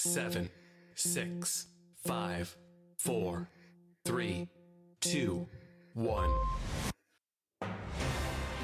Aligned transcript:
seven, 0.00 0.48
six, 0.94 1.66
five, 2.06 2.56
four, 2.96 3.50
three, 4.04 4.48
two, 5.00 5.46
one. 5.92 6.30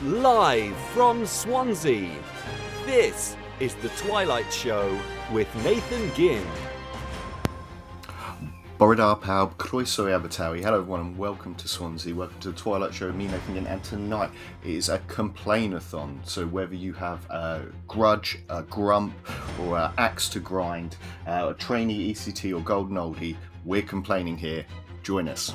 Live 0.02 0.74
from 0.94 1.26
Swansea, 1.26 2.10
this 2.86 3.36
is 3.60 3.74
The 3.76 3.90
Twilight 3.90 4.50
Show 4.50 4.98
with 5.30 5.48
Nathan 5.62 6.14
Ginn. 6.14 6.46
Borodar 8.78 9.18
Paub, 9.18 9.56
Croeso 9.56 10.04
Abertawe. 10.04 10.60
Hello 10.62 10.80
everyone 10.80 11.00
and 11.00 11.16
welcome 11.16 11.54
to 11.54 11.66
Swansea. 11.66 12.14
Welcome 12.14 12.38
to 12.40 12.50
the 12.50 12.58
Twilight 12.58 12.92
Show, 12.92 13.10
me 13.10 13.26
Nathan 13.26 13.66
and 13.66 13.82
tonight 13.82 14.30
is 14.62 14.90
a 14.90 14.98
complainathon. 15.08 16.18
So 16.28 16.46
whether 16.46 16.74
you 16.74 16.92
have 16.92 17.24
a 17.30 17.62
grudge, 17.88 18.38
a 18.50 18.62
grump, 18.64 19.14
or 19.62 19.78
an 19.78 19.92
axe 19.96 20.28
to 20.28 20.40
grind, 20.40 20.98
uh, 21.26 21.52
a 21.52 21.54
trainee 21.54 22.12
ECT 22.12 22.54
or 22.54 22.60
golden 22.60 22.98
oldie, 22.98 23.38
we're 23.64 23.80
complaining 23.80 24.36
here. 24.36 24.66
Join 25.02 25.26
us. 25.26 25.54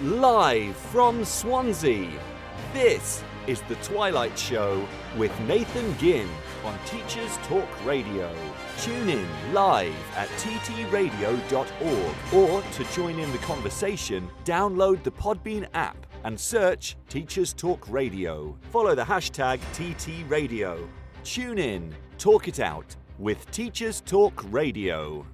Live 0.00 0.76
from 0.76 1.24
Swansea, 1.24 2.08
this 2.72 3.24
is 3.48 3.62
The 3.62 3.76
Twilight 3.76 4.38
Show 4.38 4.86
with 5.16 5.32
Nathan 5.40 5.96
Ginn 5.96 6.28
on 6.66 6.78
Teachers 6.84 7.34
Talk 7.44 7.66
Radio. 7.86 8.30
Tune 8.76 9.08
in 9.08 9.26
live 9.54 9.94
at 10.16 10.28
ttradio.org 10.36 12.34
or 12.34 12.62
to 12.62 12.84
join 12.92 13.18
in 13.18 13.32
the 13.32 13.38
conversation, 13.38 14.28
download 14.44 15.02
the 15.02 15.12
Podbean 15.12 15.66
app 15.72 15.96
and 16.24 16.38
search 16.38 16.98
Teachers 17.08 17.54
Talk 17.54 17.88
Radio. 17.88 18.54
Follow 18.70 18.94
the 18.94 19.02
hashtag 19.02 19.60
TTRadio. 19.72 20.86
Tune 21.24 21.58
in, 21.58 21.94
talk 22.18 22.48
it 22.48 22.60
out 22.60 22.94
with 23.18 23.50
Teachers 23.50 24.02
Talk 24.02 24.44
Radio. 24.52 25.24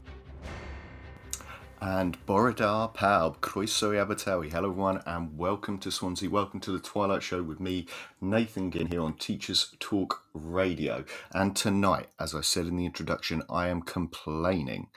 And 1.87 2.17
Borodar 2.25 2.95
Paub, 2.95 3.43
Croeso 3.43 3.93
Abertawe. 3.93 4.51
Hello 4.51 4.71
everyone 4.71 5.03
and 5.05 5.37
welcome 5.37 5.77
to 5.81 5.91
Swansea. 5.91 6.31
Welcome 6.31 6.59
to 6.61 6.73
the 6.73 6.79
Twilight 6.79 7.23
Show 7.23 7.43
with 7.43 7.61
me, 7.61 7.87
Nathan 8.23 8.71
Ginn, 8.71 8.87
here 8.87 9.03
on 9.03 9.19
Teachers 9.19 9.77
Talk 9.81 10.23
Radio. 10.33 11.05
And 11.35 11.55
tonight, 11.55 12.09
as 12.19 12.35
I 12.35 12.41
said 12.41 12.65
in 12.65 12.79
the 12.79 12.87
introduction, 12.87 13.43
I 13.51 13.69
am 13.69 13.83
complaining. 13.83 14.89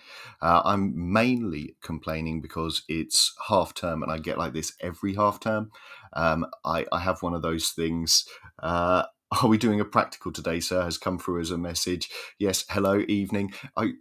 Uh, 0.41 0.61
I'm 0.63 1.11
mainly 1.11 1.75
complaining 1.81 2.39
because 2.39 2.83
it's 2.87 3.35
half 3.49 3.73
term 3.73 4.01
and 4.01 4.09
I 4.09 4.17
get 4.17 4.37
like 4.37 4.53
this 4.53 4.71
every 4.79 5.15
half 5.15 5.41
term. 5.41 5.71
Um, 6.13 6.45
I, 6.63 6.85
I 6.93 7.01
have 7.01 7.21
one 7.21 7.33
of 7.33 7.41
those 7.41 7.71
things. 7.71 8.25
Uh, 8.59 9.03
are 9.43 9.49
we 9.49 9.57
doing 9.57 9.81
a 9.81 9.85
practical 9.85 10.31
today, 10.31 10.61
sir? 10.61 10.85
Has 10.85 10.97
come 10.97 11.19
through 11.19 11.41
as 11.41 11.51
a 11.51 11.57
message. 11.57 12.09
Yes, 12.39 12.63
hello, 12.69 13.03
evening. 13.09 13.53
I, 13.75 13.91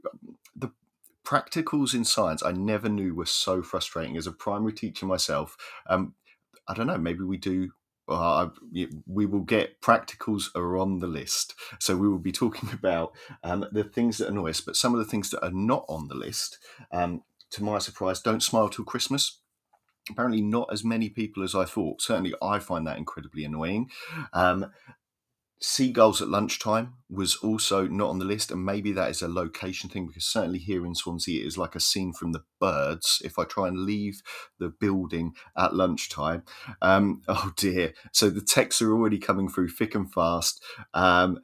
the 0.54 0.70
practicals 1.26 1.92
in 1.92 2.04
science 2.04 2.42
I 2.42 2.52
never 2.52 2.88
knew 2.88 3.14
were 3.14 3.26
so 3.26 3.62
frustrating 3.62 4.16
as 4.16 4.26
a 4.26 4.32
primary 4.32 4.72
teacher 4.72 5.06
myself. 5.06 5.56
Um, 5.88 6.14
I 6.68 6.74
don't 6.74 6.86
know, 6.86 6.98
maybe 6.98 7.24
we 7.24 7.36
do. 7.36 7.72
Uh, 8.08 8.50
we 9.08 9.26
will 9.26 9.40
get 9.40 9.80
practicals 9.80 10.44
are 10.54 10.78
on 10.78 11.00
the 11.00 11.08
list. 11.08 11.54
So 11.80 11.96
we 11.96 12.08
will 12.08 12.20
be 12.20 12.30
talking 12.30 12.70
about 12.72 13.12
um, 13.42 13.66
the 13.72 13.82
things 13.82 14.18
that 14.18 14.28
annoy 14.28 14.50
us, 14.50 14.60
but 14.60 14.76
some 14.76 14.94
of 14.94 15.00
the 15.00 15.10
things 15.10 15.30
that 15.30 15.44
are 15.44 15.50
not 15.50 15.84
on 15.88 16.06
the 16.06 16.14
list, 16.14 16.58
um, 16.92 17.22
to 17.50 17.64
my 17.64 17.80
surprise, 17.80 18.20
don't 18.20 18.42
smile 18.42 18.68
till 18.68 18.84
Christmas 18.84 19.40
apparently 20.10 20.40
not 20.40 20.68
as 20.72 20.84
many 20.84 21.08
people 21.08 21.42
as 21.42 21.54
I 21.54 21.64
thought. 21.64 22.00
Certainly, 22.00 22.34
I 22.40 22.60
find 22.60 22.86
that 22.86 22.98
incredibly 22.98 23.44
annoying. 23.44 23.90
Um, 24.32 24.70
Seagulls 25.58 26.20
at 26.20 26.28
lunchtime 26.28 26.94
was 27.08 27.36
also 27.36 27.86
not 27.86 28.10
on 28.10 28.18
the 28.18 28.24
list, 28.26 28.50
and 28.50 28.64
maybe 28.64 28.92
that 28.92 29.10
is 29.10 29.22
a 29.22 29.28
location 29.28 29.88
thing 29.88 30.06
because 30.06 30.26
certainly 30.26 30.58
here 30.58 30.84
in 30.84 30.94
Swansea 30.94 31.42
it 31.42 31.46
is 31.46 31.56
like 31.56 31.74
a 31.74 31.80
scene 31.80 32.12
from 32.12 32.32
the 32.32 32.44
birds. 32.60 33.22
If 33.24 33.38
I 33.38 33.44
try 33.44 33.68
and 33.68 33.78
leave 33.78 34.20
the 34.58 34.68
building 34.68 35.34
at 35.56 35.74
lunchtime, 35.74 36.42
um, 36.82 37.22
oh 37.28 37.52
dear! 37.56 37.94
So 38.12 38.28
the 38.28 38.42
texts 38.42 38.82
are 38.82 38.92
already 38.92 39.18
coming 39.18 39.48
through 39.48 39.70
thick 39.70 39.94
and 39.94 40.12
fast. 40.12 40.62
Um, 40.92 41.40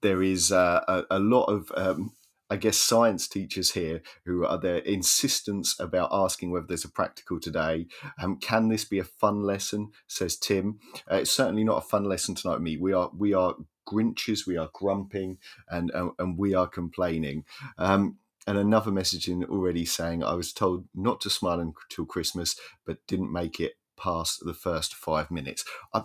there 0.00 0.22
is 0.22 0.52
uh, 0.52 0.84
a, 0.86 1.16
a, 1.16 1.18
lot 1.18 1.46
of 1.46 1.72
um, 1.76 2.12
I 2.50 2.56
guess, 2.56 2.76
science 2.76 3.26
teachers 3.26 3.72
here 3.72 4.02
who 4.24 4.44
are 4.44 4.58
their 4.58 4.78
insistence 4.78 5.78
about 5.80 6.10
asking 6.12 6.50
whether 6.50 6.66
there's 6.66 6.84
a 6.84 6.90
practical 6.90 7.40
today. 7.40 7.86
Um, 8.20 8.38
can 8.38 8.68
this 8.68 8.84
be 8.84 8.98
a 8.98 9.04
fun 9.04 9.42
lesson? 9.42 9.92
Says 10.06 10.36
Tim. 10.36 10.78
Uh, 11.10 11.16
it's 11.16 11.30
certainly 11.30 11.64
not 11.64 11.78
a 11.78 11.86
fun 11.86 12.04
lesson 12.04 12.34
tonight. 12.34 12.60
Me, 12.60 12.76
we 12.76 12.92
are 12.92 13.10
we 13.16 13.32
are 13.32 13.54
Grinches, 13.86 14.46
we 14.46 14.56
are 14.56 14.70
grumping, 14.72 15.38
and 15.68 15.90
and, 15.90 16.10
and 16.18 16.38
we 16.38 16.54
are 16.54 16.68
complaining. 16.68 17.44
Um, 17.78 18.18
and 18.46 18.58
another 18.58 18.90
message 18.90 19.28
in 19.28 19.44
already 19.44 19.86
saying 19.86 20.22
I 20.22 20.34
was 20.34 20.52
told 20.52 20.84
not 20.94 21.20
to 21.22 21.30
smile 21.30 21.60
until 21.60 22.04
Christmas, 22.04 22.56
but 22.84 23.06
didn't 23.06 23.32
make 23.32 23.58
it 23.58 23.74
past 23.96 24.40
the 24.44 24.54
first 24.54 24.94
five 24.94 25.30
minutes. 25.30 25.64
I, 25.94 26.02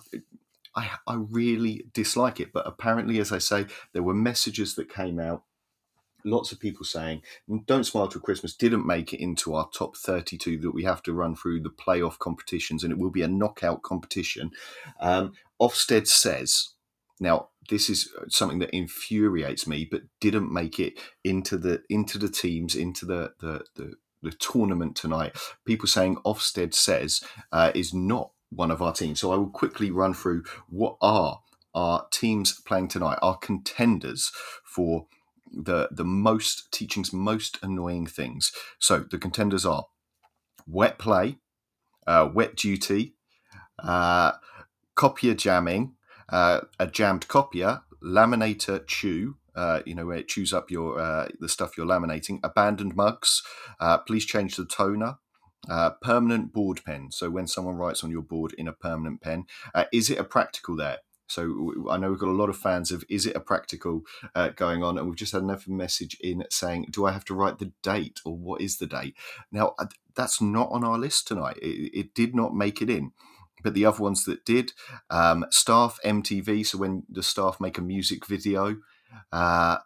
I, 0.75 0.89
I 1.05 1.15
really 1.15 1.85
dislike 1.93 2.39
it, 2.39 2.53
but 2.53 2.65
apparently, 2.65 3.19
as 3.19 3.31
I 3.31 3.39
say, 3.39 3.65
there 3.93 4.03
were 4.03 4.13
messages 4.13 4.75
that 4.75 4.93
came 4.93 5.19
out 5.19 5.43
lots 6.25 6.51
of 6.51 6.59
people 6.59 6.85
saying 6.85 7.21
don't 7.65 7.85
smile 7.85 8.07
till 8.07 8.21
christmas 8.21 8.55
didn't 8.55 8.85
make 8.85 9.13
it 9.13 9.21
into 9.21 9.53
our 9.53 9.69
top 9.73 9.95
32 9.95 10.57
that 10.59 10.71
we 10.71 10.83
have 10.83 11.01
to 11.03 11.13
run 11.13 11.35
through 11.35 11.61
the 11.61 11.69
playoff 11.69 12.17
competitions 12.19 12.83
and 12.83 12.91
it 12.91 12.99
will 12.99 13.09
be 13.09 13.21
a 13.21 13.27
knockout 13.27 13.81
competition. 13.81 14.51
Um, 14.99 15.33
ofsted 15.61 16.07
says 16.07 16.69
now 17.19 17.49
this 17.69 17.89
is 17.89 18.11
something 18.29 18.59
that 18.59 18.75
infuriates 18.75 19.67
me 19.67 19.87
but 19.89 20.03
didn't 20.19 20.51
make 20.51 20.79
it 20.79 20.93
into 21.23 21.57
the 21.57 21.83
into 21.89 22.17
the 22.17 22.29
teams 22.29 22.75
into 22.75 23.05
the 23.05 23.33
the, 23.39 23.63
the, 23.75 23.93
the 24.21 24.31
tournament 24.31 24.95
tonight. 24.95 25.37
People 25.65 25.87
saying 25.87 26.17
ofsted 26.25 26.73
says 26.73 27.21
uh, 27.51 27.71
is 27.75 27.93
not 27.93 28.31
one 28.49 28.71
of 28.71 28.81
our 28.81 28.93
teams. 28.93 29.19
So 29.19 29.31
i 29.31 29.35
will 29.35 29.49
quickly 29.49 29.91
run 29.91 30.13
through 30.13 30.43
what 30.69 30.97
are 31.01 31.41
our 31.75 32.07
teams 32.11 32.59
playing 32.61 32.87
tonight 32.87 33.19
our 33.21 33.37
contenders 33.37 34.31
for 34.63 35.05
the 35.51 35.89
the 35.91 36.05
most 36.05 36.71
teaching's 36.71 37.13
most 37.13 37.59
annoying 37.61 38.07
things. 38.07 38.51
So 38.79 38.99
the 38.99 39.17
contenders 39.17 39.65
are 39.65 39.85
wet 40.67 40.99
play, 40.99 41.37
uh, 42.07 42.29
wet 42.33 42.55
duty, 42.55 43.15
uh, 43.83 44.33
copier 44.95 45.33
jamming, 45.33 45.95
uh, 46.29 46.61
a 46.79 46.87
jammed 46.87 47.27
copier, 47.27 47.81
laminator 48.03 48.85
chew. 48.87 49.37
Uh, 49.55 49.81
you 49.85 49.93
know 49.95 50.05
where 50.05 50.17
it 50.17 50.27
chews 50.27 50.53
up 50.53 50.71
your 50.71 50.99
uh, 50.99 51.27
the 51.39 51.49
stuff 51.49 51.77
you're 51.77 51.85
laminating. 51.85 52.39
Abandoned 52.43 52.95
mugs. 52.95 53.43
Uh, 53.79 53.97
please 53.97 54.25
change 54.25 54.55
the 54.55 54.65
toner. 54.65 55.17
Uh, 55.69 55.91
permanent 56.01 56.53
board 56.53 56.81
pen. 56.85 57.11
So 57.11 57.29
when 57.29 57.45
someone 57.45 57.75
writes 57.75 58.03
on 58.03 58.09
your 58.09 58.21
board 58.21 58.53
in 58.57 58.67
a 58.67 58.73
permanent 58.73 59.21
pen, 59.21 59.45
uh, 59.75 59.85
is 59.91 60.09
it 60.09 60.17
a 60.17 60.23
practical 60.23 60.75
there? 60.77 60.99
So 61.29 61.87
I 61.89 61.97
know 61.97 62.09
we've 62.09 62.19
got 62.19 62.29
a 62.29 62.31
lot 62.31 62.49
of 62.49 62.57
fans 62.57 62.91
of 62.91 63.03
is 63.09 63.25
it 63.25 63.35
a 63.35 63.39
practical 63.39 64.01
uh, 64.35 64.49
going 64.49 64.83
on, 64.83 64.97
and 64.97 65.07
we've 65.07 65.15
just 65.15 65.33
had 65.33 65.43
another 65.43 65.63
message 65.67 66.17
in 66.21 66.43
saying, 66.49 66.87
do 66.91 67.05
I 67.05 67.11
have 67.11 67.25
to 67.25 67.35
write 67.35 67.59
the 67.59 67.71
date 67.83 68.19
or 68.25 68.35
what 68.35 68.61
is 68.61 68.77
the 68.77 68.87
date? 68.87 69.15
Now 69.51 69.75
that's 70.15 70.41
not 70.41 70.69
on 70.71 70.83
our 70.83 70.97
list 70.97 71.27
tonight. 71.27 71.57
It, 71.61 71.91
it 71.93 72.13
did 72.13 72.35
not 72.35 72.55
make 72.55 72.81
it 72.81 72.89
in. 72.89 73.11
But 73.61 73.73
the 73.73 73.85
other 73.85 74.01
ones 74.01 74.23
that 74.23 74.45
did, 74.45 74.71
um, 75.09 75.45
staff 75.49 75.99
MTV. 76.05 76.65
So 76.65 76.77
when 76.77 77.03
the 77.09 77.21
staff 77.21 77.59
make 77.59 77.77
a 77.77 77.81
music 77.81 78.25
video, 78.25 78.77
uh, 79.33 79.79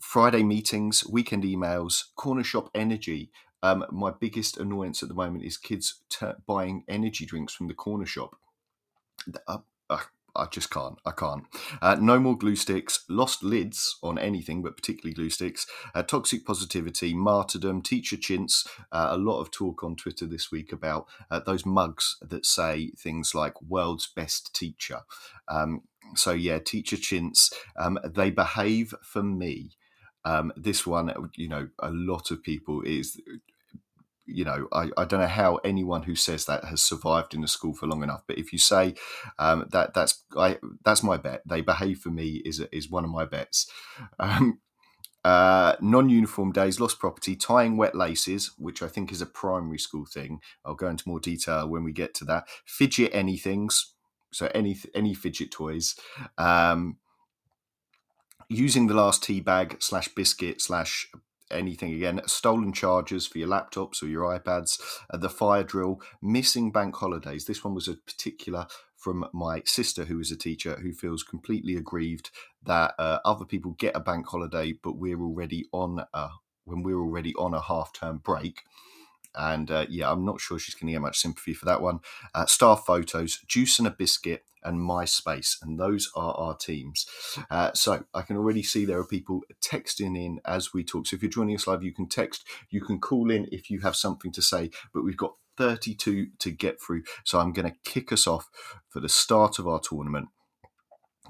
Friday 0.00 0.42
meetings, 0.42 1.04
weekend 1.06 1.44
emails, 1.44 2.04
corner 2.14 2.44
shop 2.44 2.70
energy. 2.74 3.30
Um, 3.62 3.84
my 3.90 4.12
biggest 4.12 4.56
annoyance 4.56 5.02
at 5.02 5.08
the 5.08 5.14
moment 5.14 5.44
is 5.44 5.56
kids 5.56 6.00
buying 6.46 6.84
energy 6.88 7.26
drinks 7.26 7.52
from 7.52 7.66
the 7.66 7.74
corner 7.74 8.06
shop. 8.06 8.36
Uh, 9.28 9.38
uh, 9.48 9.58
I 10.38 10.46
just 10.46 10.70
can't. 10.70 10.98
I 11.04 11.10
can't. 11.10 11.44
Uh, 11.82 11.96
no 12.00 12.18
more 12.18 12.36
glue 12.36 12.56
sticks. 12.56 13.04
Lost 13.08 13.42
lids 13.42 13.98
on 14.02 14.18
anything, 14.18 14.62
but 14.62 14.76
particularly 14.76 15.14
glue 15.14 15.30
sticks. 15.30 15.66
Uh, 15.94 16.02
toxic 16.02 16.46
positivity, 16.46 17.14
martyrdom, 17.14 17.82
teacher 17.82 18.16
chintz. 18.16 18.66
Uh, 18.92 19.08
a 19.10 19.18
lot 19.18 19.40
of 19.40 19.50
talk 19.50 19.82
on 19.82 19.96
Twitter 19.96 20.26
this 20.26 20.50
week 20.50 20.72
about 20.72 21.06
uh, 21.30 21.40
those 21.40 21.66
mugs 21.66 22.16
that 22.22 22.46
say 22.46 22.92
things 22.96 23.34
like 23.34 23.60
"world's 23.60 24.06
best 24.14 24.54
teacher." 24.54 25.00
Um, 25.48 25.82
so 26.14 26.32
yeah, 26.32 26.58
teacher 26.58 26.96
chintz. 26.96 27.52
Um, 27.76 27.98
they 28.04 28.30
behave 28.30 28.94
for 29.02 29.22
me. 29.22 29.72
Um, 30.24 30.52
this 30.56 30.86
one, 30.86 31.12
you 31.36 31.48
know, 31.48 31.68
a 31.78 31.90
lot 31.90 32.30
of 32.30 32.42
people 32.42 32.82
is 32.82 33.20
you 34.28 34.44
know, 34.44 34.68
I, 34.72 34.90
I 34.96 35.04
don't 35.04 35.20
know 35.20 35.26
how 35.26 35.56
anyone 35.56 36.02
who 36.02 36.14
says 36.14 36.44
that 36.44 36.64
has 36.64 36.82
survived 36.82 37.34
in 37.34 37.42
a 37.42 37.48
school 37.48 37.74
for 37.74 37.86
long 37.86 38.02
enough. 38.02 38.22
But 38.26 38.38
if 38.38 38.52
you 38.52 38.58
say 38.58 38.94
um, 39.38 39.66
that, 39.72 39.94
that's 39.94 40.22
I 40.36 40.58
that's 40.84 41.02
my 41.02 41.16
bet. 41.16 41.42
They 41.46 41.62
behave 41.62 41.98
for 41.98 42.10
me 42.10 42.42
is 42.44 42.60
is 42.72 42.90
one 42.90 43.04
of 43.04 43.10
my 43.10 43.24
bets. 43.24 43.70
Um, 44.18 44.60
uh, 45.24 45.76
non-uniform 45.80 46.52
days, 46.52 46.80
lost 46.80 46.98
property, 46.98 47.36
tying 47.36 47.76
wet 47.76 47.94
laces, 47.94 48.52
which 48.56 48.82
I 48.82 48.88
think 48.88 49.10
is 49.10 49.20
a 49.20 49.26
primary 49.26 49.78
school 49.78 50.06
thing. 50.06 50.40
I'll 50.64 50.74
go 50.74 50.88
into 50.88 51.08
more 51.08 51.20
detail 51.20 51.68
when 51.68 51.84
we 51.84 51.92
get 51.92 52.14
to 52.14 52.24
that. 52.26 52.48
Fidget 52.64 53.12
anythings. 53.12 53.80
So 54.32 54.50
any 54.54 54.76
any 54.94 55.14
fidget 55.14 55.50
toys. 55.50 55.96
Um, 56.36 56.98
using 58.48 58.86
the 58.86 58.94
last 58.94 59.22
tea 59.22 59.40
bag 59.40 59.76
slash 59.80 60.08
biscuit 60.08 60.60
slash 60.60 61.10
anything 61.50 61.94
again. 61.94 62.20
Stolen 62.26 62.72
chargers 62.72 63.26
for 63.26 63.38
your 63.38 63.48
laptops 63.48 64.02
or 64.02 64.06
your 64.06 64.24
ipads 64.38 64.80
uh, 65.10 65.16
the 65.16 65.30
fire 65.30 65.62
drill 65.62 66.00
missing 66.22 66.70
bank 66.70 66.96
holidays. 66.96 67.44
This 67.44 67.64
one 67.64 67.74
was 67.74 67.88
a 67.88 67.94
particular 67.94 68.66
from 68.96 69.26
my 69.32 69.62
sister 69.64 70.04
who 70.04 70.18
is 70.18 70.30
a 70.30 70.36
teacher 70.36 70.76
who 70.82 70.92
feels 70.92 71.22
completely 71.22 71.76
aggrieved 71.76 72.30
that 72.64 72.94
uh, 72.98 73.20
other 73.24 73.44
people 73.44 73.76
get 73.78 73.94
a 73.94 74.00
bank 74.00 74.26
holiday 74.26 74.72
but 74.82 74.98
we're 74.98 75.22
already 75.22 75.66
on 75.72 76.04
a 76.12 76.28
when 76.64 76.82
we're 76.82 77.00
already 77.00 77.32
on 77.36 77.54
a 77.54 77.62
half 77.62 77.92
term 77.92 78.18
break 78.18 78.64
and 79.34 79.70
uh, 79.70 79.86
yeah, 79.88 80.10
I'm 80.10 80.24
not 80.24 80.40
sure 80.40 80.58
she's 80.58 80.74
going 80.74 80.88
to 80.88 80.92
get 80.92 81.02
much 81.02 81.18
sympathy 81.18 81.54
for 81.54 81.66
that 81.66 81.82
one. 81.82 82.00
Uh, 82.34 82.46
star 82.46 82.76
photos, 82.76 83.38
Juice 83.46 83.78
and 83.78 83.88
a 83.88 83.90
Biscuit, 83.90 84.44
and 84.64 84.80
MySpace, 84.80 85.56
and 85.62 85.78
those 85.78 86.10
are 86.14 86.34
our 86.34 86.56
teams. 86.56 87.06
Uh, 87.50 87.72
so 87.74 88.04
I 88.12 88.22
can 88.22 88.36
already 88.36 88.62
see 88.62 88.84
there 88.84 88.98
are 88.98 89.06
people 89.06 89.42
texting 89.60 90.16
in 90.16 90.40
as 90.44 90.74
we 90.74 90.84
talk. 90.84 91.06
So 91.06 91.16
if 91.16 91.22
you're 91.22 91.30
joining 91.30 91.56
us 91.56 91.66
live, 91.66 91.82
you 91.82 91.92
can 91.92 92.08
text, 92.08 92.44
you 92.70 92.80
can 92.80 93.00
call 93.00 93.30
in 93.30 93.48
if 93.52 93.70
you 93.70 93.80
have 93.80 93.96
something 93.96 94.32
to 94.32 94.42
say. 94.42 94.70
But 94.92 95.04
we've 95.04 95.16
got 95.16 95.34
32 95.56 96.28
to 96.38 96.50
get 96.50 96.80
through, 96.80 97.02
so 97.24 97.38
I'm 97.38 97.52
going 97.52 97.70
to 97.70 97.90
kick 97.90 98.12
us 98.12 98.26
off 98.26 98.48
for 98.88 99.00
the 99.00 99.08
start 99.08 99.58
of 99.58 99.66
our 99.66 99.80
tournament 99.80 100.28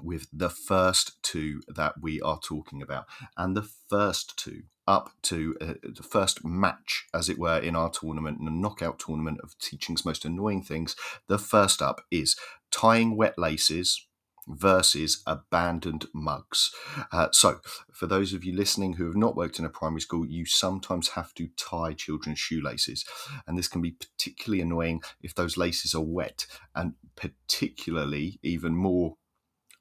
with 0.01 0.27
the 0.31 0.49
first 0.49 1.21
two 1.23 1.61
that 1.67 1.95
we 2.01 2.21
are 2.21 2.39
talking 2.39 2.81
about. 2.81 3.05
And 3.37 3.55
the 3.55 3.69
first 3.89 4.37
two 4.37 4.63
up 4.89 5.11
to 5.21 5.55
uh, 5.61 5.73
the 5.83 6.03
first 6.03 6.43
match, 6.43 7.05
as 7.13 7.29
it 7.29 7.37
were, 7.37 7.59
in 7.59 7.75
our 7.75 7.91
tournament, 7.91 8.39
in 8.39 8.45
the 8.45 8.51
knockout 8.51 8.97
tournament 8.97 9.39
of 9.43 9.57
teaching's 9.59 10.03
most 10.03 10.25
annoying 10.25 10.63
things. 10.63 10.95
The 11.27 11.37
first 11.37 11.79
up 11.79 12.01
is 12.09 12.35
tying 12.71 13.15
wet 13.15 13.37
laces 13.37 14.07
versus 14.47 15.21
abandoned 15.27 16.07
mugs. 16.11 16.71
Uh, 17.11 17.27
so, 17.31 17.59
for 17.93 18.07
those 18.07 18.33
of 18.33 18.43
you 18.43 18.51
listening 18.51 18.93
who 18.93 19.05
have 19.05 19.15
not 19.15 19.35
worked 19.35 19.59
in 19.59 19.65
a 19.65 19.69
primary 19.69 20.01
school, 20.01 20.25
you 20.25 20.43
sometimes 20.43 21.09
have 21.09 21.35
to 21.35 21.49
tie 21.55 21.93
children's 21.93 22.39
shoelaces. 22.39 23.05
And 23.45 23.59
this 23.59 23.67
can 23.67 23.83
be 23.83 23.91
particularly 23.91 24.61
annoying 24.61 25.03
if 25.21 25.35
those 25.35 25.55
laces 25.55 25.93
are 25.93 26.01
wet, 26.01 26.47
and 26.73 26.93
particularly 27.15 28.39
even 28.41 28.75
more 28.75 29.17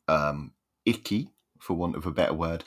um, 0.06 0.52
icky, 0.84 1.30
for 1.58 1.74
want 1.74 1.96
of 1.96 2.06
a 2.06 2.12
better 2.12 2.34
word, 2.34 2.62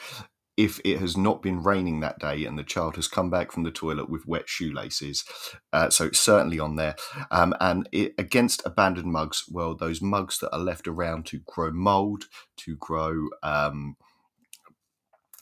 if 0.61 0.79
it 0.85 0.99
has 0.99 1.17
not 1.17 1.41
been 1.41 1.63
raining 1.63 2.01
that 2.01 2.19
day 2.19 2.45
and 2.45 2.57
the 2.57 2.63
child 2.63 2.95
has 2.95 3.07
come 3.07 3.31
back 3.31 3.51
from 3.51 3.63
the 3.63 3.71
toilet 3.71 4.07
with 4.11 4.27
wet 4.27 4.47
shoelaces. 4.47 5.25
Uh, 5.73 5.89
so 5.89 6.05
it's 6.05 6.19
certainly 6.19 6.59
on 6.59 6.75
there. 6.75 6.95
Um, 7.31 7.55
and 7.59 7.89
it, 7.91 8.13
against 8.19 8.61
abandoned 8.63 9.11
mugs, 9.11 9.45
well, 9.49 9.75
those 9.75 10.03
mugs 10.03 10.37
that 10.37 10.53
are 10.53 10.59
left 10.59 10.87
around 10.87 11.25
to 11.27 11.39
grow 11.47 11.71
mold, 11.71 12.25
to 12.57 12.75
grow. 12.75 13.29
Um, 13.41 13.95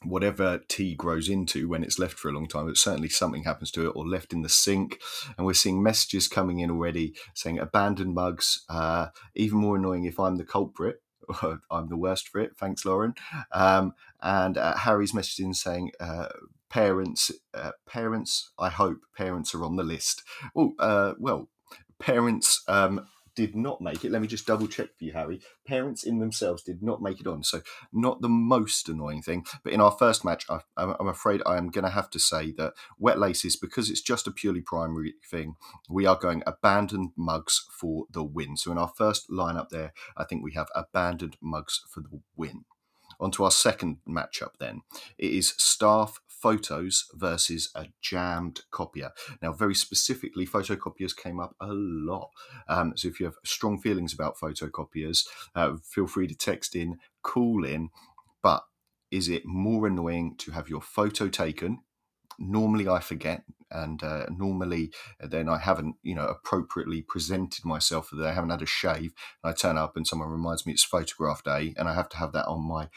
whatever 0.04 0.62
tea 0.70 0.96
grows 0.96 1.28
into 1.28 1.68
when 1.68 1.84
it's 1.84 2.00
left 2.00 2.18
for 2.18 2.30
a 2.30 2.32
long 2.32 2.48
time, 2.48 2.68
but 2.68 2.78
certainly 2.78 3.10
something 3.10 3.44
happens 3.44 3.70
to 3.70 3.86
it 3.86 3.92
or 3.98 4.08
left 4.08 4.32
in 4.32 4.44
the 4.44 4.48
sink. 4.48 4.98
And 5.38 5.46
we're 5.46 5.54
seeing 5.54 5.84
messages 5.84 6.30
coming 6.30 6.60
in 6.60 6.72
already 6.72 7.16
saying 7.36 7.60
abandoned 7.60 8.14
mugs, 8.16 8.64
uh, 8.70 9.08
even 9.36 9.58
more 9.58 9.76
annoying 9.76 10.06
if 10.06 10.18
I'm 10.18 10.38
the 10.38 10.46
culprit. 10.46 11.02
I'm 11.72 11.90
the 11.90 11.98
worst 11.98 12.30
for 12.30 12.40
it. 12.40 12.58
Thanks, 12.58 12.86
Lauren. 12.86 13.16
Um, 13.52 13.94
and 14.22 14.58
uh, 14.58 14.78
Harry's 14.78 15.14
messaging 15.14 15.56
saying, 15.56 15.92
uh, 16.00 16.28
"Parents, 16.70 17.32
uh, 17.54 17.72
parents. 17.88 18.52
I 18.60 18.70
hope 18.70 19.00
parents 19.16 19.54
are 19.56 19.64
on 19.64 19.76
the 19.76 19.84
list." 19.84 20.24
Oh, 20.56 20.74
uh, 20.80 21.14
well, 21.20 21.50
parents 22.00 22.64
um, 22.68 23.08
did 23.40 23.56
not 23.56 23.80
make 23.80 24.04
it. 24.04 24.12
Let 24.12 24.22
me 24.22 24.28
just 24.28 24.46
double 24.46 24.68
check 24.68 24.90
for 24.98 25.06
you, 25.06 25.14
Harry. 25.14 25.40
Parents 25.66 26.04
in 26.04 26.20
themselves 26.20 26.62
did 26.62 26.84
not 26.84 27.02
make 27.02 27.22
it 27.22 27.28
on. 27.28 27.42
So, 27.42 27.62
not 27.94 28.22
the 28.22 28.28
most 28.28 28.90
annoying 28.90 29.22
thing. 29.22 29.46
But 29.64 29.72
in 29.72 29.80
our 29.80 29.92
first 29.92 30.26
match, 30.26 30.46
I, 30.50 30.60
am 30.76 31.08
afraid 31.08 31.42
I 31.46 31.56
am 31.56 31.70
going 31.70 31.86
to 31.86 31.92
have 31.92 32.10
to 32.10 32.20
say 32.20 32.52
that 32.58 32.74
wet 32.98 33.18
laces, 33.18 33.56
because 33.56 33.90
it's 33.90 34.02
just 34.02 34.28
a 34.28 34.32
purely 34.32 34.60
primary 34.60 35.14
thing, 35.26 35.56
we 35.90 36.06
are 36.06 36.18
going 36.18 36.44
abandoned 36.46 37.12
mugs 37.16 37.66
for 37.72 38.08
the 38.12 38.26
win. 38.26 38.58
So, 38.58 38.74
in 38.74 38.78
our 38.78 38.92
first 38.94 39.30
lineup 39.30 39.70
there, 39.70 39.94
I 40.18 40.26
think 40.26 40.44
we 40.44 40.52
have 40.56 40.68
abandoned 40.76 41.38
mugs 41.42 41.80
for 41.90 42.02
the 42.02 42.20
win. 42.36 42.66
On 43.22 43.32
to 43.32 43.46
our 43.46 43.52
second 43.52 44.00
matchup 44.06 44.52
then. 44.60 44.82
It 45.18 45.32
is 45.32 45.54
staff 45.58 46.20
photos 46.42 47.08
versus 47.14 47.70
a 47.76 47.88
jammed 48.02 48.62
copier. 48.72 49.12
Now, 49.42 49.54
very 49.54 49.76
specifically, 49.76 50.46
photocopiers 50.46 51.16
came 51.16 51.40
up 51.40 51.56
a 51.60 51.70
lot. 51.72 52.30
Um, 52.68 52.94
so 52.96 53.08
if 53.08 53.20
you 53.20 53.26
have 53.26 53.36
strong 53.44 53.80
feelings 53.80 54.14
about 54.14 54.38
photocopiers, 54.38 55.28
uh, 55.56 55.78
feel 55.84 56.08
free 56.08 56.28
to 56.28 56.36
text 56.36 56.76
in, 56.76 57.00
call 57.24 57.66
in. 57.66 57.90
But 58.42 58.64
is 59.12 59.28
it 59.30 59.46
more 59.46 59.88
annoying 59.88 60.36
to 60.38 60.52
have 60.52 60.70
your 60.70 60.82
photo 60.82 61.28
taken 61.30 61.80
normally 62.40 62.88
I 62.88 63.00
forget, 63.00 63.44
and 63.70 64.02
uh, 64.02 64.26
normally 64.30 64.92
uh, 65.22 65.28
then 65.28 65.50
I 65.50 65.58
haven't, 65.60 65.96
you 66.02 66.16
know, 66.16 66.26
appropriately 66.26 67.02
presented 67.02 67.66
myself. 67.66 68.10
That 68.12 68.26
I 68.26 68.34
haven't 68.34 68.52
had 68.52 68.62
a 68.62 68.66
shave, 68.66 69.14
and 69.44 69.52
I 69.52 69.54
turn 69.54 69.78
up 69.78 69.96
and 69.96 70.08
someone 70.08 70.30
reminds 70.30 70.66
me 70.66 70.74
it's 70.74 70.84
photograph 70.84 71.44
day, 71.44 71.74
and 71.78 71.88
I 71.88 71.94
have 71.94 72.10
to 72.10 72.18
have 72.18 72.32
that 72.34 72.48
on 72.48 72.68
my 72.68 72.90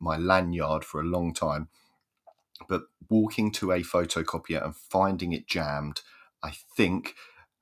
my 0.00 0.16
lanyard 0.16 0.84
for 0.84 1.00
a 1.00 1.04
long 1.04 1.34
time. 1.34 1.68
But 2.68 2.82
walking 3.08 3.52
to 3.52 3.72
a 3.72 3.80
photocopier 3.80 4.64
and 4.64 4.76
finding 4.76 5.32
it 5.32 5.46
jammed, 5.46 6.00
I 6.42 6.52
think. 6.76 7.14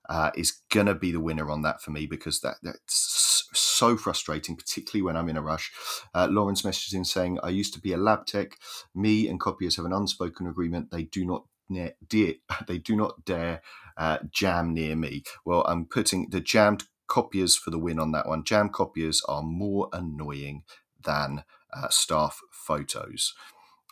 Uh, 0.08 0.30
is 0.36 0.60
gonna 0.70 0.94
be 0.94 1.12
the 1.12 1.20
winner 1.20 1.50
on 1.50 1.62
that 1.62 1.80
for 1.80 1.90
me 1.90 2.04
because 2.04 2.40
that 2.40 2.56
that's 2.62 3.48
so 3.54 3.96
frustrating, 3.96 4.56
particularly 4.56 5.02
when 5.02 5.16
I'm 5.16 5.28
in 5.28 5.36
a 5.36 5.42
rush. 5.42 5.72
Uh, 6.14 6.28
Lawrence 6.30 6.64
messages 6.64 6.94
in 6.94 7.04
saying, 7.04 7.38
"I 7.42 7.48
used 7.50 7.74
to 7.74 7.80
be 7.80 7.92
a 7.92 7.96
lab 7.96 8.26
tech. 8.26 8.58
Me 8.94 9.28
and 9.28 9.40
copiers 9.40 9.76
have 9.76 9.86
an 9.86 9.92
unspoken 9.92 10.46
agreement. 10.46 10.90
They 10.90 11.04
do 11.04 11.24
not 11.24 11.46
dare, 11.72 12.34
they 12.68 12.78
do 12.78 12.96
not 12.96 13.24
dare 13.24 13.62
uh, 13.96 14.18
jam 14.30 14.74
near 14.74 14.96
me." 14.96 15.22
Well, 15.44 15.64
I'm 15.66 15.86
putting 15.86 16.30
the 16.30 16.40
jammed 16.40 16.84
copiers 17.06 17.56
for 17.56 17.70
the 17.70 17.78
win 17.78 17.98
on 17.98 18.12
that 18.12 18.28
one. 18.28 18.44
Jam 18.44 18.68
copiers 18.68 19.22
are 19.28 19.42
more 19.42 19.88
annoying 19.92 20.64
than 21.02 21.44
uh, 21.72 21.88
staff 21.88 22.40
photos. 22.50 23.34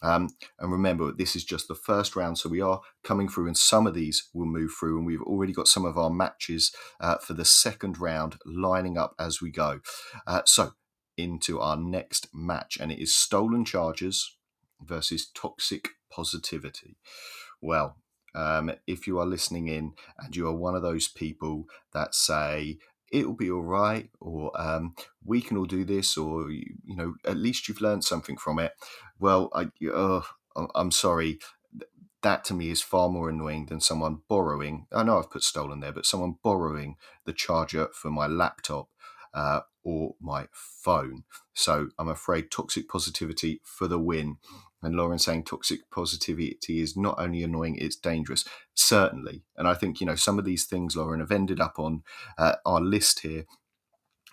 Um, 0.03 0.31
and 0.59 0.73
remember, 0.73 1.13
this 1.13 1.37
is 1.37 1.45
just 1.45 1.69
the 1.69 1.75
first 1.75 2.17
round, 2.17 2.39
so 2.39 2.49
we 2.49 2.61
are 2.61 2.81
coming 3.05 3.29
through, 3.29 3.47
and 3.47 3.57
some 3.57 3.87
of 3.87 3.95
these 3.95 4.29
will 4.35 4.47
move 4.47 4.73
through, 4.79 4.99
and 4.99 5.07
we've 5.07 5.23
already 5.23 5.53
got 5.53 5.69
some 5.69 5.85
of 5.85 5.97
our 5.97 6.11
matches 6.11 6.73
uh, 7.01 7.19
for 7.19 7.35
the 7.35 7.45
second 7.45 7.99
round 7.99 8.37
lining 8.45 8.99
up 8.99 9.15
as 9.19 9.41
we 9.41 9.51
go. 9.51 9.81
Uh, 10.27 10.43
so, 10.45 10.73
into 11.17 11.61
our 11.61 11.77
next 11.77 12.29
match, 12.35 12.79
and 12.81 12.91
it 12.91 13.01
is 13.01 13.15
Stolen 13.15 13.65
Chargers 13.65 14.37
versus 14.81 15.31
Toxic 15.35 15.91
Positivity. 16.11 16.97
Well, 17.61 17.97
um, 18.35 18.73
if 18.87 19.07
you 19.07 19.19
are 19.19 19.27
listening 19.27 19.69
in 19.69 19.93
and 20.19 20.35
you 20.35 20.49
are 20.49 20.57
one 20.57 20.75
of 20.75 20.83
those 20.83 21.07
people 21.07 21.67
that 21.93 22.15
say, 22.15 22.79
it'll 23.13 23.35
be 23.35 23.51
all 23.51 23.63
right, 23.63 24.09
or 24.21 24.51
um, 24.61 24.95
we 25.25 25.43
can 25.43 25.57
all 25.59 25.67
do 25.67 25.85
this, 25.85 26.17
or 26.17 26.51
you 26.51 26.97
know, 26.97 27.15
at 27.27 27.37
least 27.37 27.69
you've 27.69 27.83
learned 27.83 28.05
something 28.05 28.37
from 28.37 28.59
it. 28.59 28.73
Well, 29.23 29.51
I, 29.55 29.71
uh, 29.89 30.23
I'm 30.75 30.91
sorry. 30.91 31.39
That 32.23 32.45
to 32.47 32.55
me 32.55 32.71
is 32.71 32.83
far 32.83 33.09
more 33.09 33.29
annoying 33.31 33.67
than 33.67 33.81
someone 33.81 34.23
borrowing. 34.29 34.87
I 34.93 35.05
know 35.05 35.19
I've 35.19 35.31
put 35.31 35.45
stolen 35.45 35.79
there, 35.79 35.93
but 35.93 36.07
someone 36.07 36.37
borrowing 36.43 36.97
the 37.25 37.33
charger 37.33 37.89
for 37.95 38.11
my 38.11 38.27
laptop 38.27 38.89
uh, 39.33 39.61
or 39.85 40.17
my 40.21 40.49
phone. 40.53 41.23
So 41.55 41.91
I'm 42.01 42.09
afraid 42.09 42.51
toxic 42.51 42.89
positivity 42.89 43.61
for 43.65 43.87
the 43.87 44.01
win. 44.01 44.39
And 44.83 44.97
Lauren 44.97 45.21
saying 45.21 45.45
toxic 45.45 45.89
positivity 45.93 46.81
is 46.81 46.97
not 46.97 47.15
only 47.19 47.45
annoying, 47.45 47.77
it's 47.77 47.95
dangerous. 47.97 48.45
Certainly. 48.75 49.45
And 49.57 49.69
I 49.69 49.75
think, 49.75 50.01
you 50.01 50.07
know, 50.07 50.17
some 50.17 50.41
of 50.41 50.45
these 50.45 50.65
things, 50.67 50.97
Lauren, 50.97 51.21
have 51.21 51.31
ended 51.31 51.61
up 51.61 51.79
on 51.79 52.03
uh, 52.39 52.57
our 52.67 52.81
list 52.81 53.21
here, 53.21 53.45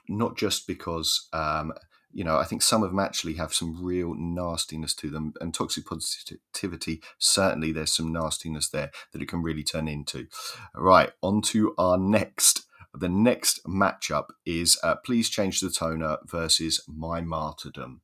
not 0.10 0.36
just 0.36 0.68
because, 0.68 1.28
um, 1.34 1.74
you 2.12 2.24
know, 2.24 2.38
I 2.38 2.46
think 2.46 2.62
some 2.62 2.84
of 2.84 2.90
them 2.90 3.00
actually 3.00 3.36
have 3.36 3.54
some 3.54 3.84
real 3.84 4.16
nastiness 4.16 4.94
to 4.96 5.10
them. 5.10 5.34
And 5.40 5.54
toxic 5.54 5.86
positivity, 5.86 7.02
certainly 7.18 7.72
there's 7.72 7.94
some 7.94 8.12
nastiness 8.12 8.70
there 8.70 8.92
that 9.12 9.22
it 9.22 9.28
can 9.28 9.44
really 9.44 9.64
turn 9.64 9.88
into. 9.88 10.28
Right, 10.76 11.12
on 11.22 11.42
to 11.44 11.74
our 11.78 11.98
next 11.98 12.66
the 12.94 13.10
next 13.10 13.64
matchup 13.66 14.30
is 14.48 14.80
uh, 14.84 14.96
Please 14.96 15.30
Change 15.30 15.60
the 15.60 15.70
Toner 15.70 16.18
versus 16.26 16.82
My 16.88 17.22
Martyrdom. 17.22 18.02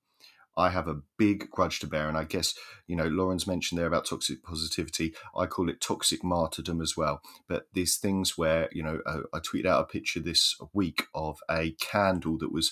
I 0.58 0.70
have 0.70 0.88
a 0.88 1.02
big 1.18 1.50
grudge 1.50 1.80
to 1.80 1.88
bear. 1.88 2.08
And 2.08 2.18
I 2.18 2.24
guess, 2.24 2.54
you 2.88 2.96
know, 2.96 3.08
Lauren's 3.08 3.48
mentioned 3.48 3.80
there 3.80 3.88
about 3.88 4.06
toxic 4.06 4.44
positivity. 4.44 5.14
I 5.36 5.48
call 5.48 5.70
it 5.70 5.82
toxic 5.82 6.24
martyrdom 6.24 6.82
as 6.82 6.96
well. 6.96 7.22
But 7.48 7.68
these 7.74 7.98
things 7.98 8.38
where, 8.38 8.70
you 8.72 8.84
know, 8.84 9.00
uh, 9.06 9.22
I 9.34 9.40
tweeted 9.40 9.66
out 9.66 9.82
a 9.82 9.86
picture 9.86 10.20
this 10.20 10.56
week 10.74 11.08
of 11.14 11.40
a 11.50 11.72
candle 11.82 12.38
that 12.38 12.54
was 12.54 12.72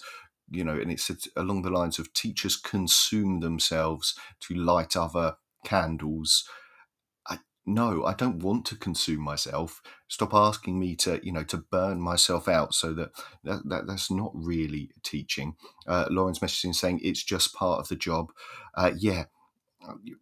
you 0.53 0.63
know, 0.63 0.79
and 0.79 0.91
it's 0.91 1.11
along 1.35 1.63
the 1.63 1.69
lines 1.69 1.99
of 1.99 2.13
teachers 2.13 2.55
consume 2.55 3.39
themselves 3.39 4.15
to 4.41 4.53
light 4.53 4.95
other 4.95 5.35
candles. 5.65 6.47
I 7.27 7.39
no, 7.65 8.05
I 8.05 8.13
don't 8.13 8.39
want 8.43 8.65
to 8.67 8.75
consume 8.75 9.21
myself. 9.21 9.81
Stop 10.07 10.33
asking 10.33 10.79
me 10.79 10.95
to, 10.97 11.19
you 11.23 11.31
know, 11.31 11.43
to 11.45 11.57
burn 11.57 12.01
myself 12.01 12.47
out. 12.47 12.73
So 12.73 12.93
that, 12.93 13.11
that, 13.43 13.67
that 13.69 13.87
that's 13.87 14.11
not 14.11 14.31
really 14.33 14.91
teaching. 15.03 15.55
Uh, 15.87 16.05
Lauren's 16.09 16.39
messaging 16.39 16.75
saying 16.75 16.99
it's 17.03 17.23
just 17.23 17.53
part 17.55 17.79
of 17.79 17.87
the 17.87 17.95
job. 17.95 18.31
Uh, 18.75 18.91
yeah, 18.97 19.25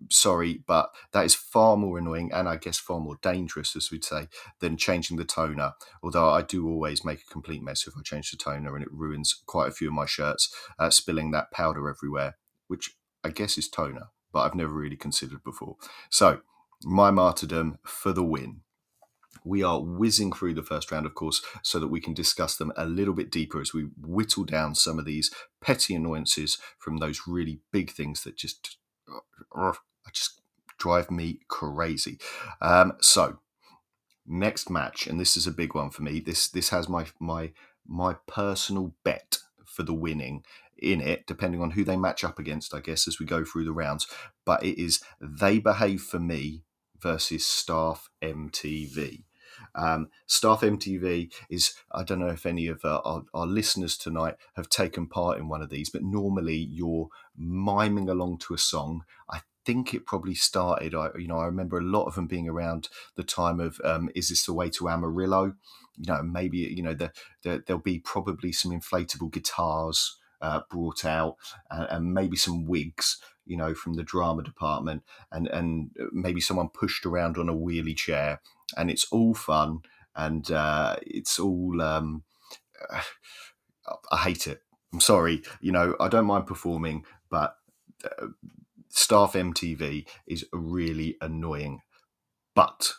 sorry, 0.10 0.64
but 0.66 0.92
that 1.14 1.26
is 1.26 1.36
far 1.36 1.78
more 1.78 1.98
annoying 1.98 2.32
and 2.34 2.48
I 2.48 2.58
guess 2.58 2.78
far 2.78 3.00
more 3.00 3.18
dangerous, 3.22 3.76
as 3.76 3.92
we'd 3.92 4.04
say, 4.04 4.28
than 4.60 4.78
changing 4.78 5.18
the 5.18 5.26
toner. 5.26 5.74
Although 6.04 6.30
I 6.30 6.42
do 6.42 6.68
always 6.68 7.06
make 7.06 7.22
a 7.22 7.32
complete 7.32 7.64
mess 7.64 7.88
if 7.88 7.94
I 7.98 8.02
change 8.04 8.32
the 8.32 8.38
toner 8.38 8.76
and 8.76 8.84
it 8.84 8.92
ruins 8.92 9.42
quite 9.46 9.70
a 9.70 9.74
few 9.74 9.88
of 9.88 9.94
my 9.94 10.06
shirts, 10.06 10.54
uh, 10.80 10.90
spilling 10.90 11.32
that 11.32 11.52
powder 11.52 11.90
everywhere, 11.90 12.38
which 12.68 12.96
I 13.24 13.30
guess 13.30 13.58
is 13.58 13.70
toner, 13.70 14.10
but 14.34 14.42
I've 14.42 14.56
never 14.56 14.74
really 14.74 14.98
considered 14.98 15.44
before. 15.44 15.78
So, 16.10 16.42
my 16.84 17.12
martyrdom 17.12 17.78
for 17.84 18.12
the 18.12 18.24
win. 18.24 18.62
We 19.44 19.64
are 19.64 19.82
whizzing 19.82 20.34
through 20.34 20.56
the 20.56 20.64
first 20.64 20.92
round, 20.92 21.06
of 21.06 21.16
course, 21.16 21.42
so 21.64 21.80
that 21.80 21.88
we 21.88 22.02
can 22.02 22.14
discuss 22.14 22.58
them 22.58 22.74
a 22.76 22.86
little 22.86 23.14
bit 23.14 23.32
deeper 23.32 23.62
as 23.62 23.74
we 23.74 23.88
whittle 24.00 24.44
down 24.44 24.76
some 24.76 25.00
of 25.00 25.06
these 25.06 25.32
petty 25.62 25.96
annoyances 25.96 26.58
from 26.78 26.98
those 26.98 27.22
really 27.28 27.62
big 27.72 27.92
things 27.92 28.24
that 28.24 28.36
just 28.36 28.78
just 30.14 30.42
drive 30.78 31.12
me 31.12 31.40
crazy. 31.48 32.18
Um, 32.62 32.94
so 33.02 33.40
next 34.26 34.70
match, 34.70 35.08
and 35.08 35.20
this 35.20 35.38
is 35.38 35.48
a 35.48 35.52
big 35.52 35.76
one 35.76 35.90
for 35.90 36.04
me. 36.04 36.20
This 36.20 36.48
this 36.48 36.70
has 36.70 36.90
my 36.90 37.06
my 37.20 37.52
my 37.88 38.16
personal 38.28 38.94
bet 39.04 39.40
for 39.66 39.84
the 39.84 39.94
winning 39.94 40.44
in 40.78 41.00
it, 41.00 41.28
depending 41.28 41.62
on 41.62 41.72
who 41.72 41.84
they 41.84 41.96
match 41.96 42.24
up 42.24 42.40
against, 42.40 42.74
I 42.74 42.80
guess, 42.80 43.08
as 43.08 43.20
we 43.20 43.26
go 43.26 43.46
through 43.46 43.66
the 43.66 43.72
rounds. 43.72 44.08
But 44.46 44.64
it 44.64 44.82
is 44.82 45.02
they 45.20 45.60
behave 45.60 46.02
for 46.02 46.20
me 46.20 46.64
versus 47.00 47.46
Staff 47.46 48.10
MTV. 48.22 49.24
Um, 49.76 50.10
Staff 50.26 50.62
MTV 50.62 51.32
is, 51.50 51.74
I 51.92 52.04
don't 52.04 52.20
know 52.20 52.28
if 52.28 52.46
any 52.46 52.68
of 52.68 52.84
uh, 52.84 53.02
our, 53.04 53.24
our, 53.34 53.48
listeners 53.48 53.98
tonight 53.98 54.36
have 54.56 54.70
taken 54.70 55.08
part 55.08 55.38
in 55.38 55.48
one 55.48 55.62
of 55.62 55.70
these, 55.70 55.90
but 55.90 56.04
normally 56.04 56.58
you're 56.58 57.10
miming 57.38 58.10
along 58.10 58.40
to 58.40 58.54
a 58.54 58.58
song. 58.58 59.04
I 59.30 59.42
think 59.66 59.94
it 59.94 60.06
probably 60.06 60.36
started, 60.36 60.94
I, 60.94 61.10
you 61.18 61.28
know, 61.28 61.38
I 61.38 61.46
remember 61.46 61.78
a 61.78 61.84
lot 61.84 62.06
of 62.06 62.16
them 62.16 62.28
being 62.28 62.50
around 62.50 62.90
the 63.16 63.24
time 63.24 63.60
of 63.60 63.80
um, 63.84 64.10
Is 64.16 64.30
This 64.30 64.46
the 64.46 64.54
Way 64.54 64.70
to 64.72 64.90
Amarillo? 64.90 65.54
You 65.98 66.14
know, 66.14 66.24
maybe, 66.24 66.58
you 66.58 66.84
know, 66.84 66.94
the, 66.94 67.12
the, 67.44 67.64
there'll 67.66 67.82
be 67.82 68.00
probably 68.00 68.52
some 68.52 68.72
inflatable 68.72 69.32
guitars 69.32 70.18
uh, 70.42 70.62
brought 70.70 71.06
out 71.06 71.36
and, 71.70 71.88
and 71.90 72.14
maybe 72.14 72.36
some 72.36 72.66
wigs 72.66 73.20
you 73.46 73.58
know, 73.58 73.74
from 73.74 73.96
the 73.96 74.04
drama 74.04 74.44
department, 74.44 75.04
and 75.32 75.48
and 75.48 75.92
maybe 76.12 76.40
someone 76.40 76.70
pushed 76.70 77.06
around 77.06 77.38
on 77.38 77.50
a 77.50 77.54
wheelie 77.54 77.98
chair, 77.98 78.40
and 78.78 78.90
it's 78.90 79.08
all 79.12 79.34
fun 79.34 79.80
and 80.16 80.52
uh, 80.52 80.96
it's 81.02 81.40
all. 81.40 81.82
Um, 81.82 82.24
I 84.12 84.18
hate 84.18 84.48
it. 84.48 84.62
I'm 84.94 85.02
sorry. 85.02 85.42
You 85.60 85.72
know, 85.72 85.96
I 86.00 86.08
don't 86.08 86.26
mind 86.26 86.46
performing, 86.46 87.06
but 87.30 87.56
uh, 88.04 88.28
staff 88.90 89.34
MTV 89.34 90.06
is 90.28 90.46
really 90.54 91.18
annoying. 91.22 91.82
But 92.54 92.94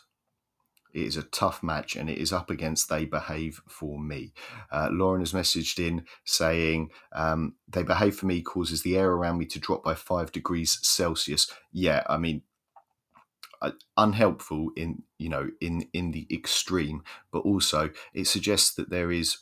it 0.93 1.01
is 1.01 1.17
a 1.17 1.23
tough 1.23 1.63
match 1.63 1.95
and 1.95 2.09
it 2.09 2.17
is 2.17 2.31
up 2.31 2.49
against 2.49 2.89
They 2.89 3.05
Behave 3.05 3.61
for 3.67 3.99
Me. 3.99 4.33
Uh, 4.71 4.89
Lauren 4.91 5.21
has 5.21 5.33
messaged 5.33 5.79
in 5.79 6.05
saying, 6.25 6.89
um, 7.13 7.55
They 7.67 7.83
Behave 7.83 8.15
for 8.15 8.27
Me 8.27 8.41
causes 8.41 8.83
the 8.83 8.97
air 8.97 9.11
around 9.11 9.39
me 9.39 9.45
to 9.47 9.59
drop 9.59 9.83
by 9.83 9.95
five 9.95 10.31
degrees 10.31 10.79
Celsius. 10.83 11.51
Yeah, 11.71 12.03
I 12.07 12.17
mean, 12.17 12.43
unhelpful 13.97 14.71
in 14.75 15.03
you 15.17 15.29
know 15.29 15.49
in 15.61 15.87
in 15.93 16.11
the 16.11 16.27
extreme 16.31 17.03
but 17.31 17.39
also 17.39 17.89
it 18.13 18.27
suggests 18.27 18.73
that 18.73 18.89
there 18.89 19.11
is 19.11 19.37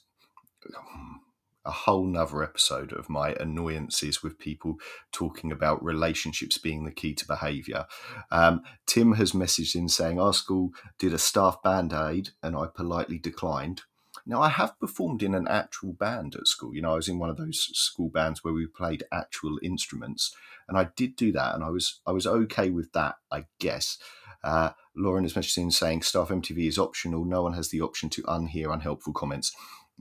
a 1.65 1.71
whole 1.71 2.05
nother 2.05 2.43
episode 2.43 2.91
of 2.91 3.09
my 3.09 3.33
annoyances 3.39 4.23
with 4.23 4.39
people 4.39 4.79
talking 5.11 5.51
about 5.51 5.83
relationships 5.83 6.57
being 6.57 6.85
the 6.85 6.91
key 6.91 7.13
to 7.13 7.27
behavior. 7.27 7.85
Um, 8.31 8.61
Tim 8.87 9.13
has 9.13 9.33
messaged 9.33 9.75
in 9.75 9.87
saying 9.87 10.19
our 10.19 10.33
school 10.33 10.71
did 10.97 11.13
a 11.13 11.19
staff 11.19 11.61
band 11.61 11.93
aid 11.93 12.29
and 12.41 12.55
I 12.55 12.65
politely 12.73 13.19
declined. 13.19 13.83
Now, 14.25 14.41
I 14.41 14.49
have 14.49 14.79
performed 14.79 15.23
in 15.23 15.33
an 15.33 15.47
actual 15.47 15.93
band 15.93 16.35
at 16.35 16.47
school. 16.47 16.75
You 16.75 16.81
know, 16.81 16.91
I 16.91 16.95
was 16.95 17.07
in 17.07 17.17
one 17.17 17.29
of 17.29 17.37
those 17.37 17.69
school 17.73 18.09
bands 18.09 18.43
where 18.43 18.53
we 18.53 18.67
played 18.67 19.03
actual 19.11 19.57
instruments, 19.63 20.35
and 20.71 20.79
I 20.79 20.89
did 20.95 21.15
do 21.15 21.31
that, 21.33 21.53
and 21.53 21.63
I 21.63 21.69
was 21.69 22.01
I 22.07 22.11
was 22.11 22.25
okay 22.25 22.69
with 22.69 22.91
that, 22.93 23.15
I 23.31 23.45
guess. 23.59 23.97
Uh, 24.43 24.71
Lauren 24.95 25.25
is 25.25 25.35
messaging 25.35 25.71
saying 25.71 26.01
staff 26.01 26.29
MTV 26.29 26.67
is 26.67 26.79
optional. 26.79 27.25
No 27.25 27.43
one 27.43 27.53
has 27.53 27.69
the 27.69 27.81
option 27.81 28.09
to 28.09 28.23
unhear 28.23 28.73
unhelpful 28.73 29.13
comments 29.13 29.51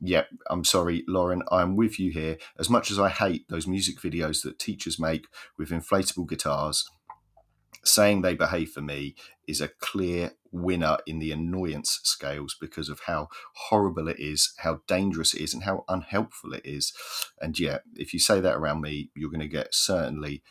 yeah, 0.00 0.24
I'm 0.48 0.64
sorry, 0.64 1.04
Lauren, 1.06 1.42
I'm 1.50 1.76
with 1.76 1.98
you 1.98 2.10
here. 2.10 2.38
As 2.58 2.70
much 2.70 2.90
as 2.90 2.98
I 2.98 3.10
hate 3.10 3.46
those 3.48 3.66
music 3.66 4.00
videos 4.00 4.42
that 4.42 4.58
teachers 4.58 4.98
make 4.98 5.26
with 5.58 5.70
inflatable 5.70 6.28
guitars, 6.28 6.88
saying 7.84 8.22
they 8.22 8.34
behave 8.34 8.70
for 8.70 8.80
me 8.80 9.14
is 9.46 9.60
a 9.60 9.68
clear 9.68 10.32
winner 10.52 10.98
in 11.06 11.18
the 11.18 11.32
annoyance 11.32 12.00
scales 12.02 12.56
because 12.60 12.88
of 12.88 13.00
how 13.06 13.28
horrible 13.54 14.08
it 14.08 14.18
is, 14.18 14.52
how 14.58 14.80
dangerous 14.86 15.34
it 15.34 15.42
is, 15.42 15.54
and 15.54 15.64
how 15.64 15.84
unhelpful 15.88 16.52
it 16.52 16.64
is. 16.64 16.92
And 17.40 17.58
yeah, 17.58 17.78
if 17.94 18.12
you 18.14 18.20
say 18.20 18.40
that 18.40 18.56
around 18.56 18.80
me, 18.80 19.10
you're 19.14 19.30
going 19.30 19.40
to 19.40 19.48
get 19.48 19.74
certainly 19.74 20.42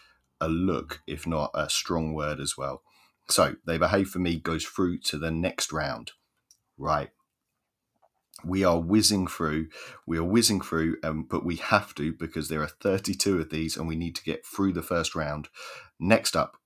a 0.42 0.48
look, 0.48 1.02
if 1.08 1.28
not 1.28 1.52
a 1.54 1.70
strong 1.70 2.14
word 2.14 2.40
as 2.40 2.58
well. 2.58 2.82
So 3.30 3.56
they 3.66 3.78
behave 3.78 4.10
for 4.10 4.20
me 4.20 4.40
goes 4.40 4.66
through 4.66 5.00
to 5.00 5.18
the 5.18 5.32
next 5.32 5.72
round. 5.72 6.12
Right 6.78 7.10
we 8.44 8.64
are 8.64 8.80
whizzing 8.80 9.28
through 9.28 9.68
we 10.08 10.18
are 10.18 10.24
whizzing 10.24 10.62
through 10.62 10.98
um, 11.04 11.26
but 11.30 11.46
we 11.46 11.58
have 11.58 11.94
to 11.96 12.14
because 12.14 12.48
there 12.48 12.62
are 12.62 12.68
32 12.68 13.40
of 13.40 13.50
these 13.50 13.78
and 13.78 13.88
we 13.88 13.96
need 13.96 14.16
to 14.16 14.24
get 14.24 14.46
through 14.46 14.74
the 14.74 14.82
first 14.82 15.16
round 15.16 15.50
next 16.00 16.36
up 16.36 16.58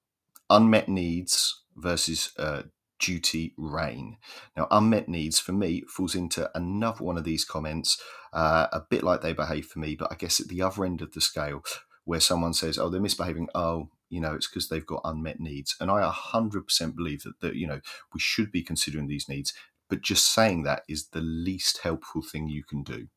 unmet 0.50 0.88
needs 0.88 1.63
versus 1.75 2.32
uh, 2.38 2.63
duty 3.00 3.53
rain 3.58 4.18
now 4.56 4.68
unmet 4.72 5.10
needs 5.10 5.39
for 5.39 5.51
me 5.51 5.84
falls 5.88 6.15
into 6.15 6.50
another 6.56 7.03
one 7.03 7.18
of 7.18 7.24
these 7.24 7.44
comments 7.44 8.01
uh, 8.34 8.68
a 8.72 8.82
bit 8.89 9.03
like 9.03 9.22
they 9.22 9.34
behave 9.34 9.65
for 9.65 9.80
me 9.80 9.96
but 9.96 10.12
i 10.12 10.15
guess 10.15 10.39
at 10.39 10.48
the 10.48 10.62
other 10.62 10.86
end 10.86 11.01
of 11.01 11.12
the 11.13 11.22
scale 11.22 11.63
where 12.05 12.19
someone 12.19 12.53
says 12.53 12.77
oh 12.77 12.89
they're 12.89 13.01
misbehaving. 13.01 13.50
Oh 13.55 13.89
you 14.10 14.19
know 14.22 14.33
it's 14.33 14.48
because 14.48 14.69
they've 14.69 14.86
got 14.86 15.01
unmet 15.03 15.39
needs. 15.39 15.75
And 15.79 15.89
i 15.91 16.01
100% 16.10 16.95
believe 16.95 17.24
that, 17.24 17.39
that 17.41 17.55
you 17.55 17.67
know 17.67 17.81
we 18.13 18.19
should 18.19 18.51
be 18.51 18.63
considering 18.63 19.07
these 19.07 19.29
needs 19.29 19.53
but 19.89 20.01
just 20.01 20.33
saying 20.33 20.63
that 20.63 20.83
is 20.89 21.10
the 21.10 21.22
least 21.22 21.79
helpful 21.79 22.22
thing 22.22 22.48
you 22.48 22.63
can 22.63 22.83
do. 22.83 23.07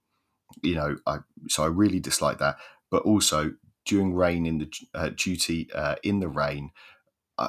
You 0.63 0.75
know 0.77 0.97
i 1.07 1.19
so 1.49 1.65
i 1.65 1.67
really 1.67 2.01
dislike 2.01 2.39
that. 2.39 2.57
But 2.91 3.03
also 3.03 3.53
during 3.85 4.15
rain 4.15 4.47
in 4.47 4.59
the 4.59 4.73
uh, 4.95 5.11
duty 5.11 5.69
uh, 5.75 5.97
in 6.03 6.21
the 6.21 6.29
rain 6.29 6.71
uh, 7.39 7.49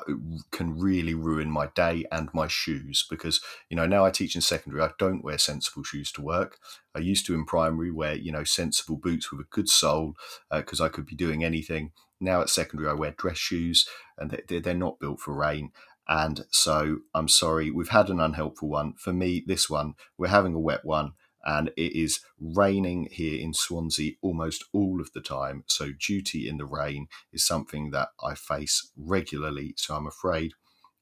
can 0.52 0.78
really 0.78 1.14
ruin 1.14 1.50
my 1.50 1.68
day 1.76 2.06
and 2.12 2.30
my 2.34 2.48
shoes 2.48 3.06
because 3.10 3.40
you 3.70 3.78
know 3.78 3.86
now 3.86 4.06
I 4.06 4.12
teach 4.12 4.36
in 4.36 4.42
secondary 4.42 4.84
I 4.84 4.92
don't 5.00 5.24
wear 5.24 5.38
sensible 5.38 5.84
shoes 5.84 6.12
to 6.14 6.22
work. 6.22 6.58
I 6.96 7.00
used 7.00 7.26
to 7.28 7.34
in 7.34 7.46
primary 7.46 7.92
wear 7.92 8.16
you 8.16 8.32
know 8.32 8.44
sensible 8.44 8.98
boots 8.98 9.32
with 9.32 9.42
a 9.42 9.50
good 9.50 9.70
sole 9.70 10.16
because 10.52 10.82
uh, 10.82 10.86
I 10.86 10.90
could 10.90 11.06
be 11.06 11.16
doing 11.16 11.44
anything. 11.44 11.92
Now 12.20 12.42
at 12.42 12.50
secondary 12.50 12.90
I 12.90 12.94
wear 12.94 13.12
dress 13.12 13.38
shoes 13.38 13.88
and 14.18 14.42
they're 14.48 14.74
not 14.74 15.00
built 15.00 15.20
for 15.20 15.34
rain. 15.34 15.72
And 16.10 16.46
so 16.52 17.00
I'm 17.14 17.28
sorry, 17.28 17.70
we've 17.70 17.90
had 17.90 18.10
an 18.10 18.22
unhelpful 18.22 18.70
one. 18.70 18.94
For 18.94 19.12
me, 19.12 19.44
this 19.46 19.70
one, 19.70 19.96
we're 20.18 20.28
having 20.28 20.54
a 20.54 20.60
wet 20.60 20.86
one 20.86 21.14
and 21.48 21.70
it 21.78 21.96
is 21.96 22.20
raining 22.40 23.08
here 23.10 23.40
in 23.42 23.54
Swansea 23.54 24.14
almost 24.22 24.66
all 24.74 25.00
of 25.00 25.14
the 25.14 25.22
time. 25.22 25.64
So, 25.66 25.92
duty 25.98 26.48
in 26.48 26.58
the 26.58 26.66
rain 26.66 27.08
is 27.32 27.44
something 27.44 27.92
that 27.92 28.10
I 28.24 28.36
face 28.36 28.92
regularly. 28.98 29.74
So, 29.78 29.96
I'm 29.96 30.06
afraid 30.06 30.54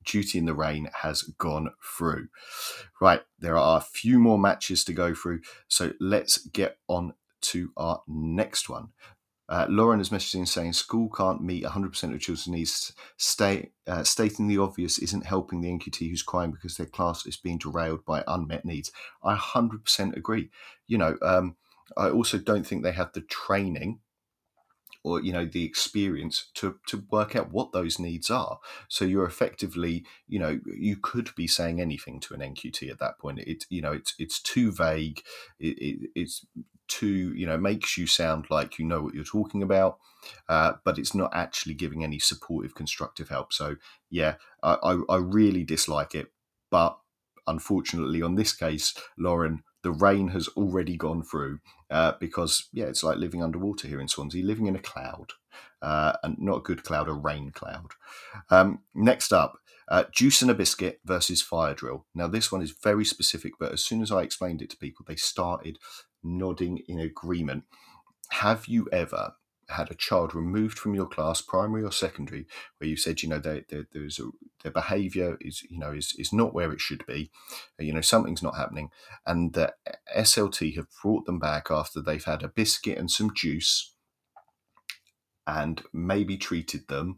duty 0.06 0.38
in 0.38 0.46
the 0.46 0.54
rain 0.54 0.88
has 1.02 1.24
gone 1.24 1.72
through. 1.98 2.28
Right, 3.02 3.22
there 3.40 3.58
are 3.58 3.80
a 3.80 3.82
few 3.82 4.20
more 4.20 4.38
matches 4.38 4.84
to 4.86 4.94
go 4.94 5.16
through. 5.16 5.42
So, 5.68 5.94
let's 6.00 6.38
get 6.38 6.78
on 6.88 7.16
to 7.42 7.72
our 7.76 8.02
next 8.08 8.70
one. 8.70 8.90
Uh, 9.48 9.68
Lauren 9.70 10.00
is 10.00 10.10
messaging 10.10 10.48
saying 10.48 10.74
school 10.74 11.10
can't 11.10 11.42
meet 11.42 11.64
100% 11.64 11.86
of 11.86 12.20
children's 12.20 12.48
needs. 12.48 12.94
Stay, 13.18 13.72
uh, 13.88 14.04
stating 14.04 14.48
the 14.48 14.58
obvious 14.58 14.98
isn't 14.98 15.26
helping 15.26 15.62
the 15.62 15.70
NQT 15.70 16.10
who's 16.10 16.24
crying 16.24 16.52
because 16.52 16.78
their 16.78 16.88
class 16.88 17.26
is 17.26 17.38
being 17.38 17.60
derailed 17.60 18.04
by 18.06 18.24
unmet 18.28 18.66
needs. 18.66 18.92
I 19.24 19.36
100% 19.36 20.16
agree. 20.16 20.50
You 20.88 20.98
know, 20.98 21.18
um, 21.22 21.56
I 21.96 22.10
also 22.10 22.38
don't 22.40 22.66
think 22.66 22.84
they 22.84 22.92
have 22.92 23.14
the 23.14 23.22
training 23.22 24.00
or 25.06 25.22
you 25.22 25.32
know 25.32 25.46
the 25.46 25.64
experience 25.64 26.50
to 26.56 26.80
to 26.88 27.06
work 27.12 27.36
out 27.36 27.52
what 27.52 27.72
those 27.72 28.00
needs 28.00 28.32
are. 28.32 28.60
So 28.90 29.06
you're 29.06 29.26
effectively 29.26 30.04
you 30.28 30.40
know 30.40 30.60
you 30.66 30.98
could 30.98 31.30
be 31.36 31.48
saying 31.48 31.80
anything 31.80 32.20
to 32.22 32.34
an 32.34 32.40
nqt 32.42 32.90
at 32.90 33.00
that 33.00 33.20
point. 33.20 33.40
It 33.40 33.66
you 33.70 33.84
know 33.84 33.92
it's 33.92 34.16
it's 34.18 34.42
too 34.42 34.72
vague. 34.72 35.22
It, 35.60 35.78
it, 35.78 36.10
it's 36.16 36.46
too 36.88 37.34
you 37.36 37.46
know 37.46 37.58
makes 37.58 37.98
you 37.98 38.08
sound 38.08 38.48
like 38.50 38.80
you 38.80 38.86
know 38.86 39.02
what 39.04 39.14
you're 39.14 39.24
talking 39.24 39.64
about 39.64 39.98
uh, 40.50 40.74
but 40.84 40.98
it's 40.98 41.16
not 41.16 41.32
actually 41.34 41.74
giving 41.74 42.04
any 42.04 42.20
supportive 42.20 42.76
constructive 42.76 43.30
help. 43.30 43.54
So 43.54 43.76
yeah 44.10 44.36
I, 44.64 44.78
I, 44.84 44.98
I 45.10 45.18
really 45.18 45.64
dislike 45.64 46.16
it 46.16 46.32
but 46.72 46.98
unfortunately 47.48 48.24
on 48.24 48.36
this 48.36 48.54
case 48.54 48.96
lauren 49.18 49.64
the 49.86 49.92
rain 49.92 50.30
has 50.30 50.48
already 50.58 50.98
gone 50.98 51.22
through 51.22 51.60
uh, 51.92 52.14
because 52.20 52.70
yeah, 52.74 52.86
it's 52.86 53.04
like 53.04 53.20
living 53.20 53.44
underwater 53.44 53.88
here 53.88 54.02
in 54.02 54.08
Swansea, 54.08 54.44
living 54.44 54.66
in 54.66 54.76
a 54.76 54.80
cloud, 54.80 55.34
uh, 55.80 56.14
and 56.24 56.40
not 56.40 56.58
a 56.58 56.62
good 56.62 56.84
cloud, 56.84 57.08
a 57.08 57.14
rain 57.14 57.52
cloud. 57.52 57.92
Um, 58.50 58.80
next 58.96 59.32
up, 59.32 59.60
uh, 59.88 60.06
juice 60.12 60.42
and 60.42 60.50
a 60.50 60.56
biscuit 60.56 61.02
versus 61.06 61.44
fire 61.44 61.76
drill. 61.76 62.08
Now 62.16 62.28
this 62.28 62.52
one 62.52 62.64
is 62.64 62.72
very 62.72 63.06
specific, 63.06 63.54
but 63.60 63.74
as 63.74 63.84
soon 63.84 64.02
as 64.02 64.12
I 64.12 64.24
explained 64.24 64.64
it 64.64 64.72
to 64.72 64.78
people, 64.78 65.06
they 65.08 65.18
started 65.18 65.78
nodding 66.24 66.80
in 66.88 66.98
agreement. 66.98 67.66
Have 68.32 68.66
you 68.66 68.90
ever 68.92 69.36
had 69.70 69.90
a 69.90 69.96
child 69.96 70.36
removed 70.36 70.78
from 70.78 70.94
your 70.94 71.08
class, 71.08 71.42
primary 71.42 71.84
or 71.84 71.92
secondary, 71.92 72.46
where 72.78 72.90
you 72.90 72.96
said, 72.96 73.22
you 73.22 73.30
know, 73.30 73.40
they, 73.40 73.64
they, 73.70 73.84
there's 73.92 74.20
a, 74.20 74.30
their 74.64 74.72
behaviour 74.72 75.38
is, 75.42 75.64
you 75.70 75.80
know, 75.80 75.92
is, 75.92 76.14
is 76.18 76.32
not 76.32 76.54
where 76.54 76.72
it 76.72 76.82
should 76.82 77.06
be, 77.06 77.32
uh, 77.80 77.84
you 77.84 77.94
know, 77.94 78.02
something's 78.02 78.44
not 78.44 78.56
happening, 78.58 78.90
and 79.26 79.54
the 79.54 79.70
uh, 79.70 79.94
SLT 80.18 80.76
have 80.76 80.88
brought 81.02 81.26
them 81.26 81.40
back 81.40 81.68
after 81.70 82.02
they've 82.02 82.24
had 82.24 82.44
a 82.44 82.48
biscuit 82.48 82.98
and 82.98 83.10
some 83.10 83.34
juice, 83.34 83.94
and 85.48 85.84
maybe 85.94 86.38
treated 86.38 86.88
them, 86.88 87.18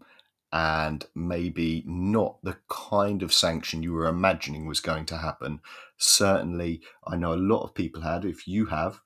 and 0.52 1.06
maybe 1.14 1.84
not 1.86 2.38
the 2.44 2.58
kind 2.70 3.22
of 3.22 3.34
sanction 3.34 3.84
you 3.84 3.94
were 3.94 4.08
imagining 4.08 4.66
was 4.66 4.80
going 4.80 5.06
to 5.06 5.18
happen. 5.18 5.60
Certainly, 5.98 6.82
I 7.06 7.18
know 7.18 7.34
a 7.34 7.36
lot 7.36 7.64
of 7.64 7.76
people 7.76 8.02
had. 8.02 8.24
If 8.24 8.48
you 8.48 8.68
have, 8.68 9.02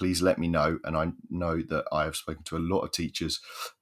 please 0.00 0.22
let 0.22 0.38
me 0.38 0.48
know. 0.48 0.78
And 0.82 0.96
I 0.96 1.12
know 1.28 1.60
that 1.68 1.84
I 1.92 2.04
have 2.04 2.16
spoken 2.16 2.42
to 2.44 2.56
a 2.56 2.58
lot 2.72 2.80
of 2.80 2.90
teachers 2.90 3.38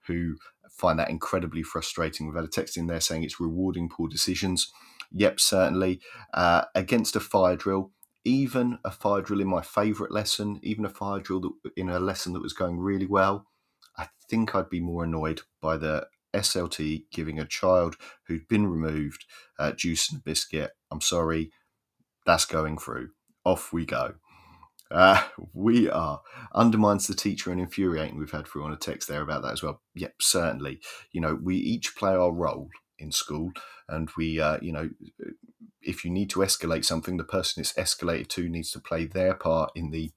who 0.08 0.34
find 0.68 0.98
that 0.98 1.10
incredibly 1.10 1.62
frustrating. 1.62 2.26
We've 2.26 2.34
had 2.34 2.44
a 2.44 2.48
text 2.48 2.76
in 2.76 2.88
there 2.88 3.00
saying 3.00 3.22
it's 3.22 3.38
rewarding 3.38 3.88
poor 3.88 4.08
decisions. 4.08 4.72
Yep, 5.12 5.38
certainly. 5.38 6.00
Uh, 6.34 6.64
against 6.74 7.14
a 7.14 7.20
fire 7.20 7.54
drill, 7.54 7.92
even 8.24 8.80
a 8.84 8.90
fire 8.90 9.22
drill 9.22 9.40
in 9.40 9.46
my 9.46 9.62
favourite 9.62 10.10
lesson, 10.10 10.58
even 10.64 10.84
a 10.84 10.88
fire 10.88 11.20
drill 11.20 11.40
that, 11.40 11.52
in 11.76 11.88
a 11.88 12.00
lesson 12.00 12.32
that 12.32 12.42
was 12.42 12.52
going 12.52 12.80
really 12.80 13.06
well, 13.06 13.46
I 13.96 14.08
think 14.28 14.56
I'd 14.56 14.68
be 14.68 14.80
more 14.80 15.04
annoyed 15.04 15.42
by 15.62 15.76
the 15.76 16.08
SLT 16.34 17.04
giving 17.12 17.38
a 17.38 17.46
child 17.46 17.94
who'd 18.26 18.48
been 18.48 18.66
removed 18.66 19.24
uh, 19.56 19.70
juice 19.70 20.10
and 20.10 20.18
a 20.18 20.22
biscuit. 20.24 20.72
I'm 20.90 21.00
sorry, 21.00 21.52
that's 22.26 22.44
going 22.44 22.76
through. 22.76 23.10
Off 23.44 23.72
we 23.72 23.86
go. 23.86 24.14
Uh, 24.90 25.22
we 25.52 25.88
are 25.88 26.20
undermines 26.54 27.06
the 27.06 27.14
teacher 27.14 27.50
and 27.50 27.60
infuriating. 27.60 28.18
We've 28.18 28.30
had 28.30 28.46
through 28.46 28.64
on 28.64 28.72
a 28.72 28.76
text 28.76 29.08
there 29.08 29.22
about 29.22 29.42
that 29.42 29.52
as 29.52 29.62
well. 29.62 29.82
Yep, 29.94 30.14
certainly. 30.20 30.80
You 31.12 31.20
know, 31.20 31.38
we 31.40 31.56
each 31.56 31.96
play 31.96 32.12
our 32.12 32.32
role 32.32 32.70
in 32.98 33.12
school, 33.12 33.52
and 33.88 34.10
we, 34.16 34.40
uh, 34.40 34.58
you 34.60 34.72
know, 34.72 34.90
if 35.82 36.04
you 36.04 36.10
need 36.10 36.30
to 36.30 36.40
escalate 36.40 36.84
something, 36.84 37.16
the 37.16 37.24
person 37.24 37.60
it's 37.60 37.72
escalated 37.74 38.28
to 38.28 38.48
needs 38.48 38.70
to 38.72 38.80
play 38.80 39.06
their 39.06 39.34
part 39.34 39.70
in 39.74 39.90
the, 39.90 40.10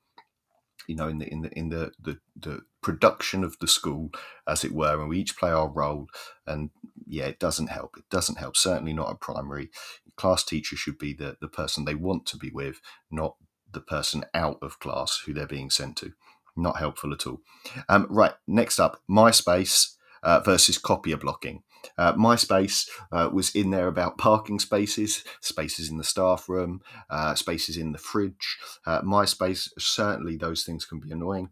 you 0.88 0.96
know, 0.96 1.08
in 1.08 1.20
the 1.20 1.28
in 1.28 1.42
the 1.42 1.52
in 1.52 1.70
the 1.70 1.92
the, 2.02 2.18
the 2.36 2.62
production 2.82 3.44
of 3.44 3.58
the 3.60 3.68
school, 3.68 4.10
as 4.48 4.64
it 4.64 4.74
were, 4.74 5.00
and 5.00 5.10
we 5.10 5.20
each 5.20 5.38
play 5.38 5.52
our 5.52 5.70
role. 5.70 6.08
And 6.48 6.72
yeah, 7.06 7.26
it 7.26 7.40
doesn't 7.40 7.68
help. 7.68 7.98
It 7.98 8.10
doesn't 8.10 8.40
help. 8.40 8.58
Certainly 8.58 8.94
not 8.94 9.12
a 9.12 9.16
primary 9.16 9.70
class 10.16 10.44
teacher 10.44 10.76
should 10.76 10.98
be 10.98 11.14
the 11.14 11.38
the 11.40 11.48
person 11.48 11.86
they 11.86 11.96
want 11.96 12.26
to 12.28 12.38
be 12.38 12.50
with, 12.50 12.82
not 13.12 13.36
the 13.74 13.82
person 13.82 14.26
out 14.34 14.60
of 14.62 14.80
class 14.80 15.22
who 15.26 15.34
they're 15.34 15.48
being 15.48 15.70
sent 15.70 15.98
to. 15.98 16.14
Not 16.56 16.78
helpful 16.78 17.14
at 17.14 17.26
all. 17.26 17.42
Um, 17.88 18.08
right, 18.10 18.34
next 18.48 18.80
up, 18.80 19.02
MySpace 19.10 19.96
uh, 20.24 20.40
versus 20.42 20.78
copier 20.78 21.18
blocking. 21.18 21.64
Uh, 21.98 22.14
MySpace 22.14 22.90
uh, 23.12 23.30
was 23.32 23.56
in 23.56 23.72
there 23.72 23.88
about 23.88 24.18
parking 24.18 24.60
spaces, 24.60 25.24
spaces 25.40 25.90
in 25.90 25.98
the 25.98 26.04
staff 26.04 26.48
room, 26.48 26.82
uh, 27.10 27.34
spaces 27.36 27.78
in 27.78 27.92
the 27.92 27.98
fridge. 27.98 28.58
Uh, 28.86 29.02
MySpace, 29.02 29.70
certainly 29.80 30.38
those 30.38 30.64
things 30.64 30.86
can 30.86 31.00
be 31.00 31.12
annoying, 31.12 31.50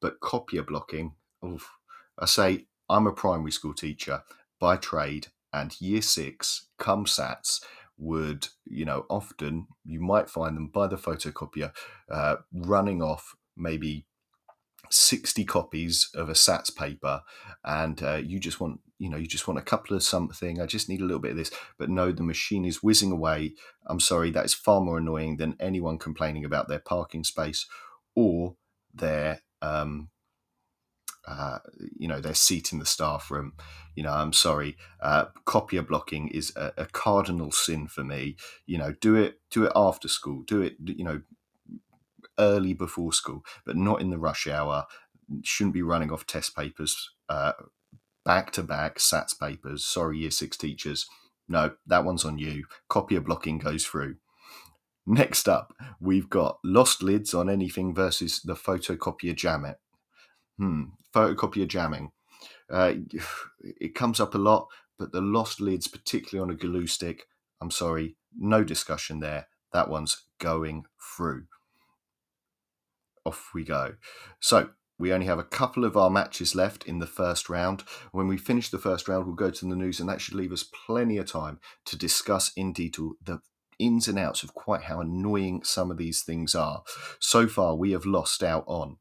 but 0.00 0.20
copier 0.20 0.62
blocking, 0.62 1.14
oof, 1.44 1.70
I 2.18 2.26
say 2.26 2.66
I'm 2.88 3.06
a 3.06 3.12
primary 3.12 3.50
school 3.50 3.74
teacher 3.74 4.22
by 4.58 4.76
trade, 4.76 5.28
and 5.52 5.78
year 5.80 6.02
six, 6.02 6.68
come 6.78 7.04
SATs, 7.04 7.60
would, 7.98 8.48
you 8.64 8.84
know, 8.84 9.06
often 9.08 9.66
you 9.84 10.00
might 10.00 10.28
find 10.28 10.56
them 10.56 10.68
by 10.68 10.86
the 10.86 10.96
photocopier 10.96 11.72
uh, 12.10 12.36
running 12.52 13.02
off 13.02 13.34
maybe 13.56 14.06
60 14.90 15.44
copies 15.44 16.10
of 16.14 16.28
a 16.28 16.34
SATS 16.34 16.74
paper 16.74 17.22
and 17.64 18.02
uh, 18.02 18.20
you 18.22 18.38
just 18.38 18.60
want 18.60 18.80
you 18.98 19.10
know 19.10 19.16
you 19.16 19.26
just 19.26 19.46
want 19.46 19.58
a 19.58 19.62
couple 19.62 19.94
of 19.94 20.02
something 20.02 20.58
i 20.58 20.64
just 20.64 20.88
need 20.88 21.00
a 21.00 21.04
little 21.04 21.20
bit 21.20 21.32
of 21.32 21.36
this. 21.36 21.50
But 21.78 21.90
no 21.90 22.12
the 22.12 22.22
machine 22.22 22.64
is 22.64 22.82
whizzing 22.82 23.10
away. 23.10 23.54
I'm 23.86 24.00
sorry 24.00 24.30
that 24.30 24.44
is 24.44 24.54
far 24.54 24.80
more 24.80 24.98
annoying 24.98 25.36
than 25.36 25.56
anyone 25.60 25.98
complaining 25.98 26.44
about 26.44 26.68
their 26.68 26.78
parking 26.78 27.24
space 27.24 27.66
or 28.14 28.56
their 28.94 29.42
um, 29.60 30.08
uh, 31.26 31.58
you 31.98 32.08
know 32.08 32.20
their 32.20 32.34
seat 32.34 32.72
in 32.72 32.78
the 32.78 32.86
staff 32.86 33.30
room. 33.30 33.52
You 33.94 34.02
know 34.02 34.12
i'm 34.12 34.32
sorry 34.32 34.76
uh, 35.00 35.26
copier 35.44 35.82
blocking 35.82 36.28
is 36.28 36.52
a, 36.56 36.72
a, 36.76 36.86
cardinal 36.86 37.50
sin 37.50 37.88
for 37.88 38.04
me. 38.04 38.36
You 38.66 38.78
know 38.78 38.92
do 39.00 39.14
it 39.14 39.40
do 39.50 39.64
it 39.64 39.72
after 39.74 40.08
school 40.08 40.42
do 40.42 40.60
it 40.62 40.76
you 40.84 41.04
know 41.04 41.22
early 42.38 42.74
before 42.74 43.12
school 43.12 43.42
but 43.64 43.76
not 43.76 44.00
in 44.00 44.10
the 44.10 44.18
rush 44.18 44.46
hour. 44.46 44.86
Shouldn't 45.42 45.74
be 45.74 45.82
running 45.82 46.12
off 46.12 46.26
test 46.26 46.54
papers 46.54 47.10
uh, 47.28 47.52
back 48.24 48.52
to 48.52 48.62
back 48.62 48.98
sats 48.98 49.38
papers. 49.38 49.84
Sorry 49.84 50.18
year 50.18 50.30
six 50.30 50.56
teachers. 50.56 51.06
No 51.48 51.72
that 51.86 52.04
one's 52.04 52.24
on 52.24 52.38
you. 52.38 52.66
Copier 52.88 53.20
blocking 53.20 53.58
goes 53.58 53.84
through. 53.84 54.16
Next 55.06 55.48
up 55.48 55.72
we've 56.00 56.28
got 56.28 56.58
lost 56.62 57.02
lids 57.02 57.32
on 57.34 57.48
anything 57.48 57.94
versus 57.94 58.40
the 58.42 58.54
photocopier 58.54 59.34
jam 59.34 59.64
it 59.64 59.78
Hmm. 60.58 60.84
Photocopier 61.16 61.66
jamming. 61.66 62.10
Uh, 62.70 62.94
it 63.80 63.94
comes 63.94 64.20
up 64.20 64.34
a 64.34 64.38
lot, 64.38 64.68
but 64.98 65.12
the 65.12 65.20
lost 65.20 65.60
lids, 65.60 65.88
particularly 65.88 66.42
on 66.42 66.54
a 66.54 66.58
glue 66.58 66.86
stick, 66.86 67.26
I'm 67.60 67.70
sorry, 67.70 68.16
no 68.38 68.62
discussion 68.64 69.20
there. 69.20 69.48
That 69.72 69.88
one's 69.88 70.24
going 70.38 70.84
through. 71.00 71.46
Off 73.24 73.50
we 73.54 73.64
go. 73.64 73.94
So 74.40 74.70
we 74.98 75.12
only 75.12 75.26
have 75.26 75.38
a 75.38 75.44
couple 75.44 75.84
of 75.84 75.96
our 75.96 76.10
matches 76.10 76.54
left 76.54 76.84
in 76.84 76.98
the 76.98 77.06
first 77.06 77.48
round. 77.48 77.82
When 78.12 78.28
we 78.28 78.36
finish 78.36 78.68
the 78.68 78.78
first 78.78 79.08
round, 79.08 79.26
we'll 79.26 79.34
go 79.34 79.50
to 79.50 79.66
the 79.66 79.74
news, 79.74 80.00
and 80.00 80.08
that 80.08 80.20
should 80.20 80.34
leave 80.34 80.52
us 80.52 80.64
plenty 80.86 81.16
of 81.16 81.30
time 81.30 81.58
to 81.86 81.96
discuss 81.96 82.52
in 82.56 82.72
detail 82.72 83.12
the 83.22 83.40
ins 83.78 84.08
and 84.08 84.18
outs 84.18 84.42
of 84.42 84.54
quite 84.54 84.84
how 84.84 85.00
annoying 85.00 85.62
some 85.62 85.90
of 85.90 85.98
these 85.98 86.22
things 86.22 86.54
are. 86.54 86.82
So 87.18 87.46
far, 87.46 87.74
we 87.74 87.92
have 87.92 88.06
lost 88.06 88.42
out 88.42 88.64
on 88.66 88.96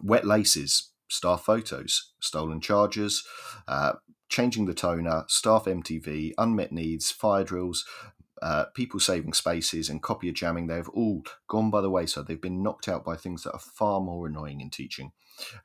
wet 0.00 0.24
laces, 0.24 0.90
staff 1.08 1.42
photos, 1.42 2.12
stolen 2.20 2.60
chargers, 2.60 3.24
uh, 3.68 3.94
changing 4.28 4.66
the 4.66 4.74
toner, 4.74 5.24
staff 5.28 5.64
MTV, 5.64 6.32
unmet 6.38 6.72
needs, 6.72 7.10
fire 7.10 7.44
drills, 7.44 7.84
uh, 8.42 8.66
people 8.74 9.00
saving 9.00 9.32
spaces, 9.32 9.88
and 9.88 10.02
copier 10.02 10.32
jamming. 10.32 10.66
They've 10.66 10.88
all 10.90 11.22
gone 11.48 11.70
by 11.70 11.80
the 11.80 11.90
wayside. 11.90 12.26
They've 12.26 12.40
been 12.40 12.62
knocked 12.62 12.88
out 12.88 13.04
by 13.04 13.16
things 13.16 13.44
that 13.44 13.52
are 13.52 13.58
far 13.58 14.00
more 14.00 14.26
annoying 14.26 14.60
in 14.60 14.70
teaching. 14.70 15.12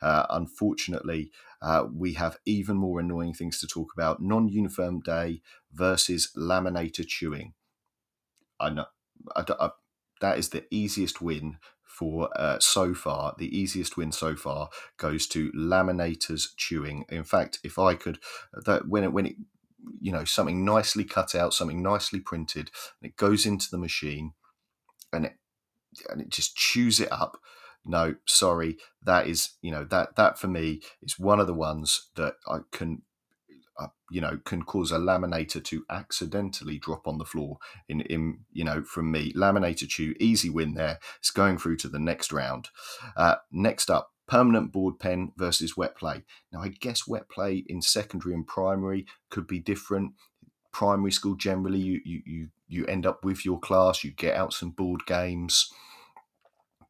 Uh, 0.01 0.25
unfortunately, 0.29 1.31
uh, 1.61 1.85
we 1.93 2.13
have 2.13 2.37
even 2.45 2.77
more 2.77 2.99
annoying 2.99 3.33
things 3.33 3.59
to 3.59 3.67
talk 3.67 3.91
about 3.93 4.21
non 4.21 4.47
uniform 4.47 5.01
day 5.01 5.41
versus 5.73 6.31
laminator 6.37 7.05
chewing. 7.05 7.53
I 8.59 8.69
know. 8.69 8.85
I, 9.35 9.43
I, 9.59 9.69
that 10.21 10.37
is 10.37 10.49
the 10.49 10.65
easiest 10.71 11.21
win 11.21 11.57
for 11.91 12.29
uh, 12.39 12.59
so 12.59 12.93
far, 12.93 13.35
the 13.37 13.55
easiest 13.57 13.97
win 13.97 14.11
so 14.11 14.35
far 14.35 14.69
goes 14.97 15.27
to 15.27 15.51
laminators 15.51 16.49
chewing. 16.55 17.05
In 17.09 17.23
fact, 17.23 17.59
if 17.63 17.77
I 17.77 17.95
could, 17.95 18.19
that 18.53 18.87
when 18.87 19.03
it 19.03 19.13
when 19.13 19.25
it 19.25 19.35
you 19.99 20.11
know 20.11 20.23
something 20.23 20.63
nicely 20.63 21.03
cut 21.03 21.35
out, 21.35 21.53
something 21.53 21.81
nicely 21.81 22.19
printed, 22.19 22.71
and 23.01 23.09
it 23.09 23.17
goes 23.17 23.45
into 23.45 23.67
the 23.69 23.77
machine, 23.77 24.33
and 25.11 25.25
it 25.25 25.33
and 26.09 26.21
it 26.21 26.29
just 26.29 26.55
chews 26.55 26.99
it 26.99 27.11
up. 27.11 27.37
No, 27.83 28.15
sorry, 28.27 28.77
that 29.03 29.27
is 29.27 29.51
you 29.61 29.71
know 29.71 29.83
that 29.85 30.15
that 30.15 30.39
for 30.39 30.47
me 30.47 30.81
is 31.01 31.19
one 31.19 31.39
of 31.39 31.47
the 31.47 31.53
ones 31.53 32.09
that 32.15 32.35
I 32.47 32.59
can 32.71 33.01
uh, 33.79 33.87
you 34.09 34.21
know 34.21 34.39
can 34.45 34.63
cause 34.63 34.91
a 34.91 34.97
laminator 34.97 35.63
to 35.63 35.85
accidentally 35.89 36.77
drop 36.77 37.07
on 37.07 37.17
the 37.17 37.25
floor 37.25 37.57
in 37.87 38.01
in 38.01 38.39
you 38.51 38.63
know 38.63 38.83
from 38.83 39.11
me 39.11 39.31
laminator 39.33 39.87
chew 39.87 40.13
easy 40.19 40.49
win 40.49 40.73
there 40.73 40.99
it's 41.19 41.31
going 41.31 41.57
through 41.57 41.77
to 41.77 41.87
the 41.87 41.99
next 41.99 42.31
round 42.31 42.69
uh, 43.15 43.35
next 43.51 43.89
up 43.89 44.11
permanent 44.31 44.71
board 44.71 44.97
pen 44.97 45.33
versus 45.35 45.75
wet 45.75 45.97
play. 45.97 46.23
Now, 46.53 46.61
I 46.61 46.69
guess 46.69 47.05
wet 47.05 47.27
play 47.27 47.65
in 47.67 47.81
secondary 47.81 48.33
and 48.33 48.47
primary 48.47 49.05
could 49.29 49.45
be 49.45 49.59
different. 49.59 50.13
Primary 50.71 51.11
school 51.11 51.35
generally, 51.35 51.79
you 51.79 51.99
you 52.05 52.21
you 52.25 52.47
you 52.69 52.85
end 52.85 53.05
up 53.05 53.25
with 53.25 53.43
your 53.43 53.59
class, 53.59 54.05
you 54.05 54.11
get 54.11 54.37
out 54.37 54.53
some 54.53 54.69
board 54.69 55.05
games, 55.05 55.69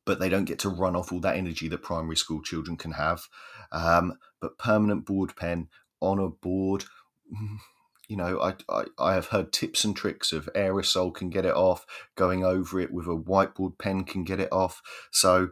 but 0.06 0.20
they 0.20 0.30
don't 0.30 0.46
get 0.46 0.60
to 0.60 0.70
run 0.70 0.96
off 0.96 1.12
all 1.12 1.20
that 1.22 1.36
energy 1.36 1.68
that 1.68 1.82
primary 1.82 2.16
school 2.16 2.44
children 2.44 2.78
can 2.78 2.92
have. 2.92 3.24
Um, 3.72 4.20
but 4.40 4.60
permanent 4.60 5.08
board 5.08 5.36
pen 5.36 5.68
on 6.02 6.20
a 6.20 6.30
board. 6.30 6.86
You 8.08 8.18
know, 8.18 8.42
I, 8.42 8.56
I, 8.68 8.86
I 9.00 9.14
have 9.14 9.28
heard 9.28 9.54
tips 9.54 9.86
and 9.86 9.96
tricks 9.96 10.34
of 10.34 10.50
aerosol 10.54 11.14
can 11.14 11.30
get 11.30 11.46
it 11.46 11.54
off, 11.54 11.86
going 12.18 12.44
over 12.44 12.78
it 12.78 12.92
with 12.92 13.06
a 13.06 13.12
whiteboard 13.12 13.78
pen 13.80 14.04
can 14.04 14.26
get 14.26 14.42
it 14.42 14.52
off. 14.52 14.82
So, 15.12 15.52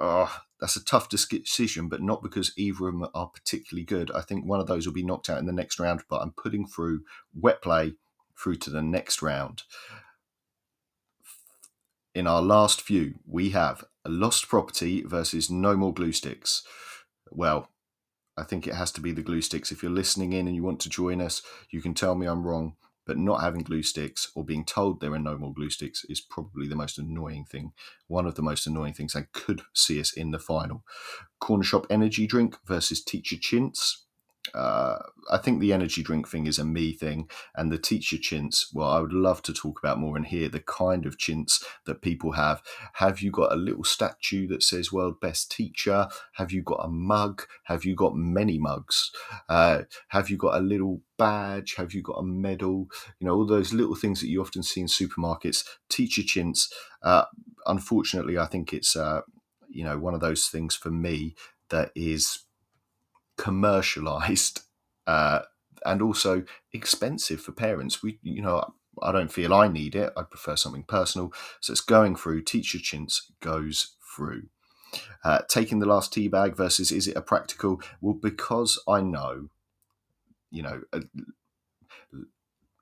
uh, 0.00 0.26
that's 0.62 0.76
a 0.76 0.84
tough 0.84 1.08
decision, 1.08 1.88
but 1.88 2.02
not 2.02 2.22
because 2.22 2.52
either 2.56 2.86
of 2.88 2.94
them 2.94 3.08
are 3.14 3.28
particularly 3.28 3.84
good. 3.84 4.10
I 4.12 4.20
think 4.20 4.44
one 4.44 4.60
of 4.60 4.66
those 4.66 4.86
will 4.86 4.92
be 4.92 5.04
knocked 5.04 5.28
out 5.28 5.38
in 5.38 5.46
the 5.46 5.52
next 5.52 5.80
round, 5.80 6.02
but 6.08 6.22
I'm 6.22 6.32
putting 6.32 6.66
through 6.66 7.02
wet 7.34 7.62
play 7.62 7.94
through 8.36 8.56
to 8.56 8.70
the 8.70 8.82
next 8.82 9.22
round. 9.22 9.62
In 12.14 12.26
our 12.26 12.42
last 12.42 12.80
few, 12.80 13.14
we 13.26 13.50
have 13.50 13.84
a 14.04 14.08
lost 14.08 14.48
property 14.48 15.02
versus 15.02 15.50
no 15.50 15.76
more 15.76 15.94
glue 15.94 16.12
sticks. 16.12 16.62
Well, 17.30 17.68
I 18.36 18.44
think 18.44 18.66
it 18.66 18.74
has 18.74 18.90
to 18.92 19.00
be 19.00 19.12
the 19.12 19.22
glue 19.22 19.42
sticks. 19.42 19.70
If 19.70 19.82
you're 19.82 19.92
listening 19.92 20.32
in 20.32 20.46
and 20.46 20.56
you 20.56 20.62
want 20.62 20.80
to 20.80 20.88
join 20.88 21.20
us, 21.20 21.42
you 21.70 21.82
can 21.82 21.94
tell 21.94 22.14
me 22.14 22.26
I'm 22.26 22.46
wrong. 22.46 22.76
But 23.04 23.18
not 23.18 23.40
having 23.40 23.62
glue 23.62 23.82
sticks 23.82 24.30
or 24.36 24.44
being 24.44 24.64
told 24.64 25.00
there 25.00 25.12
are 25.12 25.18
no 25.18 25.36
more 25.36 25.52
glue 25.52 25.70
sticks 25.70 26.04
is 26.08 26.20
probably 26.20 26.68
the 26.68 26.76
most 26.76 26.98
annoying 26.98 27.44
thing. 27.44 27.72
One 28.06 28.26
of 28.26 28.36
the 28.36 28.42
most 28.42 28.64
annoying 28.66 28.94
things 28.94 29.16
I 29.16 29.26
could 29.32 29.62
see 29.74 29.98
us 30.00 30.12
in 30.12 30.30
the 30.30 30.38
final. 30.38 30.84
Corner 31.40 31.64
shop 31.64 31.84
energy 31.90 32.28
drink 32.28 32.56
versus 32.64 33.02
teacher 33.02 33.36
chintz 33.40 34.06
uh, 34.54 34.98
I 35.30 35.38
think 35.38 35.60
the 35.60 35.72
energy 35.72 36.02
drink 36.02 36.28
thing 36.28 36.46
is 36.46 36.58
a 36.58 36.64
me 36.64 36.92
thing, 36.92 37.28
and 37.54 37.70
the 37.70 37.78
teacher 37.78 38.18
chintz. 38.18 38.72
Well, 38.74 38.88
I 38.88 39.00
would 39.00 39.12
love 39.12 39.40
to 39.42 39.52
talk 39.52 39.78
about 39.78 39.98
more 39.98 40.16
and 40.16 40.26
hear 40.26 40.48
the 40.48 40.60
kind 40.60 41.06
of 41.06 41.18
chintz 41.18 41.64
that 41.86 42.02
people 42.02 42.32
have. 42.32 42.62
Have 42.94 43.20
you 43.20 43.30
got 43.30 43.52
a 43.52 43.56
little 43.56 43.84
statue 43.84 44.48
that 44.48 44.62
says 44.62 44.92
"World 44.92 45.20
Best 45.20 45.50
Teacher"? 45.52 46.08
Have 46.34 46.50
you 46.50 46.62
got 46.62 46.84
a 46.84 46.88
mug? 46.88 47.44
Have 47.64 47.84
you 47.84 47.94
got 47.94 48.16
many 48.16 48.58
mugs? 48.58 49.10
Uh, 49.48 49.82
have 50.08 50.28
you 50.28 50.36
got 50.36 50.56
a 50.56 50.64
little 50.64 51.02
badge? 51.18 51.76
Have 51.76 51.94
you 51.94 52.02
got 52.02 52.18
a 52.18 52.24
medal? 52.24 52.88
You 53.20 53.26
know, 53.26 53.34
all 53.34 53.46
those 53.46 53.72
little 53.72 53.94
things 53.94 54.20
that 54.20 54.28
you 54.28 54.40
often 54.40 54.62
see 54.62 54.80
in 54.80 54.86
supermarkets. 54.88 55.64
Teacher 55.88 56.22
chintz. 56.22 56.72
Uh, 57.02 57.24
unfortunately, 57.66 58.38
I 58.38 58.46
think 58.46 58.72
it's 58.72 58.96
uh, 58.96 59.20
you 59.70 59.84
know 59.84 59.98
one 59.98 60.14
of 60.14 60.20
those 60.20 60.46
things 60.46 60.74
for 60.74 60.90
me 60.90 61.36
that 61.70 61.92
is 61.94 62.40
commercialized 63.42 64.60
uh, 65.08 65.40
and 65.84 66.00
also 66.00 66.44
expensive 66.72 67.40
for 67.40 67.50
parents. 67.50 68.00
We, 68.00 68.20
you 68.22 68.40
know, 68.40 68.72
I 69.02 69.10
don't 69.10 69.32
feel 69.32 69.52
I 69.52 69.66
need 69.66 69.96
it. 69.96 70.12
I 70.16 70.22
prefer 70.22 70.54
something 70.54 70.84
personal. 70.84 71.32
So 71.60 71.72
it's 71.72 71.80
going 71.80 72.14
through. 72.14 72.42
Teacher 72.42 72.78
chintz 72.78 73.32
goes 73.40 73.96
through. 74.14 74.44
Uh, 75.24 75.40
taking 75.48 75.80
the 75.80 75.86
last 75.86 76.12
tea 76.12 76.28
bag 76.28 76.54
versus 76.56 76.92
is 76.92 77.08
it 77.08 77.16
a 77.16 77.20
practical? 77.20 77.82
Well, 78.00 78.14
because 78.14 78.80
I 78.88 79.00
know, 79.00 79.48
you 80.52 80.62
know, 80.62 80.82
uh, 80.92 81.00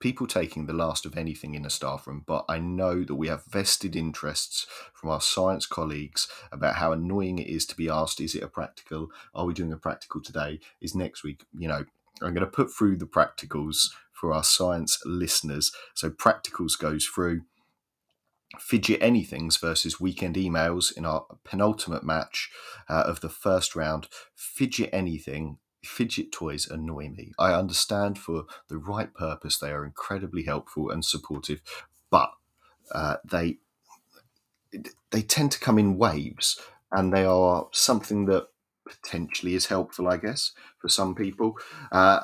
people 0.01 0.27
taking 0.27 0.67
the 0.67 0.73
last 0.73 1.05
of 1.05 1.17
anything 1.17 1.55
in 1.55 1.67
a 1.67 1.71
staff 1.71 2.07
room, 2.07 2.25
but 2.27 2.45
I 2.49 2.59
know 2.59 3.05
that 3.05 3.15
we 3.15 3.29
have 3.29 3.45
vested 3.45 3.95
interests 3.95 4.67
from 4.95 5.11
our 5.11 5.21
science 5.21 5.67
colleagues 5.67 6.27
about 6.51 6.77
how 6.77 6.93
annoying 6.93 7.39
it 7.39 7.47
is 7.47 7.67
to 7.67 7.77
be 7.77 7.89
asked, 7.89 8.21
is 8.21 8.35
it 8.35 8.43
a 8.43 8.49
practical? 8.49 9.11
Are 9.35 9.45
we 9.45 9.55
doing 9.55 9.73
a 9.73 9.77
practical 9.77 10.23
today? 10.23 10.61
Is 10.81 10.95
next 10.95 11.23
week, 11.23 11.45
you 11.57 11.69
know, 11.69 11.85
I'm 12.23 12.35
going 12.35 12.41
to 12.41 12.47
put 12.47 12.73
through 12.73 12.97
the 12.97 13.07
practicals 13.07 13.91
for 14.13 14.33
our 14.33 14.45
science 14.45 14.99
listeners. 15.05 15.73
So 15.95 16.11
practicals 16.11 16.79
goes 16.79 17.07
through 17.07 17.43
fidget 18.59 19.01
anythings 19.01 19.61
versus 19.61 20.01
weekend 20.01 20.35
emails 20.35 20.97
in 20.97 21.07
our 21.07 21.25
penultimate 21.45 22.03
match 22.03 22.51
uh, 22.89 23.05
of 23.07 23.21
the 23.21 23.29
first 23.29 23.77
round. 23.77 24.09
Fidget 24.35 24.91
anything 24.93 25.59
fidget 25.85 26.33
toys 26.33 26.69
annoy 26.69 27.09
me. 27.09 27.33
I 27.39 27.53
understand 27.55 28.19
for 28.19 28.45
the 28.69 28.79
right 28.79 29.13
purpose 29.15 29.59
they 29.59 29.71
are 29.71 29.85
incredibly 29.85 30.45
helpful 30.45 30.91
and 30.91 31.05
supportive, 31.05 31.63
but 32.11 32.33
uh, 32.93 33.17
they 33.25 33.59
they 35.11 35.23
tend 35.23 35.53
to 35.53 35.61
come 35.61 35.79
in 35.79 35.99
waves, 35.99 36.61
and 36.93 37.13
they 37.13 37.25
are 37.25 37.69
something 37.73 38.27
that 38.27 38.49
potentially 38.87 39.55
is 39.55 39.67
helpful, 39.67 40.09
I 40.09 40.17
guess, 40.17 40.53
for 40.79 40.89
some 40.89 41.15
people. 41.15 41.59
Uh, 41.91 42.21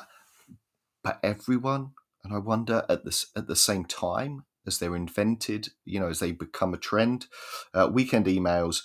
but 1.03 1.19
everyone, 1.23 1.91
and 2.23 2.33
I 2.33 2.37
wonder 2.39 2.85
at 2.89 3.05
this 3.05 3.27
at 3.35 3.47
the 3.47 3.55
same 3.55 3.85
time 3.85 4.45
as 4.65 4.79
they're 4.79 4.95
invented, 4.95 5.69
you 5.85 5.99
know, 5.99 6.09
as 6.09 6.19
they 6.19 6.31
become 6.33 6.73
a 6.73 6.77
trend, 6.77 7.27
uh, 7.73 7.89
weekend 7.91 8.25
emails 8.25 8.83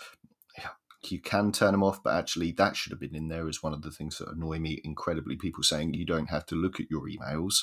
you 1.11 1.21
can 1.21 1.53
turn 1.53 1.73
them 1.73 1.83
off, 1.83 2.03
but 2.03 2.15
actually 2.15 2.53
that 2.53 2.77
should 2.77 2.93
have 2.93 3.01
been 3.01 3.15
in 3.15 3.29
there 3.29 3.49
is 3.49 3.63
one 3.63 3.73
of 3.73 3.83
the 3.83 3.91
things 3.91 4.19
that 4.19 4.29
annoy 4.29 4.59
me 4.59 4.81
incredibly. 4.85 5.37
People 5.37 5.63
saying 5.63 5.95
you 5.95 6.07
don't 6.07 6.31
have 6.31 6.47
to 6.47 6.55
look 6.55 6.79
at 6.79 6.91
your 6.91 7.09
emails. 7.09 7.61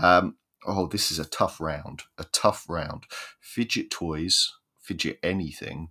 Um, 0.00 0.36
oh, 0.66 0.86
this 0.86 1.10
is 1.10 1.18
a 1.18 1.24
tough 1.24 1.60
round, 1.60 2.04
a 2.16 2.24
tough 2.24 2.64
round. 2.68 3.04
Fidget 3.40 3.90
toys, 3.90 4.52
fidget 4.80 5.18
anything, 5.22 5.88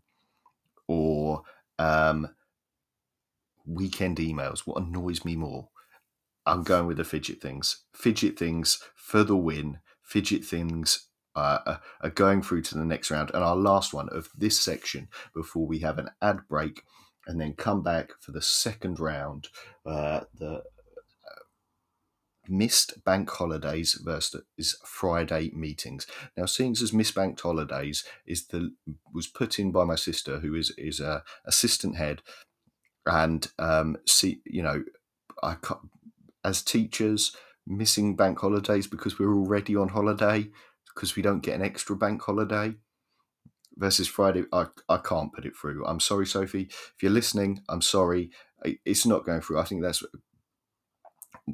or 0.88 1.44
um, 1.78 2.30
weekend 3.66 4.18
emails. 4.18 4.62
What 4.62 4.82
annoys 4.82 5.24
me 5.24 5.36
more? 5.36 5.70
I'm 6.46 6.64
going 6.64 6.88
with 6.88 6.98
the 6.98 7.04
fidget 7.04 7.42
things. 7.42 7.84
Fidget 7.94 8.40
things 8.40 8.82
for 8.96 9.24
the 9.24 9.36
win. 9.36 9.80
Fidget 10.02 10.44
things 10.44 11.09
uh, 11.40 11.78
are 12.02 12.10
going 12.10 12.42
through 12.42 12.62
to 12.64 12.78
the 12.78 12.86
next 12.86 13.12
round. 13.12 13.32
And 13.34 13.44
our 13.44 13.56
last 13.56 13.94
one 13.94 14.10
of 14.10 14.30
this 14.38 14.60
section 14.60 15.08
before 15.34 15.66
we 15.66 15.80
have 15.80 15.98
an 15.98 16.10
ad 16.22 16.42
break 16.48 16.84
and 17.28 17.40
then 17.40 17.54
come 17.54 17.84
back 17.84 18.12
for 18.20 18.32
the 18.32 18.42
second 18.42 19.00
round. 19.00 19.50
Uh, 19.86 20.22
the 20.38 20.56
uh, 20.56 20.62
missed 22.48 23.04
bank 23.06 23.30
holidays 23.30 24.00
versus 24.04 24.78
Friday 24.84 25.52
meetings. 25.54 26.08
Now, 26.36 26.46
seeing 26.46 26.72
as 26.72 26.94
missed 26.94 27.16
bank 27.16 27.40
holidays 27.40 28.04
is 28.26 28.48
the 28.48 28.74
was 29.14 29.28
put 29.28 29.60
in 29.60 29.72
by 29.72 29.84
my 29.84 29.96
sister, 29.96 30.40
who 30.40 30.56
is 30.56 30.72
is 30.78 31.00
a 31.00 31.24
assistant 31.46 31.98
head, 31.98 32.22
and 33.06 33.48
um, 33.60 33.98
see, 34.08 34.42
you 34.46 34.64
know, 34.64 34.84
I 35.44 35.56
as 36.44 36.62
teachers 36.62 37.36
missing 37.68 38.16
bank 38.16 38.40
holidays 38.40 38.88
because 38.88 39.20
we're 39.20 39.34
already 39.34 39.76
on 39.76 39.90
holiday 39.90 40.50
because 41.00 41.16
we 41.16 41.22
don't 41.22 41.40
get 41.40 41.56
an 41.56 41.66
extra 41.66 41.96
bank 41.96 42.22
holiday 42.22 42.74
versus 43.78 44.10
Friday. 44.10 44.44
I, 44.52 44.66
I 44.90 44.98
can't 44.98 45.32
put 45.32 45.46
it 45.46 45.56
through. 45.56 45.86
I'm 45.86 46.02
sorry, 46.02 46.28
Sophie. 46.28 46.68
If 46.70 46.96
you're 47.02 47.10
listening, 47.10 47.62
I'm 47.70 47.82
sorry. 47.82 48.32
It's 48.66 49.06
not 49.06 49.26
going 49.26 49.40
through. 49.40 49.60
I 49.60 49.64
think 49.64 49.82
that's 49.82 50.04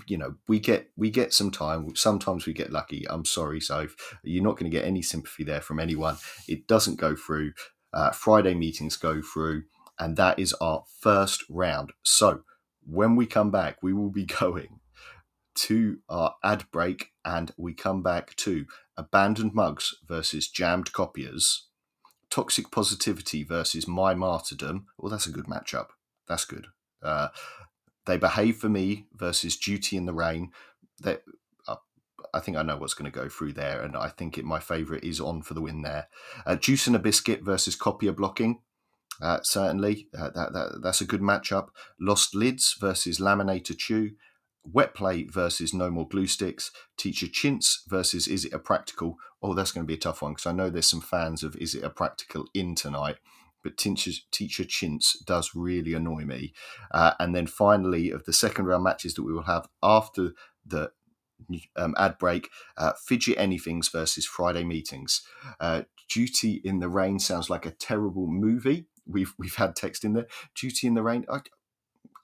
you 0.07 0.17
know 0.17 0.35
we 0.47 0.59
get 0.59 0.89
we 0.97 1.09
get 1.09 1.31
some 1.31 1.51
time 1.51 1.95
sometimes 1.95 2.45
we 2.45 2.51
get 2.51 2.69
lucky 2.69 3.07
i'm 3.09 3.23
sorry 3.23 3.61
soph 3.61 3.95
you're 4.23 4.43
not 4.43 4.57
going 4.57 4.69
to 4.69 4.77
get 4.77 4.83
any 4.83 5.01
sympathy 5.01 5.45
there 5.45 5.61
from 5.61 5.79
anyone 5.79 6.17
it 6.49 6.67
doesn't 6.67 6.99
go 6.99 7.15
through 7.15 7.53
uh, 7.93 8.11
friday 8.11 8.53
meetings 8.53 8.97
go 8.97 9.21
through 9.21 9.63
and 9.97 10.17
that 10.17 10.37
is 10.37 10.51
our 10.59 10.83
first 10.99 11.45
round 11.49 11.93
so 12.03 12.41
when 12.85 13.15
we 13.15 13.25
come 13.25 13.51
back 13.51 13.81
we 13.81 13.93
will 13.93 14.09
be 14.09 14.25
going 14.41 14.81
to 15.55 15.99
our 16.09 16.35
ad 16.43 16.65
break 16.71 17.11
and 17.23 17.51
we 17.57 17.73
come 17.73 18.01
back 18.01 18.35
to 18.37 18.65
abandoned 18.97 19.53
mugs 19.53 19.95
versus 20.07 20.47
jammed 20.47 20.93
copiers, 20.93 21.67
toxic 22.29 22.71
positivity 22.71 23.43
versus 23.43 23.87
my 23.87 24.13
martyrdom. 24.13 24.85
Well, 24.97 25.11
that's 25.11 25.27
a 25.27 25.31
good 25.31 25.45
matchup. 25.45 25.87
That's 26.27 26.45
good. 26.45 26.67
Uh, 27.01 27.29
they 28.05 28.17
behave 28.17 28.57
for 28.57 28.69
me 28.69 29.07
versus 29.13 29.57
duty 29.57 29.97
in 29.97 30.05
the 30.05 30.13
rain. 30.13 30.51
That 31.01 31.23
uh, 31.67 31.75
I 32.33 32.39
think 32.39 32.57
I 32.57 32.63
know 32.63 32.77
what's 32.77 32.93
going 32.93 33.11
to 33.11 33.19
go 33.19 33.29
through 33.29 33.53
there, 33.53 33.81
and 33.81 33.95
I 33.97 34.09
think 34.09 34.37
it, 34.37 34.45
my 34.45 34.59
favourite 34.59 35.03
is 35.03 35.19
on 35.19 35.41
for 35.41 35.53
the 35.53 35.61
win 35.61 35.81
there. 35.81 36.07
Uh, 36.45 36.55
juice 36.55 36.87
and 36.87 36.95
a 36.95 36.99
biscuit 36.99 37.41
versus 37.43 37.75
copier 37.75 38.11
blocking. 38.11 38.59
Uh, 39.21 39.39
certainly, 39.43 40.07
uh, 40.17 40.29
that, 40.31 40.53
that 40.53 40.79
that's 40.81 41.01
a 41.01 41.05
good 41.05 41.21
matchup. 41.21 41.69
Lost 41.99 42.35
lids 42.35 42.75
versus 42.79 43.19
laminator 43.19 43.77
chew, 43.77 44.11
wet 44.71 44.93
play 44.93 45.23
versus 45.23 45.73
no 45.73 45.89
more 45.89 46.07
glue 46.07 46.27
sticks, 46.27 46.71
teacher 46.97 47.27
chintz 47.27 47.83
versus 47.87 48.27
is 48.27 48.45
it 48.45 48.53
a 48.53 48.59
practical? 48.59 49.17
Oh, 49.41 49.53
that's 49.53 49.71
going 49.71 49.85
to 49.85 49.87
be 49.87 49.95
a 49.95 49.97
tough 49.97 50.21
one 50.21 50.33
because 50.33 50.45
I 50.45 50.51
know 50.51 50.69
there's 50.69 50.89
some 50.89 51.01
fans 51.01 51.43
of 51.43 51.55
is 51.57 51.75
it 51.75 51.83
a 51.83 51.89
practical 51.89 52.45
in 52.53 52.75
tonight, 52.75 53.17
but 53.63 53.77
teacher, 53.77 54.11
teacher 54.31 54.63
chintz 54.63 55.19
does 55.19 55.51
really 55.55 55.93
annoy 55.93 56.23
me. 56.23 56.53
Uh, 56.91 57.13
and 57.19 57.35
then 57.35 57.47
finally, 57.47 58.11
of 58.11 58.25
the 58.25 58.33
second 58.33 58.65
round 58.65 58.83
matches 58.83 59.13
that 59.15 59.23
we 59.23 59.33
will 59.33 59.43
have 59.43 59.67
after 59.81 60.33
the 60.65 60.91
um, 61.75 61.93
ad 61.97 62.17
break, 62.17 62.49
uh, 62.77 62.93
fidget 62.93 63.37
anythings 63.37 63.91
versus 63.91 64.25
Friday 64.25 64.63
meetings. 64.63 65.21
Uh, 65.59 65.83
Duty 66.09 66.61
in 66.63 66.79
the 66.79 66.89
Rain 66.89 67.19
sounds 67.19 67.49
like 67.49 67.65
a 67.65 67.71
terrible 67.71 68.27
movie. 68.27 68.85
We've 69.07 69.33
we've 69.37 69.55
had 69.55 69.75
text 69.75 70.03
in 70.03 70.13
there. 70.13 70.27
Duty 70.55 70.87
in 70.87 70.93
the 70.93 71.03
Rain. 71.03 71.25
I, 71.29 71.41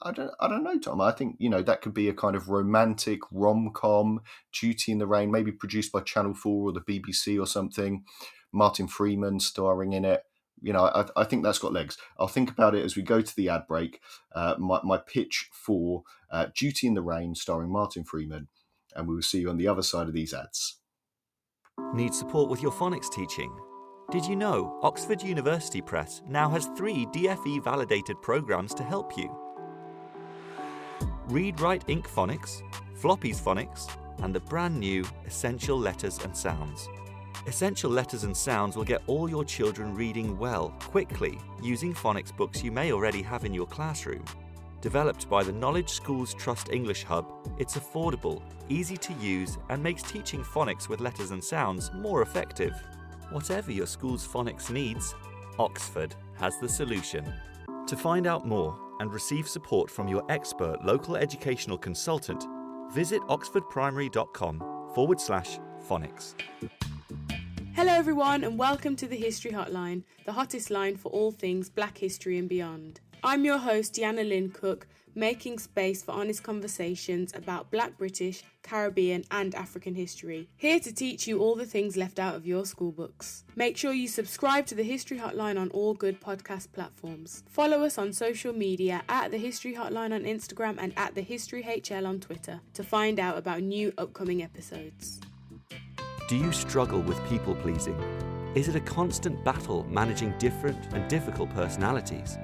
I 0.04 0.12
don't, 0.12 0.32
I 0.40 0.48
don't 0.48 0.64
know, 0.64 0.78
Tom. 0.80 1.02
I 1.02 1.12
think 1.12 1.36
you 1.40 1.50
know 1.50 1.62
that 1.62 1.82
could 1.82 1.94
be 1.94 2.10
a 2.10 2.14
kind 2.14 2.36
of 2.36 2.50
romantic 2.50 3.20
rom 3.32 3.72
com, 3.74 4.22
Duty 4.52 4.92
in 4.92 4.98
the 4.98 5.08
Rain, 5.08 5.32
maybe 5.32 5.52
produced 5.52 5.92
by 5.92 6.02
Channel 6.02 6.34
Four 6.34 6.70
or 6.70 6.72
the 6.72 6.82
BBC 6.82 7.40
or 7.40 7.46
something. 7.46 8.04
Martin 8.52 8.88
Freeman 8.88 9.40
starring 9.40 9.94
in 9.94 10.06
it. 10.06 10.24
You 10.62 10.74
know, 10.74 10.86
I, 10.86 11.06
I 11.16 11.24
think 11.24 11.44
that's 11.44 11.60
got 11.60 11.74
legs. 11.74 11.98
I'll 12.20 12.28
think 12.28 12.52
about 12.52 12.76
it 12.76 12.84
as 12.84 12.96
we 12.96 13.02
go 13.02 13.22
to 13.22 13.36
the 13.36 13.50
ad 13.50 13.64
break. 13.68 14.00
Uh, 14.34 14.56
my, 14.60 14.80
my 14.84 14.98
pitch 14.98 15.50
for 15.52 16.04
uh, 16.30 16.48
Duty 16.56 16.88
in 16.88 16.94
the 16.94 17.02
Rain, 17.02 17.34
starring 17.34 17.72
Martin 17.72 18.04
Freeman, 18.04 18.48
and 18.96 19.08
we 19.08 19.16
will 19.16 19.24
see 19.24 19.40
you 19.40 19.50
on 19.50 19.58
the 19.58 19.68
other 19.68 19.82
side 19.82 20.08
of 20.08 20.14
these 20.14 20.34
ads. 20.34 20.78
Need 21.94 22.14
support 22.14 22.50
with 22.50 22.62
your 22.62 22.72
phonics 22.72 23.12
teaching? 23.12 23.52
Did 24.12 24.26
you 24.26 24.36
know 24.36 24.80
Oxford 24.84 25.24
University 25.24 25.82
Press 25.82 26.22
now 26.28 26.50
has 26.50 26.70
three 26.78 27.06
DFE 27.08 27.64
validated 27.64 28.22
programs 28.22 28.74
to 28.76 28.84
help 28.84 29.18
you? 29.18 29.41
Read 31.32 31.62
Write 31.62 31.88
Inc. 31.88 32.04
Phonics, 32.08 32.62
Floppy's 32.94 33.40
Phonics, 33.40 33.88
and 34.22 34.36
the 34.36 34.42
brand 34.42 34.78
new 34.78 35.06
Essential 35.26 35.80
Letters 35.80 36.20
and 36.26 36.36
Sounds. 36.36 36.90
Essential 37.48 37.90
Letters 37.90 38.26
and 38.26 38.36
Sounds 38.36 38.76
will 38.76 38.84
get 38.84 39.02
all 39.08 39.30
your 39.30 39.46
children 39.46 39.96
reading 39.96 40.38
well, 40.38 40.76
quickly, 40.82 41.40
using 41.64 41.94
phonics 41.94 42.36
books 42.36 42.66
you 42.66 42.70
may 42.70 42.92
already 42.92 43.22
have 43.22 43.46
in 43.46 43.54
your 43.54 43.66
classroom. 43.66 44.26
Developed 44.82 45.30
by 45.30 45.42
the 45.42 45.54
Knowledge 45.54 45.92
Schools 45.92 46.34
Trust 46.34 46.68
English 46.68 47.06
Hub, 47.06 47.32
it's 47.58 47.78
affordable, 47.78 48.42
easy 48.68 48.98
to 48.98 49.14
use, 49.14 49.58
and 49.70 49.82
makes 49.82 50.04
teaching 50.04 50.44
phonics 50.44 50.90
with 50.90 51.00
letters 51.00 51.32
and 51.32 51.42
sounds 51.42 51.94
more 51.94 52.24
effective. 52.24 52.74
Whatever 53.30 53.72
your 53.72 53.88
school's 53.88 54.28
phonics 54.28 54.70
needs, 54.70 55.16
Oxford 55.58 56.14
has 56.40 56.60
the 56.60 56.68
solution. 56.68 57.34
To 57.88 57.96
find 57.96 58.28
out 58.28 58.46
more 58.46 58.78
and 59.02 59.12
receive 59.12 59.50
support 59.50 59.90
from 59.90 60.08
your 60.08 60.24
expert 60.30 60.86
local 60.86 61.18
educational 61.18 61.78
consultant, 61.78 62.46
visit 62.94 63.20
oxfordprimary.com 63.24 64.60
forward 64.94 65.20
slash 65.20 65.58
phonics. 65.90 66.36
Hello, 67.76 67.92
everyone, 67.92 68.44
and 68.44 68.60
welcome 68.60 68.96
to 68.98 69.08
the 69.08 69.18
History 69.18 69.52
Hotline, 69.52 70.04
the 70.26 70.34
hottest 70.34 70.70
line 70.70 70.98
for 70.98 71.10
all 71.10 71.32
things 71.32 71.68
black 71.68 71.98
history 71.98 72.38
and 72.38 72.48
beyond. 72.48 73.00
I'm 73.24 73.44
your 73.44 73.58
host, 73.58 73.96
Deanna 73.96 74.28
Lynn 74.28 74.52
Cook, 74.52 74.88
making 75.16 75.60
space 75.60 76.04
for 76.04 76.12
honest 76.12 76.44
conversations 76.44 77.34
about 77.36 77.72
black 77.72 77.98
British, 77.98 78.44
Caribbean, 78.64 79.26
and 79.32 79.56
African 79.56 79.96
history. 79.96 80.50
Here 80.58 80.80
to 80.80 80.94
teach 80.94 81.28
you 81.28 81.40
all 81.40 81.56
the 81.56 81.66
things 81.66 81.98
left 81.98 82.20
out 82.20 82.36
of 82.36 82.46
your 82.46 82.66
school 82.66 82.92
books. 82.92 83.44
Make 83.56 83.78
sure 83.78 83.94
you 83.94 84.08
subscribe 84.08 84.66
to 84.68 84.76
the 84.76 84.84
History 84.84 85.18
Hotline 85.18 85.60
on 85.60 85.70
all 85.72 85.94
good 85.94 86.22
podcast 86.22 86.72
platforms. 86.72 87.44
Follow 87.50 87.84
us 87.84 87.98
on 87.98 88.14
social 88.14 88.54
media 88.54 89.04
at 89.10 89.32
the 89.32 89.38
History 89.38 89.74
Hotline 89.74 90.14
on 90.14 90.24
Instagram 90.24 90.78
and 90.80 90.94
at 90.98 91.16
the 91.16 91.22
History 91.22 91.64
HL 91.64 92.08
on 92.08 92.20
Twitter 92.20 92.62
to 92.74 92.84
find 92.84 93.20
out 93.20 93.38
about 93.38 93.62
new 93.62 93.94
upcoming 93.98 94.44
episodes. 94.44 95.20
Do 96.28 96.38
you 96.38 96.52
struggle 96.52 97.02
with 97.02 97.22
people 97.28 97.56
pleasing? 97.56 98.00
Is 98.56 98.68
it 98.68 98.76
a 98.76 98.82
constant 98.82 99.44
battle 99.44 99.86
managing 99.90 100.34
different 100.38 100.94
and 100.94 101.10
difficult 101.10 101.50
personalities? 101.50 102.38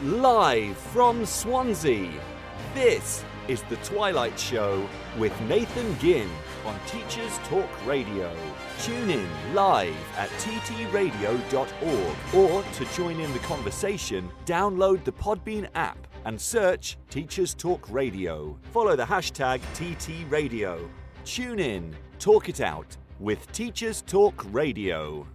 Live 0.01 0.77
from 0.77 1.25
Swansea, 1.25 2.09
this 2.73 3.25
is 3.49 3.63
The 3.63 3.77
Twilight 3.77 4.39
Show 4.39 4.87
with 5.17 5.33
Nathan 5.41 5.97
Ginn 5.97 6.29
on 6.67 6.79
Teachers 6.85 7.35
Talk 7.45 7.67
Radio. 7.87 8.31
Tune 8.83 9.09
in 9.09 9.27
live 9.55 9.95
at 10.17 10.29
ttradio.org 10.37 12.15
or 12.35 12.63
to 12.73 12.85
join 12.93 13.19
in 13.19 13.33
the 13.33 13.39
conversation, 13.39 14.29
download 14.45 15.03
the 15.03 15.11
Podbean 15.13 15.67
app 15.73 15.97
and 16.25 16.39
search 16.39 16.99
Teachers 17.09 17.55
Talk 17.55 17.89
Radio. 17.89 18.55
Follow 18.71 18.95
the 18.95 19.03
hashtag 19.03 19.61
TTRadio. 19.73 20.87
Tune 21.25 21.57
in, 21.57 21.95
talk 22.19 22.49
it 22.49 22.61
out 22.61 22.95
with 23.19 23.51
Teachers 23.51 24.03
Talk 24.03 24.45
Radio. 24.53 25.25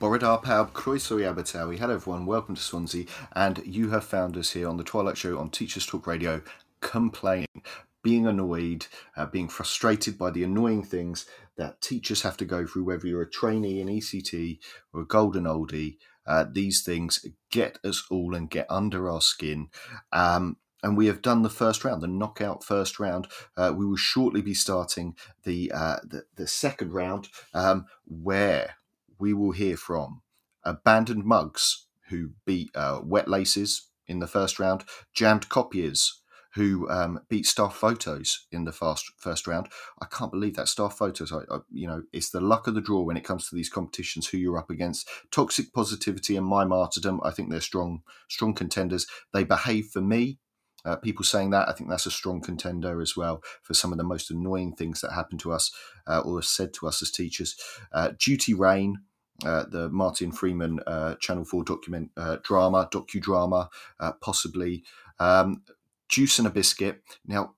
Borodar 0.00 0.40
Pab, 0.40 0.70
Croeso 0.70 1.18
Abertawe. 1.18 1.76
Hello 1.76 1.94
everyone, 1.94 2.24
welcome 2.24 2.54
to 2.54 2.62
Swansea, 2.62 3.04
and 3.32 3.60
you 3.66 3.90
have 3.90 4.04
found 4.04 4.36
us 4.36 4.52
here 4.52 4.68
on 4.68 4.76
the 4.76 4.84
Twilight 4.84 5.18
Show 5.18 5.36
on 5.38 5.50
Teachers 5.50 5.84
Talk 5.84 6.06
Radio, 6.06 6.40
complaining, 6.80 7.64
being 8.00 8.24
annoyed, 8.24 8.86
uh, 9.16 9.26
being 9.26 9.48
frustrated 9.48 10.16
by 10.16 10.30
the 10.30 10.44
annoying 10.44 10.84
things 10.84 11.26
that 11.56 11.80
teachers 11.80 12.22
have 12.22 12.36
to 12.36 12.44
go 12.44 12.64
through, 12.64 12.84
whether 12.84 13.08
you're 13.08 13.22
a 13.22 13.28
trainee 13.28 13.80
in 13.80 13.88
ECT 13.88 14.60
or 14.92 15.00
a 15.00 15.04
golden 15.04 15.44
oldie. 15.44 15.96
Uh, 16.24 16.44
these 16.48 16.84
things 16.84 17.26
get 17.50 17.80
us 17.82 18.04
all 18.08 18.36
and 18.36 18.50
get 18.50 18.66
under 18.70 19.10
our 19.10 19.20
skin. 19.20 19.68
Um, 20.12 20.58
and 20.84 20.96
we 20.96 21.06
have 21.06 21.22
done 21.22 21.42
the 21.42 21.50
first 21.50 21.84
round, 21.84 22.02
the 22.02 22.06
knockout 22.06 22.62
first 22.62 23.00
round. 23.00 23.26
Uh, 23.56 23.72
we 23.76 23.84
will 23.84 23.96
shortly 23.96 24.42
be 24.42 24.54
starting 24.54 25.16
the 25.42 25.72
uh, 25.74 25.96
the, 26.04 26.22
the, 26.36 26.46
second 26.46 26.92
round, 26.92 27.28
um, 27.52 27.86
where 28.06 28.76
we 29.18 29.34
will 29.34 29.52
hear 29.52 29.76
from 29.76 30.22
abandoned 30.64 31.24
mugs 31.24 31.86
who 32.08 32.30
beat 32.46 32.70
uh, 32.74 33.00
wet 33.02 33.28
laces 33.28 33.88
in 34.06 34.18
the 34.18 34.26
first 34.26 34.58
round, 34.58 34.84
jammed 35.14 35.48
copiers 35.48 36.20
who 36.54 36.88
um, 36.88 37.20
beat 37.28 37.46
Star 37.46 37.70
Photos 37.70 38.46
in 38.50 38.64
the 38.64 38.72
fast 38.72 39.12
first 39.18 39.46
round. 39.46 39.68
I 40.00 40.06
can't 40.06 40.32
believe 40.32 40.56
that 40.56 40.68
Star 40.68 40.90
Photos. 40.90 41.30
I, 41.30 41.40
I, 41.54 41.58
you 41.70 41.86
know, 41.86 42.02
it's 42.12 42.30
the 42.30 42.40
luck 42.40 42.66
of 42.66 42.74
the 42.74 42.80
draw 42.80 43.02
when 43.02 43.16
it 43.16 43.24
comes 43.24 43.48
to 43.48 43.54
these 43.54 43.68
competitions. 43.68 44.28
Who 44.28 44.38
you're 44.38 44.58
up 44.58 44.70
against? 44.70 45.08
Toxic 45.30 45.72
Positivity 45.72 46.36
and 46.36 46.46
My 46.46 46.64
Martyrdom. 46.64 47.20
I 47.22 47.30
think 47.30 47.50
they're 47.50 47.60
strong, 47.60 48.02
strong 48.28 48.54
contenders. 48.54 49.06
They 49.32 49.44
behave 49.44 49.86
for 49.86 50.00
me. 50.00 50.38
Uh, 50.84 50.96
people 50.96 51.24
saying 51.24 51.50
that, 51.50 51.68
I 51.68 51.72
think 51.72 51.90
that's 51.90 52.06
a 52.06 52.10
strong 52.10 52.40
contender 52.40 53.02
as 53.02 53.16
well 53.16 53.42
for 53.62 53.74
some 53.74 53.92
of 53.92 53.98
the 53.98 54.04
most 54.04 54.30
annoying 54.30 54.74
things 54.74 55.00
that 55.00 55.12
happen 55.12 55.36
to 55.38 55.52
us 55.52 55.70
uh, 56.06 56.20
or 56.20 56.40
said 56.40 56.72
to 56.74 56.86
us 56.86 57.02
as 57.02 57.10
teachers. 57.10 57.56
Uh, 57.92 58.12
Duty 58.18 58.54
Rain, 58.54 58.96
uh, 59.44 59.64
the 59.68 59.88
Martin 59.88 60.32
Freeman 60.32 60.80
uh, 60.86 61.14
Channel 61.16 61.44
4 61.44 61.64
document 61.64 62.10
uh, 62.16 62.36
drama, 62.42 62.88
docudrama, 62.90 63.68
uh, 64.00 64.12
possibly. 64.20 64.82
Um, 65.18 65.62
Juice 66.08 66.38
and 66.38 66.48
a 66.48 66.50
Biscuit. 66.50 67.02
Now, 67.26 67.54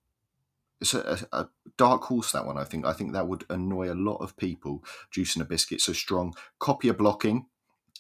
it's 0.81 0.95
a, 0.95 1.27
a, 1.33 1.49
dark 1.77 2.03
horse, 2.05 2.33
that 2.33 2.47
one, 2.47 2.59
I 2.59 2.65
think. 2.65 2.85
I 2.85 2.93
think 2.93 3.13
that 3.13 3.29
would 3.29 3.45
annoy 3.49 3.93
a 3.93 3.95
lot 3.95 4.17
of 4.17 4.37
people. 4.37 4.83
Juice 5.11 5.37
and 5.37 5.43
a 5.43 5.47
Biscuit, 5.47 5.81
so 5.81 5.93
strong. 5.93 6.35
Copier 6.59 6.95
blocking. 6.95 7.47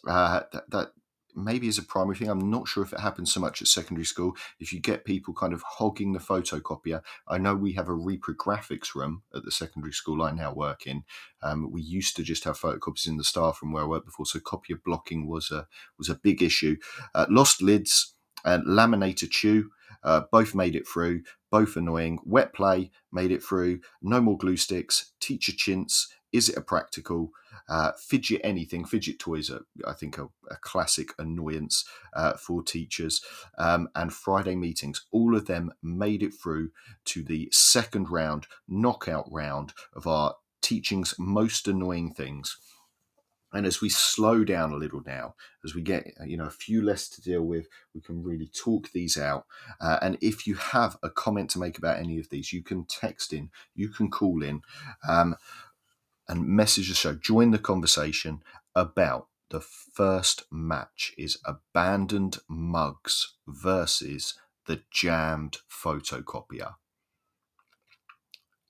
That, 0.04 0.50
that 0.68 0.92
maybe 1.34 1.68
as 1.68 1.78
a 1.78 1.82
primary 1.82 2.16
thing. 2.16 2.28
I'm 2.28 2.50
not 2.50 2.68
sure 2.68 2.82
if 2.82 2.92
it 2.92 3.00
happens 3.00 3.32
so 3.32 3.40
much 3.40 3.62
at 3.62 3.68
secondary 3.68 4.04
school. 4.04 4.36
If 4.58 4.72
you 4.72 4.80
get 4.80 5.04
people 5.04 5.34
kind 5.34 5.52
of 5.52 5.62
hogging 5.62 6.12
the 6.12 6.18
photocopier, 6.18 7.02
I 7.28 7.38
know 7.38 7.54
we 7.54 7.72
have 7.72 7.88
a 7.88 7.92
reprographics 7.92 8.94
room 8.94 9.22
at 9.34 9.44
the 9.44 9.50
secondary 9.50 9.92
school 9.92 10.22
I 10.22 10.32
now 10.32 10.52
work 10.52 10.86
in. 10.86 11.04
Um, 11.42 11.70
we 11.70 11.82
used 11.82 12.16
to 12.16 12.22
just 12.22 12.44
have 12.44 12.58
photocopies 12.58 13.06
in 13.06 13.16
the 13.16 13.24
staff 13.24 13.62
room 13.62 13.72
where 13.72 13.84
I 13.84 13.86
worked 13.86 14.06
before, 14.06 14.26
so 14.26 14.40
copier 14.40 14.76
blocking 14.84 15.26
was 15.26 15.50
a 15.50 15.66
was 15.98 16.08
a 16.08 16.14
big 16.14 16.42
issue. 16.42 16.76
Uh, 17.14 17.26
lost 17.28 17.62
lids, 17.62 18.14
and 18.44 18.66
laminator 18.66 19.28
chew. 19.30 19.70
Uh, 20.02 20.22
both 20.32 20.54
made 20.54 20.74
it 20.74 20.88
through, 20.88 21.22
both 21.50 21.76
annoying. 21.76 22.18
Wet 22.24 22.54
play 22.54 22.90
made 23.12 23.30
it 23.30 23.42
through. 23.42 23.80
No 24.00 24.20
more 24.20 24.38
glue 24.38 24.56
sticks. 24.56 25.12
Teacher 25.20 25.52
chintz. 25.52 26.08
Is 26.32 26.48
it 26.48 26.56
a 26.56 26.62
practical? 26.62 27.30
Uh, 27.68 27.92
fidget 27.98 28.40
anything. 28.42 28.84
Fidget 28.84 29.18
toys 29.18 29.50
are, 29.50 29.64
I 29.86 29.92
think, 29.92 30.18
a, 30.18 30.24
a 30.50 30.56
classic 30.60 31.10
annoyance 31.18 31.84
uh, 32.14 32.34
for 32.34 32.62
teachers. 32.62 33.22
Um, 33.58 33.88
and 33.94 34.12
Friday 34.12 34.56
meetings, 34.56 35.06
all 35.12 35.36
of 35.36 35.46
them 35.46 35.72
made 35.82 36.22
it 36.22 36.34
through 36.34 36.70
to 37.06 37.22
the 37.22 37.48
second 37.52 38.10
round, 38.10 38.46
knockout 38.68 39.28
round 39.30 39.72
of 39.94 40.06
our 40.06 40.34
teaching's 40.62 41.14
most 41.18 41.66
annoying 41.68 42.12
things 42.12 42.56
and 43.52 43.66
as 43.66 43.80
we 43.80 43.88
slow 43.88 44.44
down 44.44 44.72
a 44.72 44.76
little 44.76 45.02
now 45.06 45.34
as 45.64 45.74
we 45.74 45.82
get 45.82 46.06
you 46.26 46.36
know 46.36 46.44
a 46.46 46.50
few 46.50 46.82
less 46.82 47.08
to 47.08 47.20
deal 47.20 47.42
with 47.42 47.68
we 47.94 48.00
can 48.00 48.22
really 48.22 48.46
talk 48.46 48.90
these 48.92 49.18
out 49.18 49.46
uh, 49.80 49.98
and 50.02 50.16
if 50.20 50.46
you 50.46 50.54
have 50.54 50.96
a 51.02 51.10
comment 51.10 51.50
to 51.50 51.58
make 51.58 51.78
about 51.78 51.98
any 51.98 52.18
of 52.18 52.28
these 52.30 52.52
you 52.52 52.62
can 52.62 52.84
text 52.84 53.32
in 53.32 53.50
you 53.74 53.88
can 53.88 54.10
call 54.10 54.42
in 54.42 54.62
um, 55.08 55.34
and 56.30 56.46
message 56.46 56.88
the 56.88 56.94
show 56.94 57.14
join 57.14 57.50
the 57.50 57.58
conversation 57.58 58.40
about 58.74 59.26
the 59.50 59.60
first 59.60 60.44
match 60.50 61.12
is 61.18 61.36
abandoned 61.44 62.38
mugs 62.48 63.34
versus 63.48 64.34
the 64.66 64.80
jammed 64.92 65.58
photocopier. 65.68 66.74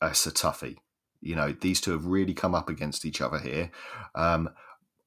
It's 0.02 0.26
a 0.26 0.30
toughie. 0.30 0.78
You 1.20 1.36
know, 1.36 1.52
these 1.52 1.82
two 1.82 1.92
have 1.92 2.06
really 2.06 2.32
come 2.32 2.54
up 2.54 2.70
against 2.70 3.04
each 3.04 3.20
other 3.20 3.38
here. 3.38 3.70
Um, 4.14 4.48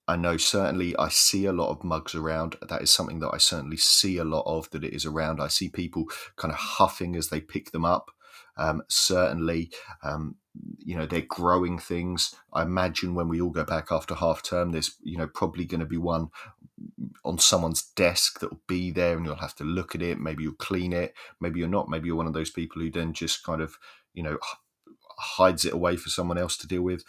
I 0.07 0.15
know 0.15 0.37
certainly 0.37 0.95
I 0.97 1.09
see 1.09 1.45
a 1.45 1.53
lot 1.53 1.71
of 1.71 1.83
mugs 1.83 2.13
around. 2.13 2.57
That 2.69 2.83
is 2.83 2.91
something 2.91 3.19
that 3.21 3.31
I 3.33 3.37
certainly 3.39 3.77
see 3.77 4.17
a 4.17 4.23
lot 4.23 4.43
of 4.45 4.69
that 4.69 4.83
it 4.83 4.93
is 4.93 5.07
around. 5.07 5.41
I 5.41 5.47
see 5.47 5.69
people 5.69 6.05
kind 6.35 6.51
of 6.51 6.59
huffing 6.59 7.15
as 7.15 7.29
they 7.29 7.41
pick 7.41 7.71
them 7.71 7.85
up. 7.85 8.11
Um, 8.57 8.83
certainly, 8.87 9.71
um, 10.03 10.35
you 10.77 10.95
know, 10.95 11.05
they're 11.05 11.21
growing 11.21 11.79
things. 11.79 12.35
I 12.53 12.61
imagine 12.61 13.15
when 13.15 13.27
we 13.27 13.41
all 13.41 13.49
go 13.49 13.63
back 13.63 13.87
after 13.91 14.13
half 14.13 14.43
term, 14.43 14.71
there's, 14.71 14.95
you 15.01 15.17
know, 15.17 15.27
probably 15.27 15.65
going 15.65 15.79
to 15.79 15.85
be 15.85 15.97
one 15.97 16.29
on 17.25 17.39
someone's 17.39 17.83
desk 17.95 18.39
that 18.39 18.51
will 18.51 18.61
be 18.67 18.91
there 18.91 19.17
and 19.17 19.25
you'll 19.25 19.35
have 19.35 19.55
to 19.55 19.63
look 19.63 19.95
at 19.95 20.01
it. 20.01 20.19
Maybe 20.19 20.43
you'll 20.43 20.53
clean 20.53 20.93
it. 20.93 21.15
Maybe 21.39 21.59
you're 21.59 21.67
not. 21.67 21.89
Maybe 21.89 22.07
you're 22.07 22.15
one 22.15 22.27
of 22.27 22.33
those 22.33 22.51
people 22.51 22.81
who 22.81 22.91
then 22.91 23.13
just 23.13 23.43
kind 23.43 23.61
of, 23.61 23.77
you 24.13 24.21
know, 24.21 24.37
hides 25.17 25.65
it 25.65 25.73
away 25.73 25.95
for 25.95 26.09
someone 26.09 26.37
else 26.37 26.57
to 26.57 26.67
deal 26.67 26.83
with. 26.83 27.03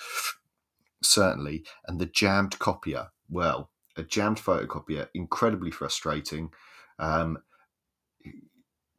Certainly. 1.03 1.65
And 1.87 1.99
the 2.01 2.07
jammed 2.07 2.59
copier, 2.59 3.09
well, 3.29 3.71
a 3.97 4.03
jammed 4.03 4.39
photocopier, 4.39 5.09
incredibly 5.15 5.71
frustrating. 5.71 6.51
Um, 6.99 7.39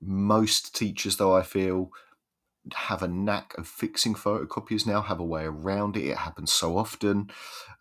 most 0.01 0.75
teachers, 0.75 1.17
though, 1.17 1.35
I 1.35 1.41
feel, 1.41 1.89
have 2.73 3.03
a 3.03 3.07
knack 3.07 3.53
of 3.57 3.67
fixing 3.67 4.15
photocopiers 4.15 4.87
now, 4.87 5.01
have 5.01 5.19
a 5.19 5.25
way 5.25 5.43
around 5.43 5.95
it. 5.95 6.05
It 6.05 6.17
happens 6.17 6.51
so 6.51 6.77
often. 6.77 7.29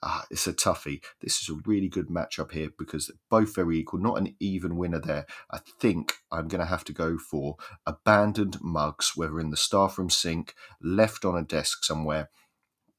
Uh, 0.02 0.22
it's 0.30 0.46
a 0.46 0.52
toughie. 0.52 1.02
This 1.20 1.40
is 1.40 1.48
a 1.48 1.60
really 1.64 1.88
good 1.88 2.08
matchup 2.08 2.52
here 2.52 2.68
because 2.78 3.10
both 3.30 3.54
very 3.54 3.78
equal, 3.78 4.00
not 4.00 4.18
an 4.18 4.34
even 4.40 4.76
winner 4.76 5.00
there. 5.00 5.26
I 5.50 5.60
think 5.80 6.14
I'm 6.30 6.48
going 6.48 6.60
to 6.60 6.66
have 6.66 6.84
to 6.84 6.92
go 6.92 7.16
for 7.16 7.56
abandoned 7.86 8.58
mugs, 8.60 9.12
whether 9.16 9.40
in 9.40 9.50
the 9.50 9.56
staff 9.56 9.98
room 9.98 10.10
sink, 10.10 10.54
left 10.82 11.24
on 11.24 11.36
a 11.36 11.42
desk 11.42 11.84
somewhere, 11.84 12.28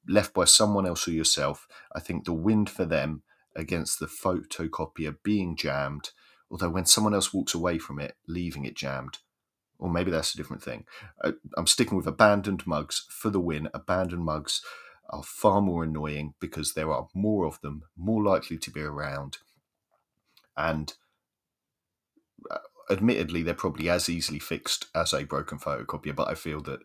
left 0.07 0.33
by 0.33 0.45
someone 0.45 0.87
else 0.87 1.07
or 1.07 1.11
yourself. 1.11 1.67
I 1.95 1.99
think 1.99 2.25
the 2.25 2.33
wind 2.33 2.69
for 2.69 2.85
them 2.85 3.23
against 3.55 3.99
the 3.99 4.07
photocopier 4.07 5.17
being 5.23 5.55
jammed, 5.55 6.11
although 6.49 6.69
when 6.69 6.85
someone 6.85 7.13
else 7.13 7.33
walks 7.33 7.53
away 7.53 7.77
from 7.77 7.99
it, 7.99 8.15
leaving 8.27 8.65
it 8.65 8.75
jammed, 8.75 9.19
or 9.79 9.89
maybe 9.89 10.11
that's 10.11 10.33
a 10.33 10.37
different 10.37 10.63
thing. 10.63 10.85
Uh, 11.23 11.33
I'm 11.57 11.67
sticking 11.67 11.97
with 11.97 12.07
abandoned 12.07 12.65
mugs 12.65 13.05
for 13.09 13.29
the 13.29 13.39
win. 13.39 13.69
Abandoned 13.73 14.23
mugs 14.23 14.61
are 15.09 15.23
far 15.23 15.61
more 15.61 15.83
annoying 15.83 16.33
because 16.39 16.73
there 16.73 16.91
are 16.91 17.07
more 17.13 17.45
of 17.45 17.61
them, 17.61 17.83
more 17.97 18.23
likely 18.23 18.57
to 18.57 18.71
be 18.71 18.81
around, 18.81 19.37
and 20.57 20.93
uh, 22.49 22.57
admittedly, 22.89 23.43
they're 23.43 23.53
probably 23.53 23.89
as 23.89 24.09
easily 24.09 24.39
fixed 24.39 24.87
as 24.95 25.13
a 25.13 25.23
broken 25.23 25.59
photocopier. 25.59 26.15
But 26.15 26.29
I 26.29 26.35
feel 26.35 26.61
that 26.61 26.79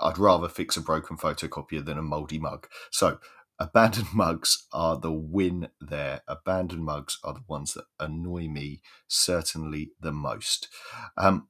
I'd 0.00 0.18
rather 0.18 0.48
fix 0.48 0.76
a 0.76 0.80
broken 0.80 1.16
photocopier 1.16 1.84
than 1.84 1.98
a 1.98 2.02
moldy 2.02 2.38
mug. 2.38 2.66
So 2.90 3.18
abandoned 3.58 4.08
mugs 4.14 4.66
are 4.72 4.98
the 4.98 5.12
win 5.12 5.68
there. 5.80 6.22
Abandoned 6.26 6.84
mugs 6.84 7.18
are 7.22 7.34
the 7.34 7.44
ones 7.46 7.74
that 7.74 7.84
annoy 8.00 8.48
me 8.48 8.80
certainly 9.06 9.92
the 10.00 10.12
most. 10.12 10.68
Um, 11.16 11.48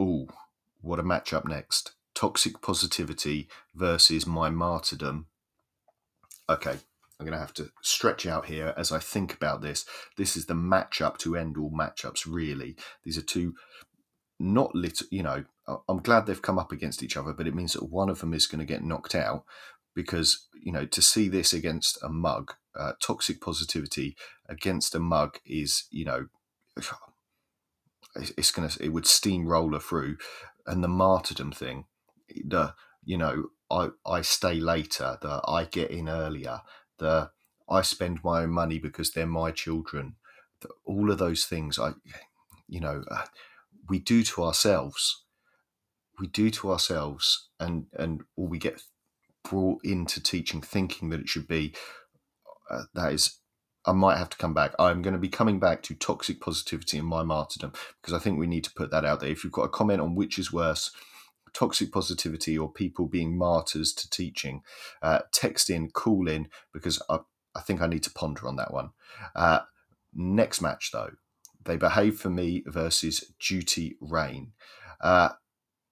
oh, 0.00 0.26
what 0.80 0.98
a 0.98 1.02
matchup 1.02 1.46
next. 1.46 1.92
Toxic 2.14 2.60
positivity 2.62 3.48
versus 3.74 4.26
my 4.26 4.50
martyrdom. 4.50 5.26
Okay, 6.48 6.76
I'm 7.18 7.26
going 7.26 7.32
to 7.32 7.38
have 7.38 7.54
to 7.54 7.70
stretch 7.82 8.26
out 8.26 8.46
here 8.46 8.74
as 8.76 8.90
I 8.90 8.98
think 8.98 9.34
about 9.34 9.60
this. 9.60 9.84
This 10.16 10.36
is 10.36 10.46
the 10.46 10.54
matchup 10.54 11.18
to 11.18 11.36
end 11.36 11.56
all 11.58 11.70
matchups, 11.70 12.26
really. 12.26 12.76
These 13.04 13.18
are 13.18 13.22
two 13.22 13.54
not 14.40 14.74
lit, 14.74 15.02
you 15.10 15.22
know, 15.22 15.44
I'm 15.88 16.00
glad 16.00 16.26
they've 16.26 16.40
come 16.40 16.58
up 16.58 16.72
against 16.72 17.02
each 17.02 17.16
other, 17.16 17.34
but 17.34 17.46
it 17.46 17.54
means 17.54 17.74
that 17.74 17.90
one 17.90 18.08
of 18.08 18.20
them 18.20 18.32
is 18.32 18.46
going 18.46 18.60
to 18.60 18.64
get 18.64 18.82
knocked 18.82 19.14
out 19.14 19.44
because, 19.94 20.46
you 20.54 20.72
know, 20.72 20.86
to 20.86 21.02
see 21.02 21.28
this 21.28 21.52
against 21.52 22.02
a 22.02 22.08
mug, 22.08 22.54
uh, 22.74 22.92
toxic 23.02 23.40
positivity 23.40 24.16
against 24.48 24.94
a 24.94 24.98
mug 24.98 25.38
is, 25.44 25.84
you 25.90 26.06
know, 26.06 26.26
it's 28.16 28.50
gonna 28.50 28.70
it 28.80 28.90
would 28.92 29.06
steamroller 29.06 29.80
through, 29.80 30.16
and 30.66 30.82
the 30.82 30.88
martyrdom 30.88 31.52
thing, 31.52 31.86
the 32.44 32.74
you 33.04 33.16
know 33.18 33.50
I 33.70 33.90
I 34.06 34.22
stay 34.22 34.60
later, 34.60 35.18
the 35.20 35.40
I 35.46 35.64
get 35.64 35.90
in 35.90 36.08
earlier, 36.08 36.60
the 36.98 37.30
I 37.68 37.82
spend 37.82 38.24
my 38.24 38.42
own 38.42 38.50
money 38.50 38.78
because 38.78 39.12
they're 39.12 39.26
my 39.26 39.52
children, 39.52 40.16
the, 40.60 40.70
all 40.84 41.10
of 41.10 41.18
those 41.18 41.44
things 41.44 41.78
I, 41.78 41.92
you 42.68 42.80
know, 42.80 43.04
uh, 43.10 43.26
we 43.88 44.00
do 44.00 44.22
to 44.24 44.42
ourselves, 44.42 45.24
we 46.18 46.26
do 46.26 46.50
to 46.50 46.72
ourselves, 46.72 47.48
and 47.58 47.86
and 47.96 48.22
or 48.36 48.48
we 48.48 48.58
get 48.58 48.82
brought 49.44 49.84
into 49.84 50.22
teaching 50.22 50.60
thinking 50.60 51.10
that 51.10 51.20
it 51.20 51.28
should 51.28 51.48
be 51.48 51.74
uh, 52.70 52.82
that 52.94 53.12
is 53.12 53.39
I 53.86 53.92
might 53.92 54.18
have 54.18 54.30
to 54.30 54.36
come 54.36 54.54
back. 54.54 54.74
I'm 54.78 55.02
going 55.02 55.14
to 55.14 55.20
be 55.20 55.28
coming 55.28 55.58
back 55.58 55.82
to 55.84 55.94
toxic 55.94 56.40
positivity 56.40 56.98
and 56.98 57.06
my 57.06 57.22
martyrdom 57.22 57.72
because 58.00 58.12
I 58.12 58.18
think 58.18 58.38
we 58.38 58.46
need 58.46 58.64
to 58.64 58.74
put 58.74 58.90
that 58.90 59.04
out 59.04 59.20
there. 59.20 59.30
If 59.30 59.42
you've 59.42 59.52
got 59.52 59.64
a 59.64 59.70
comment 59.70 60.00
on 60.00 60.14
which 60.14 60.38
is 60.38 60.52
worse, 60.52 60.90
toxic 61.52 61.90
positivity 61.90 62.58
or 62.58 62.70
people 62.70 63.06
being 63.06 63.36
martyrs 63.36 63.92
to 63.94 64.10
teaching, 64.10 64.62
uh, 65.02 65.20
text 65.32 65.70
in, 65.70 65.90
call 65.90 66.28
in 66.28 66.48
because 66.72 67.02
I, 67.08 67.20
I 67.54 67.60
think 67.60 67.80
I 67.80 67.86
need 67.86 68.02
to 68.04 68.12
ponder 68.12 68.46
on 68.46 68.56
that 68.56 68.72
one. 68.72 68.90
Uh, 69.34 69.60
next 70.14 70.60
match 70.60 70.90
though, 70.92 71.12
they 71.64 71.76
behave 71.76 72.18
for 72.18 72.30
me 72.30 72.62
versus 72.66 73.32
duty 73.38 73.96
rain. 74.00 74.52
Uh, 75.00 75.30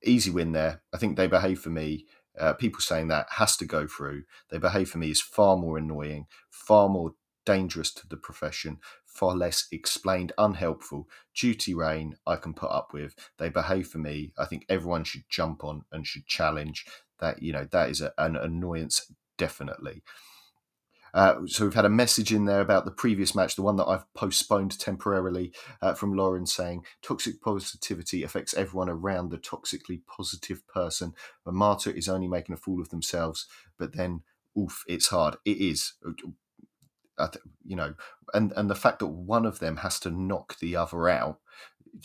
easy 0.05 0.31
win 0.31 0.53
there. 0.53 0.83
I 0.92 0.98
think 0.98 1.16
they 1.16 1.27
behave 1.27 1.61
for 1.61 1.70
me. 1.70 2.07
Uh, 2.38 2.53
people 2.53 2.81
saying 2.81 3.09
that 3.09 3.27
has 3.31 3.57
to 3.57 3.64
go 3.64 3.88
through. 3.88 4.22
They 4.51 4.59
behave 4.59 4.90
for 4.90 4.98
me 4.98 5.11
is 5.11 5.20
far 5.20 5.57
more 5.57 5.77
annoying, 5.77 6.27
far 6.51 6.88
more 6.88 7.14
dangerous 7.48 7.90
to 7.94 8.06
the 8.06 8.16
profession, 8.18 8.76
far 9.06 9.34
less 9.34 9.68
explained, 9.72 10.32
unhelpful. 10.37 11.08
Duty 11.34 11.72
rain, 11.72 12.14
I 12.26 12.37
can 12.37 12.52
put 12.52 12.70
up 12.70 12.92
with. 12.92 13.14
They 13.38 13.48
behave 13.48 13.88
for 13.88 13.96
me. 13.96 14.32
I 14.37 14.44
think 14.44 14.66
everyone 14.68 15.04
should 15.04 15.24
jump 15.30 15.64
on 15.64 15.87
and 15.90 16.06
should 16.06 16.26
challenge 16.26 16.84
that. 17.20 17.42
You 17.42 17.54
know, 17.54 17.66
that 17.70 17.88
is 17.88 18.02
a, 18.02 18.12
an 18.18 18.37
annoyance, 18.37 19.11
definitely. 19.38 20.02
Uh, 21.14 21.37
so 21.46 21.64
we've 21.64 21.72
had 21.72 21.87
a 21.87 22.00
message 22.02 22.34
in 22.34 22.44
there 22.44 22.61
about 22.61 22.84
the 22.84 22.90
previous 22.90 23.34
match, 23.34 23.56
the 23.56 23.62
one 23.62 23.76
that 23.76 23.87
I've 23.87 24.12
postponed 24.12 24.78
temporarily, 24.78 25.54
uh, 25.80 25.94
from 25.94 26.12
Lauren 26.12 26.44
saying 26.44 26.84
toxic 27.00 27.40
positivity 27.40 28.22
affects 28.22 28.52
everyone 28.52 28.90
around 28.90 29.30
the 29.30 29.38
toxically 29.38 30.02
positive 30.06 30.68
person. 30.68 31.14
A 31.46 31.50
martyr 31.50 31.90
is 31.90 32.11
only 32.11 32.28
making 32.28 32.52
a 32.52 32.58
fool 32.58 32.82
of 32.82 32.90
themselves, 32.90 33.46
but 33.78 33.96
then, 33.96 34.20
oof, 34.56 34.84
it's 34.87 35.08
hard. 35.08 35.37
It 35.46 35.56
is 35.56 35.94
you 37.64 37.76
know, 37.76 37.94
and 38.35 38.52
and 38.57 38.70
the 38.70 38.74
fact 38.74 39.00
that 39.00 39.07
one 39.09 39.46
of 39.46 39.59
them 39.59 39.78
has 39.78 40.00
to 40.00 40.11
knock 40.11 40.59
the 40.59 40.76
other 40.76 41.09
out 41.09 41.38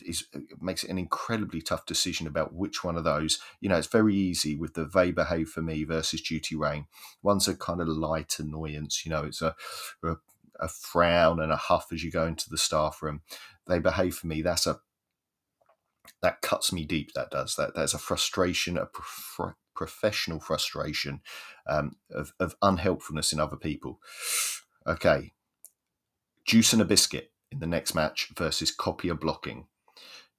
is 0.06 0.26
makes 0.62 0.84
it 0.84 0.90
an 0.90 0.98
incredibly 0.98 1.62
tough 1.62 1.86
decision 1.86 2.28
about 2.28 2.54
which 2.54 2.84
one 2.84 2.98
of 2.98 3.04
those. 3.04 3.40
You 3.62 3.70
know, 3.70 3.78
it's 3.78 3.88
very 3.88 4.16
easy 4.16 4.56
with 4.56 4.74
the 4.74 4.86
they 4.86 5.12
behave 5.12 5.50
for 5.50 5.62
me 5.62 5.84
versus 5.84 6.22
duty 6.22 6.56
rain. 6.56 6.88
One's 7.22 7.48
a 7.48 7.56
kind 7.56 7.82
of 7.82 7.88
light 7.88 8.36
annoyance. 8.40 9.06
You 9.06 9.12
know, 9.12 9.24
it's 9.24 9.42
a, 9.42 9.56
a 10.04 10.16
a 10.60 10.68
frown 10.68 11.40
and 11.40 11.52
a 11.52 11.58
huff 11.58 11.88
as 11.92 12.04
you 12.04 12.12
go 12.12 12.26
into 12.28 12.50
the 12.50 12.58
staff 12.58 13.02
room. 13.02 13.22
They 13.68 13.80
behave 13.80 14.16
for 14.16 14.28
me. 14.28 14.42
That's 14.42 14.68
a 14.68 14.80
that 16.22 16.42
cuts 16.42 16.72
me 16.72 16.86
deep. 16.86 17.14
That 17.14 17.32
does 17.32 17.56
that. 17.56 17.76
That's 17.76 17.94
a 17.94 18.00
frustration, 18.00 18.78
a 18.78 18.86
prof- 18.86 19.56
professional 19.76 20.40
frustration 20.40 21.22
um, 21.68 21.96
of, 22.12 22.34
of 22.40 22.56
unhelpfulness 22.62 23.34
in 23.34 23.40
other 23.40 23.58
people. 23.58 24.00
Okay. 24.86 25.32
Juice 26.46 26.74
and 26.74 26.82
a 26.82 26.86
biscuit 26.86 27.32
in 27.52 27.60
the 27.60 27.68
next 27.68 27.96
match 27.96 28.32
versus 28.36 28.72
copier 28.72 29.14
blocking. 29.14 29.68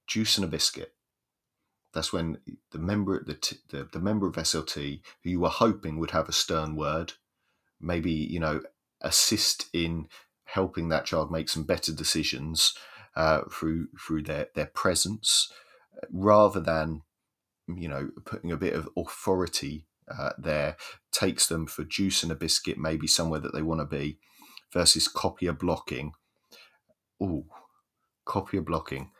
Juice 0.06 0.36
and 0.36 0.44
a 0.44 0.48
biscuit. 0.48 0.92
That's 1.94 2.12
when 2.12 2.38
the 2.72 2.78
member 2.78 3.22
the, 3.24 3.38
the 3.70 3.88
the 3.90 4.00
member 4.00 4.26
of 4.26 4.34
SLT 4.34 5.00
who 5.22 5.30
you 5.30 5.40
were 5.40 5.48
hoping 5.48 5.98
would 5.98 6.10
have 6.10 6.28
a 6.28 6.32
stern 6.32 6.76
word, 6.76 7.14
maybe 7.80 8.10
you 8.10 8.40
know 8.40 8.62
assist 9.00 9.66
in 9.72 10.08
helping 10.44 10.88
that 10.88 11.06
child 11.06 11.30
make 11.30 11.48
some 11.48 11.62
better 11.64 11.92
decisions 11.92 12.74
uh, 13.16 13.42
through 13.50 13.88
through 13.98 14.22
their 14.24 14.48
their 14.54 14.66
presence, 14.66 15.52
rather 16.10 16.60
than 16.60 17.02
you 17.68 17.88
know 17.88 18.10
putting 18.24 18.50
a 18.50 18.56
bit 18.56 18.74
of 18.74 18.88
authority 18.96 19.86
uh, 20.08 20.30
there 20.36 20.76
takes 21.12 21.46
them 21.46 21.66
for 21.66 21.84
juice 21.84 22.22
and 22.22 22.32
a 22.32 22.34
biscuit, 22.34 22.76
maybe 22.76 23.06
somewhere 23.06 23.40
that 23.40 23.54
they 23.54 23.62
want 23.62 23.80
to 23.80 23.86
be 23.86 24.18
versus 24.74 25.08
copier 25.08 25.54
blocking. 25.54 26.12
Oh, 27.20 27.46
copier 28.26 28.60
blocking. 28.60 29.10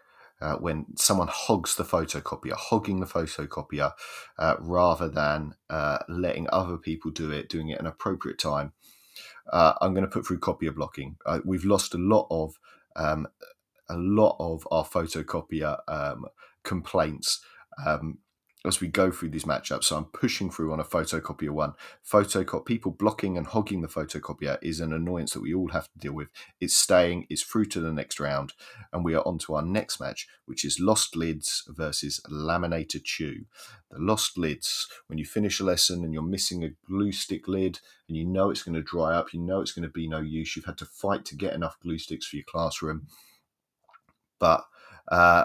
Uh, 0.41 0.57
when 0.57 0.85
someone 0.97 1.29
hogs 1.31 1.77
the 1.77 1.85
photocopier, 1.85 2.53
hogging 2.53 3.01
the 3.01 3.07
photocopier 3.07 3.93
uh, 4.39 4.57
rather 4.59 5.09
than 5.09 5.55
uh, 5.71 5.99
letting 6.09 6.47
other 6.53 6.77
people 6.77 7.11
do 7.11 7.31
it, 7.31 7.49
doing 7.49 7.69
it 7.69 7.81
an 7.81 7.87
appropriate 7.87 8.39
time. 8.39 8.73
Uh, 9.51 9.75
I'm 9.81 9.95
going 9.95 10.05
to 10.05 10.11
put 10.11 10.27
through 10.27 10.41
copier 10.41 10.73
blocking. 10.73 11.17
Uh, 11.25 11.39
we've 11.45 11.65
lost 11.65 11.95
a 11.95 11.99
lot 11.99 12.27
of 12.31 12.59
um, 12.97 13.27
a 13.89 13.97
lot 13.97 14.37
of 14.39 14.67
our 14.71 14.85
photocopier 14.85 15.79
um, 15.89 16.27
complaints 16.63 17.41
um, 17.87 18.19
as 18.65 18.81
we 18.81 18.89
go 18.89 19.11
through 19.11 19.29
these 19.29 19.45
matchups. 19.45 19.85
So 19.85 19.97
I'm 19.97 20.07
pushing 20.07 20.51
through 20.51 20.73
on 20.73 20.81
a 20.81 20.85
photocopier 20.85 21.51
one. 21.51 21.75
Photocop 22.11 22.65
people 22.65 22.93
blocking 22.93 23.37
and 23.37 23.47
hogging 23.47 23.83
the 23.83 23.89
photocopier 23.89 24.59
is 24.63 24.81
an 24.81 24.93
annoyance 24.93 25.33
that 25.33 25.43
we 25.43 25.53
all 25.53 25.69
have 25.69 25.85
to 25.93 25.99
deal 25.99 26.13
with. 26.13 26.29
It's 26.61 26.75
staying, 26.75 27.27
it's 27.29 27.43
through 27.43 27.67
to 27.67 27.81
the 27.81 27.93
next 27.93 28.19
round, 28.19 28.55
and 28.93 29.05
we 29.05 29.15
are 29.15 29.27
on 29.27 29.39
to 29.41 29.55
our 29.55 29.63
next 29.63 30.01
match, 30.01 30.27
which 30.47 30.65
is 30.65 30.81
Lost 30.81 31.15
Lids 31.15 31.65
versus 31.69 32.21
Laminator 32.31 33.03
Chew. 33.03 33.45
The 33.91 33.99
Lost 33.99 34.39
Lids, 34.39 34.89
when 35.09 35.19
you 35.19 35.27
finish 35.27 35.61
a 35.61 35.65
lesson 35.65 36.03
and 36.03 36.15
you're 36.15 36.23
missing 36.23 36.65
a 36.65 36.71
glue 36.87 37.13
stick 37.13 37.47
lid 37.47 37.81
and 38.09 38.17
you 38.17 38.25
know 38.25 38.51
it's 38.51 38.63
going 38.63 38.75
to 38.75 38.83
dry 38.83 39.15
up, 39.15 39.35
you 39.35 39.41
know 39.41 39.61
it's 39.61 39.73
going 39.73 39.87
to 39.87 39.93
be 39.93 40.09
no 40.09 40.21
use, 40.21 40.57
you've 40.57 40.65
had 40.65 40.79
to 40.79 40.87
fight 40.87 41.25
to 41.27 41.37
get 41.37 41.53
enough 41.53 41.79
glue 41.81 41.99
sticks 41.99 42.27
for 42.27 42.37
your 42.37 42.45
classroom. 42.49 43.07
But 44.39 44.65
uh, 45.11 45.45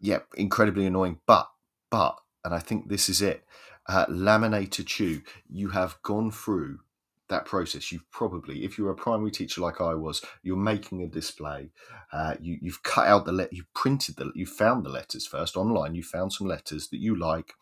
yeah, 0.00 0.20
incredibly 0.36 0.86
annoying. 0.86 1.20
But, 1.26 1.48
but, 1.90 2.18
and 2.44 2.54
I 2.54 2.58
think 2.58 2.88
this 2.88 3.08
is 3.08 3.22
it. 3.22 3.44
Uh, 3.88 4.06
laminator 4.06 4.84
chew, 4.84 5.22
you 5.48 5.70
have 5.70 6.00
gone 6.02 6.30
through 6.30 6.80
that 7.28 7.44
process. 7.44 7.90
You've 7.90 8.10
probably, 8.10 8.64
if 8.64 8.78
you're 8.78 8.90
a 8.90 8.94
primary 8.94 9.30
teacher 9.30 9.60
like 9.60 9.80
I 9.80 9.94
was, 9.94 10.22
you're 10.42 10.56
making 10.56 11.02
a 11.02 11.06
display. 11.06 11.70
Uh, 12.12 12.36
you, 12.40 12.58
you've 12.60 12.82
cut 12.82 13.08
out 13.08 13.24
the 13.24 13.32
let, 13.32 13.52
you 13.52 13.64
printed 13.74 14.16
the, 14.16 14.32
you 14.34 14.46
found 14.46 14.84
the 14.84 14.90
letters 14.90 15.26
first 15.26 15.56
online. 15.56 15.94
You 15.94 16.02
found 16.02 16.32
some 16.32 16.46
letters 16.46 16.88
that 16.88 16.98
you 17.00 17.16
like. 17.18 17.54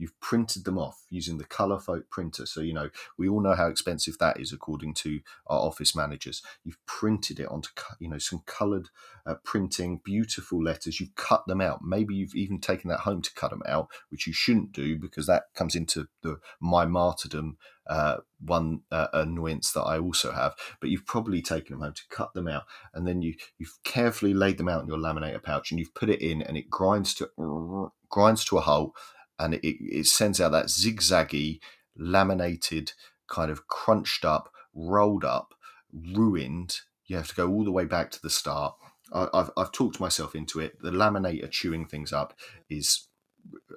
You've 0.00 0.18
printed 0.18 0.64
them 0.64 0.78
off 0.78 1.04
using 1.10 1.36
the 1.36 1.44
color 1.44 1.78
folk 1.78 2.08
printer. 2.08 2.46
So 2.46 2.62
you 2.62 2.72
know 2.72 2.88
we 3.18 3.28
all 3.28 3.42
know 3.42 3.52
how 3.52 3.66
expensive 3.66 4.16
that 4.16 4.40
is, 4.40 4.50
according 4.50 4.94
to 4.94 5.20
our 5.46 5.60
office 5.60 5.94
managers. 5.94 6.42
You've 6.64 6.78
printed 6.86 7.38
it 7.38 7.48
onto 7.48 7.68
you 7.98 8.08
know 8.08 8.16
some 8.16 8.42
colored 8.46 8.88
uh, 9.26 9.34
printing, 9.44 10.00
beautiful 10.02 10.62
letters. 10.62 11.00
You've 11.00 11.14
cut 11.16 11.46
them 11.46 11.60
out. 11.60 11.80
Maybe 11.84 12.14
you've 12.14 12.34
even 12.34 12.60
taken 12.60 12.88
that 12.88 13.00
home 13.00 13.20
to 13.20 13.34
cut 13.34 13.50
them 13.50 13.62
out, 13.68 13.88
which 14.08 14.26
you 14.26 14.32
shouldn't 14.32 14.72
do 14.72 14.98
because 14.98 15.26
that 15.26 15.44
comes 15.54 15.74
into 15.74 16.08
the 16.22 16.38
my 16.60 16.86
martyrdom 16.86 17.58
uh, 17.90 18.18
one 18.40 18.82
uh, 18.92 19.08
annoyance 19.12 19.72
that 19.72 19.82
I 19.82 19.98
also 19.98 20.30
have. 20.32 20.54
But 20.80 20.90
you've 20.90 21.04
probably 21.04 21.42
taken 21.42 21.74
them 21.74 21.82
home 21.82 21.92
to 21.94 22.02
cut 22.08 22.32
them 22.32 22.48
out, 22.48 22.62
and 22.94 23.06
then 23.06 23.20
you 23.20 23.34
you've 23.58 23.78
carefully 23.84 24.32
laid 24.32 24.58
them 24.58 24.68
out 24.68 24.82
in 24.82 24.88
your 24.88 24.96
laminator 24.96 25.42
pouch, 25.42 25.70
and 25.70 25.78
you've 25.80 25.94
put 25.94 26.08
it 26.08 26.22
in, 26.22 26.40
and 26.40 26.56
it 26.56 26.70
grinds 26.70 27.14
to 27.14 27.90
grinds 28.08 28.44
to 28.46 28.58
a 28.58 28.60
halt, 28.60 28.94
and 29.38 29.54
it, 29.54 29.60
it 29.64 30.06
sends 30.06 30.40
out 30.40 30.52
that 30.52 30.66
zigzaggy, 30.66 31.58
laminated, 31.96 32.92
kind 33.28 33.50
of 33.50 33.66
crunched 33.66 34.24
up, 34.24 34.52
rolled 34.72 35.24
up, 35.24 35.54
ruined. 35.92 36.76
You 37.06 37.16
have 37.16 37.28
to 37.28 37.34
go 37.34 37.50
all 37.50 37.64
the 37.64 37.72
way 37.72 37.86
back 37.86 38.12
to 38.12 38.22
the 38.22 38.30
start. 38.30 38.76
I, 39.12 39.26
I've 39.34 39.50
I've 39.56 39.72
talked 39.72 39.98
myself 39.98 40.36
into 40.36 40.60
it. 40.60 40.80
The 40.80 40.92
laminator 40.92 41.50
chewing 41.50 41.86
things 41.86 42.12
up 42.12 42.38
is 42.68 43.08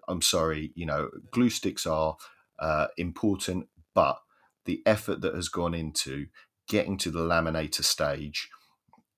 I'm 0.07 0.21
sorry, 0.21 0.71
you 0.75 0.85
know, 0.85 1.09
glue 1.31 1.49
sticks 1.49 1.87
are 1.87 2.15
uh, 2.59 2.87
important 2.97 3.67
but 3.93 4.19
the 4.65 4.81
effort 4.85 5.21
that 5.21 5.35
has 5.35 5.49
gone 5.49 5.73
into 5.73 6.27
getting 6.67 6.97
to 6.97 7.11
the 7.11 7.19
laminator 7.19 7.83
stage 7.83 8.49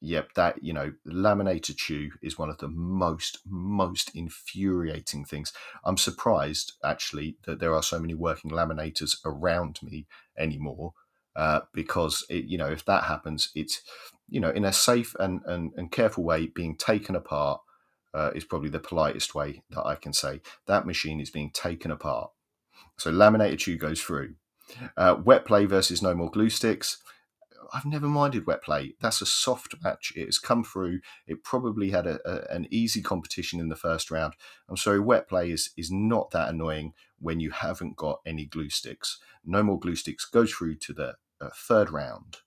yep 0.02 0.34
that 0.36 0.62
you 0.64 0.74
know 0.74 0.92
laminator 1.08 1.76
chew 1.76 2.12
is 2.22 2.38
one 2.38 2.50
of 2.50 2.58
the 2.60 2.68
most 2.68 3.40
most 3.48 4.12
infuriating 4.16 5.26
things. 5.26 5.54
I'm 5.84 5.98
surprised 5.98 6.74
actually 6.84 7.38
that 7.46 7.60
there 7.60 7.74
are 7.74 7.84
so 7.84 8.00
many 8.00 8.14
working 8.14 8.52
laminators 8.52 9.18
around 9.26 9.80
me 9.82 10.08
anymore 10.38 10.94
uh, 11.36 11.62
because 11.74 12.26
it, 12.30 12.46
you 12.46 12.58
know 12.58 12.68
if 12.68 12.86
that 12.86 13.06
happens 13.06 13.50
it's 13.56 13.82
you 14.30 14.40
know 14.40 14.50
in 14.50 14.66
a 14.66 14.74
safe 14.74 15.16
and, 15.20 15.42
and, 15.46 15.72
and 15.76 15.92
careful 15.92 16.24
way 16.24 16.48
being 16.48 16.76
taken 16.78 17.16
apart 17.16 17.62
uh, 18.14 18.32
is 18.36 18.46
probably 18.46 18.70
the 18.70 18.80
politest 18.80 19.36
way 19.36 19.64
that 19.72 19.86
i 19.86 19.96
can 19.96 20.14
say. 20.14 20.42
That 20.68 20.86
machine 20.86 21.20
is 21.20 21.30
being 21.30 21.52
taken 21.52 21.92
apart. 21.92 22.32
So 22.98 23.12
laminator 23.12 23.58
chew 23.58 23.78
goes 23.78 24.02
through 24.02 24.36
uh, 24.98 25.18
wet 25.24 25.46
play 25.46 25.66
versus 25.66 26.02
no 26.02 26.14
more 26.14 26.32
glue 26.32 26.50
sticks. 26.50 26.98
I've 27.74 27.86
never 27.86 28.08
minded 28.08 28.46
wet 28.46 28.64
play. 28.64 28.94
That's 29.02 29.22
a 29.22 29.26
soft 29.26 29.76
match. 29.84 30.14
It 30.16 30.26
has 30.26 30.38
come 30.38 30.64
through. 30.64 31.00
It 31.28 31.44
probably 31.44 31.90
had 31.90 32.06
a, 32.08 32.20
a, 32.26 32.54
an 32.54 32.68
easy 32.70 33.02
competition 33.02 33.60
in 33.60 33.70
the 33.70 33.76
first 33.76 34.12
round. 34.12 34.34
I'm 34.70 34.78
sorry, 34.78 35.00
wet 35.00 35.28
play 35.28 35.52
is 35.52 35.72
is 35.76 35.92
not 35.92 36.32
that 36.32 36.50
annoying 36.50 36.94
when 37.20 37.40
you 37.40 37.52
haven't 37.52 37.96
got 37.96 38.22
any 38.26 38.46
glue 38.46 38.70
sticks. 38.70 39.20
No 39.44 39.64
more 39.64 39.80
glue 39.80 39.96
sticks 39.96 40.26
goes 40.26 40.52
through 40.54 40.76
to 40.76 40.94
the 40.94 41.16
uh, 41.42 41.50
third 41.56 41.90
round. 41.90 42.38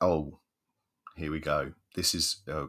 Oh, 0.00 0.38
here 1.16 1.32
we 1.32 1.40
go. 1.40 1.72
This 1.94 2.14
is 2.14 2.42
uh, 2.48 2.66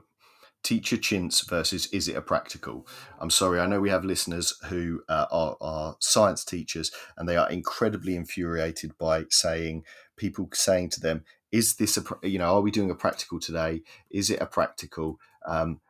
teacher 0.64 0.98
chintz 0.98 1.42
versus 1.42 1.88
is 1.88 2.08
it 2.08 2.16
a 2.16 2.22
practical? 2.22 2.88
I'm 3.20 3.30
sorry 3.30 3.60
i 3.60 3.68
know 3.68 3.80
we 3.80 3.90
have 3.90 4.06
listeners 4.06 4.54
who 4.70 5.02
uh, 5.10 5.26
are, 5.32 5.58
are, 5.62 5.96
science 6.00 6.44
teachers 6.46 6.92
and 7.18 7.28
they 7.28 7.38
are 7.38 7.50
incredibly 7.50 8.16
infuriated 8.16 8.98
by 8.98 9.26
saying 9.30 9.84
people 10.16 10.50
saying 10.54 10.90
to 10.90 11.02
them 11.02 11.24
is 11.52 11.76
this 11.76 11.98
a 11.98 12.04
you 12.28 12.40
know 12.40 12.56
are 12.56 12.62
we 12.62 12.72
doing 12.72 12.90
a 12.90 12.96
practical 12.96 13.40
today? 13.40 13.84
Is 14.10 14.30
it 14.30 14.42
a 14.42 14.46
practical? 14.46 15.20
Um, 15.46 15.82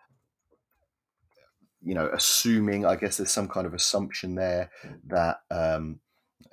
you 1.86 1.94
know 1.94 2.10
assuming 2.14 2.86
i 2.86 2.96
guess 2.96 3.18
there's 3.18 3.30
some 3.32 3.50
kind 3.50 3.68
of 3.68 3.74
assumption 3.74 4.36
there 4.36 4.72
that 5.06 5.42
um, 5.52 6.00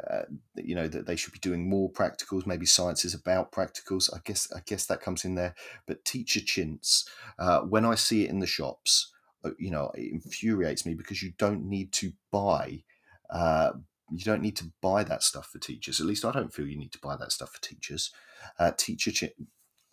uh, 0.09 0.23
you 0.57 0.75
know 0.75 0.89
that 0.89 1.07
they 1.07 1.17
should 1.17 1.33
be 1.33 1.39
doing 1.39 1.69
more 1.69 1.91
practicals 1.91 2.47
maybe 2.47 2.67
science 2.67 3.05
is 3.05 3.15
about 3.15 3.53
practicals. 3.53 4.09
I 4.15 4.21
guess 4.25 4.51
i 4.55 4.61
guess 4.65 4.87
that 4.87 5.01
comes 5.01 5.25
in 5.25 5.35
there. 5.35 5.55
But 5.87 6.05
teacher 6.05 6.41
chintz 6.41 7.09
uh, 7.39 7.61
when 7.61 7.85
i 7.85 7.95
see 7.95 8.25
it 8.25 8.31
in 8.31 8.39
the 8.39 8.47
shops 8.47 9.13
uh, 9.45 9.51
you 9.59 9.71
know 9.71 9.91
it 9.95 10.13
infuriates 10.13 10.87
me 10.87 10.95
because 10.95 11.23
you 11.23 11.33
don't 11.39 11.65
need 11.65 11.93
to 11.93 12.13
buy 12.31 12.83
uh, 13.31 13.73
you 14.13 14.25
don't 14.25 14.43
need 14.43 14.57
to 14.57 14.73
buy 14.81 15.05
that 15.05 15.23
stuff 15.23 15.47
for 15.53 15.59
teachers. 15.59 16.01
At 16.01 16.07
least 16.07 16.25
i 16.25 16.33
don't 16.33 16.53
feel 16.53 16.67
you 16.67 16.79
need 16.79 16.93
to 16.93 17.01
buy 17.01 17.17
that 17.17 17.33
stuff 17.33 17.53
for 17.53 17.61
teachers. 17.61 18.11
Uh, 18.59 18.73
teacher 18.77 19.11
chintz 19.11 19.35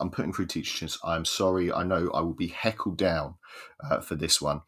i'm 0.00 0.10
putting 0.10 0.32
through 0.32 0.46
teacher 0.46 0.78
chintz. 0.78 0.98
I'm 1.04 1.24
sorry. 1.24 1.72
I 1.72 1.82
know 1.82 2.10
i 2.14 2.20
will 2.20 2.34
be 2.34 2.48
heckled 2.48 2.96
down 2.96 3.34
uh, 3.82 4.00
for 4.00 4.14
this 4.14 4.40
one. 4.40 4.62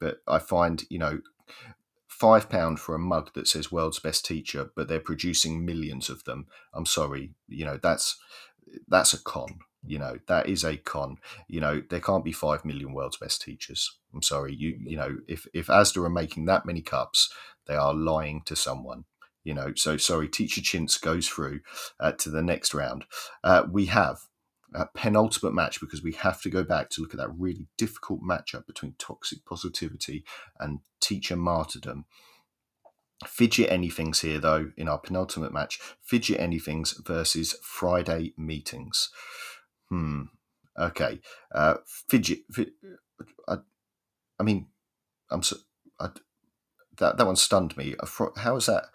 But 0.00 0.18
i 0.26 0.38
find 0.38 0.84
you 0.90 0.98
know 0.98 1.20
five 2.22 2.48
pound 2.48 2.78
for 2.78 2.94
a 2.94 3.00
mug 3.00 3.32
that 3.34 3.48
says 3.48 3.72
world's 3.72 3.98
best 3.98 4.24
teacher 4.24 4.70
but 4.76 4.86
they're 4.86 5.00
producing 5.10 5.64
millions 5.64 6.08
of 6.08 6.22
them. 6.22 6.46
I'm 6.72 6.86
sorry 6.86 7.34
you 7.48 7.64
know 7.64 7.78
that's 7.82 8.16
that's 8.86 9.12
a 9.12 9.22
con 9.22 9.58
you 9.84 9.98
know 9.98 10.18
that 10.28 10.48
is 10.48 10.62
a 10.64 10.76
con. 10.76 11.16
You 11.48 11.60
know 11.60 11.82
there 11.90 12.06
can't 12.08 12.24
be 12.24 12.30
5 12.32 12.64
million 12.64 12.92
world's 12.94 13.16
best 13.16 13.42
teachers. 13.42 13.98
I'm 14.14 14.22
sorry 14.22 14.54
you 14.54 14.78
you 14.84 14.96
know 14.96 15.16
if 15.26 15.48
if 15.52 15.66
asda 15.66 16.04
are 16.04 16.20
making 16.22 16.44
that 16.44 16.64
many 16.64 16.80
cups 16.80 17.32
they 17.66 17.74
are 17.74 17.92
lying 17.92 18.42
to 18.46 18.54
someone 18.54 19.04
you 19.42 19.54
know. 19.54 19.72
So 19.74 19.96
sorry 19.96 20.28
teacher 20.28 20.60
chintz 20.60 20.98
goes 20.98 21.26
through 21.28 21.60
uh, 21.98 22.12
to 22.12 22.30
the 22.30 22.42
next 22.42 22.72
round. 22.74 23.04
Uh, 23.42 23.64
we 23.68 23.86
have 23.86 24.18
uh, 24.74 24.86
penultimate 24.94 25.54
match 25.54 25.80
because 25.80 26.02
we 26.02 26.12
have 26.12 26.40
to 26.42 26.50
go 26.50 26.64
back 26.64 26.90
to 26.90 27.00
look 27.00 27.12
at 27.12 27.18
that 27.18 27.32
really 27.36 27.66
difficult 27.76 28.20
matchup 28.22 28.66
between 28.66 28.94
toxic 28.98 29.44
positivity 29.44 30.24
and 30.58 30.80
teacher 31.00 31.36
martyrdom. 31.36 32.04
Fidget 33.26 33.70
anythings 33.70 34.20
here, 34.20 34.40
though, 34.40 34.72
in 34.76 34.88
our 34.88 34.98
penultimate 34.98 35.52
match. 35.52 35.78
Fidget 36.02 36.40
anythings 36.40 36.94
versus 37.06 37.56
Friday 37.62 38.34
meetings. 38.36 39.10
Hmm. 39.88 40.22
Okay. 40.78 41.20
Uh, 41.54 41.74
fidget. 41.86 42.40
Fid, 42.50 42.70
I, 43.48 43.58
I 44.40 44.42
mean, 44.42 44.68
I'm 45.30 45.42
so. 45.42 45.56
I, 46.00 46.08
that 46.98 47.16
that 47.16 47.26
one 47.26 47.36
stunned 47.36 47.76
me. 47.76 47.94
How 48.36 48.56
is 48.56 48.66
that? 48.66 48.86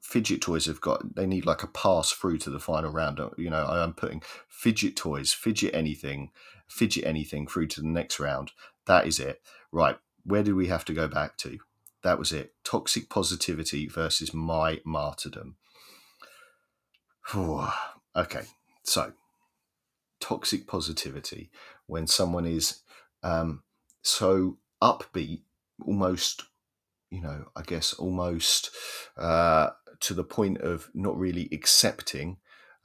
Fidget 0.00 0.40
toys 0.40 0.66
have 0.66 0.80
got 0.80 1.14
they 1.14 1.26
need 1.26 1.46
like 1.46 1.62
a 1.62 1.68
pass 1.68 2.12
through 2.12 2.38
to 2.38 2.50
the 2.50 2.60
final 2.60 2.92
round 2.92 3.18
you 3.38 3.48
know 3.48 3.64
i'm 3.66 3.92
putting 3.92 4.22
fidget 4.48 4.94
toys 4.96 5.32
fidget 5.32 5.74
anything 5.74 6.30
fidget 6.68 7.04
anything 7.04 7.46
through 7.46 7.68
to 7.68 7.80
the 7.80 7.86
next 7.86 8.18
round. 8.18 8.52
That 8.86 9.06
is 9.06 9.18
it. 9.20 9.40
Right 9.72 9.96
where 10.24 10.42
do 10.42 10.56
we 10.56 10.68
have 10.68 10.84
to 10.86 10.94
go 10.94 11.06
back 11.06 11.36
to? 11.38 11.58
That 12.02 12.18
was 12.18 12.32
it. 12.32 12.54
Toxic 12.64 13.10
positivity 13.10 13.86
versus 13.86 14.32
my 14.32 14.80
martyrdom. 14.84 15.56
Okay 18.16 18.44
so 18.84 19.12
toxic 20.20 20.66
positivity. 20.66 21.50
When 21.86 22.06
someone 22.06 22.46
is 22.46 22.80
um, 23.22 23.62
so 24.02 24.58
upbeat 24.82 25.42
almost 25.84 26.44
you 27.14 27.22
know 27.22 27.44
i 27.56 27.62
guess 27.62 27.92
almost 27.94 28.70
uh, 29.16 29.70
to 30.00 30.14
the 30.14 30.24
point 30.24 30.58
of 30.60 30.90
not 30.94 31.16
really 31.16 31.48
accepting 31.52 32.36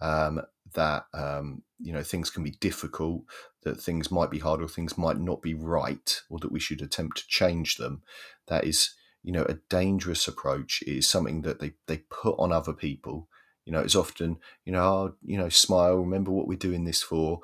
um, 0.01 0.41
that 0.73 1.05
um, 1.13 1.63
you 1.79 1.91
know 1.93 2.03
things 2.03 2.29
can 2.29 2.43
be 2.43 2.51
difficult, 2.51 3.23
that 3.63 3.79
things 3.81 4.11
might 4.11 4.31
be 4.31 4.39
hard, 4.39 4.61
or 4.61 4.67
things 4.67 4.97
might 4.97 5.19
not 5.19 5.41
be 5.41 5.53
right, 5.53 6.21
or 6.29 6.39
that 6.39 6.51
we 6.51 6.59
should 6.59 6.81
attempt 6.81 7.17
to 7.17 7.27
change 7.27 7.77
them. 7.77 8.01
That 8.47 8.63
is, 8.65 8.93
you 9.23 9.31
know, 9.31 9.43
a 9.43 9.59
dangerous 9.69 10.27
approach. 10.27 10.81
It 10.83 10.97
is 10.97 11.07
something 11.07 11.41
that 11.41 11.59
they 11.59 11.73
they 11.87 11.97
put 12.09 12.35
on 12.39 12.51
other 12.51 12.73
people. 12.73 13.27
You 13.65 13.73
know, 13.73 13.81
it's 13.81 13.95
often, 13.95 14.37
you 14.65 14.71
know, 14.71 14.81
oh, 14.81 15.15
you 15.23 15.37
know, 15.37 15.49
smile. 15.49 15.97
Remember 15.97 16.31
what 16.31 16.47
we're 16.47 16.57
doing 16.57 16.85
this 16.85 17.01
for. 17.03 17.41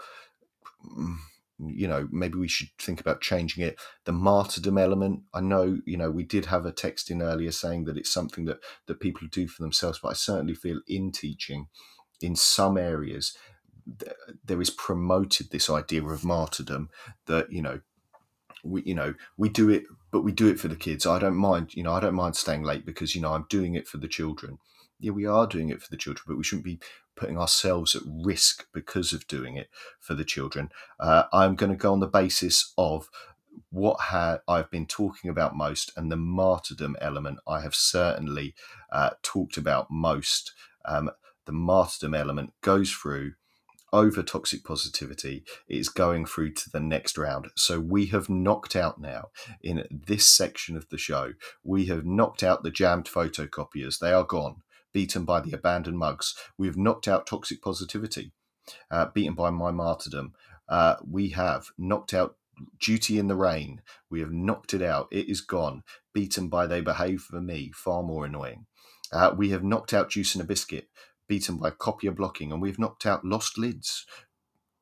You 1.60 1.88
know 1.88 2.08
maybe 2.12 2.38
we 2.38 2.48
should 2.48 2.70
think 2.78 3.00
about 3.00 3.22
changing 3.22 3.64
it. 3.64 3.80
The 4.04 4.12
martyrdom 4.12 4.78
element 4.78 5.22
i 5.34 5.42
know 5.42 5.80
you 5.86 5.98
know 5.98 6.12
we 6.12 6.24
did 6.24 6.48
have 6.48 6.66
a 6.66 6.72
text 6.72 7.10
in 7.10 7.22
earlier 7.22 7.52
saying 7.52 7.86
that 7.86 7.98
it's 7.98 8.12
something 8.12 8.46
that 8.46 8.60
that 8.88 9.00
people 9.00 9.28
do 9.32 9.48
for 9.48 9.62
themselves 9.64 10.00
but 10.02 10.10
i 10.10 10.14
certainly 10.14 10.56
feel 10.56 10.82
in 10.88 11.12
teaching 11.12 11.68
in 12.22 12.36
some 12.36 12.78
areas 12.78 13.38
there 14.44 14.62
is 14.62 14.70
promoted 14.70 15.52
this 15.52 15.70
idea 15.70 16.04
of 16.04 16.24
martyrdom 16.26 16.90
that 17.28 17.52
you 17.52 17.62
know 17.62 17.80
we 18.64 18.82
you 18.84 18.96
know 18.96 19.14
we 19.38 19.48
do 19.50 19.70
it 19.70 19.84
but 20.12 20.22
we 20.22 20.32
do 20.32 20.48
it 20.48 20.60
for 20.60 20.70
the 20.70 20.76
kids. 20.76 21.06
I 21.06 21.20
don't 21.20 21.36
mind 21.36 21.76
you 21.76 21.84
know 21.84 21.94
i 21.94 22.00
don't 22.00 22.16
mind 22.16 22.36
staying 22.36 22.64
late 22.64 22.86
because 22.86 23.16
you 23.16 23.22
know 23.22 23.34
i'm 23.34 23.46
doing 23.50 23.76
it 23.76 23.88
for 23.88 23.98
the 23.98 24.08
children. 24.08 24.58
Yeah 25.00 25.12
we 25.12 25.26
are 25.26 25.46
doing 25.48 25.70
it 25.70 25.82
for 25.82 25.90
the 25.90 25.98
children 25.98 26.24
but 26.28 26.38
we 26.38 26.44
shouldn't 26.44 26.66
be 26.66 26.80
putting 27.16 27.38
ourselves 27.38 27.96
at 27.96 28.02
risk 28.06 28.68
because 28.74 29.14
of 29.14 29.28
doing 29.28 29.56
it 29.56 29.70
for 30.00 30.14
the 30.14 30.26
children 30.26 30.70
uh, 31.00 31.24
i'm 31.34 31.56
going 31.56 31.72
to 31.72 31.78
go 31.78 31.92
on 31.92 32.00
the 32.00 32.08
basis 32.08 32.74
of 32.78 33.10
what 33.70 34.00
ha- 34.00 34.40
I've 34.48 34.72
been 34.72 34.86
talking 34.86 35.30
about 35.30 35.56
most 35.56 35.92
and 35.96 36.12
the 36.12 36.18
martyrdom 36.18 36.96
element 37.00 37.40
I 37.48 37.62
have 37.62 37.76
certainly 37.76 38.56
uh, 38.92 39.12
talked 39.22 39.58
about 39.58 39.88
most. 39.90 40.54
Um, 40.86 41.12
the 41.46 41.52
martyrdom 41.52 42.14
element 42.14 42.54
goes 42.62 42.92
through 42.92 43.34
over 43.94 44.22
toxic 44.22 44.64
positivity 44.64 45.46
is 45.70 45.88
going 45.88 46.26
through 46.26 46.52
to 46.52 46.70
the 46.70 46.80
next 46.80 47.18
round. 47.18 47.48
So 47.56 47.80
we 47.80 48.08
have 48.08 48.30
knocked 48.30 48.76
out 48.76 49.00
now 49.00 49.30
in 49.62 49.88
this 49.90 50.30
section 50.30 50.76
of 50.76 50.90
the 50.90 50.98
show, 50.98 51.34
we 51.64 51.86
have 51.86 52.06
knocked 52.06 52.44
out 52.44 52.64
the 52.64 52.72
jammed 52.72 53.06
photocopiers. 53.06 54.00
They 54.00 54.12
are 54.12 54.26
gone, 54.26 54.64
beaten 54.96 55.26
by 55.26 55.42
the 55.42 55.52
abandoned 55.52 55.98
mugs. 55.98 56.34
We've 56.58 56.78
knocked 56.78 57.06
out 57.10 57.28
toxic 57.28 57.62
positivity, 57.62 58.32
uh, 58.90 59.08
beaten 59.14 59.36
by 59.36 59.50
my 59.50 59.70
martyrdom. 59.72 60.32
Uh, 60.70 60.96
we 61.06 61.30
have 61.32 61.68
knocked 61.78 62.14
out 62.14 62.38
duty 62.80 63.20
in 63.20 63.28
the 63.28 63.36
rain. 63.36 63.82
We 64.10 64.22
have 64.22 64.32
knocked 64.32 64.74
it 64.74 64.82
out. 64.82 65.10
It 65.12 65.28
is 65.28 65.42
gone, 65.42 65.84
beaten 66.14 66.48
by 66.48 66.66
they 66.66 66.80
behave 66.80 67.24
for 67.24 67.42
me, 67.42 67.74
far 67.76 68.04
more 68.04 68.26
annoying. 68.26 68.68
Uh, 69.12 69.36
we 69.38 69.50
have 69.50 69.66
knocked 69.66 69.94
out 69.94 70.10
juice 70.10 70.34
and 70.34 70.42
a 70.42 70.48
biscuit 70.48 70.88
beaten 71.28 71.58
by 71.58 71.72
copier 71.72 72.12
blocking, 72.12 72.54
and 72.54 72.62
we've 72.62 72.80
knocked 72.80 73.06
out 73.06 73.26
lost 73.26 73.58
lids. 73.58 74.06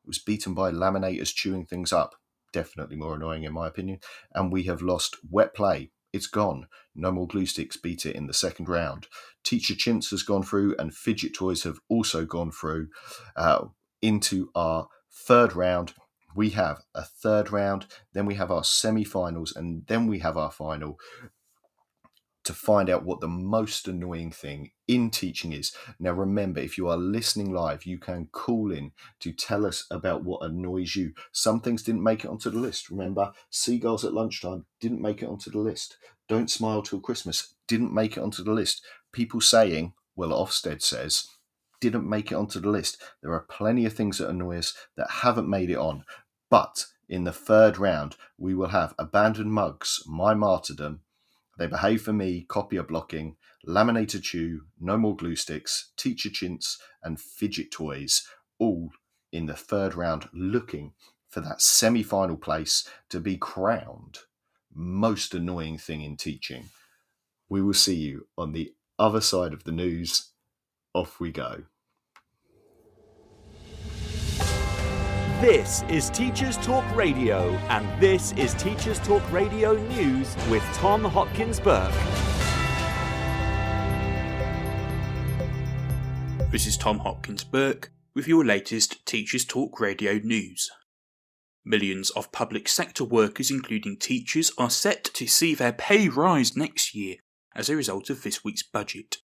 It 0.03 0.07
was 0.07 0.19
beaten 0.19 0.53
by 0.53 0.71
laminators 0.71 1.33
chewing 1.33 1.65
things 1.65 1.91
up. 1.91 2.13
Definitely 2.51 2.97
more 2.97 3.15
annoying, 3.15 3.45
in 3.45 3.53
my 3.53 3.67
opinion. 3.67 3.99
And 4.35 4.51
we 4.51 4.63
have 4.63 4.83
lost 4.83 5.17
wet 5.31 5.55
play. 5.55 5.89
It's 6.13 6.27
gone. 6.27 6.67
No 6.95 7.11
more 7.11 7.27
glue 7.27 7.47
sticks 7.47 7.75
beat 7.75 8.05
it 8.05 8.15
in 8.15 8.27
the 8.27 8.33
second 8.33 8.69
round. 8.69 9.07
Teacher 9.43 9.75
chintz 9.75 10.11
has 10.11 10.21
gone 10.23 10.43
through, 10.43 10.75
and 10.77 10.93
fidget 10.93 11.33
toys 11.33 11.63
have 11.63 11.79
also 11.89 12.23
gone 12.23 12.51
through 12.51 12.89
uh, 13.35 13.65
into 14.01 14.49
our 14.53 14.87
third 15.11 15.55
round. 15.55 15.93
We 16.35 16.51
have 16.51 16.81
a 16.93 17.03
third 17.03 17.51
round, 17.51 17.87
then 18.13 18.25
we 18.25 18.35
have 18.35 18.51
our 18.51 18.63
semi 18.63 19.03
finals, 19.03 19.55
and 19.55 19.85
then 19.87 20.07
we 20.07 20.19
have 20.19 20.37
our 20.37 20.51
final 20.51 20.99
to 22.43 22.53
find 22.53 22.89
out 22.89 23.05
what 23.05 23.19
the 23.21 23.27
most 23.27 23.87
annoying 23.87 24.31
thing 24.31 24.71
in 24.87 25.09
teaching 25.09 25.53
is. 25.53 25.75
Now, 25.99 26.11
remember, 26.11 26.59
if 26.59 26.77
you 26.77 26.89
are 26.89 26.97
listening 26.97 27.53
live, 27.53 27.85
you 27.85 27.97
can 27.97 28.27
call 28.31 28.71
in 28.71 28.91
to 29.21 29.31
tell 29.31 29.65
us 29.65 29.85
about 29.89 30.23
what 30.23 30.43
annoys 30.43 30.95
you. 30.95 31.13
Some 31.31 31.61
things 31.61 31.83
didn't 31.83 32.03
make 32.03 32.25
it 32.25 32.29
onto 32.29 32.49
the 32.49 32.59
list. 32.59 32.89
Remember, 32.89 33.31
seagulls 33.49 34.03
at 34.03 34.13
lunchtime 34.13 34.65
didn't 34.79 35.01
make 35.01 35.21
it 35.21 35.29
onto 35.29 35.49
the 35.49 35.59
list. 35.59 35.97
Don't 36.27 36.49
smile 36.49 36.81
till 36.81 36.99
Christmas 36.99 37.55
didn't 37.67 37.93
make 37.93 38.17
it 38.17 38.23
onto 38.23 38.43
the 38.43 38.51
list. 38.51 38.83
People 39.11 39.41
saying, 39.41 39.93
well, 40.15 40.29
Ofsted 40.29 40.81
says, 40.81 41.27
didn't 41.79 42.09
make 42.09 42.31
it 42.31 42.35
onto 42.35 42.59
the 42.59 42.69
list. 42.69 43.01
There 43.21 43.33
are 43.33 43.41
plenty 43.41 43.85
of 43.85 43.93
things 43.93 44.17
that 44.17 44.29
annoy 44.29 44.57
us 44.59 44.73
that 44.95 45.09
haven't 45.09 45.49
made 45.49 45.69
it 45.69 45.77
on. 45.77 46.05
But 46.49 46.85
in 47.09 47.25
the 47.25 47.33
third 47.33 47.77
round, 47.77 48.15
we 48.37 48.53
will 48.53 48.69
have 48.69 48.95
abandoned 48.97 49.51
mugs, 49.51 50.01
my 50.07 50.33
martyrdom, 50.33 51.01
they 51.57 51.67
behave 51.67 52.01
for 52.01 52.13
me, 52.13 52.45
copier 52.47 52.83
blocking, 52.83 53.35
laminated 53.65 54.23
chew, 54.23 54.61
no 54.79 54.97
more 54.97 55.15
glue 55.15 55.35
sticks, 55.35 55.91
teacher 55.97 56.29
chintz, 56.29 56.79
and 57.03 57.19
fidget 57.19 57.71
toys, 57.71 58.27
all 58.59 58.91
in 59.31 59.45
the 59.45 59.53
third 59.53 59.95
round, 59.95 60.29
looking 60.33 60.93
for 61.29 61.41
that 61.41 61.61
semi 61.61 62.03
final 62.03 62.37
place 62.37 62.87
to 63.09 63.19
be 63.19 63.37
crowned. 63.37 64.19
Most 64.73 65.33
annoying 65.33 65.77
thing 65.77 66.01
in 66.01 66.17
teaching. 66.17 66.69
We 67.49 67.61
will 67.61 67.73
see 67.73 67.95
you 67.95 68.27
on 68.37 68.53
the 68.53 68.73
other 68.97 69.21
side 69.21 69.53
of 69.53 69.63
the 69.63 69.71
news. 69.71 70.31
Off 70.93 71.19
we 71.19 71.31
go. 71.31 71.63
This 75.43 75.83
is 75.89 76.09
Teachers 76.09 76.55
Talk 76.55 76.85
Radio, 76.95 77.49
and 77.67 78.01
this 78.01 78.31
is 78.37 78.53
Teachers 78.53 78.97
Talk 78.99 79.29
Radio 79.29 79.73
News 79.73 80.37
with 80.49 80.63
Tom 80.71 81.03
Hopkins 81.03 81.59
Burke. 81.59 81.91
This 86.49 86.65
is 86.65 86.77
Tom 86.77 86.99
Hopkins 86.99 87.43
Burke 87.43 87.91
with 88.15 88.25
your 88.25 88.45
latest 88.45 89.05
Teachers 89.05 89.43
Talk 89.43 89.81
Radio 89.81 90.13
News. 90.13 90.71
Millions 91.65 92.09
of 92.11 92.31
public 92.31 92.69
sector 92.69 93.03
workers, 93.03 93.51
including 93.51 93.97
teachers, 93.97 94.49
are 94.57 94.69
set 94.69 95.03
to 95.03 95.27
see 95.27 95.53
their 95.53 95.73
pay 95.73 96.07
rise 96.07 96.55
next 96.55 96.95
year 96.95 97.17
as 97.53 97.67
a 97.67 97.75
result 97.75 98.09
of 98.09 98.23
this 98.23 98.45
week's 98.45 98.63
budget. 98.63 99.17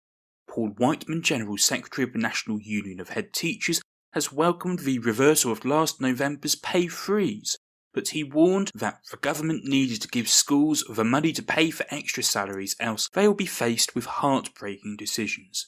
Paul 0.50 0.70
Whiteman, 0.80 1.22
General 1.22 1.60
Secretary 1.60 2.08
of 2.08 2.14
the 2.14 2.18
National 2.18 2.60
Union 2.60 3.00
of 3.00 3.10
Head 3.10 3.34
Teachers, 3.34 3.84
has 4.18 4.34
welcomed 4.34 4.80
the 4.80 4.98
reversal 4.98 5.52
of 5.52 5.64
last 5.64 6.02
November's 6.02 6.56
pay 6.56 6.88
freeze, 6.88 7.56
but 7.94 8.08
he 8.08 8.24
warned 8.24 8.72
that 8.74 8.98
the 9.12 9.18
government 9.18 9.64
needed 9.64 10.02
to 10.02 10.08
give 10.08 10.28
schools 10.28 10.84
the 10.90 11.04
money 11.04 11.32
to 11.32 11.44
pay 11.44 11.70
for 11.70 11.86
extra 11.92 12.24
salaries, 12.24 12.76
else 12.80 13.08
they 13.14 13.28
will 13.28 13.36
be 13.36 13.46
faced 13.46 13.94
with 13.94 14.06
heartbreaking 14.06 14.98
decisions. 14.98 15.68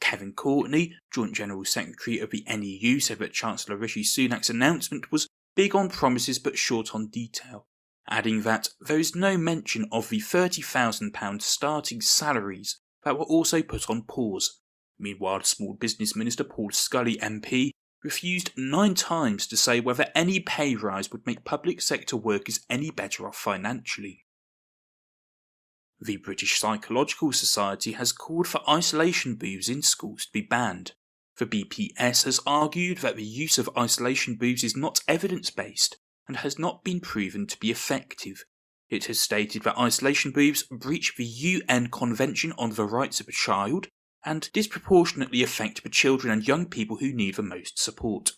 Kevin 0.00 0.32
Courtney, 0.32 0.96
Joint 1.12 1.36
General 1.36 1.64
Secretary 1.64 2.18
of 2.18 2.30
the 2.30 2.44
NEU, 2.48 2.98
said 2.98 3.20
that 3.20 3.32
Chancellor 3.32 3.76
Rishi 3.76 4.02
Sunak's 4.02 4.50
announcement 4.50 5.12
was 5.12 5.28
big 5.54 5.76
on 5.76 5.88
promises 5.88 6.40
but 6.40 6.58
short 6.58 6.96
on 6.96 7.06
detail, 7.06 7.68
adding 8.10 8.42
that 8.42 8.70
there 8.80 8.98
is 8.98 9.14
no 9.14 9.38
mention 9.38 9.86
of 9.92 10.08
the 10.08 10.18
£30,000 10.18 11.42
starting 11.42 12.00
salaries 12.00 12.80
that 13.04 13.16
were 13.16 13.24
also 13.26 13.62
put 13.62 13.88
on 13.88 14.02
pause. 14.02 14.58
Meanwhile, 14.98 15.44
Small 15.44 15.74
Business 15.74 16.16
Minister 16.16 16.42
Paul 16.42 16.70
Scully 16.72 17.18
MP 17.18 17.70
refused 18.04 18.50
nine 18.56 18.94
times 18.94 19.46
to 19.46 19.56
say 19.56 19.80
whether 19.80 20.06
any 20.14 20.38
pay 20.38 20.76
rise 20.76 21.10
would 21.10 21.26
make 21.26 21.44
public 21.44 21.80
sector 21.80 22.16
workers 22.16 22.60
any 22.68 22.90
better 22.90 23.26
off 23.26 23.36
financially. 23.36 24.26
The 26.00 26.18
British 26.18 26.58
Psychological 26.58 27.32
Society 27.32 27.92
has 27.92 28.12
called 28.12 28.46
for 28.46 28.60
isolation 28.68 29.36
booths 29.36 29.70
in 29.70 29.80
schools 29.80 30.26
to 30.26 30.32
be 30.32 30.42
banned. 30.42 30.92
The 31.38 31.46
BPS 31.46 32.24
has 32.24 32.40
argued 32.46 32.98
that 32.98 33.16
the 33.16 33.24
use 33.24 33.58
of 33.58 33.70
isolation 33.76 34.36
booths 34.36 34.62
is 34.62 34.76
not 34.76 35.00
evidence 35.08 35.50
based 35.50 35.96
and 36.28 36.36
has 36.38 36.58
not 36.58 36.84
been 36.84 37.00
proven 37.00 37.46
to 37.46 37.58
be 37.58 37.70
effective. 37.70 38.44
It 38.90 39.06
has 39.06 39.18
stated 39.18 39.62
that 39.62 39.78
isolation 39.78 40.30
booths 40.30 40.62
breach 40.64 41.14
the 41.16 41.24
UN 41.24 41.88
Convention 41.88 42.52
on 42.58 42.70
the 42.70 42.84
Rights 42.84 43.20
of 43.20 43.28
a 43.28 43.32
Child 43.32 43.88
and 44.24 44.50
disproportionately 44.52 45.42
affect 45.42 45.82
the 45.82 45.88
children 45.88 46.32
and 46.32 46.46
young 46.46 46.66
people 46.66 46.96
who 46.96 47.12
need 47.12 47.34
the 47.34 47.42
most 47.42 47.78
support. 47.78 48.32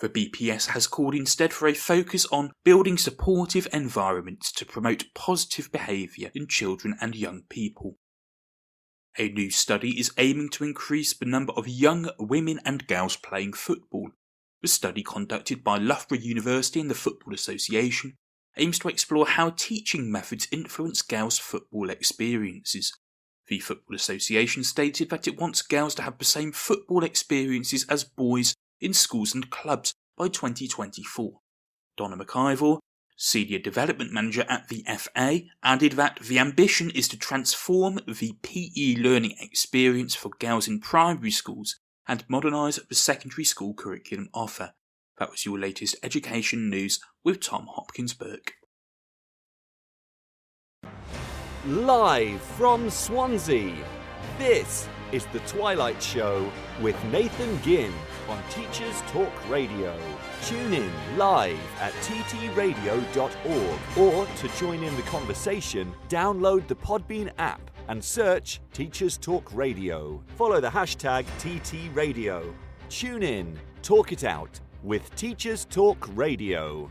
The 0.00 0.08
BPS 0.08 0.68
has 0.68 0.86
called 0.86 1.14
instead 1.14 1.52
for 1.52 1.68
a 1.68 1.74
focus 1.74 2.26
on 2.26 2.52
building 2.64 2.98
supportive 2.98 3.68
environments 3.72 4.50
to 4.52 4.66
promote 4.66 5.06
positive 5.14 5.70
behaviour 5.70 6.30
in 6.34 6.48
children 6.48 6.96
and 7.00 7.14
young 7.14 7.42
people. 7.48 7.98
A 9.16 9.28
new 9.28 9.50
study 9.50 9.98
is 9.98 10.12
aiming 10.18 10.50
to 10.50 10.64
increase 10.64 11.14
the 11.14 11.24
number 11.24 11.52
of 11.52 11.68
young 11.68 12.10
women 12.18 12.60
and 12.64 12.86
girls 12.88 13.16
playing 13.16 13.52
football. 13.52 14.10
The 14.62 14.68
study 14.68 15.04
conducted 15.04 15.62
by 15.62 15.78
Loughborough 15.78 16.18
University 16.18 16.80
and 16.80 16.90
the 16.90 16.96
Football 16.96 17.32
Association 17.32 18.16
aims 18.56 18.78
to 18.80 18.88
explore 18.88 19.26
how 19.26 19.50
teaching 19.50 20.10
methods 20.10 20.48
influence 20.50 21.02
girls' 21.02 21.38
football 21.38 21.90
experiences. 21.90 22.92
The 23.46 23.58
Football 23.58 23.96
Association 23.96 24.64
stated 24.64 25.10
that 25.10 25.28
it 25.28 25.38
wants 25.38 25.62
girls 25.62 25.94
to 25.96 26.02
have 26.02 26.18
the 26.18 26.24
same 26.24 26.52
football 26.52 27.04
experiences 27.04 27.84
as 27.88 28.04
boys 28.04 28.54
in 28.80 28.94
schools 28.94 29.34
and 29.34 29.50
clubs 29.50 29.94
by 30.16 30.28
2024. 30.28 31.40
Donna 31.96 32.16
McIvor, 32.16 32.78
Senior 33.16 33.58
Development 33.58 34.10
Manager 34.12 34.44
at 34.48 34.68
the 34.68 34.84
FA, 34.98 35.42
added 35.62 35.92
that 35.92 36.18
the 36.20 36.38
ambition 36.38 36.90
is 36.90 37.06
to 37.08 37.18
transform 37.18 38.00
the 38.06 38.34
PE 38.42 38.96
learning 38.96 39.36
experience 39.40 40.14
for 40.14 40.30
girls 40.38 40.66
in 40.66 40.80
primary 40.80 41.30
schools 41.30 41.78
and 42.08 42.24
modernise 42.28 42.80
the 42.88 42.94
secondary 42.94 43.44
school 43.44 43.74
curriculum 43.74 44.28
offer. 44.34 44.72
That 45.18 45.30
was 45.30 45.44
your 45.44 45.58
latest 45.58 45.96
education 46.02 46.68
news 46.68 46.98
with 47.22 47.40
Tom 47.40 47.68
Hopkins 47.70 48.14
Burke. 48.14 48.54
Live 51.66 52.42
from 52.42 52.90
Swansea, 52.90 53.74
this 54.36 54.86
is 55.12 55.24
The 55.32 55.38
Twilight 55.40 56.02
Show 56.02 56.52
with 56.82 57.02
Nathan 57.06 57.58
Ginn 57.62 57.90
on 58.28 58.38
Teachers 58.50 59.00
Talk 59.06 59.32
Radio. 59.48 59.98
Tune 60.42 60.74
in 60.74 60.90
live 61.16 61.58
at 61.80 61.94
ttradio.org 62.02 63.98
or 63.98 64.26
to 64.26 64.48
join 64.58 64.84
in 64.84 64.94
the 64.96 65.02
conversation, 65.04 65.90
download 66.10 66.68
the 66.68 66.76
Podbean 66.76 67.32
app 67.38 67.70
and 67.88 68.04
search 68.04 68.60
Teachers 68.74 69.16
Talk 69.16 69.50
Radio. 69.54 70.22
Follow 70.36 70.60
the 70.60 70.68
hashtag 70.68 71.24
TTRadio. 71.38 72.52
Tune 72.90 73.22
in, 73.22 73.58
talk 73.80 74.12
it 74.12 74.24
out 74.24 74.60
with 74.82 75.14
Teachers 75.16 75.64
Talk 75.64 76.10
Radio. 76.14 76.90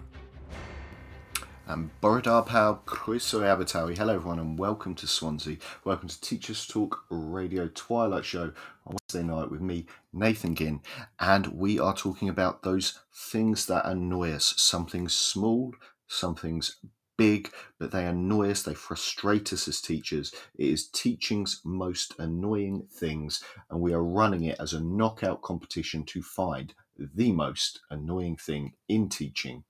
And 1.66 1.89
Borodar 2.01 2.45
Pal 2.45 2.84
Croeso 2.86 3.39
Abertawe. 3.39 3.95
Hello, 3.97 4.16
everyone, 4.16 4.39
and 4.39 4.59
welcome 4.59 4.95
to 4.95 5.07
Swansea. 5.07 5.57
Welcome 5.86 6.09
to 6.09 6.20
Teachers 6.20 6.68
Talk 6.68 7.05
Radio 7.09 7.70
Twilight 7.74 8.26
Show 8.26 8.51
on 8.86 8.97
Wednesday 8.97 9.24
night 9.24 9.49
with 9.49 9.61
me, 9.61 9.86
Nathan 10.11 10.55
Ginn. 10.55 10.82
And 11.22 11.47
we 11.47 11.80
are 11.80 11.95
talking 11.95 12.28
about 12.28 12.64
those 12.64 12.99
things 13.14 13.66
that 13.68 13.86
annoy 13.86 14.34
us. 14.34 14.53
Something 14.57 15.07
small, 15.07 15.74
something's 16.05 16.76
big, 17.18 17.49
but 17.80 17.91
they 17.91 18.05
annoy 18.05 18.51
us, 18.51 18.64
they 18.64 18.74
frustrate 18.74 19.53
us 19.53 19.66
as 19.70 19.80
teachers. 19.80 20.34
It 20.57 20.68
is 20.68 20.89
teaching's 20.89 21.61
most 21.64 22.14
annoying 22.20 22.88
things, 22.91 23.41
and 23.70 23.80
we 23.80 23.93
are 23.93 24.03
running 24.03 24.43
it 24.43 24.57
as 24.59 24.74
a 24.74 24.84
knockout 24.84 25.41
competition 25.41 26.03
to 26.07 26.22
find 26.22 26.74
the 26.97 27.32
most 27.32 27.80
annoying 27.89 28.36
thing 28.36 28.74
in 28.89 29.07
teaching. 29.07 29.64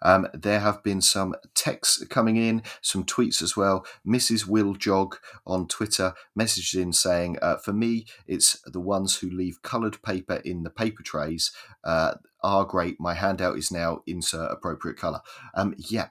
Um, 0.00 0.28
there 0.34 0.60
have 0.60 0.82
been 0.82 1.00
some 1.00 1.34
texts 1.54 2.04
coming 2.06 2.36
in, 2.36 2.62
some 2.80 3.04
tweets 3.04 3.42
as 3.42 3.56
well. 3.56 3.86
Mrs. 4.06 4.46
Will 4.46 4.74
Jog 4.74 5.16
on 5.46 5.66
Twitter 5.68 6.14
messaged 6.38 6.80
in 6.80 6.92
saying, 6.92 7.38
uh, 7.42 7.56
For 7.56 7.72
me, 7.72 8.06
it's 8.26 8.60
the 8.66 8.80
ones 8.80 9.16
who 9.16 9.30
leave 9.30 9.62
coloured 9.62 10.02
paper 10.02 10.36
in 10.44 10.62
the 10.62 10.70
paper 10.70 11.02
trays 11.02 11.52
uh, 11.84 12.14
are 12.42 12.64
great. 12.64 13.00
My 13.00 13.14
handout 13.14 13.56
is 13.56 13.70
now 13.70 14.02
insert 14.06 14.50
appropriate 14.50 14.96
colour. 14.96 15.20
Um, 15.54 15.74
yeah, 15.78 16.08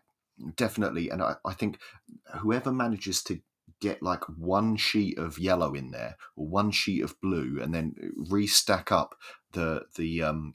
definitely. 0.55 1.09
And 1.09 1.21
I, 1.21 1.35
I 1.45 1.53
think 1.53 1.79
whoever 2.39 2.71
manages 2.71 3.23
to 3.23 3.41
get 3.81 4.01
like 4.03 4.23
one 4.37 4.77
sheet 4.77 5.17
of 5.17 5.39
yellow 5.39 5.73
in 5.73 5.91
there 5.91 6.15
or 6.35 6.47
one 6.47 6.71
sheet 6.71 7.03
of 7.03 7.19
blue 7.19 7.59
and 7.61 7.73
then 7.73 7.95
restack 8.29 8.91
up 8.91 9.15
the 9.53 9.83
the 9.95 10.21
um 10.21 10.53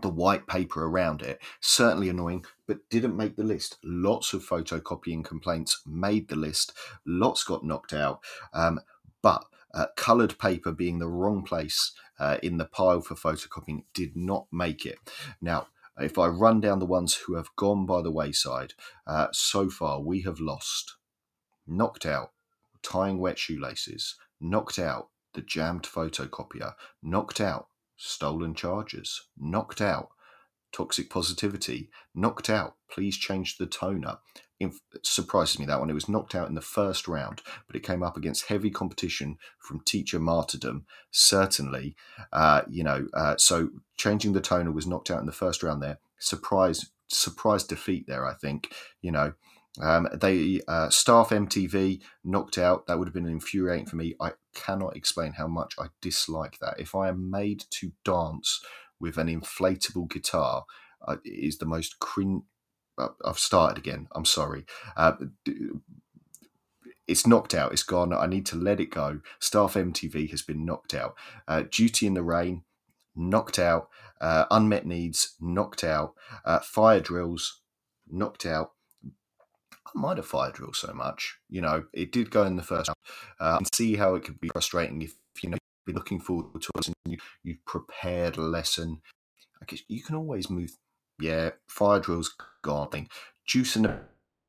the 0.00 0.08
white 0.08 0.46
paper 0.46 0.84
around 0.84 1.22
it. 1.22 1.40
Certainly 1.60 2.08
annoying 2.08 2.44
but 2.66 2.88
didn't 2.90 3.16
make 3.16 3.36
the 3.36 3.44
list. 3.44 3.78
Lots 3.82 4.32
of 4.32 4.44
photocopying 4.44 5.24
complaints 5.24 5.82
made 5.86 6.28
the 6.28 6.36
list. 6.36 6.72
Lots 7.06 7.44
got 7.44 7.64
knocked 7.64 7.92
out. 7.92 8.20
Um, 8.52 8.80
but 9.22 9.44
uh, 9.74 9.86
coloured 9.96 10.38
paper 10.38 10.72
being 10.72 10.98
the 10.98 11.08
wrong 11.08 11.42
place 11.42 11.92
uh, 12.18 12.38
in 12.42 12.58
the 12.58 12.64
pile 12.64 13.00
for 13.00 13.14
photocopying 13.14 13.84
did 13.94 14.16
not 14.16 14.46
make 14.52 14.86
it. 14.86 14.98
Now 15.40 15.68
if 16.00 16.16
i 16.16 16.26
run 16.26 16.60
down 16.60 16.78
the 16.78 16.86
ones 16.86 17.14
who 17.14 17.34
have 17.34 17.54
gone 17.56 17.84
by 17.84 18.02
the 18.02 18.10
wayside 18.10 18.74
uh, 19.06 19.26
so 19.32 19.68
far 19.68 20.00
we 20.00 20.22
have 20.22 20.40
lost. 20.40 20.96
Knocked 21.66 22.06
out. 22.06 22.32
Tying 22.82 23.18
wet 23.18 23.38
shoelaces. 23.38 24.14
Knocked 24.40 24.78
out 24.78 25.08
the 25.34 25.42
jammed 25.42 25.82
photocopier. 25.82 26.74
Knocked 27.02 27.40
out 27.40 27.68
stolen 27.98 28.54
charges, 28.54 29.28
knocked 29.36 29.80
out, 29.82 30.08
toxic 30.72 31.10
positivity, 31.10 31.90
knocked 32.14 32.48
out, 32.48 32.76
please 32.90 33.16
change 33.16 33.58
the 33.58 33.66
toner. 33.66 34.18
It 34.60 34.72
surprises 35.02 35.58
me 35.58 35.66
that 35.66 35.78
one. 35.78 35.90
It 35.90 35.94
was 35.94 36.08
knocked 36.08 36.34
out 36.34 36.48
in 36.48 36.54
the 36.54 36.60
first 36.60 37.06
round, 37.06 37.42
but 37.66 37.76
it 37.76 37.84
came 37.84 38.02
up 38.02 38.16
against 38.16 38.46
heavy 38.46 38.70
competition 38.70 39.38
from 39.58 39.80
teacher 39.80 40.18
martyrdom. 40.18 40.84
Certainly, 41.10 41.94
uh, 42.32 42.62
you 42.68 42.82
know, 42.82 43.06
uh, 43.14 43.36
so 43.36 43.70
changing 43.96 44.32
the 44.32 44.40
toner 44.40 44.72
was 44.72 44.86
knocked 44.86 45.10
out 45.10 45.20
in 45.20 45.26
the 45.26 45.32
first 45.32 45.62
round 45.62 45.82
there. 45.82 45.98
Surprise, 46.18 46.90
surprise 47.08 47.62
defeat 47.62 48.06
there. 48.08 48.26
I 48.26 48.34
think 48.34 48.72
you 49.00 49.12
know 49.12 49.34
um, 49.80 50.08
they 50.12 50.60
uh, 50.66 50.90
staff 50.90 51.30
MTV 51.30 52.00
knocked 52.24 52.58
out. 52.58 52.86
That 52.86 52.98
would 52.98 53.08
have 53.08 53.14
been 53.14 53.26
infuriating 53.26 53.86
for 53.86 53.96
me. 53.96 54.14
I 54.20 54.32
cannot 54.54 54.96
explain 54.96 55.32
how 55.32 55.46
much 55.46 55.74
I 55.78 55.86
dislike 56.00 56.58
that. 56.60 56.80
If 56.80 56.94
I 56.94 57.08
am 57.08 57.30
made 57.30 57.64
to 57.70 57.92
dance 58.04 58.60
with 59.00 59.16
an 59.18 59.28
inflatable 59.28 60.10
guitar, 60.10 60.64
uh, 61.06 61.16
it 61.24 61.30
is 61.30 61.58
the 61.58 61.66
most 61.66 61.98
cringe. 61.98 62.42
Uh, 62.96 63.08
I've 63.24 63.38
started 63.38 63.78
again. 63.78 64.08
I'm 64.14 64.24
sorry. 64.24 64.66
Uh, 64.96 65.12
it's 67.06 67.26
knocked 67.26 67.54
out. 67.54 67.72
It's 67.72 67.84
gone. 67.84 68.12
I 68.12 68.26
need 68.26 68.46
to 68.46 68.56
let 68.56 68.80
it 68.80 68.90
go. 68.90 69.20
Staff 69.38 69.74
MTV 69.74 70.30
has 70.30 70.42
been 70.42 70.64
knocked 70.64 70.94
out. 70.94 71.14
Uh, 71.46 71.62
Duty 71.70 72.06
in 72.06 72.14
the 72.14 72.24
Rain 72.24 72.64
knocked 73.14 73.58
out. 73.58 73.88
Uh, 74.20 74.46
unmet 74.50 74.84
needs 74.84 75.36
knocked 75.40 75.84
out. 75.84 76.14
fire 76.64 77.00
drills 77.00 77.60
knocked 78.10 78.44
out 78.44 78.72
I 79.94 79.98
might 79.98 80.16
have 80.16 80.26
fire 80.26 80.52
drill 80.52 80.72
so 80.72 80.92
much. 80.92 81.38
You 81.48 81.60
know, 81.60 81.84
it 81.92 82.12
did 82.12 82.30
go 82.30 82.44
in 82.44 82.56
the 82.56 82.62
first 82.62 82.88
round. 82.88 82.96
Uh, 83.40 83.56
and 83.58 83.74
see 83.74 83.96
how 83.96 84.14
it 84.14 84.24
could 84.24 84.40
be 84.40 84.48
frustrating 84.48 85.02
if 85.02 85.14
you 85.42 85.50
know 85.50 85.58
be 85.86 85.92
looking 85.92 86.20
forward 86.20 86.60
to 86.60 86.70
us 86.76 86.88
and 86.88 87.18
you 87.42 87.56
prepared 87.66 88.36
a 88.36 88.42
lesson. 88.42 89.00
I 89.62 89.64
guess 89.66 89.82
you 89.88 90.02
can 90.02 90.16
always 90.16 90.50
move. 90.50 90.76
Yeah, 91.20 91.50
fire 91.68 91.98
drills 91.98 92.34
gone. 92.62 93.08
Juice 93.44 93.76
and 93.76 93.86
a 93.86 94.00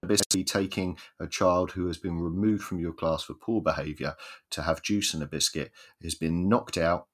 biscuit 0.06 0.48
taking 0.48 0.98
a 1.20 1.28
child 1.28 1.72
who 1.72 1.88
has 1.88 1.98
been 1.98 2.20
removed 2.20 2.64
from 2.64 2.80
your 2.80 2.94
class 2.94 3.24
for 3.24 3.34
poor 3.34 3.62
behaviour 3.62 4.16
to 4.52 4.62
have 4.62 4.84
juice 4.84 5.14
and 5.14 5.24
a 5.24 5.26
biscuit 5.26 5.72
has 6.04 6.16
been 6.16 6.48
knocked 6.48 6.78
out. 6.78 7.08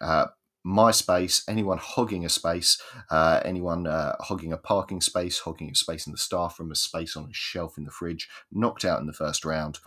Uh, 0.00 0.26
my 0.64 0.90
space, 0.90 1.44
anyone 1.46 1.78
hogging 1.78 2.24
a 2.24 2.28
space, 2.28 2.80
uh, 3.10 3.40
anyone 3.44 3.86
uh, 3.86 4.16
hogging 4.20 4.52
a 4.52 4.56
parking 4.56 5.02
space, 5.02 5.40
hogging 5.40 5.70
a 5.70 5.74
space 5.74 6.06
in 6.06 6.12
the 6.12 6.18
staff 6.18 6.58
room, 6.58 6.72
a 6.72 6.74
space 6.74 7.16
on 7.16 7.24
a 7.24 7.34
shelf 7.34 7.76
in 7.76 7.84
the 7.84 7.90
fridge, 7.90 8.28
knocked 8.50 8.84
out 8.84 8.98
in 8.98 9.06
the 9.06 9.12
first 9.12 9.44
round. 9.44 9.78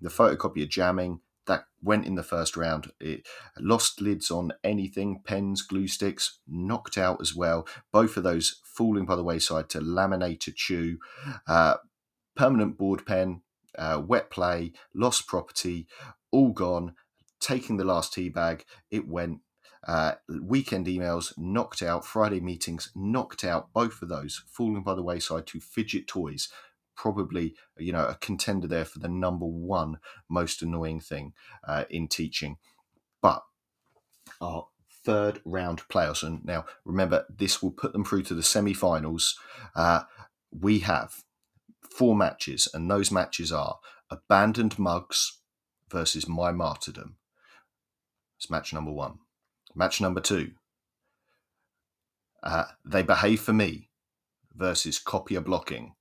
The 0.00 0.10
photocopier 0.10 0.68
jamming, 0.68 1.20
that 1.46 1.64
went 1.82 2.06
in 2.06 2.14
the 2.14 2.22
first 2.22 2.56
round. 2.56 2.92
It 3.00 3.26
lost 3.58 4.00
lids 4.00 4.30
on 4.30 4.52
anything, 4.62 5.22
pens, 5.24 5.62
glue 5.62 5.88
sticks, 5.88 6.40
knocked 6.46 6.98
out 6.98 7.20
as 7.20 7.34
well. 7.34 7.66
Both 7.90 8.16
of 8.18 8.22
those 8.22 8.60
falling 8.64 9.06
by 9.06 9.16
the 9.16 9.24
wayside 9.24 9.70
to 9.70 9.80
laminate 9.80 10.40
to 10.40 10.52
chew. 10.52 10.98
Uh, 11.48 11.76
permanent 12.36 12.78
board 12.78 13.06
pen, 13.06 13.40
uh, 13.76 14.02
wet 14.06 14.30
play, 14.30 14.72
lost 14.94 15.26
property, 15.26 15.88
all 16.30 16.52
gone. 16.52 16.94
Taking 17.40 17.76
the 17.78 17.84
last 17.84 18.12
tea 18.12 18.28
bag, 18.28 18.64
it 18.90 19.08
went 19.08 19.40
uh, 19.86 20.12
weekend 20.42 20.86
emails 20.86 21.32
knocked 21.36 21.82
out, 21.82 22.04
Friday 22.04 22.40
meetings 22.40 22.90
knocked 22.94 23.44
out, 23.44 23.72
both 23.72 24.02
of 24.02 24.08
those 24.08 24.42
falling 24.46 24.82
by 24.82 24.94
the 24.94 25.02
wayside 25.02 25.46
to 25.48 25.60
fidget 25.60 26.06
toys. 26.06 26.48
Probably, 26.96 27.54
you 27.78 27.92
know, 27.92 28.06
a 28.06 28.16
contender 28.16 28.66
there 28.66 28.84
for 28.84 28.98
the 28.98 29.08
number 29.08 29.46
one 29.46 29.98
most 30.28 30.62
annoying 30.62 31.00
thing 31.00 31.32
uh, 31.66 31.84
in 31.88 32.08
teaching. 32.08 32.56
But 33.22 33.44
our 34.40 34.66
third 35.04 35.40
round 35.44 35.82
playoffs, 35.88 36.24
and 36.24 36.44
now 36.44 36.64
remember, 36.84 37.24
this 37.34 37.62
will 37.62 37.70
put 37.70 37.92
them 37.92 38.04
through 38.04 38.22
to 38.24 38.34
the 38.34 38.42
semi 38.42 38.74
finals. 38.74 39.38
Uh, 39.76 40.02
we 40.50 40.80
have 40.80 41.22
four 41.88 42.16
matches, 42.16 42.68
and 42.74 42.90
those 42.90 43.12
matches 43.12 43.52
are 43.52 43.78
Abandoned 44.10 44.78
Mugs 44.78 45.38
versus 45.90 46.28
My 46.28 46.50
Martyrdom. 46.50 47.16
It's 48.38 48.50
match 48.50 48.72
number 48.72 48.92
one. 48.92 49.18
Match 49.78 50.00
number 50.00 50.20
two. 50.20 50.50
Uh, 52.42 52.64
they 52.84 53.04
behave 53.04 53.40
for 53.40 53.52
me 53.52 53.90
versus 54.52 54.98
copier 54.98 55.40
blocking. 55.40 55.94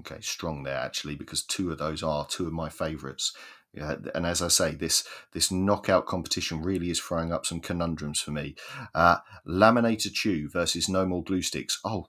Okay, 0.00 0.20
strong 0.20 0.62
there 0.62 0.76
actually 0.76 1.14
because 1.14 1.42
two 1.42 1.72
of 1.72 1.78
those 1.78 2.02
are 2.02 2.26
two 2.26 2.46
of 2.46 2.52
my 2.52 2.68
favourites. 2.68 3.34
Yeah, 3.72 3.96
and 4.14 4.26
as 4.26 4.42
I 4.42 4.48
say, 4.48 4.74
this 4.74 5.04
this 5.32 5.50
knockout 5.50 6.04
competition 6.04 6.60
really 6.60 6.90
is 6.90 7.00
throwing 7.00 7.32
up 7.32 7.46
some 7.46 7.60
conundrums 7.60 8.20
for 8.20 8.30
me. 8.30 8.56
Uh, 8.94 9.18
Laminator 9.48 10.12
Chew 10.12 10.50
versus 10.50 10.86
No 10.86 11.06
More 11.06 11.24
Glue 11.24 11.40
Sticks. 11.40 11.80
Oh, 11.82 12.08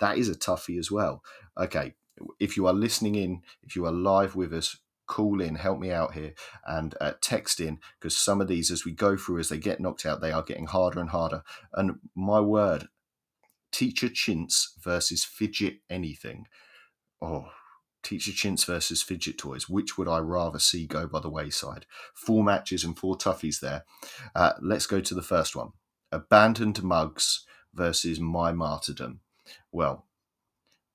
that 0.00 0.18
is 0.18 0.28
a 0.28 0.34
toughie 0.34 0.80
as 0.80 0.90
well. 0.90 1.22
Okay, 1.56 1.94
if 2.40 2.56
you 2.56 2.66
are 2.66 2.72
listening 2.72 3.14
in, 3.14 3.42
if 3.62 3.76
you 3.76 3.86
are 3.86 3.92
live 3.92 4.34
with 4.34 4.52
us, 4.52 4.76
call 5.06 5.40
in, 5.40 5.56
help 5.56 5.78
me 5.78 5.90
out 5.90 6.14
here, 6.14 6.34
and 6.66 6.94
uh, 7.00 7.12
text 7.20 7.60
in 7.60 7.78
because 7.98 8.16
some 8.16 8.40
of 8.40 8.48
these, 8.48 8.70
as 8.70 8.84
we 8.84 8.92
go 8.92 9.16
through, 9.16 9.38
as 9.38 9.48
they 9.48 9.58
get 9.58 9.80
knocked 9.80 10.06
out, 10.06 10.20
they 10.20 10.32
are 10.32 10.42
getting 10.42 10.66
harder 10.66 11.00
and 11.00 11.10
harder. 11.10 11.42
And 11.72 11.98
my 12.14 12.40
word, 12.40 12.88
teacher 13.72 14.08
chintz 14.08 14.74
versus 14.80 15.24
fidget 15.24 15.78
anything. 15.88 16.46
Oh, 17.20 17.50
teacher 18.02 18.32
chintz 18.32 18.64
versus 18.64 19.02
fidget 19.02 19.38
toys. 19.38 19.68
Which 19.68 19.96
would 19.98 20.08
I 20.08 20.18
rather 20.18 20.58
see 20.58 20.86
go 20.86 21.06
by 21.06 21.20
the 21.20 21.30
wayside? 21.30 21.86
Four 22.14 22.44
matches 22.44 22.84
and 22.84 22.98
four 22.98 23.16
toughies 23.16 23.60
there. 23.60 23.84
Uh, 24.34 24.52
let's 24.60 24.86
go 24.86 25.00
to 25.00 25.14
the 25.14 25.22
first 25.22 25.56
one 25.56 25.72
Abandoned 26.12 26.82
Mugs 26.82 27.44
versus 27.74 28.20
My 28.20 28.52
Martyrdom. 28.52 29.20
Well, 29.70 30.06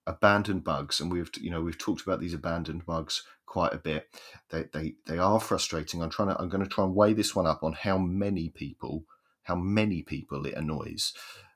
abandoned 0.07 0.66
mugs, 0.66 0.99
and 0.99 1.12
we've 1.12 1.30
you 1.39 1.49
know 1.49 1.62
we've 1.62 1.78
talked 1.78 2.01
about 2.01 2.20
these 2.20 2.34
abandoned 2.34 2.84
mugs 2.88 3.24
quite 3.52 3.74
a 3.74 3.78
bit. 3.78 4.08
They 4.49 4.64
they 4.72 4.93
they 5.06 5.18
are 5.18 5.39
frustrating. 5.41 6.02
I'm 6.02 6.10
trying 6.10 6.30
to 6.30 6.39
I'm 6.39 6.47
going 6.47 6.64
to 6.64 6.70
try 6.70 6.86
and 6.86 6.95
weigh 6.95 7.12
this 7.12 7.36
one 7.36 7.45
up 7.45 7.64
on 7.64 7.74
how 7.74 7.97
many 7.97 8.47
people 8.47 9.04
how 9.43 9.56
many 9.56 10.02
people 10.04 10.45
it 10.45 10.54
annoys. 10.54 11.14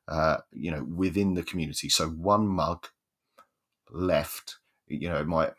Uh, 0.07 0.37
you 0.51 0.71
know, 0.71 0.83
within 0.83 1.33
the 1.33 1.41
community. 1.41 1.87
So 1.89 2.09
one 2.09 2.47
mug 2.47 2.87
left, 3.89 4.57
you 4.87 5.09
know, 5.09 5.15
it 5.15 5.25
might 5.25 5.53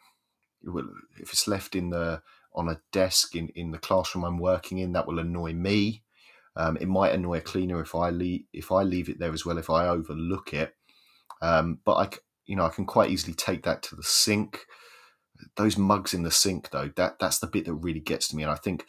if 1.18 1.32
it's 1.32 1.48
left 1.48 1.74
in 1.74 1.88
the 1.90 2.20
on 2.54 2.68
a 2.68 2.80
desk 2.92 3.34
in 3.34 3.48
in 3.54 3.70
the 3.70 3.78
classroom 3.78 4.24
I'm 4.24 4.38
working 4.38 4.76
in, 4.78 4.92
that 4.92 5.06
will 5.06 5.18
annoy 5.18 5.54
me. 5.54 6.02
Um, 6.54 6.76
it 6.76 6.88
might 6.88 7.14
annoy 7.14 7.38
a 7.38 7.40
cleaner 7.52 7.80
if 7.80 7.94
I 7.94 8.10
leave 8.10 8.44
if 8.52 8.70
I 8.70 8.82
leave 8.82 9.08
it 9.08 9.18
there 9.18 9.32
as 9.32 9.46
well 9.46 9.56
if 9.56 9.70
I 9.70 9.88
overlook 9.88 10.52
it. 10.52 10.74
Um, 11.40 11.78
but 11.82 11.94
I 11.94 12.08
you 12.44 12.56
know 12.56 12.66
I 12.66 12.74
can 12.76 12.84
quite 12.84 13.10
easily 13.10 13.34
take 13.34 13.62
that 13.62 13.82
to 13.84 13.96
the 13.96 14.02
sink. 14.02 14.66
Those 15.56 15.76
mugs 15.76 16.14
in 16.14 16.22
the 16.22 16.30
sink 16.30 16.70
though 16.70 16.90
that 16.96 17.18
that's 17.18 17.38
the 17.38 17.46
bit 17.46 17.64
that 17.66 17.74
really 17.74 18.00
gets 18.00 18.28
to 18.28 18.36
me, 18.36 18.42
and 18.42 18.52
I 18.52 18.56
think 18.56 18.86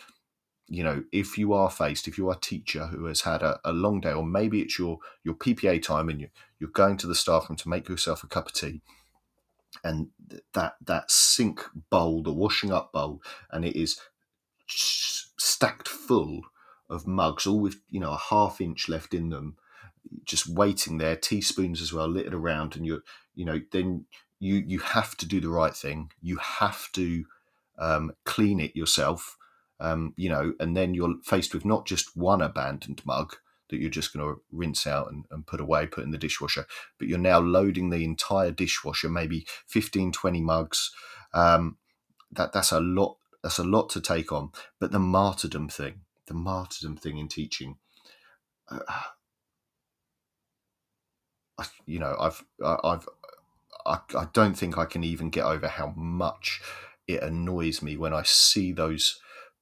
you 0.68 0.84
know 0.84 1.04
if 1.12 1.38
you 1.38 1.54
are 1.54 1.70
faced 1.70 2.08
if 2.08 2.18
you 2.18 2.30
are 2.30 2.36
a 2.36 2.40
teacher 2.40 2.88
who 2.88 3.06
has 3.06 3.22
had 3.22 3.42
a, 3.42 3.60
a 3.64 3.72
long 3.72 4.02
day 4.02 4.12
or 4.12 4.26
maybe 4.26 4.62
it's 4.62 4.78
your 4.78 5.00
your 5.24 5.36
PPA 5.36 5.82
time 5.82 6.10
and 6.10 6.20
you, 6.22 6.28
you're 6.60 6.70
going 6.70 6.98
to 6.98 7.08
the 7.08 7.16
staff 7.16 7.50
room 7.50 7.56
to 7.58 7.70
make 7.70 7.88
yourself 7.88 8.24
a 8.24 8.28
cup 8.28 8.48
of 8.48 8.54
tea 8.54 8.82
and 9.84 10.08
that 10.54 10.76
that 10.86 11.10
sink 11.10 11.64
bowl 11.90 12.22
the 12.22 12.34
washing 12.34 12.74
up 12.74 12.92
bowl 12.92 13.22
and 13.52 13.64
it 13.64 13.78
is 13.78 13.98
stacked 14.68 15.88
full 15.88 16.42
of 16.90 17.08
mugs, 17.08 17.46
all 17.46 17.60
with 17.60 17.82
you 17.90 18.00
know 18.00 18.12
a 18.12 18.18
half 18.18 18.62
inch 18.62 18.90
left 18.90 19.14
in 19.14 19.30
them, 19.30 19.58
just 20.26 20.48
waiting 20.48 20.98
there. 20.98 21.16
Teaspoons 21.16 21.82
as 21.82 21.94
well, 21.94 22.08
littered 22.08 22.34
around, 22.34 22.76
and 22.76 22.86
you're 22.86 23.04
you 23.36 23.46
know 23.46 23.62
then 23.72 24.06
you 24.40 24.56
you 24.56 24.80
have 24.80 25.16
to 25.18 25.26
do 25.26 25.40
the 25.40 25.50
right 25.50 25.76
thing. 25.76 26.12
You 26.22 26.38
have 26.38 26.92
to 26.94 27.26
um, 27.78 28.14
clean 28.26 28.60
it 28.60 28.76
yourself. 28.76 29.38
Um, 29.80 30.14
you 30.18 30.30
know, 30.30 30.54
and 30.60 30.76
then 30.76 30.96
you're 30.96 31.16
faced 31.24 31.54
with 31.54 31.64
not 31.64 31.86
just 31.86 32.18
one 32.18 32.42
abandoned 32.42 33.04
mug 33.06 33.36
that 33.70 33.80
you're 33.80 33.90
just 33.92 34.14
going 34.14 34.26
to 34.26 34.42
rinse 34.52 34.88
out 34.88 35.12
and, 35.12 35.26
and 35.30 35.46
put 35.46 35.60
away, 35.60 35.86
put 35.86 36.04
in 36.04 36.12
the 36.12 36.18
dishwasher, 36.18 36.66
but 36.98 37.08
you're 37.08 37.18
now 37.18 37.40
loading 37.40 37.90
the 37.90 38.04
entire 38.04 38.50
dishwasher, 38.50 39.10
maybe 39.10 39.46
15, 39.68 40.12
20 40.14 40.42
mugs. 40.42 40.92
Um, 41.34 41.78
that 42.32 42.54
that's 42.54 42.72
a 42.72 42.80
lot. 42.80 43.18
That's 43.44 43.60
a 43.60 43.64
lot 43.64 43.90
to 43.92 44.02
take 44.02 44.32
on. 44.32 44.52
But 44.80 44.92
the 44.92 45.00
martyrdom 45.00 45.70
thing, 45.70 46.02
the 46.26 46.34
martyrdom 46.34 46.98
thing 46.98 47.18
in 47.18 47.28
teaching. 47.28 47.78
Uh, 48.70 48.80
you 51.86 52.00
know, 52.00 52.16
I've, 52.20 52.44
I've, 52.64 53.08
I, 53.88 54.00
I 54.18 54.28
don't 54.34 54.56
think 54.56 54.78
I 54.78 54.86
can 54.86 55.04
even 55.04 55.30
get 55.30 55.46
over 55.46 55.68
how 55.68 55.94
much 55.96 56.62
it 57.08 57.24
annoys 57.24 57.82
me 57.82 57.98
when 57.98 58.14
I 58.14 58.24
see 58.24 58.72
those 58.72 59.20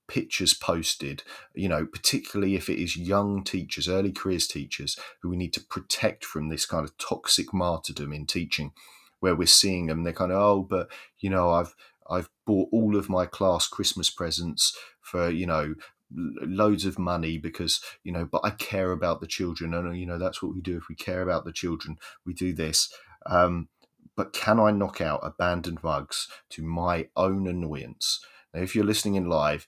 pictures 0.07 0.53
posted, 0.53 1.23
you 1.53 1.69
know, 1.69 1.85
particularly 1.85 2.55
if 2.55 2.69
it 2.69 2.81
is 2.81 2.97
young 2.97 3.43
teachers, 3.43 3.87
early 3.87 4.11
careers 4.11 4.47
teachers, 4.47 4.97
who 5.21 5.29
we 5.29 5.37
need 5.37 5.53
to 5.53 5.61
protect 5.61 6.25
from 6.25 6.49
this 6.49 6.65
kind 6.65 6.85
of 6.85 6.97
toxic 6.97 7.53
martyrdom 7.53 8.13
in 8.13 8.25
teaching, 8.25 8.71
where 9.19 9.35
we're 9.35 9.47
seeing 9.47 9.87
them, 9.87 10.03
they're 10.03 10.13
kind 10.13 10.31
of, 10.31 10.37
oh, 10.37 10.61
but 10.63 10.89
you 11.19 11.29
know, 11.29 11.51
I've 11.51 11.75
I've 12.07 12.29
bought 12.45 12.69
all 12.71 12.95
of 12.95 13.09
my 13.09 13.25
class 13.25 13.67
Christmas 13.67 14.11
presents 14.11 14.77
for, 15.01 15.29
you 15.29 15.47
know, 15.47 15.75
loads 16.11 16.85
of 16.85 16.99
money 16.99 17.37
because 17.37 17.81
you 18.03 18.11
know 18.11 18.25
but 18.31 18.41
i 18.43 18.51
care 18.51 18.91
about 18.91 19.21
the 19.21 19.27
children 19.27 19.73
and 19.73 19.97
you 19.97 20.05
know 20.05 20.19
that's 20.19 20.41
what 20.41 20.53
we 20.53 20.61
do. 20.61 20.77
If 20.77 20.87
we 20.87 20.95
care 20.95 21.23
about 21.23 21.45
the 21.45 21.51
children 21.51 21.97
we 22.25 22.33
do 22.33 22.53
this. 22.53 22.93
Um, 23.25 23.69
but 24.15 24.33
can 24.33 24.59
i 24.59 24.71
knock 24.71 25.01
out 25.01 25.19
abandoned 25.23 25.83
mugs 25.83 26.27
to 26.49 26.63
my 26.63 27.07
own 27.15 27.47
annoyance? 27.47 28.23
Now 28.53 28.61
if 28.61 28.75
you're 28.75 28.85
listening 28.85 29.15
in 29.15 29.29
live 29.29 29.67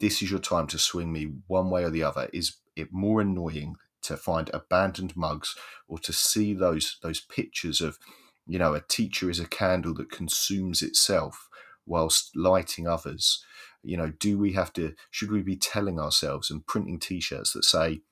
this 0.00 0.22
is 0.22 0.30
your 0.30 0.40
time 0.40 0.66
to 0.68 0.78
swing 0.78 1.12
me 1.12 1.32
one 1.46 1.70
way 1.70 1.84
or 1.84 1.90
the 1.90 2.02
other. 2.02 2.28
Is 2.32 2.56
it 2.74 2.92
more 2.92 3.20
annoying 3.20 3.76
to 4.02 4.16
find 4.16 4.50
abandoned 4.52 5.16
mugs 5.16 5.56
or 5.88 5.98
to 5.98 6.12
see 6.12 6.54
those 6.54 6.98
those 7.02 7.20
pictures 7.20 7.80
of 7.80 7.98
you 8.46 8.58
know 8.58 8.74
a 8.74 8.80
teacher 8.80 9.30
is 9.30 9.40
a 9.40 9.46
candle 9.46 9.94
that 9.94 10.10
consumes 10.10 10.82
itself 10.82 11.48
whilst 11.86 12.36
lighting 12.36 12.86
others? 12.86 13.44
You 13.82 13.96
know 13.96 14.10
do 14.10 14.38
we 14.38 14.52
have 14.52 14.72
to 14.74 14.94
should 15.10 15.30
we 15.30 15.42
be 15.42 15.56
telling 15.56 15.98
ourselves 15.98 16.50
and 16.50 16.66
printing 16.66 16.98
t-shirts 16.98 17.52
that 17.52 17.64
say 17.64 18.02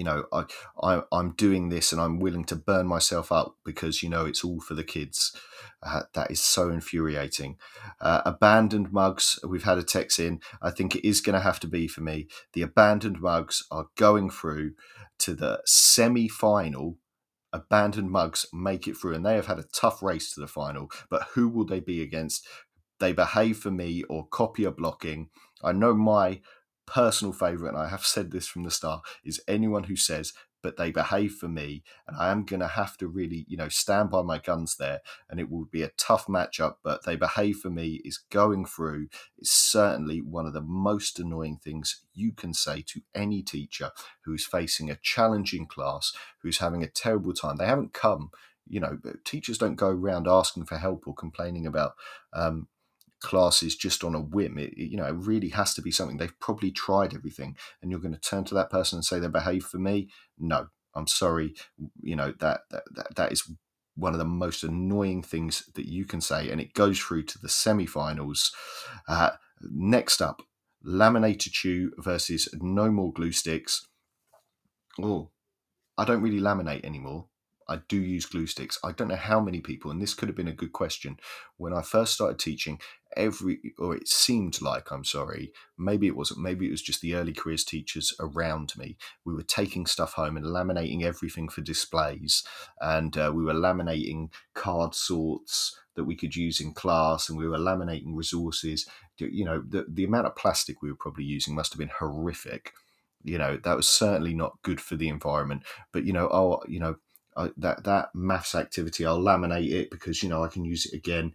you 0.00 0.04
know 0.04 0.24
I, 0.32 0.44
I 0.82 1.02
i'm 1.12 1.32
doing 1.32 1.68
this 1.68 1.92
and 1.92 2.00
i'm 2.00 2.20
willing 2.20 2.44
to 2.44 2.56
burn 2.56 2.86
myself 2.86 3.30
up 3.30 3.56
because 3.64 4.02
you 4.02 4.08
know 4.08 4.24
it's 4.24 4.42
all 4.42 4.60
for 4.60 4.74
the 4.74 4.84
kids. 4.84 5.36
Uh, 5.82 6.02
that 6.14 6.30
is 6.30 6.40
so 6.40 6.68
infuriating. 6.68 7.56
Uh, 8.00 8.20
abandoned 8.24 8.92
mugs 8.92 9.38
we've 9.46 9.64
had 9.64 9.78
a 9.78 9.82
text 9.82 10.18
in. 10.18 10.40
I 10.62 10.70
think 10.70 10.94
it 10.94 11.06
is 11.06 11.20
going 11.20 11.34
to 11.34 11.40
have 11.40 11.58
to 11.60 11.66
be 11.66 11.88
for 11.88 12.02
me. 12.02 12.28
The 12.52 12.62
abandoned 12.62 13.20
mugs 13.20 13.64
are 13.70 13.88
going 13.96 14.30
through 14.30 14.72
to 15.20 15.34
the 15.34 15.60
semi-final. 15.66 16.98
Abandoned 17.52 18.10
mugs 18.10 18.46
make 18.52 18.86
it 18.86 18.96
through 18.96 19.14
and 19.14 19.26
they 19.26 19.34
have 19.34 19.46
had 19.46 19.58
a 19.58 19.64
tough 19.72 20.02
race 20.02 20.32
to 20.34 20.40
the 20.40 20.46
final 20.46 20.90
but 21.10 21.28
who 21.34 21.48
will 21.48 21.66
they 21.66 21.80
be 21.80 22.02
against? 22.02 22.46
They 23.00 23.12
behave 23.12 23.58
for 23.58 23.70
me 23.70 24.02
or 24.04 24.26
copy 24.28 24.66
blocking. 24.66 25.30
I 25.64 25.72
know 25.72 25.94
my 25.94 26.40
personal 26.90 27.32
favorite, 27.32 27.70
and 27.70 27.78
I 27.78 27.88
have 27.88 28.04
said 28.04 28.30
this 28.30 28.46
from 28.46 28.64
the 28.64 28.70
start, 28.70 29.02
is 29.24 29.42
anyone 29.46 29.84
who 29.84 29.96
says, 29.96 30.32
but 30.62 30.76
they 30.76 30.90
behave 30.90 31.34
for 31.34 31.48
me, 31.48 31.82
and 32.06 32.16
I 32.18 32.30
am 32.30 32.44
going 32.44 32.60
to 32.60 32.66
have 32.66 32.98
to 32.98 33.08
really, 33.08 33.46
you 33.48 33.56
know, 33.56 33.70
stand 33.70 34.10
by 34.10 34.22
my 34.22 34.38
guns 34.38 34.76
there, 34.76 35.00
and 35.30 35.40
it 35.40 35.50
will 35.50 35.64
be 35.64 35.82
a 35.82 35.92
tough 35.96 36.26
matchup. 36.26 36.74
But 36.84 37.06
they 37.06 37.16
behave 37.16 37.58
for 37.58 37.70
me 37.70 38.02
is 38.04 38.18
going 38.30 38.66
through. 38.66 39.08
It's 39.38 39.52
certainly 39.52 40.20
one 40.20 40.46
of 40.46 40.52
the 40.52 40.60
most 40.60 41.18
annoying 41.18 41.58
things 41.64 42.02
you 42.12 42.32
can 42.32 42.52
say 42.52 42.82
to 42.88 43.00
any 43.14 43.42
teacher 43.42 43.90
who's 44.24 44.44
facing 44.44 44.90
a 44.90 44.98
challenging 45.02 45.66
class, 45.66 46.12
who's 46.42 46.58
having 46.58 46.82
a 46.82 46.90
terrible 46.90 47.32
time. 47.32 47.56
They 47.56 47.66
haven't 47.66 47.94
come 47.94 48.30
you 48.70 48.78
know, 48.78 48.98
teachers 49.24 49.58
don't 49.58 49.74
go 49.74 49.88
around 49.88 50.28
asking 50.28 50.64
for 50.64 50.78
help 50.78 51.02
or 51.06 51.14
complaining 51.14 51.66
about 51.66 51.94
um, 52.32 52.68
classes 53.20 53.76
just 53.76 54.02
on 54.02 54.14
a 54.14 54.20
whim. 54.20 54.58
It, 54.58 54.76
you 54.76 54.96
know, 54.96 55.06
it 55.06 55.14
really 55.14 55.50
has 55.50 55.74
to 55.74 55.82
be 55.82 55.90
something 55.90 56.16
they've 56.16 56.40
probably 56.40 56.70
tried 56.70 57.14
everything, 57.14 57.56
and 57.80 57.90
you're 57.90 58.00
going 58.00 58.14
to 58.14 58.20
turn 58.20 58.44
to 58.44 58.54
that 58.54 58.70
person 58.70 58.96
and 58.96 59.04
say 59.04 59.18
they 59.18 59.28
behave 59.28 59.64
for 59.64 59.78
me. 59.78 60.10
No, 60.38 60.68
I'm 60.94 61.06
sorry. 61.06 61.54
You 62.00 62.16
know 62.16 62.34
that 62.40 62.62
that 62.70 62.82
that, 62.94 63.16
that 63.16 63.32
is 63.32 63.50
one 63.96 64.12
of 64.12 64.18
the 64.18 64.24
most 64.24 64.64
annoying 64.64 65.22
things 65.22 65.64
that 65.74 65.86
you 65.86 66.04
can 66.04 66.20
say, 66.20 66.50
and 66.50 66.60
it 66.60 66.74
goes 66.74 66.98
through 66.98 67.24
to 67.24 67.38
the 67.38 67.48
semi-finals. 67.48 68.52
Uh, 69.06 69.30
next 69.60 70.22
up, 70.22 70.42
laminated 70.82 71.52
chew 71.52 71.92
versus 71.98 72.48
no 72.60 72.90
more 72.90 73.12
glue 73.12 73.32
sticks. 73.32 73.86
Oh, 75.00 75.30
I 75.98 76.04
don't 76.04 76.22
really 76.22 76.40
laminate 76.40 76.84
anymore. 76.84 77.26
I 77.70 77.78
do 77.88 77.96
use 77.96 78.26
glue 78.26 78.48
sticks. 78.48 78.78
I 78.82 78.90
don't 78.90 79.08
know 79.08 79.14
how 79.14 79.40
many 79.40 79.60
people, 79.60 79.92
and 79.92 80.02
this 80.02 80.12
could 80.12 80.28
have 80.28 80.36
been 80.36 80.48
a 80.48 80.52
good 80.52 80.72
question. 80.72 81.18
When 81.56 81.72
I 81.72 81.82
first 81.82 82.12
started 82.12 82.40
teaching, 82.40 82.80
every, 83.16 83.60
or 83.78 83.94
it 83.94 84.08
seemed 84.08 84.60
like, 84.60 84.90
I'm 84.90 85.04
sorry, 85.04 85.52
maybe 85.78 86.08
it 86.08 86.16
wasn't, 86.16 86.40
maybe 86.40 86.66
it 86.66 86.72
was 86.72 86.82
just 86.82 87.00
the 87.00 87.14
early 87.14 87.32
careers 87.32 87.64
teachers 87.64 88.12
around 88.18 88.72
me. 88.76 88.96
We 89.24 89.34
were 89.34 89.44
taking 89.44 89.86
stuff 89.86 90.14
home 90.14 90.36
and 90.36 90.44
laminating 90.44 91.04
everything 91.04 91.48
for 91.48 91.60
displays, 91.60 92.42
and 92.80 93.16
uh, 93.16 93.30
we 93.32 93.44
were 93.44 93.54
laminating 93.54 94.32
card 94.52 94.96
sorts 94.96 95.78
that 95.94 96.04
we 96.04 96.16
could 96.16 96.34
use 96.34 96.60
in 96.60 96.74
class, 96.74 97.28
and 97.28 97.38
we 97.38 97.46
were 97.46 97.58
laminating 97.58 98.16
resources. 98.16 98.88
You 99.16 99.44
know, 99.44 99.62
the, 99.66 99.86
the 99.88 100.04
amount 100.04 100.26
of 100.26 100.34
plastic 100.34 100.82
we 100.82 100.90
were 100.90 100.98
probably 100.98 101.24
using 101.24 101.54
must 101.54 101.72
have 101.72 101.78
been 101.78 101.92
horrific 102.00 102.72
you 103.22 103.36
know 103.36 103.58
that 103.64 103.76
was 103.76 103.86
certainly 103.86 104.32
not 104.32 104.56
good 104.62 104.80
for 104.80 104.96
the 104.96 105.06
environment 105.06 105.62
but 105.92 106.06
you 106.06 106.12
know 106.14 106.26
oh 106.32 106.58
you 106.66 106.80
know 106.80 106.96
I, 107.36 107.50
that 107.56 107.84
that 107.84 108.10
maths 108.14 108.54
activity, 108.54 109.06
I'll 109.06 109.20
laminate 109.20 109.70
it 109.70 109.90
because 109.90 110.22
you 110.22 110.28
know 110.28 110.44
I 110.44 110.48
can 110.48 110.64
use 110.64 110.86
it 110.86 110.96
again. 110.96 111.32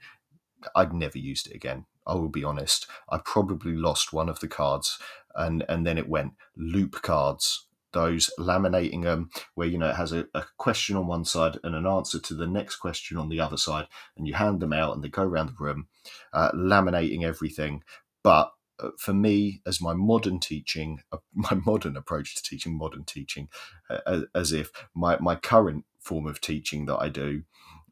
I'd 0.75 0.93
never 0.93 1.17
used 1.17 1.47
it 1.47 1.55
again. 1.55 1.85
I 2.07 2.15
will 2.15 2.29
be 2.29 2.43
honest. 2.43 2.87
I 3.09 3.19
probably 3.23 3.75
lost 3.75 4.13
one 4.13 4.29
of 4.29 4.39
the 4.39 4.47
cards, 4.47 4.99
and 5.35 5.63
and 5.69 5.85
then 5.85 5.97
it 5.97 6.09
went 6.09 6.33
loop 6.55 7.01
cards. 7.01 7.67
Those 7.91 8.29
laminating 8.37 9.03
them, 9.03 9.29
where 9.53 9.67
you 9.67 9.77
know 9.77 9.89
it 9.89 9.95
has 9.95 10.11
a, 10.11 10.27
a 10.33 10.43
question 10.57 10.97
on 10.97 11.07
one 11.07 11.23
side 11.23 11.57
and 11.63 11.75
an 11.75 11.87
answer 11.87 12.19
to 12.19 12.33
the 12.33 12.47
next 12.47 12.75
question 12.75 13.17
on 13.17 13.29
the 13.29 13.39
other 13.39 13.57
side, 13.57 13.87
and 14.17 14.27
you 14.27 14.33
hand 14.33 14.59
them 14.59 14.73
out 14.73 14.93
and 14.93 15.03
they 15.03 15.09
go 15.09 15.23
around 15.23 15.47
the 15.47 15.63
room, 15.63 15.87
uh, 16.33 16.51
laminating 16.51 17.23
everything. 17.23 17.83
But 18.21 18.51
for 18.97 19.13
me, 19.13 19.61
as 19.65 19.81
my 19.81 19.93
modern 19.93 20.39
teaching, 20.39 21.01
uh, 21.11 21.17
my 21.33 21.59
modern 21.65 21.97
approach 21.97 22.35
to 22.35 22.43
teaching, 22.43 22.77
modern 22.77 23.03
teaching, 23.03 23.49
uh, 23.89 24.21
as 24.33 24.51
if 24.51 24.71
my, 24.93 25.17
my 25.19 25.35
current 25.35 25.85
form 25.99 26.27
of 26.27 26.41
teaching 26.41 26.85
that 26.85 26.97
I 26.97 27.09
do, 27.09 27.43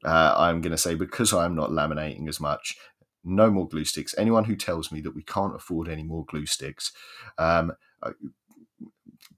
uh, 0.05 0.36
I'm 0.38 0.61
going 0.61 0.71
to 0.71 0.77
say 0.77 0.95
because 0.95 1.34
I'm 1.34 1.55
not 1.55 1.69
laminating 1.69 2.27
as 2.27 2.39
much, 2.39 2.77
no 3.23 3.49
more 3.49 3.67
glue 3.67 3.86
sticks. 3.86 4.13
Anyone 4.17 4.43
who 4.45 4.55
tells 4.55 4.91
me 4.91 5.01
that 5.01 5.15
we 5.15 5.23
can't 5.23 5.55
afford 5.55 5.88
any 5.88 6.03
more 6.03 6.25
glue 6.25 6.45
sticks, 6.45 6.91
um, 7.38 7.73
uh, 8.01 8.11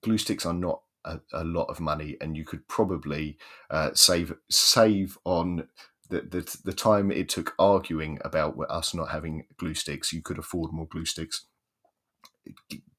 glue 0.02 0.18
sticks 0.18 0.46
are 0.46 0.54
not 0.54 0.82
a, 1.06 1.20
a, 1.34 1.44
lot 1.44 1.66
of 1.66 1.80
money, 1.80 2.18
and 2.20 2.36
you 2.36 2.44
could 2.44 2.68
probably 2.68 3.38
uh, 3.70 3.92
save 3.94 4.34
save 4.50 5.18
on 5.24 5.68
the, 6.10 6.22
the 6.22 6.58
the 6.64 6.74
time 6.74 7.12
it 7.12 7.30
took 7.30 7.54
arguing 7.58 8.20
about 8.24 8.56
us 8.70 8.94
not 8.94 9.10
having 9.10 9.46
glue 9.58 9.74
sticks, 9.74 10.14
you 10.14 10.22
could 10.22 10.38
afford 10.38 10.72
more 10.72 10.88
glue 10.88 11.06
sticks. 11.06 11.46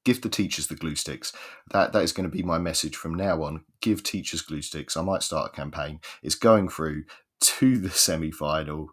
Give 0.05 0.21
the 0.21 0.29
teachers 0.29 0.67
the 0.67 0.75
glue 0.75 0.97
sticks. 0.97 1.33
That 1.71 1.93
that 1.93 2.03
is 2.03 2.13
going 2.13 2.29
to 2.29 2.37
be 2.37 2.43
my 2.43 2.59
message 2.59 2.97
from 2.97 3.15
now 3.15 3.43
on. 3.43 3.65
Give 3.81 4.03
teachers 4.03 4.43
glue 4.43 4.63
sticks. 4.63 4.97
I 4.97 5.03
might 5.03 5.23
start 5.23 5.51
a 5.53 5.57
campaign. 5.57 6.01
It's 6.23 6.35
going 6.35 6.69
through 6.69 7.05
to 7.41 7.79
the 7.79 7.91
semi 7.91 8.31
final. 8.31 8.91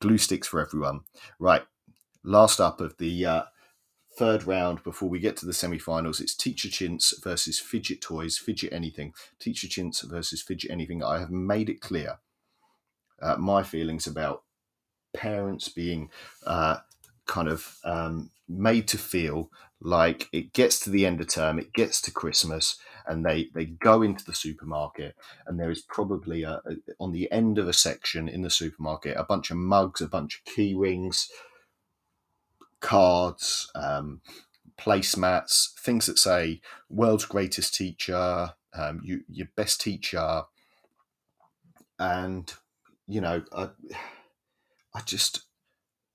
Glue 0.00 0.18
sticks 0.18 0.46
for 0.46 0.60
everyone. 0.60 1.00
Right. 1.38 1.62
Last 2.22 2.60
up 2.60 2.80
of 2.80 2.96
the 2.98 3.24
uh, 3.24 3.42
third 4.18 4.44
round 4.44 4.82
before 4.82 5.08
we 5.08 5.20
get 5.20 5.36
to 5.36 5.46
the 5.46 5.52
semi-finals 5.52 6.20
it's 6.20 6.34
teacher 6.34 6.68
chintz 6.68 7.14
versus 7.22 7.60
fidget 7.60 8.00
toys 8.00 8.36
fidget 8.36 8.72
anything 8.72 9.12
teacher 9.38 9.68
chintz 9.68 10.00
versus 10.00 10.42
fidget 10.42 10.72
anything 10.72 11.04
i 11.04 11.20
have 11.20 11.30
made 11.30 11.70
it 11.70 11.80
clear 11.80 12.18
uh, 13.20 13.36
my 13.36 13.62
feelings 13.62 14.06
about 14.06 14.42
parents 15.14 15.68
being 15.68 16.10
uh, 16.46 16.78
kind 17.26 17.48
of 17.48 17.76
um, 17.84 18.30
made 18.48 18.88
to 18.88 18.98
feel 18.98 19.50
like 19.80 20.28
it 20.32 20.52
gets 20.52 20.80
to 20.80 20.90
the 20.90 21.06
end 21.06 21.20
of 21.20 21.28
term 21.28 21.56
it 21.56 21.72
gets 21.72 22.00
to 22.00 22.10
christmas 22.10 22.78
and 23.06 23.24
they 23.24 23.48
they 23.54 23.64
go 23.64 24.02
into 24.02 24.24
the 24.24 24.34
supermarket 24.34 25.14
and 25.46 25.60
there 25.60 25.70
is 25.70 25.82
probably 25.82 26.42
a, 26.42 26.60
a 26.66 26.74
on 26.98 27.12
the 27.12 27.30
end 27.30 27.58
of 27.58 27.68
a 27.68 27.72
section 27.72 28.28
in 28.28 28.42
the 28.42 28.50
supermarket 28.50 29.16
a 29.16 29.22
bunch 29.22 29.52
of 29.52 29.56
mugs 29.56 30.00
a 30.00 30.08
bunch 30.08 30.34
of 30.34 30.52
key 30.52 30.74
rings 30.74 31.30
cards, 32.80 33.70
um, 33.74 34.20
placemats, 34.78 35.74
things 35.78 36.06
that 36.06 36.18
say 36.18 36.60
"world's 36.88 37.24
greatest 37.24 37.74
teacher," 37.74 38.54
um, 38.74 39.00
you, 39.02 39.24
your 39.28 39.48
best 39.56 39.80
teacher, 39.80 40.44
and 41.98 42.54
you 43.08 43.20
know, 43.20 43.42
I, 43.52 43.70
I 44.94 45.00
just 45.04 45.42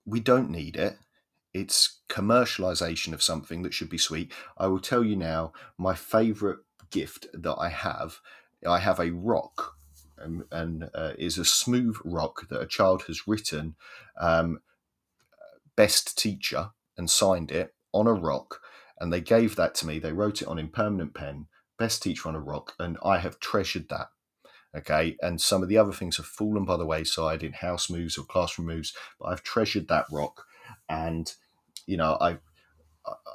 we 0.06 0.20
don't 0.20 0.50
need 0.50 0.76
it. 0.76 0.98
It's 1.54 2.02
commercialization 2.10 3.14
of 3.14 3.22
something 3.22 3.64
that 3.64 3.74
should 3.74 3.90
be 3.90 3.98
sweet. 3.98 4.32
I 4.58 4.68
will 4.68 4.80
tell 4.80 5.04
you 5.04 5.16
now, 5.16 5.54
my 5.78 5.94
favorite 5.94 6.60
gift 6.90 7.28
that 7.34 7.56
I 7.60 7.70
have, 7.70 8.20
I 8.68 8.80
have 8.80 9.00
a 9.00 9.12
rock, 9.12 9.76
and, 10.18 10.44
and 10.52 10.90
uh, 10.96 11.14
is 11.18 11.38
a 11.38 11.46
smooth 11.46 11.98
rock 12.04 12.48
that 12.50 12.62
a 12.62 12.68
child 12.68 13.04
has 13.04 13.28
written. 13.28 13.76
Um, 14.20 14.60
best 15.76 16.18
teacher 16.18 16.72
and 16.98 17.10
signed 17.10 17.52
it 17.52 17.74
on 17.92 18.08
a 18.08 18.14
rock. 18.14 18.62
And 19.00 19.12
they 19.12 19.22
gave 19.22 19.56
that 19.56 19.76
to 19.76 19.88
me. 19.88 20.00
They 20.00 20.14
wrote 20.14 20.42
it 20.42 20.48
on 20.48 20.60
in 20.60 20.70
permanent 20.70 21.14
pen, 21.14 21.48
best 21.78 22.04
teacher 22.04 22.30
on 22.30 22.36
a 22.36 22.40
rock. 22.40 22.74
And 22.80 22.98
I 23.04 23.18
have 23.18 23.40
treasured 23.40 23.90
that. 23.90 24.08
Okay. 24.76 25.18
And 25.22 25.40
some 25.40 25.62
of 25.62 25.70
the 25.70 25.78
other 25.78 25.92
things 25.92 26.18
have 26.18 26.26
fallen 26.26 26.66
by 26.66 26.78
the 26.78 26.86
wayside 26.86 27.44
in 27.44 27.54
house 27.54 27.90
moves 27.90 28.18
or 28.18 28.26
classroom 28.26 28.68
moves, 28.68 28.94
but 29.20 29.28
I've 29.28 29.44
treasured 29.44 29.88
that 29.88 30.06
rock. 30.12 30.46
And, 30.90 31.32
you 31.86 31.98
know, 31.98 32.18
I, 32.20 32.30
I 32.30 32.38
uh, 33.06 33.12
uh, 33.12 33.32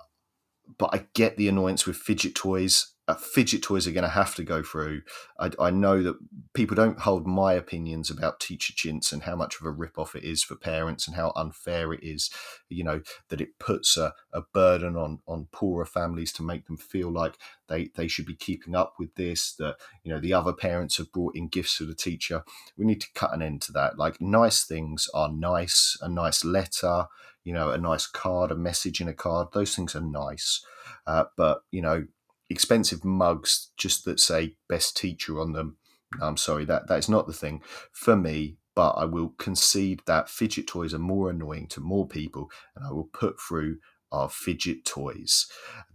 but 0.76 0.90
I 0.92 1.06
get 1.14 1.36
the 1.36 1.48
annoyance 1.48 1.86
with 1.86 1.96
fidget 1.96 2.34
toys 2.34 2.92
uh, 3.08 3.14
fidget 3.14 3.62
toys 3.62 3.86
are 3.86 3.92
going 3.92 4.02
to 4.02 4.10
have 4.10 4.34
to 4.34 4.44
go 4.44 4.62
through. 4.62 5.00
I, 5.40 5.50
I, 5.58 5.70
know 5.70 6.02
that 6.02 6.16
people 6.52 6.76
don't 6.76 7.00
hold 7.00 7.26
my 7.26 7.54
opinions 7.54 8.10
about 8.10 8.38
teacher 8.38 8.74
chintz 8.76 9.12
and 9.12 9.22
how 9.22 9.34
much 9.34 9.58
of 9.58 9.66
a 9.66 9.70
rip-off 9.70 10.14
it 10.14 10.24
is 10.24 10.44
for 10.44 10.56
parents 10.56 11.06
and 11.06 11.16
how 11.16 11.32
unfair 11.34 11.94
it 11.94 12.00
is, 12.02 12.30
you 12.68 12.84
know, 12.84 13.00
that 13.30 13.40
it 13.40 13.58
puts 13.58 13.96
a, 13.96 14.12
a 14.34 14.42
burden 14.52 14.94
on 14.94 15.20
on 15.26 15.48
poorer 15.52 15.86
families 15.86 16.32
to 16.34 16.42
make 16.42 16.66
them 16.66 16.76
feel 16.76 17.10
like 17.10 17.38
they, 17.68 17.90
they 17.96 18.08
should 18.08 18.26
be 18.26 18.36
keeping 18.36 18.76
up 18.76 18.94
with 18.98 19.14
this, 19.14 19.54
that, 19.54 19.76
you 20.04 20.12
know, 20.12 20.20
the 20.20 20.34
other 20.34 20.52
parents 20.52 20.98
have 20.98 21.10
brought 21.10 21.34
in 21.34 21.48
gifts 21.48 21.76
for 21.76 21.84
the 21.84 21.94
teacher. 21.94 22.44
We 22.76 22.84
need 22.84 23.00
to 23.00 23.12
cut 23.14 23.32
an 23.32 23.40
end 23.40 23.62
to 23.62 23.72
that. 23.72 23.98
Like 23.98 24.20
nice 24.20 24.64
things 24.64 25.08
are 25.14 25.32
nice, 25.32 25.96
a 26.02 26.10
nice 26.10 26.44
letter, 26.44 27.06
you 27.42 27.54
know, 27.54 27.70
a 27.70 27.78
nice 27.78 28.06
card, 28.06 28.50
a 28.50 28.54
message 28.54 29.00
in 29.00 29.08
a 29.08 29.14
card, 29.14 29.48
those 29.54 29.74
things 29.74 29.96
are 29.96 30.02
nice. 30.02 30.62
Uh, 31.06 31.24
but, 31.36 31.62
you 31.70 31.80
know, 31.80 32.06
expensive 32.50 33.04
mugs 33.04 33.70
just 33.76 34.04
that 34.04 34.20
say 34.20 34.56
best 34.68 34.96
teacher 34.96 35.40
on 35.40 35.52
them. 35.52 35.76
I'm 36.20 36.36
sorry, 36.36 36.64
that 36.66 36.88
that 36.88 36.98
is 36.98 37.08
not 37.08 37.26
the 37.26 37.32
thing 37.32 37.62
for 37.92 38.16
me. 38.16 38.56
But 38.74 38.92
I 38.92 39.06
will 39.06 39.30
concede 39.38 40.02
that 40.06 40.28
fidget 40.28 40.68
toys 40.68 40.94
are 40.94 41.00
more 41.00 41.30
annoying 41.30 41.66
to 41.70 41.80
more 41.80 42.06
people, 42.06 42.48
and 42.76 42.84
I 42.86 42.92
will 42.92 43.10
put 43.12 43.40
through 43.40 43.78
our 44.12 44.28
fidget 44.28 44.84
toys. 44.84 45.46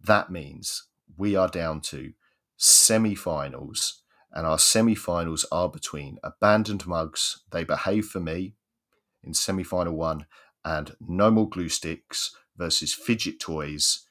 That 0.03 0.29
means 0.29 0.83
we 1.15 1.33
are 1.33 1.47
down 1.47 1.79
to 1.81 2.11
semi-finals, 2.57 4.01
and 4.33 4.45
our 4.45 4.59
semi-finals 4.59 5.45
are 5.49 5.69
between 5.69 6.19
abandoned 6.25 6.85
mugs. 6.85 7.43
They 7.51 7.63
behave 7.63 8.05
for 8.07 8.19
me 8.19 8.55
in 9.23 9.33
semi-final 9.33 9.95
one, 9.95 10.25
and 10.65 10.97
no 10.99 11.31
more 11.31 11.47
glue 11.47 11.69
sticks 11.69 12.35
versus 12.57 12.93
fidget 12.93 13.39
toys 13.39 14.01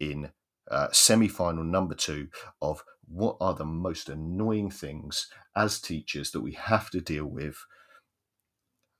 in 0.00 0.32
uh, 0.70 0.88
semi 0.92 1.28
final 1.28 1.64
number 1.64 1.94
two 1.94 2.28
of 2.60 2.82
what 3.08 3.36
are 3.40 3.54
the 3.54 3.64
most 3.64 4.08
annoying 4.08 4.70
things 4.70 5.28
as 5.54 5.80
teachers 5.80 6.30
that 6.32 6.40
we 6.40 6.52
have 6.52 6.90
to 6.90 7.00
deal 7.00 7.26
with. 7.26 7.64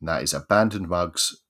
And 0.01 0.09
that 0.09 0.23
is 0.23 0.33
abandoned 0.33 0.89
mugs, 0.89 1.43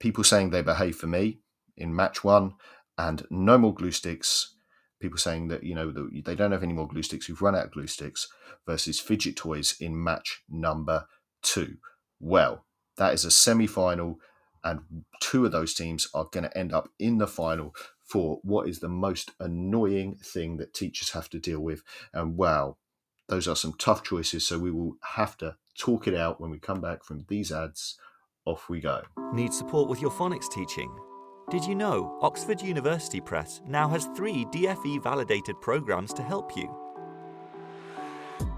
people 0.00 0.24
saying 0.24 0.50
they 0.50 0.62
behave 0.62 0.96
for 0.96 1.06
me 1.06 1.40
in 1.76 1.94
match 1.94 2.24
one, 2.24 2.54
and 2.96 3.26
no 3.30 3.58
more 3.58 3.74
glue 3.74 3.90
sticks. 3.90 4.54
People 5.00 5.18
saying 5.18 5.48
that 5.48 5.64
you 5.64 5.74
know 5.74 5.92
they 6.24 6.34
don't 6.34 6.52
have 6.52 6.62
any 6.62 6.72
more 6.72 6.88
glue 6.88 7.02
sticks. 7.02 7.28
We've 7.28 7.42
run 7.42 7.54
out 7.54 7.66
of 7.66 7.72
glue 7.72 7.88
sticks 7.88 8.28
versus 8.66 9.00
fidget 9.00 9.36
toys 9.36 9.76
in 9.80 10.02
match 10.02 10.42
number 10.48 11.06
two. 11.42 11.76
Well, 12.20 12.64
that 12.96 13.12
is 13.12 13.24
a 13.24 13.30
semi-final, 13.30 14.18
and 14.62 14.80
two 15.20 15.44
of 15.44 15.52
those 15.52 15.74
teams 15.74 16.08
are 16.14 16.28
going 16.30 16.44
to 16.44 16.56
end 16.56 16.72
up 16.72 16.88
in 16.98 17.18
the 17.18 17.26
final 17.26 17.74
for 18.04 18.38
what 18.42 18.68
is 18.68 18.80
the 18.80 18.88
most 18.88 19.32
annoying 19.40 20.16
thing 20.16 20.58
that 20.58 20.74
teachers 20.74 21.10
have 21.10 21.28
to 21.30 21.38
deal 21.38 21.60
with. 21.60 21.82
And 22.12 22.36
wow, 22.36 22.76
those 23.28 23.48
are 23.48 23.56
some 23.56 23.74
tough 23.78 24.02
choices. 24.02 24.46
So 24.46 24.58
we 24.58 24.70
will 24.70 24.96
have 25.16 25.36
to 25.38 25.56
talk 25.78 26.06
it 26.06 26.14
out 26.14 26.40
when 26.40 26.50
we 26.50 26.58
come 26.58 26.80
back 26.80 27.04
from 27.04 27.24
these 27.28 27.50
ads. 27.50 27.98
Off 28.46 28.68
we 28.68 28.78
go. 28.78 29.02
Need 29.32 29.54
support 29.54 29.88
with 29.88 30.02
your 30.02 30.10
phonics 30.10 30.50
teaching? 30.50 30.94
Did 31.50 31.64
you 31.64 31.74
know 31.74 32.18
Oxford 32.20 32.60
University 32.60 33.20
Press 33.20 33.62
now 33.66 33.88
has 33.88 34.06
three 34.14 34.44
DFE 34.46 35.02
validated 35.02 35.60
programs 35.62 36.12
to 36.14 36.22
help 36.22 36.54
you? 36.54 36.74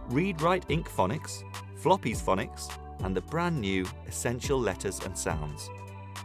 Read 0.09 0.41
Write 0.41 0.67
Inc 0.69 0.89
Phonics, 0.89 1.43
Floppy's 1.77 2.23
Phonics, 2.23 2.71
and 3.05 3.17
the 3.17 3.21
brand 3.23 3.61
new 3.61 3.87
Essential 4.07 4.59
Letters 4.59 5.01
and 5.05 5.17
Sounds. 5.17 5.69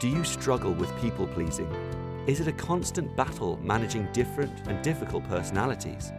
Do 0.00 0.08
you 0.08 0.24
struggle 0.24 0.72
with 0.72 0.94
people 1.00 1.26
pleasing? 1.26 1.70
Is 2.26 2.40
it 2.40 2.48
a 2.48 2.52
constant 2.52 3.16
battle 3.16 3.58
managing 3.62 4.08
different 4.12 4.66
and 4.66 4.82
difficult 4.82 5.24
personalities? 5.24 6.12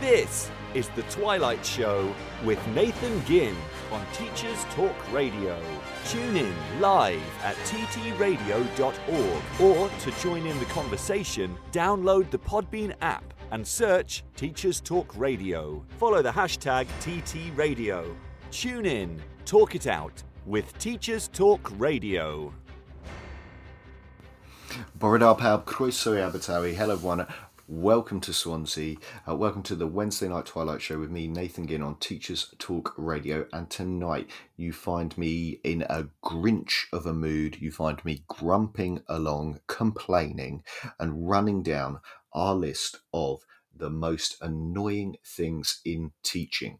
this 0.00 0.50
is 0.72 0.88
The 0.90 1.02
Twilight 1.04 1.64
Show 1.64 2.14
with 2.44 2.64
Nathan 2.68 3.24
Ginn 3.26 3.56
on 3.92 4.04
Teachers 4.12 4.64
Talk 4.70 4.94
Radio. 5.12 5.60
Tune 6.06 6.36
in 6.36 6.54
live 6.80 7.22
at 7.42 7.54
ttradio.org 7.66 9.60
or 9.60 9.88
to 9.88 10.10
join 10.22 10.46
in 10.46 10.58
the 10.58 10.64
conversation, 10.66 11.56
download 11.70 12.30
the 12.30 12.38
Podbean 12.38 12.94
app 13.02 13.34
and 13.50 13.66
search 13.66 14.24
Teachers 14.36 14.80
Talk 14.80 15.14
Radio. 15.16 15.84
Follow 15.98 16.22
the 16.22 16.30
hashtag 16.30 16.86
TTRadio. 17.00 18.14
Tune 18.50 18.86
in, 18.86 19.20
talk 19.44 19.74
it 19.74 19.86
out 19.86 20.22
with 20.48 20.76
Teachers 20.78 21.28
Talk 21.28 21.70
Radio. 21.78 22.54
Borodar 24.98 25.38
Pab, 25.38 25.66
Croeso 25.66 26.14
Abertawe. 26.16 26.74
Hello, 26.74 26.94
everyone. 26.94 27.26
Welcome 27.66 28.18
to 28.22 28.32
Swansea. 28.32 28.96
Uh, 29.28 29.36
welcome 29.36 29.62
to 29.64 29.74
the 29.74 29.86
Wednesday 29.86 30.26
Night 30.26 30.46
Twilight 30.46 30.80
Show 30.80 30.98
with 30.98 31.10
me, 31.10 31.28
Nathan 31.28 31.66
Ginn, 31.66 31.82
on 31.82 31.96
Teachers 31.96 32.54
Talk 32.58 32.94
Radio. 32.96 33.46
And 33.52 33.68
tonight, 33.68 34.30
you 34.56 34.72
find 34.72 35.16
me 35.18 35.60
in 35.64 35.82
a 35.82 36.08
Grinch 36.24 36.86
of 36.94 37.04
a 37.04 37.12
mood. 37.12 37.58
You 37.60 37.70
find 37.70 38.02
me 38.02 38.24
grumping 38.26 39.02
along, 39.06 39.60
complaining, 39.66 40.62
and 40.98 41.28
running 41.28 41.62
down 41.62 42.00
our 42.32 42.54
list 42.54 43.00
of 43.12 43.42
the 43.76 43.90
most 43.90 44.36
annoying 44.40 45.16
things 45.24 45.80
in 45.84 46.12
teaching. 46.22 46.78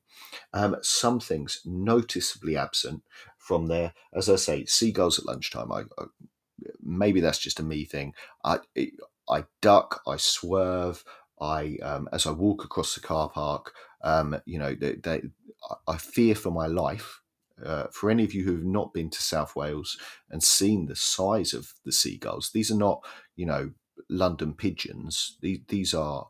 Um, 0.53 0.77
some 0.83 1.21
things 1.21 1.61
noticeably 1.65 2.57
absent 2.57 3.03
from 3.49 3.67
there. 3.67 3.95
As 4.13 4.29
I 4.29 4.37
say, 4.37 4.65
seagulls 4.67 5.19
at 5.19 5.27
lunchtime. 5.27 5.73
I, 5.73 5.81
I 5.99 6.05
maybe 6.83 7.21
that's 7.21 7.39
just 7.39 7.61
a 7.61 7.63
me 7.63 7.85
thing. 7.85 8.13
I 8.45 8.59
I 9.29 9.45
duck, 9.63 10.03
I 10.07 10.17
swerve, 10.19 11.05
I 11.41 11.79
um, 11.83 12.09
as 12.13 12.27
I 12.27 12.33
walk 12.33 12.65
across 12.65 12.95
the 12.95 13.01
car 13.01 13.29
park. 13.31 13.73
Um, 14.05 14.41
you 14.47 14.59
know, 14.59 14.75
they, 14.75 14.95
they, 14.95 15.23
I 15.87 15.97
fear 15.97 16.35
for 16.35 16.53
my 16.53 16.67
life. 16.67 17.21
Uh, 17.65 17.89
for 17.91 18.09
any 18.09 18.23
of 18.23 18.33
you 18.33 18.45
who 18.45 18.53
have 18.53 18.65
not 18.65 18.95
been 18.95 19.11
to 19.11 19.21
South 19.21 19.57
Wales 19.57 19.99
and 20.31 20.43
seen 20.43 20.87
the 20.87 20.95
size 20.95 21.53
of 21.53 21.73
the 21.85 21.91
seagulls, 21.91 22.51
these 22.55 22.71
are 22.71 22.77
not, 22.77 23.05
you 23.35 23.47
know, 23.47 23.73
London 24.09 24.55
pigeons. 24.55 25.37
These, 25.43 25.61
these 25.67 25.93
are 25.95 26.29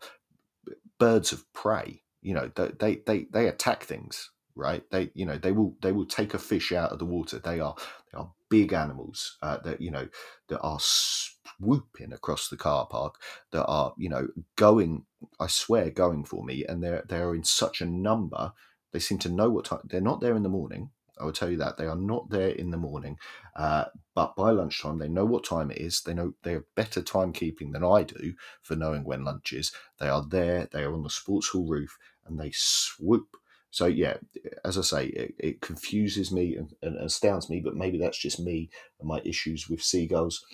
birds 0.99 1.33
of 1.33 1.45
prey. 1.53 2.03
You 2.23 2.35
know, 2.35 2.51
they, 2.57 3.03
they, 3.07 3.27
they 3.31 3.47
attack 3.47 3.85
things, 3.85 4.31
right? 4.59 4.83
They, 4.91 5.11
you 5.15 5.25
know, 5.25 5.39
they 5.39 5.53
will, 5.53 5.77
they 5.81 5.93
will 5.93 6.05
take 6.05 6.35
a 6.35 6.39
fish 6.39 6.73
out 6.73 6.91
of 6.91 6.99
the 6.99 7.07
water. 7.07 7.39
They 7.39 7.61
are, 7.61 7.75
they 8.13 8.19
are 8.19 8.31
big 8.51 8.73
animals 8.73 9.39
uh, 9.43 9.59
that, 9.59 9.81
you 9.81 9.91
know, 9.91 10.09
that 10.49 10.61
are 10.61 10.79
swooping 10.81 12.13
across 12.13 12.49
the 12.49 12.57
car 12.57 12.87
park 12.87 13.15
that 13.53 13.65
are, 13.65 13.95
you 13.97 14.09
know, 14.09 14.29
going, 14.57 15.07
I 15.41 15.47
swear, 15.47 15.91
going 15.91 16.25
for 16.25 16.45
me. 16.45 16.65
And 16.65 16.83
they're, 16.83 17.05
they're 17.09 17.35
in 17.35 17.45
such 17.45 17.81
a 17.81 17.87
number. 17.87 18.53
They 18.93 18.99
seem 18.99 19.19
to 19.19 19.29
know 19.29 19.49
what 19.49 19.67
time 19.67 19.81
they're 19.85 20.01
not 20.01 20.21
there 20.21 20.37
in 20.37 20.43
the 20.43 20.49
morning. 20.49 20.91
I 21.21 21.25
will 21.25 21.33
tell 21.33 21.51
you 21.51 21.57
that 21.59 21.77
they 21.77 21.87
are 21.87 21.97
not 21.97 22.31
there 22.31 22.51
in 22.51 22.71
the 22.71 22.77
morning, 22.77 23.19
uh, 23.57 23.87
but 24.15 24.37
by 24.37 24.51
lunchtime 24.51 24.99
they 24.99 25.09
know 25.09 25.25
what 25.25 25.45
time 25.45 25.71
it 25.71 25.79
is. 25.79 26.01
They 26.01 26.15
know 26.15 26.35
they 26.43 26.53
have 26.53 26.75
better 26.77 27.03
timekeeping 27.03 27.73
than 27.73 27.85
I 27.85 28.05
do 28.05 28.35
for 28.63 28.77
knowing 28.77 29.05
when 29.05 29.25
lunch 29.25 29.53
is. 29.53 29.73
They 29.99 30.09
are 30.09 30.25
there. 30.25 30.69
They 30.73 30.85
are 30.85 30.95
on 30.95 31.03
the 31.03 31.11
sports 31.11 31.49
hall 31.49 31.67
roof 31.67 31.99
and 32.27 32.39
they 32.39 32.53
swoop. 32.55 33.37
So 33.71 33.87
yeah, 33.87 34.17
as 34.65 34.79
I 34.79 34.83
say, 34.83 35.07
it, 35.07 35.35
it 35.39 35.61
confuses 35.61 36.33
me 36.33 36.57
and, 36.57 36.73
and 36.83 36.97
astounds 36.97 37.51
me. 37.51 37.61
But 37.61 37.77
maybe 37.77 37.99
that's 37.99 38.19
just 38.19 38.41
me 38.41 38.71
and 38.99 39.09
my 39.09 39.21
issues 39.25 39.69
with 39.69 39.83
seagulls. 39.83 40.45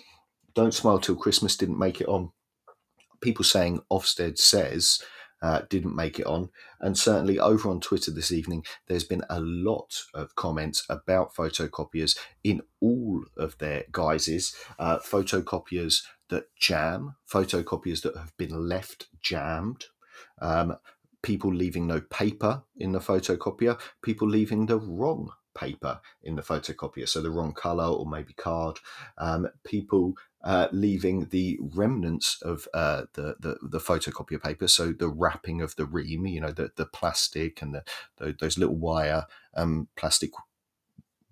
Don't 0.53 0.73
Smile 0.73 0.99
Till 0.99 1.15
Christmas 1.15 1.57
didn't 1.57 1.79
make 1.79 2.01
it 2.01 2.07
on. 2.07 2.31
People 3.21 3.43
saying 3.43 3.81
Ofsted 3.91 4.37
says 4.37 5.01
uh, 5.41 5.61
didn't 5.69 5.95
make 5.95 6.19
it 6.19 6.25
on. 6.25 6.49
And 6.79 6.97
certainly 6.97 7.39
over 7.39 7.69
on 7.69 7.79
Twitter 7.79 8.11
this 8.11 8.31
evening, 8.31 8.65
there's 8.87 9.03
been 9.03 9.23
a 9.29 9.39
lot 9.39 10.01
of 10.13 10.35
comments 10.35 10.85
about 10.89 11.35
photocopiers 11.35 12.17
in 12.43 12.61
all 12.81 13.23
of 13.37 13.57
their 13.57 13.83
guises. 13.91 14.55
Uh, 14.79 14.97
photocopiers 14.99 16.01
that 16.29 16.45
jam, 16.59 17.15
photocopiers 17.31 18.01
that 18.01 18.17
have 18.17 18.35
been 18.37 18.67
left 18.67 19.07
jammed. 19.21 19.85
Um, 20.41 20.77
people 21.25 21.51
leaving 21.51 21.87
no 21.87 21.99
paper 21.99 22.61
in 22.77 22.91
the 22.91 22.99
photocopier, 22.99 23.79
people 24.03 24.29
leaving 24.29 24.67
the 24.67 24.77
wrong 24.77 25.31
paper 25.55 25.99
in 26.21 26.35
the 26.35 26.43
photocopier, 26.43 27.09
so 27.09 27.19
the 27.19 27.31
wrong 27.31 27.51
color 27.51 27.85
or 27.85 28.05
maybe 28.05 28.33
card. 28.33 28.77
Um, 29.17 29.47
people 29.63 30.13
uh, 30.43 30.67
leaving 30.71 31.29
the 31.29 31.57
remnants 31.59 32.39
of 32.43 32.67
uh, 32.75 33.05
the, 33.13 33.35
the, 33.39 33.57
the 33.63 33.79
photocopier 33.79 34.39
paper, 34.39 34.67
so 34.67 34.91
the 34.91 35.09
wrapping 35.09 35.61
of 35.61 35.75
the 35.77 35.87
ream, 35.87 36.27
you 36.27 36.41
know, 36.41 36.51
the 36.51 36.69
the 36.75 36.85
plastic 36.85 37.59
and 37.59 37.73
the, 37.73 37.83
the 38.17 38.35
those 38.39 38.59
little 38.59 38.75
wire 38.75 39.25
um, 39.55 39.87
plastic 39.95 40.29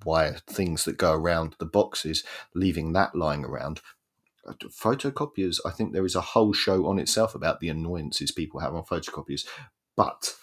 wire 0.03 0.37
things 0.47 0.85
that 0.85 0.97
go 0.97 1.13
around 1.13 1.55
the 1.59 1.67
boxes, 1.67 2.23
leaving 2.55 2.93
that 2.93 3.13
lying 3.15 3.45
around. 3.45 3.79
Photocopiers, 4.45 5.59
I 5.65 5.69
think 5.69 5.93
there 5.93 6.05
is 6.05 6.15
a 6.15 6.21
whole 6.21 6.51
show 6.51 6.87
on 6.87 6.99
itself 6.99 7.33
about 7.35 7.59
the 7.59 7.69
annoyances 7.69 8.31
people 8.31 8.59
have 8.59 8.75
on 8.75 8.83
photocopiers, 8.83 9.45
but 9.95 10.35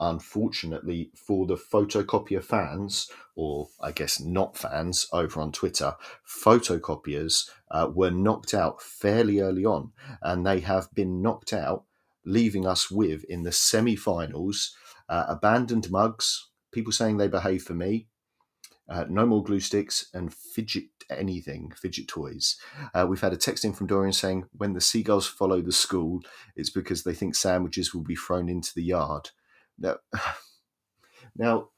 unfortunately 0.00 1.10
for 1.14 1.46
the 1.46 1.56
photocopier 1.56 2.42
fans, 2.42 3.10
or 3.36 3.68
I 3.80 3.92
guess 3.92 4.20
not 4.20 4.56
fans, 4.56 5.06
over 5.12 5.40
on 5.40 5.52
Twitter, 5.52 5.94
photocopiers 6.28 7.48
uh, 7.70 7.88
were 7.92 8.10
knocked 8.10 8.54
out 8.54 8.82
fairly 8.82 9.40
early 9.40 9.64
on, 9.64 9.92
and 10.22 10.46
they 10.46 10.60
have 10.60 10.88
been 10.94 11.22
knocked 11.22 11.52
out, 11.52 11.84
leaving 12.24 12.66
us 12.66 12.90
with 12.90 13.24
in 13.24 13.42
the 13.42 13.52
semi 13.52 13.96
finals 13.96 14.74
uh, 15.08 15.26
abandoned 15.28 15.90
mugs, 15.90 16.50
people 16.72 16.92
saying 16.92 17.16
they 17.16 17.28
behave 17.28 17.62
for 17.62 17.74
me. 17.74 18.08
Uh, 18.88 19.04
no 19.08 19.24
more 19.24 19.42
glue 19.42 19.60
sticks 19.60 20.08
and 20.12 20.32
fidget 20.32 20.84
anything, 21.10 21.72
fidget 21.76 22.08
toys. 22.08 22.56
Uh, 22.94 23.06
we've 23.08 23.20
had 23.20 23.32
a 23.32 23.36
text 23.36 23.64
in 23.64 23.72
from 23.72 23.86
Dorian 23.86 24.12
saying 24.12 24.44
when 24.56 24.74
the 24.74 24.80
seagulls 24.80 25.26
follow 25.26 25.60
the 25.60 25.72
school, 25.72 26.20
it's 26.56 26.70
because 26.70 27.02
they 27.02 27.14
think 27.14 27.34
sandwiches 27.34 27.94
will 27.94 28.02
be 28.02 28.16
thrown 28.16 28.48
into 28.48 28.72
the 28.74 28.82
yard. 28.82 29.30
Now, 29.78 29.96
now 31.36 31.68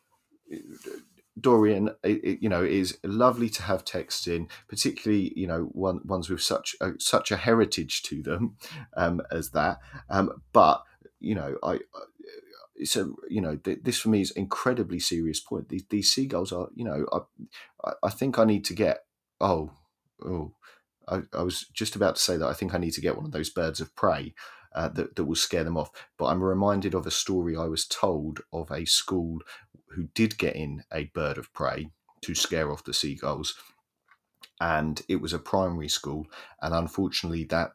Dorian, 1.38 1.90
it, 2.02 2.24
it, 2.24 2.42
you 2.42 2.48
know, 2.48 2.64
it 2.64 2.72
is 2.72 2.98
lovely 3.04 3.50
to 3.50 3.62
have 3.62 3.84
text 3.84 4.26
in, 4.26 4.48
particularly 4.68 5.32
you 5.36 5.46
know 5.46 5.64
one, 5.72 6.00
ones 6.04 6.30
with 6.30 6.42
such 6.42 6.74
a, 6.80 6.92
such 6.98 7.30
a 7.30 7.36
heritage 7.36 8.02
to 8.04 8.22
them 8.22 8.56
um, 8.96 9.20
as 9.30 9.50
that. 9.50 9.78
Um, 10.08 10.42
but 10.52 10.82
you 11.20 11.34
know, 11.34 11.56
I, 11.62 11.74
it's 11.74 11.80
a 12.96 13.08
you 13.28 13.40
know 13.40 13.56
th- 13.56 13.80
this 13.82 13.98
for 13.98 14.08
me 14.08 14.20
is 14.20 14.30
incredibly 14.32 14.98
serious 14.98 15.40
point. 15.40 15.68
These, 15.68 15.84
these 15.90 16.12
seagulls 16.12 16.52
are 16.52 16.68
you 16.74 16.84
know 16.84 17.06
I 17.84 17.92
I 18.02 18.10
think 18.10 18.38
I 18.38 18.44
need 18.44 18.64
to 18.66 18.74
get 18.74 19.04
oh 19.40 19.70
oh 20.24 20.52
I, 21.08 21.22
I 21.32 21.42
was 21.42 21.66
just 21.72 21.96
about 21.96 22.16
to 22.16 22.22
say 22.22 22.36
that 22.36 22.48
I 22.48 22.52
think 22.52 22.74
I 22.74 22.78
need 22.78 22.92
to 22.92 23.00
get 23.00 23.16
one 23.16 23.26
of 23.26 23.32
those 23.32 23.50
birds 23.50 23.80
of 23.80 23.94
prey 23.94 24.34
uh, 24.74 24.88
that, 24.90 25.16
that 25.16 25.24
will 25.24 25.36
scare 25.36 25.64
them 25.64 25.76
off. 25.76 25.90
But 26.18 26.26
I'm 26.26 26.42
reminded 26.42 26.94
of 26.94 27.06
a 27.06 27.10
story 27.10 27.56
I 27.56 27.64
was 27.64 27.86
told 27.86 28.40
of 28.52 28.70
a 28.70 28.84
school 28.84 29.40
who 29.90 30.08
did 30.14 30.38
get 30.38 30.56
in 30.56 30.84
a 30.92 31.04
bird 31.04 31.38
of 31.38 31.52
prey 31.52 31.90
to 32.22 32.34
scare 32.34 32.70
off 32.70 32.84
the 32.84 32.92
seagulls. 32.92 33.54
And 34.60 35.02
it 35.08 35.16
was 35.16 35.32
a 35.32 35.38
primary 35.38 35.88
school. 35.88 36.26
And 36.60 36.74
unfortunately, 36.74 37.44
that 37.44 37.72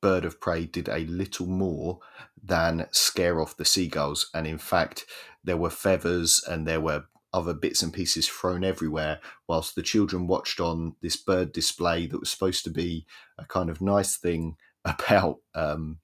bird 0.00 0.24
of 0.24 0.40
prey 0.40 0.66
did 0.66 0.88
a 0.88 1.00
little 1.00 1.46
more 1.46 2.00
than 2.42 2.86
scare 2.90 3.40
off 3.40 3.56
the 3.56 3.64
seagulls. 3.64 4.30
And 4.34 4.46
in 4.46 4.58
fact, 4.58 5.06
there 5.44 5.56
were 5.56 5.70
feathers 5.70 6.42
and 6.48 6.66
there 6.66 6.80
were 6.80 7.04
other 7.32 7.54
bits 7.54 7.82
and 7.82 7.92
pieces 7.92 8.28
thrown 8.28 8.64
everywhere 8.64 9.20
whilst 9.46 9.74
the 9.74 9.82
children 9.82 10.26
watched 10.26 10.60
on 10.60 10.96
this 11.00 11.16
bird 11.16 11.52
display 11.52 12.06
that 12.06 12.18
was 12.18 12.30
supposed 12.30 12.64
to 12.64 12.70
be 12.70 13.06
a 13.38 13.44
kind 13.44 13.70
of 13.70 13.80
nice 13.80 14.16
thing 14.16 14.56
about 14.84 15.38
um, 15.54 15.98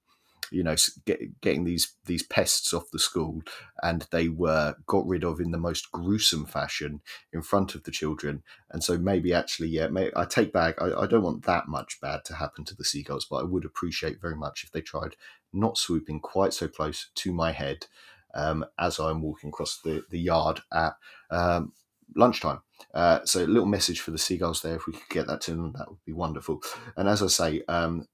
you 0.51 0.63
know 0.63 0.75
get, 1.05 1.41
getting 1.41 1.65
these 1.65 1.95
these 2.05 2.23
pests 2.23 2.73
off 2.73 2.91
the 2.93 2.99
school 2.99 3.43
and 3.83 4.07
they 4.11 4.29
were 4.29 4.75
got 4.87 5.07
rid 5.07 5.25
of 5.25 5.41
in 5.41 5.51
the 5.51 5.59
most 5.59 5.91
gruesome 5.93 6.47
fashion 6.47 7.01
in 7.33 7.43
front 7.43 7.75
of 7.75 7.85
the 7.85 7.91
children 7.91 8.43
and 8.71 8.83
so 8.83 8.99
maybe 8.99 9.33
actually 9.33 9.69
yeah 9.69 9.89
may, 9.89 10.11
i 10.17 10.25
take 10.25 10.53
back 10.53 10.81
I, 10.81 11.03
I 11.03 11.07
don't 11.07 11.23
want 11.23 11.45
that 11.47 11.69
much 11.69 12.01
bad 12.01 12.25
to 12.27 12.35
happen 12.35 12.65
to 12.67 12.77
the 12.77 12.85
seagulls 12.85 13.27
but 13.29 13.37
i 13.37 13.43
would 13.45 13.65
appreciate 13.65 14.21
very 14.21 14.37
much 14.37 14.65
if 14.65 14.73
they 14.73 14.81
tried 14.81 15.17
not 15.53 15.79
swooping 15.79 16.21
quite 16.21 16.53
so 16.53 16.69
close 16.69 17.11
to 17.15 17.33
my 17.33 17.53
head 17.53 17.87
um, 18.35 18.65
as 18.79 18.99
i'm 18.99 19.23
walking 19.23 19.49
across 19.49 19.81
the, 19.83 20.05
the 20.11 20.19
yard 20.19 20.61
at 20.73 20.95
um, 21.31 21.73
lunchtime. 22.15 22.61
Uh, 22.95 23.21
so 23.25 23.45
a 23.45 23.47
little 23.47 23.67
message 23.67 24.01
for 24.01 24.11
the 24.11 24.19
seagulls 24.19 24.63
there. 24.63 24.77
If 24.77 24.87
we 24.87 24.93
could 24.93 25.09
get 25.11 25.27
that 25.27 25.41
to 25.43 25.53
them, 25.53 25.73
that 25.77 25.89
would 25.89 26.05
be 26.05 26.13
wonderful. 26.13 26.63
And 26.97 27.09
as 27.09 27.23
I 27.23 27.27
say, 27.27 27.63
um, 27.69 28.07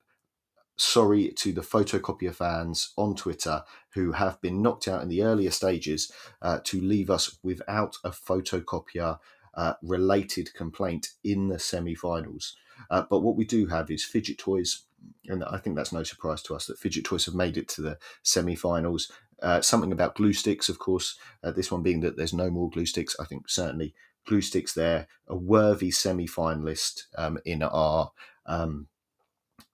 sorry 0.82 1.30
to 1.30 1.52
the 1.52 1.60
photocopier 1.60 2.34
fans 2.34 2.92
on 2.96 3.14
Twitter 3.14 3.62
who 3.94 4.12
have 4.12 4.40
been 4.40 4.60
knocked 4.60 4.88
out 4.88 5.02
in 5.02 5.08
the 5.08 5.22
earlier 5.22 5.50
stages 5.50 6.10
uh, 6.42 6.58
to 6.64 6.80
leave 6.80 7.08
us 7.08 7.38
without 7.42 7.96
a 8.04 8.10
photocopier 8.10 9.18
uh, 9.54 9.74
related 9.82 10.52
complaint 10.54 11.10
in 11.22 11.48
the 11.48 11.58
semi 11.58 11.94
finals. 11.94 12.56
Uh, 12.90 13.02
but 13.08 13.20
what 13.20 13.36
we 13.36 13.44
do 13.44 13.66
have 13.66 13.90
is 13.90 14.04
fidget 14.04 14.38
toys, 14.38 14.84
and 15.26 15.44
I 15.44 15.58
think 15.58 15.76
that's 15.76 15.92
no 15.92 16.02
surprise 16.02 16.42
to 16.42 16.54
us 16.54 16.66
that 16.66 16.78
fidget 16.78 17.04
toys 17.04 17.26
have 17.26 17.34
made 17.34 17.56
it 17.56 17.68
to 17.68 17.82
the 17.82 17.98
semi 18.22 18.56
finals. 18.56 19.12
Uh, 19.40 19.60
something 19.60 19.92
about 19.92 20.14
glue 20.14 20.32
sticks, 20.32 20.68
of 20.68 20.78
course, 20.78 21.16
uh, 21.44 21.50
this 21.52 21.70
one 21.70 21.82
being 21.82 22.00
that 22.00 22.16
there's 22.16 22.32
no 22.32 22.50
more 22.50 22.70
glue 22.70 22.86
sticks. 22.86 23.14
I 23.20 23.24
think 23.24 23.48
certainly 23.48 23.94
glue 24.26 24.40
sticks 24.40 24.72
there, 24.72 25.06
a 25.28 25.36
worthy 25.36 25.90
semi 25.90 26.26
finalist 26.26 27.04
um, 27.16 27.38
in 27.44 27.62
our 27.62 28.12
um, 28.46 28.88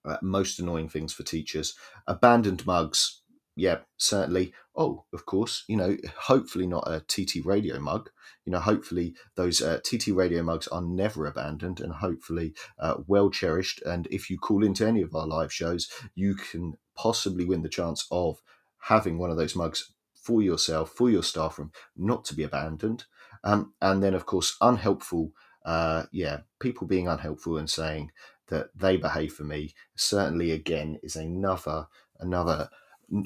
uh, 0.09 0.19
most 0.23 0.59
annoying 0.59 0.89
things 0.89 1.13
for 1.13 1.23
teachers. 1.23 1.75
Abandoned 2.07 2.67
mugs, 2.67 3.23
yeah, 3.59 3.79
certainly. 3.97 4.53
Oh, 4.77 5.05
of 5.13 5.27
course, 5.27 5.65
you 5.67 5.77
know, 5.77 5.97
hopefully 6.17 6.67
not 6.67 6.87
a 6.87 7.01
TT 7.01 7.45
radio 7.45 7.81
mug. 7.81 8.11
You 8.45 8.53
know, 8.53 8.61
hopefully 8.61 9.17
those 9.35 9.61
uh, 9.61 9.81
TT 9.83 10.09
radio 10.09 10.43
mugs 10.45 10.69
are 10.69 10.81
never 10.81 11.27
abandoned 11.27 11.81
and 11.81 11.93
hopefully 11.95 12.55
uh, 12.79 12.95
well 13.07 13.31
cherished. 13.31 13.83
And 13.83 14.07
if 14.13 14.31
you 14.31 14.39
call 14.39 14.65
into 14.65 14.87
any 14.87 15.03
of 15.03 15.15
our 15.15 15.27
live 15.27 15.53
shows, 15.53 15.89
you 16.15 16.37
can 16.37 16.75
possibly 16.97 17.45
win 17.45 17.63
the 17.63 17.69
chance 17.69 18.07
of 18.13 18.41
having 18.83 19.19
one 19.19 19.31
of 19.31 19.37
those 19.37 19.57
mugs 19.57 19.93
for 20.15 20.41
yourself, 20.41 20.93
for 20.93 21.11
your 21.11 21.25
staff 21.25 21.59
room, 21.59 21.73
not 21.97 22.25
to 22.27 22.35
be 22.35 22.45
abandoned. 22.45 23.05
Um, 23.43 23.73
and 23.81 24.03
then, 24.03 24.15
of 24.15 24.25
course, 24.25 24.57
unhelpful. 24.61 25.33
Uh, 25.65 26.05
yeah, 26.13 26.39
people 26.61 26.87
being 26.87 27.09
unhelpful 27.09 27.59
and 27.59 27.69
saying 27.69 28.11
that 28.49 28.69
they 28.75 28.97
behave 28.97 29.33
for 29.33 29.45
me 29.45 29.75
certainly 29.97 30.51
again 30.51 30.99
is 31.03 31.17
another 31.17 31.87
another 32.19 32.69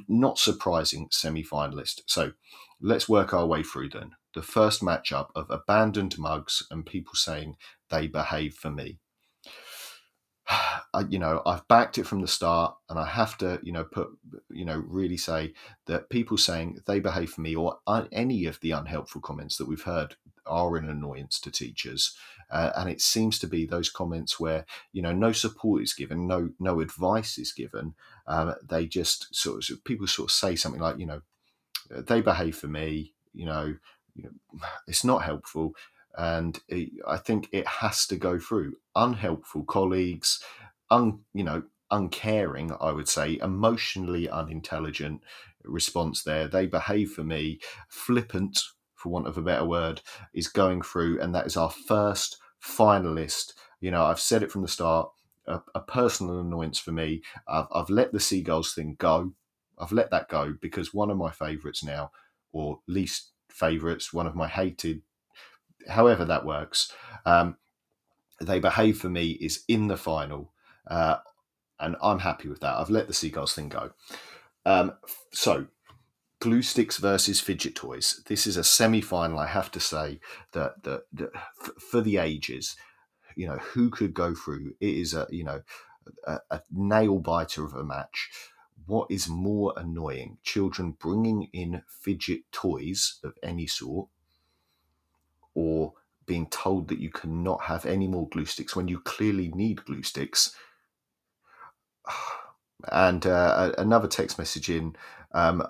not 0.09 0.39
surprising 0.39 1.09
semi-finalist. 1.11 2.03
So 2.07 2.33
let's 2.81 3.09
work 3.09 3.35
our 3.35 3.47
way 3.47 3.62
through 3.62 3.91
then. 3.91 4.12
The 4.35 4.43
first 4.43 4.81
matchup 4.81 5.29
of 5.35 5.51
abandoned 5.51 6.18
mugs 6.18 6.62
and 6.70 6.87
people 6.87 7.14
saying 7.14 7.57
they 7.91 8.07
behave 8.07 8.55
for 8.55 8.70
me. 8.70 8.99
I, 10.95 11.01
you 11.09 11.18
know, 11.18 11.43
I've 11.47 11.66
backed 11.68 11.99
it 11.99 12.07
from 12.07 12.20
the 12.20 12.29
start, 12.29 12.77
and 12.91 12.99
I 12.99 13.07
have 13.07 13.39
to, 13.39 13.59
you 13.62 13.73
know, 13.73 13.85
put, 13.85 14.09
you 14.51 14.64
know, 14.64 14.83
really 14.87 15.16
say 15.16 15.55
that 15.87 16.11
people 16.11 16.37
saying 16.37 16.81
they 16.87 17.01
behave 17.01 17.31
for 17.31 17.41
me, 17.41 17.57
or 17.57 17.79
any 18.12 18.45
of 18.47 18.61
the 18.61 18.73
unhelpful 18.73 19.23
comments 19.23 19.57
that 19.57 19.66
we've 19.68 19.83
heard, 19.83 20.16
are 20.47 20.77
an 20.77 20.89
annoyance 20.89 21.41
to 21.41 21.51
teachers. 21.51 22.14
Uh, 22.53 22.70
and 22.76 22.90
it 22.90 23.00
seems 23.00 23.38
to 23.38 23.46
be 23.46 23.64
those 23.64 23.90
comments 23.90 24.38
where 24.38 24.66
you 24.92 25.03
know 25.03 25.12
no 25.12 25.32
support 25.32 25.82
is 25.82 25.94
given, 25.94 26.26
no 26.26 26.50
no 26.61 26.80
advice 26.80 27.38
is 27.38 27.53
given. 27.53 27.94
Um, 28.26 28.55
they 28.68 28.86
just 28.86 29.34
sort 29.34 29.68
of 29.70 29.84
people 29.84 30.07
sort 30.07 30.28
of 30.28 30.32
say 30.32 30.55
something 30.55 30.80
like, 30.80 30.98
you 30.98 31.07
know, 31.07 31.22
they 31.90 32.20
behave 32.20 32.57
for 32.57 32.68
me. 32.68 33.14
You 33.34 33.46
know, 33.46 33.74
you 34.14 34.24
know 34.24 34.61
it's 34.86 35.05
not 35.05 35.22
helpful 35.22 35.74
and 36.16 36.61
it, 36.68 36.90
I 37.07 37.16
think 37.16 37.48
it 37.53 37.66
has 37.66 38.07
to 38.09 38.16
go 38.16 38.38
through 38.38 38.76
unhelpful 38.94 39.64
colleagues, 39.64 40.42
un, 40.90 41.20
you 41.32 41.44
know, 41.44 41.62
uncaring. 41.90 42.72
I 42.80 42.92
would 42.92 43.09
say 43.09 43.38
emotionally 43.42 44.28
unintelligent 44.28 45.22
response 45.64 46.22
there. 46.22 46.48
They 46.48 46.66
behave 46.66 47.12
for 47.12 47.24
me 47.24 47.61
flippant, 47.88 48.61
for 48.94 49.09
want 49.09 49.26
of 49.26 49.38
a 49.38 49.42
better 49.42 49.64
word, 49.64 50.03
is 50.34 50.48
going 50.48 50.82
through, 50.82 51.20
and 51.20 51.34
that 51.34 51.46
is 51.46 51.57
our 51.57 51.70
first 51.70 52.38
finalist. 52.64 53.52
You 53.80 53.90
know, 53.90 54.04
I've 54.04 54.20
said 54.20 54.42
it 54.42 54.50
from 54.50 54.62
the 54.62 54.68
start. 54.68 55.10
A, 55.46 55.60
a 55.74 55.80
personal 55.80 56.38
annoyance 56.38 56.78
for 56.78 56.92
me. 56.92 57.22
I've, 57.48 57.66
I've 57.74 57.90
let 57.90 58.12
the 58.12 58.20
seagulls 58.20 58.74
thing 58.74 58.94
go. 58.98 59.32
I've 59.76 59.90
let 59.90 60.10
that 60.12 60.28
go 60.28 60.54
because 60.60 60.94
one 60.94 61.10
of 61.10 61.16
my 61.16 61.32
favourites 61.32 61.82
now, 61.82 62.12
or 62.52 62.78
least 62.86 63.32
favourites, 63.48 64.12
one 64.12 64.28
of 64.28 64.36
my 64.36 64.46
hated 64.46 65.02
however 65.88 66.24
that 66.24 66.44
works, 66.44 66.92
um, 67.26 67.56
they 68.40 68.58
behave 68.58 68.98
for 68.98 69.08
me 69.08 69.30
is 69.32 69.64
in 69.68 69.88
the 69.88 69.96
final, 69.96 70.52
uh, 70.88 71.16
and 71.80 71.96
I'm 72.02 72.20
happy 72.20 72.48
with 72.48 72.60
that. 72.60 72.76
I've 72.76 72.90
let 72.90 73.08
the 73.08 73.14
seagulls 73.14 73.54
thing 73.54 73.68
go. 73.68 73.90
Um, 74.64 74.92
so, 75.32 75.66
glue 76.43 76.61
sticks 76.61 76.97
versus 76.99 77.38
fidget 77.40 77.76
toys. 77.76 78.20
This 78.26 78.49
is 78.49 78.57
a 78.57 78.64
semi-final. 78.64 79.38
I 79.38 79.47
have 79.47 79.70
to 79.70 79.78
say 79.78 80.18
that 80.51 80.82
that, 80.82 81.05
for 81.78 82.01
the 82.01 82.16
ages, 82.16 82.74
you 83.36 83.47
know, 83.47 83.59
who 83.59 83.90
could 83.90 84.12
go 84.12 84.34
through? 84.34 84.74
It 84.80 84.97
is 84.97 85.14
a 85.14 85.28
you 85.30 85.45
know 85.45 85.62
a, 86.26 86.40
a 86.51 86.62
nail 86.72 87.20
biter 87.20 87.64
of 87.64 87.74
a 87.74 87.84
match. 87.84 88.28
What 88.86 89.09
is 89.09 89.28
more 89.28 89.72
annoying? 89.76 90.38
Children 90.43 90.97
bringing 90.99 91.49
in 91.53 91.82
fidget 91.86 92.51
toys 92.51 93.20
of 93.22 93.34
any 93.45 93.68
sort 93.68 94.09
or 95.55 95.93
being 96.26 96.49
told 96.49 96.88
that 96.88 96.99
you 96.99 97.11
cannot 97.11 97.62
have 97.62 97.86
any 97.86 98.09
more 98.09 98.28
glue 98.28 98.47
sticks 98.47 98.74
when 98.74 98.88
you 98.88 98.99
clearly 98.99 99.53
need 99.55 99.84
glue 99.84 100.03
sticks. 100.03 100.57
And 102.90 103.24
uh, 103.28 103.70
another 103.78 104.09
text 104.09 104.40
message 104.40 104.68
in 104.68 104.97
um, 105.35 105.66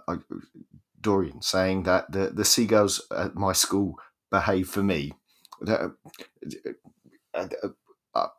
Dorian 1.01 1.43
saying 1.43 1.85
that 1.85 2.11
the, 2.13 2.31
the 2.31 2.45
seagulls 2.45 3.01
at 3.17 3.35
my 3.35 3.53
school 3.53 3.99
behave 4.31 4.69
for 4.69 4.83
me. 4.83 5.13
Uh, 5.67 5.89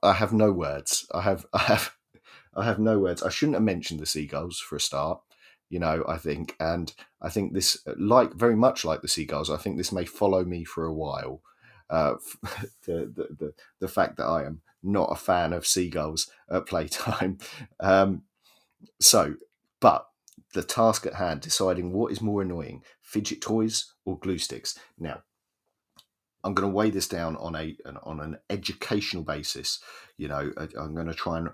I 0.03 0.13
have 0.13 0.33
no 0.33 0.51
words. 0.51 1.07
I 1.13 1.21
have 1.21 1.45
I 1.53 1.59
have 1.59 1.95
I 2.55 2.65
have 2.65 2.79
no 2.79 2.99
words. 2.99 3.23
I 3.23 3.29
shouldn't 3.29 3.55
have 3.55 3.63
mentioned 3.63 3.99
the 3.99 4.05
seagulls 4.05 4.59
for 4.59 4.75
a 4.75 4.79
start 4.79 5.21
you 5.73 5.79
know 5.79 6.05
i 6.07 6.17
think 6.17 6.55
and 6.59 6.93
i 7.19 7.29
think 7.29 7.53
this 7.53 7.83
like 7.97 8.31
very 8.33 8.55
much 8.55 8.85
like 8.85 9.01
the 9.01 9.07
seagulls 9.07 9.49
i 9.49 9.57
think 9.57 9.75
this 9.75 9.91
may 9.91 10.05
follow 10.05 10.45
me 10.45 10.63
for 10.63 10.85
a 10.85 10.93
while 10.93 11.41
uh, 11.89 12.13
the, 12.85 13.11
the, 13.15 13.27
the 13.39 13.53
the 13.79 13.87
fact 13.87 14.17
that 14.17 14.25
i 14.25 14.43
am 14.43 14.61
not 14.83 15.11
a 15.11 15.15
fan 15.15 15.51
of 15.51 15.65
seagulls 15.65 16.29
at 16.49 16.67
playtime 16.67 17.39
um, 17.79 18.21
so 19.01 19.33
but 19.79 20.07
the 20.53 20.63
task 20.63 21.05
at 21.05 21.15
hand 21.15 21.41
deciding 21.41 21.91
what 21.91 22.11
is 22.11 22.21
more 22.21 22.41
annoying 22.41 22.81
fidget 23.01 23.41
toys 23.41 23.93
or 24.05 24.17
glue 24.19 24.37
sticks 24.37 24.77
now 24.97 25.21
I'm 26.43 26.53
going 26.53 26.69
to 26.69 26.75
weigh 26.75 26.89
this 26.89 27.07
down 27.07 27.37
on 27.37 27.55
a 27.55 27.75
on 28.03 28.19
an 28.19 28.37
educational 28.49 29.23
basis. 29.23 29.79
You 30.17 30.27
know, 30.27 30.51
I'm 30.77 30.93
going 30.93 31.07
to 31.07 31.13
try 31.13 31.37
and 31.37 31.49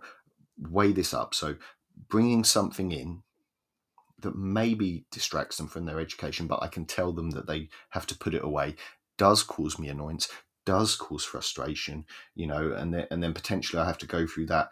weigh 0.57 0.91
this 0.91 1.13
up. 1.13 1.33
So, 1.33 1.55
bringing 2.07 2.43
something 2.43 2.91
in 2.91 3.21
that 4.21 4.35
maybe 4.35 5.05
distracts 5.11 5.57
them 5.57 5.67
from 5.67 5.85
their 5.85 5.99
education, 5.99 6.47
but 6.47 6.61
I 6.61 6.67
can 6.67 6.85
tell 6.85 7.13
them 7.13 7.29
that 7.31 7.47
they 7.47 7.69
have 7.91 8.05
to 8.07 8.17
put 8.17 8.33
it 8.33 8.43
away, 8.43 8.75
does 9.17 9.43
cause 9.43 9.79
me 9.79 9.87
annoyance, 9.87 10.27
does 10.65 10.95
cause 10.95 11.23
frustration, 11.23 12.05
you 12.35 12.47
know, 12.47 12.73
and 12.73 12.93
then, 12.93 13.07
and 13.11 13.23
then 13.23 13.33
potentially 13.33 13.81
I 13.81 13.85
have 13.85 13.97
to 13.99 14.07
go 14.07 14.27
through 14.27 14.47
that. 14.47 14.71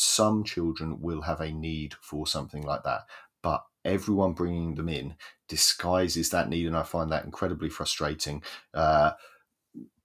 Some 0.00 0.44
children 0.44 1.00
will 1.00 1.22
have 1.22 1.40
a 1.40 1.50
need 1.50 1.94
for 2.00 2.26
something 2.26 2.62
like 2.62 2.84
that, 2.84 3.02
but 3.42 3.64
everyone 3.84 4.32
bringing 4.32 4.74
them 4.74 4.88
in 4.88 5.14
disguises 5.48 6.30
that 6.30 6.48
need, 6.48 6.66
and 6.66 6.76
I 6.76 6.82
find 6.84 7.10
that 7.10 7.24
incredibly 7.24 7.68
frustrating. 7.68 8.42
Uh, 8.72 9.12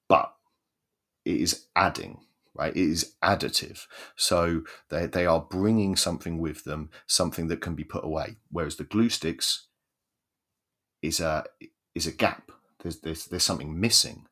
but 0.07 0.33
it 1.25 1.41
is 1.41 1.67
adding 1.75 2.19
right? 2.55 2.75
It 2.75 2.89
is 2.89 3.15
additive. 3.23 3.85
So 4.15 4.63
they, 4.89 5.05
they 5.07 5.25
are 5.25 5.41
bringing 5.41 5.95
something 5.95 6.37
with 6.37 6.63
them, 6.63 6.89
something 7.07 7.47
that 7.47 7.61
can 7.61 7.75
be 7.75 7.83
put 7.83 8.03
away. 8.03 8.37
Whereas 8.51 8.75
the 8.75 8.83
glue 8.83 9.09
sticks 9.09 9.67
is 11.01 11.19
a 11.19 11.45
is 11.95 12.07
a 12.07 12.11
gap. 12.11 12.51
There's 12.81 12.99
there's, 12.99 13.25
there's 13.25 13.43
something 13.43 13.79
missing, 13.79 14.27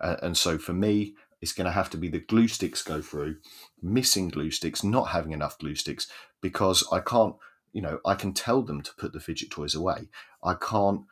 uh, 0.00 0.16
and 0.22 0.36
so 0.36 0.58
for 0.58 0.72
me, 0.72 1.14
it's 1.40 1.52
going 1.52 1.66
to 1.66 1.72
have 1.72 1.90
to 1.90 1.96
be 1.96 2.08
the 2.08 2.18
glue 2.18 2.48
sticks 2.48 2.82
go 2.82 3.00
through, 3.00 3.36
missing 3.82 4.28
glue 4.28 4.50
sticks, 4.50 4.84
not 4.84 5.08
having 5.08 5.32
enough 5.32 5.58
glue 5.58 5.74
sticks 5.74 6.06
because 6.40 6.86
I 6.92 7.00
can't. 7.00 7.36
You 7.72 7.82
know, 7.82 8.00
I 8.04 8.16
can 8.16 8.32
tell 8.32 8.62
them 8.62 8.82
to 8.82 8.90
put 8.98 9.12
the 9.12 9.20
fidget 9.20 9.50
toys 9.50 9.76
away. 9.76 10.08
I 10.42 10.54
can't 10.54 11.02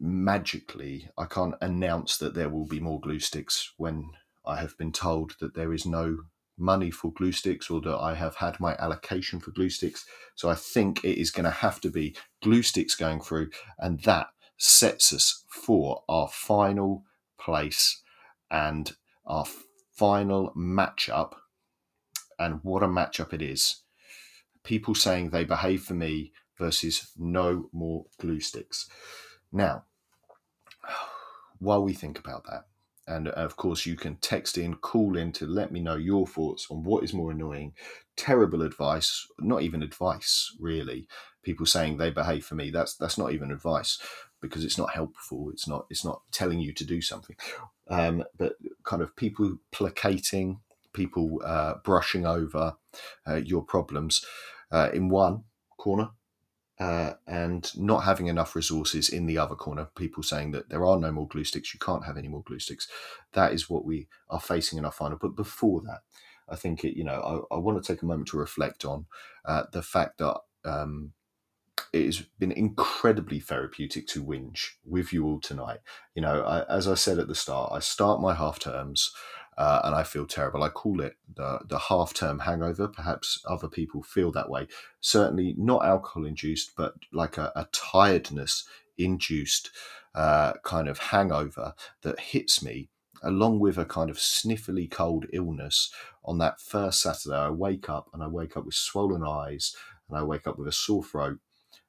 magically. 0.00 1.10
I 1.18 1.26
can't 1.26 1.54
announce 1.60 2.16
that 2.16 2.34
there 2.34 2.48
will 2.48 2.66
be 2.66 2.80
more 2.80 2.98
glue 2.98 3.20
sticks 3.20 3.72
when 3.76 4.10
I 4.46 4.56
have 4.56 4.76
been 4.78 4.92
told 4.92 5.34
that 5.40 5.54
there 5.54 5.72
is 5.72 5.84
no 5.84 6.18
money 6.56 6.90
for 6.90 7.12
glue 7.12 7.32
sticks 7.32 7.68
or 7.68 7.80
that 7.82 7.96
I 7.96 8.14
have 8.14 8.36
had 8.36 8.60
my 8.60 8.74
allocation 8.76 9.40
for 9.40 9.50
glue 9.50 9.70
sticks. 9.70 10.06
So 10.34 10.48
I 10.48 10.54
think 10.54 11.04
it 11.04 11.20
is 11.20 11.30
going 11.30 11.44
to 11.44 11.50
have 11.50 11.80
to 11.82 11.90
be 11.90 12.16
glue 12.42 12.62
sticks 12.62 12.94
going 12.94 13.20
through, 13.20 13.50
and 13.78 14.00
that 14.02 14.28
sets 14.56 15.12
us 15.12 15.44
for 15.48 16.04
our 16.08 16.28
final 16.28 17.04
place 17.38 18.02
and 18.50 18.92
our 19.26 19.44
final 19.92 20.52
matchup. 20.56 21.34
And 22.38 22.60
what 22.62 22.82
a 22.82 22.86
matchup 22.86 23.32
it 23.32 23.42
is. 23.42 23.82
People 24.64 24.94
saying 24.94 25.30
they 25.30 25.44
behave 25.44 25.82
for 25.82 25.94
me 25.94 26.32
versus 26.58 27.12
no 27.16 27.68
more 27.72 28.06
glue 28.18 28.40
sticks. 28.40 28.88
Now, 29.52 29.84
while 31.58 31.82
we 31.82 31.92
think 31.92 32.18
about 32.18 32.44
that, 32.50 32.64
and 33.06 33.28
uh, 33.28 33.32
of 33.32 33.56
course, 33.56 33.84
you 33.84 33.96
can 33.96 34.16
text 34.16 34.56
in, 34.56 34.74
call 34.76 35.16
in 35.18 35.30
to 35.32 35.46
let 35.46 35.70
me 35.70 35.80
know 35.80 35.96
your 35.96 36.26
thoughts 36.26 36.66
on 36.70 36.82
what 36.82 37.04
is 37.04 37.12
more 37.12 37.30
annoying. 37.32 37.74
Terrible 38.16 38.62
advice, 38.62 39.26
not 39.38 39.62
even 39.62 39.82
advice, 39.82 40.56
really. 40.58 41.06
People 41.42 41.66
saying 41.66 41.98
they 41.98 42.10
behave 42.10 42.46
for 42.46 42.54
me. 42.54 42.70
That's 42.70 42.96
that's 42.96 43.18
not 43.18 43.32
even 43.32 43.50
advice 43.50 43.98
because 44.48 44.64
it's 44.64 44.78
not 44.78 44.92
helpful. 44.92 45.50
It's 45.50 45.66
not 45.66 45.86
it's 45.90 46.04
not 46.04 46.22
telling 46.32 46.60
you 46.60 46.72
to 46.72 46.84
do 46.84 47.00
something. 47.00 47.36
Um, 47.88 48.24
but 48.36 48.54
kind 48.84 49.02
of 49.02 49.14
people 49.16 49.58
placating, 49.72 50.60
people 50.92 51.40
uh, 51.44 51.74
brushing 51.84 52.26
over 52.26 52.76
uh, 53.26 53.36
your 53.36 53.62
problems 53.62 54.24
uh, 54.70 54.90
in 54.92 55.08
one 55.08 55.44
corner 55.78 56.10
uh, 56.80 57.12
and 57.26 57.70
not 57.76 58.04
having 58.04 58.26
enough 58.26 58.56
resources 58.56 59.08
in 59.08 59.26
the 59.26 59.38
other 59.38 59.54
corner. 59.54 59.88
People 59.96 60.22
saying 60.22 60.50
that 60.52 60.68
there 60.68 60.84
are 60.84 60.98
no 60.98 61.12
more 61.12 61.28
glue 61.28 61.44
sticks, 61.44 61.72
you 61.72 61.80
can't 61.80 62.04
have 62.04 62.16
any 62.16 62.28
more 62.28 62.42
glue 62.42 62.58
sticks. 62.58 62.88
That 63.32 63.52
is 63.52 63.70
what 63.70 63.84
we 63.84 64.08
are 64.28 64.40
facing 64.40 64.78
in 64.78 64.84
our 64.84 64.92
final. 64.92 65.18
But 65.20 65.36
before 65.36 65.80
that, 65.82 66.00
I 66.48 66.56
think 66.56 66.84
it, 66.84 66.96
you 66.96 67.04
know 67.04 67.46
I, 67.50 67.54
I 67.54 67.58
want 67.58 67.82
to 67.82 67.92
take 67.92 68.02
a 68.02 68.06
moment 68.06 68.28
to 68.28 68.38
reflect 68.38 68.84
on 68.84 69.06
uh, 69.44 69.64
the 69.72 69.82
fact 69.82 70.18
that 70.18 70.36
um, 70.64 71.12
it 71.94 72.06
has 72.06 72.22
been 72.40 72.50
incredibly 72.50 73.38
therapeutic 73.38 74.06
to 74.08 74.24
whinge 74.24 74.72
with 74.84 75.12
you 75.12 75.24
all 75.24 75.40
tonight. 75.40 75.78
You 76.16 76.22
know, 76.22 76.42
I, 76.42 76.64
as 76.68 76.88
I 76.88 76.94
said 76.94 77.20
at 77.20 77.28
the 77.28 77.36
start, 77.36 77.70
I 77.72 77.78
start 77.78 78.20
my 78.20 78.34
half 78.34 78.58
terms 78.58 79.12
uh, 79.56 79.80
and 79.84 79.94
I 79.94 80.02
feel 80.02 80.26
terrible. 80.26 80.64
I 80.64 80.70
call 80.70 81.00
it 81.00 81.16
the 81.32 81.60
the 81.68 81.78
half 81.78 82.12
term 82.12 82.40
hangover. 82.40 82.88
Perhaps 82.88 83.42
other 83.48 83.68
people 83.68 84.02
feel 84.02 84.32
that 84.32 84.50
way. 84.50 84.66
Certainly 85.00 85.54
not 85.56 85.84
alcohol 85.84 86.26
induced, 86.26 86.72
but 86.76 86.94
like 87.12 87.38
a, 87.38 87.52
a 87.54 87.68
tiredness 87.72 88.64
induced 88.98 89.70
uh, 90.16 90.54
kind 90.64 90.88
of 90.88 90.98
hangover 90.98 91.74
that 92.02 92.18
hits 92.18 92.60
me, 92.60 92.88
along 93.22 93.60
with 93.60 93.78
a 93.78 93.84
kind 93.84 94.10
of 94.10 94.16
sniffly 94.16 94.90
cold 94.90 95.26
illness. 95.32 95.92
On 96.24 96.38
that 96.38 96.60
first 96.60 97.02
Saturday, 97.02 97.36
I 97.36 97.50
wake 97.50 97.88
up 97.88 98.08
and 98.12 98.22
I 98.22 98.26
wake 98.26 98.56
up 98.56 98.64
with 98.64 98.74
swollen 98.74 99.22
eyes 99.22 99.76
and 100.08 100.18
I 100.18 100.24
wake 100.24 100.48
up 100.48 100.58
with 100.58 100.68
a 100.68 100.72
sore 100.72 101.04
throat, 101.04 101.38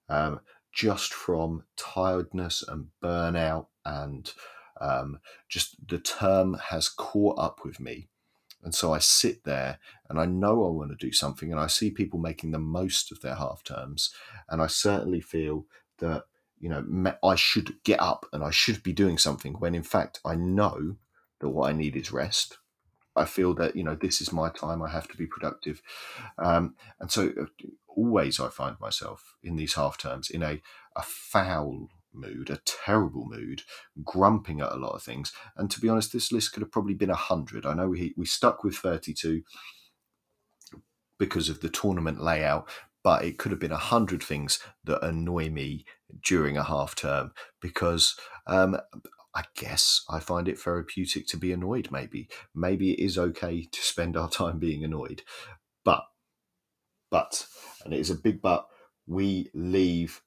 um, 0.10 0.40
just 0.74 1.14
from 1.14 1.64
tiredness 1.78 2.64
and 2.68 2.88
burnout 3.02 3.68
and 3.86 4.34
um, 4.82 5.20
just 5.48 5.88
the 5.88 5.98
term 6.00 6.58
has 6.70 6.90
caught 6.90 7.40
up 7.40 7.64
with 7.64 7.80
me. 7.80 8.10
And 8.64 8.74
so 8.74 8.94
I 8.94 9.00
sit 9.00 9.44
there 9.44 9.80
and 10.10 10.20
I 10.20 10.26
know 10.26 10.66
I 10.66 10.72
want 10.72 10.90
to 10.90 11.06
do 11.06 11.14
something, 11.14 11.52
and 11.52 11.62
I 11.62 11.68
see 11.68 11.92
people 11.92 12.20
making 12.20 12.52
the 12.52 12.60
most 12.60 13.12
of 13.12 13.22
their 13.22 13.36
half 13.36 13.64
terms. 13.64 14.14
And 14.50 14.62
I 14.62 14.68
certainly 14.68 15.22
feel 15.22 15.66
that, 16.00 16.24
you 16.60 16.70
know, 16.70 17.16
I 17.24 17.36
should 17.36 17.76
get 17.84 18.02
up 18.02 18.26
and 18.34 18.44
I 18.44 18.50
should 18.50 18.82
be 18.82 18.92
doing 18.92 19.18
something 19.18 19.54
when 19.54 19.76
in 19.76 19.84
fact 19.84 20.20
I 20.26 20.36
know 20.36 20.96
that 21.40 21.50
what 21.50 21.70
I 21.70 21.74
need 21.74 21.96
is 21.96 22.12
rest. 22.12 22.58
I 23.16 23.26
feel 23.26 23.54
that, 23.56 23.76
you 23.76 23.84
know, 23.84 23.96
this 23.96 24.20
is 24.20 24.34
my 24.34 24.50
time, 24.50 24.82
I 24.82 24.90
have 24.90 25.08
to 25.10 25.18
be 25.18 25.28
productive. 25.28 25.82
Um, 26.38 26.76
and 27.00 27.12
so 27.12 27.32
uh, 27.40 27.46
always 27.96 28.40
I 28.40 28.50
find 28.50 28.80
myself 28.80 29.36
in 29.44 29.56
these 29.56 29.76
half 29.76 29.98
terms 29.98 30.30
in 30.30 30.44
a, 30.44 30.62
a 30.96 31.02
foul 31.02 31.90
mood, 32.14 32.50
a 32.50 32.62
terrible 32.66 33.26
mood, 33.26 33.64
grumping 34.04 34.62
at 34.62 34.72
a 34.72 34.78
lot 34.78 34.96
of 34.96 35.04
things. 35.04 35.34
And 35.58 35.70
to 35.72 35.80
be 35.80 35.90
honest, 35.90 36.14
this 36.14 36.32
list 36.32 36.54
could 36.54 36.62
have 36.62 36.72
probably 36.72 36.94
been 36.94 37.10
a 37.10 37.16
hundred. 37.16 37.66
I 37.66 37.74
know 37.74 37.90
we 37.90 38.14
we 38.16 38.26
stuck 38.26 38.64
with 38.64 38.76
thirty-two 38.76 39.42
because 41.18 41.50
of 41.50 41.62
the 41.62 41.70
tournament 41.70 42.22
layout, 42.22 42.70
but 43.04 43.24
it 43.24 43.38
could 43.38 43.52
have 43.52 43.60
been 43.60 43.72
a 43.72 43.78
hundred 43.78 44.24
things 44.24 44.60
that 44.84 45.06
annoy 45.06 45.50
me 45.50 45.86
during 46.24 46.58
a 46.58 46.64
half 46.64 46.96
term 46.96 47.32
because 47.62 48.16
um, 48.48 48.78
I 49.34 49.44
guess 49.56 50.04
I 50.10 50.20
find 50.20 50.48
it 50.48 50.60
therapeutic 50.60 51.28
to 51.28 51.38
be 51.38 51.52
annoyed. 51.52 51.90
Maybe, 51.92 52.30
maybe 52.54 52.92
it 52.94 53.00
is 53.00 53.18
okay 53.18 53.68
to 53.70 53.82
spend 53.82 54.16
our 54.16 54.30
time 54.30 54.60
being 54.60 54.84
annoyed, 54.84 55.24
but, 55.84 56.04
but, 57.16 57.48
and 57.86 57.94
it 57.94 58.00
is 58.02 58.10
a 58.10 58.16
big 58.16 58.42
but. 58.42 58.68
We 59.08 59.50
leave 59.54 60.22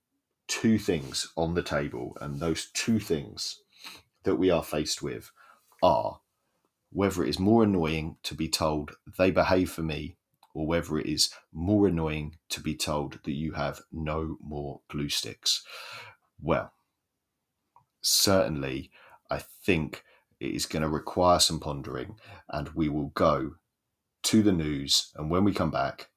two 0.46 0.78
things 0.78 1.28
on 1.36 1.52
the 1.52 1.62
table, 1.62 2.16
and 2.18 2.40
those 2.40 2.70
two 2.72 2.98
things 2.98 3.60
that 4.22 4.36
we 4.36 4.48
are 4.48 4.64
faced 4.64 5.02
with 5.02 5.30
are 5.82 6.20
whether 6.90 7.22
it 7.22 7.28
is 7.28 7.38
more 7.38 7.62
annoying 7.62 8.16
to 8.22 8.34
be 8.34 8.48
told 8.48 8.92
they 9.18 9.30
behave 9.30 9.70
for 9.70 9.82
me 9.82 10.16
or 10.54 10.66
whether 10.66 10.98
it 10.98 11.04
is 11.04 11.28
more 11.52 11.86
annoying 11.86 12.36
to 12.48 12.58
be 12.58 12.74
told 12.74 13.18
that 13.24 13.32
you 13.32 13.52
have 13.52 13.82
no 13.92 14.38
more 14.40 14.80
glue 14.88 15.10
sticks. 15.10 15.62
Well, 16.40 16.72
certainly, 18.00 18.90
I 19.30 19.40
think 19.66 20.04
it 20.40 20.52
is 20.52 20.64
going 20.64 20.82
to 20.82 20.88
require 20.88 21.38
some 21.38 21.60
pondering, 21.60 22.16
and 22.48 22.70
we 22.70 22.88
will 22.88 23.08
go 23.08 23.56
to 24.22 24.42
the 24.42 24.52
news. 24.52 25.12
And 25.16 25.30
when 25.30 25.44
we 25.44 25.52
come 25.52 25.70
back, 25.70 26.08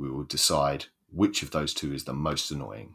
we 0.00 0.10
will 0.10 0.24
decide 0.24 0.86
which 1.12 1.42
of 1.42 1.50
those 1.50 1.74
two 1.74 1.92
is 1.92 2.04
the 2.04 2.14
most 2.14 2.50
annoying. 2.50 2.94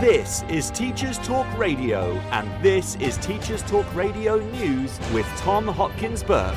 This 0.00 0.42
is 0.50 0.70
Teachers 0.72 1.18
Talk 1.18 1.46
Radio, 1.56 2.14
and 2.32 2.50
this 2.62 2.96
is 2.96 3.16
Teachers 3.18 3.62
Talk 3.62 3.86
Radio 3.94 4.38
News 4.50 4.98
with 5.12 5.26
Tom 5.36 5.68
Hopkins 5.68 6.22
Burke. 6.22 6.54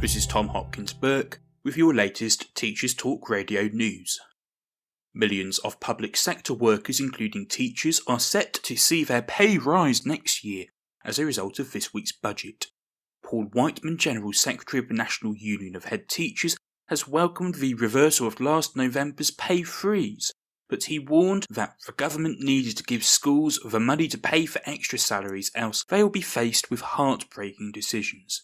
This 0.00 0.16
is 0.16 0.26
Tom 0.26 0.48
Hopkins 0.48 0.94
Burke 0.94 1.40
with 1.62 1.76
your 1.76 1.94
latest 1.94 2.54
Teachers 2.56 2.94
Talk 2.94 3.28
Radio 3.28 3.64
News. 3.68 4.18
Millions 5.14 5.58
of 5.58 5.78
public 5.78 6.16
sector 6.16 6.54
workers, 6.54 6.98
including 6.98 7.46
teachers, 7.46 8.00
are 8.06 8.18
set 8.18 8.54
to 8.54 8.76
see 8.76 9.04
their 9.04 9.22
pay 9.22 9.58
rise 9.58 10.06
next 10.06 10.42
year 10.42 10.66
as 11.04 11.18
a 11.18 11.26
result 11.26 11.58
of 11.58 11.72
this 11.72 11.92
week's 11.92 12.12
budget. 12.12 12.66
Paul 13.24 13.44
Whiteman, 13.52 13.98
General 13.98 14.32
Secretary 14.32 14.82
of 14.82 14.88
the 14.88 14.94
National 14.94 15.34
Union 15.34 15.76
of 15.76 15.84
Head 15.84 16.08
Teachers, 16.08 16.56
has 16.88 17.08
welcomed 17.08 17.56
the 17.56 17.74
reversal 17.74 18.26
of 18.26 18.40
last 18.40 18.76
November's 18.76 19.30
pay 19.30 19.62
freeze, 19.62 20.32
but 20.68 20.84
he 20.84 20.98
warned 20.98 21.46
that 21.48 21.76
the 21.86 21.92
government 21.92 22.40
needed 22.40 22.76
to 22.76 22.82
give 22.82 23.04
schools 23.04 23.58
the 23.64 23.80
money 23.80 24.08
to 24.08 24.18
pay 24.18 24.46
for 24.46 24.60
extra 24.64 24.98
salaries, 24.98 25.50
else 25.54 25.84
they 25.88 26.02
will 26.02 26.10
be 26.10 26.20
faced 26.20 26.70
with 26.70 26.80
heartbreaking 26.80 27.72
decisions. 27.72 28.42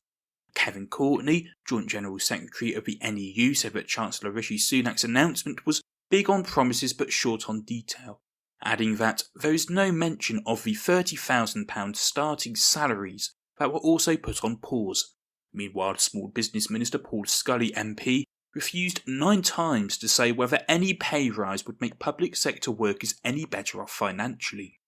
Kevin 0.55 0.87
Courtney, 0.87 1.51
Joint 1.67 1.89
General 1.89 2.19
Secretary 2.19 2.75
of 2.75 2.85
the 2.85 2.99
NEU, 3.03 3.55
said 3.55 3.75
that 3.75 3.87
Chancellor 3.87 4.31
Rishi 4.31 4.59
Sunak's 4.59 5.05
announcement 5.05 5.67
was 5.67 5.83
big 6.11 6.31
on 6.31 6.43
promises 6.43 6.93
but 6.93 7.13
short 7.13 7.49
on 7.49 7.63
detail, 7.63 8.21
adding 8.63 8.97
that 8.97 9.23
there 9.35 9.53
is 9.53 9.71
no 9.71 9.93
mention 9.93 10.43
of 10.47 10.65
the 10.65 10.75
£30,000 10.75 11.97
starting 11.97 12.57
salaries 12.57 13.33
that 13.59 13.73
were 13.73 13.79
also 13.79 14.17
put 14.17 14.45
on 14.45 14.57
pause. 14.57 15.15
Meanwhile, 15.53 15.99
Small 15.99 16.29
Business 16.29 16.69
Minister 16.69 16.99
Paul 16.99 17.25
Scully 17.27 17.71
MP 17.71 18.25
refused 18.55 19.03
nine 19.07 19.43
times 19.43 19.97
to 19.99 20.09
say 20.09 20.33
whether 20.33 20.61
any 20.69 20.95
pay 20.95 21.31
rise 21.31 21.67
would 21.67 21.81
make 21.81 21.99
public 21.99 22.35
sector 22.35 22.71
workers 22.71 23.15
any 23.25 23.45
better 23.45 23.81
off 23.81 23.91
financially. 23.91 24.81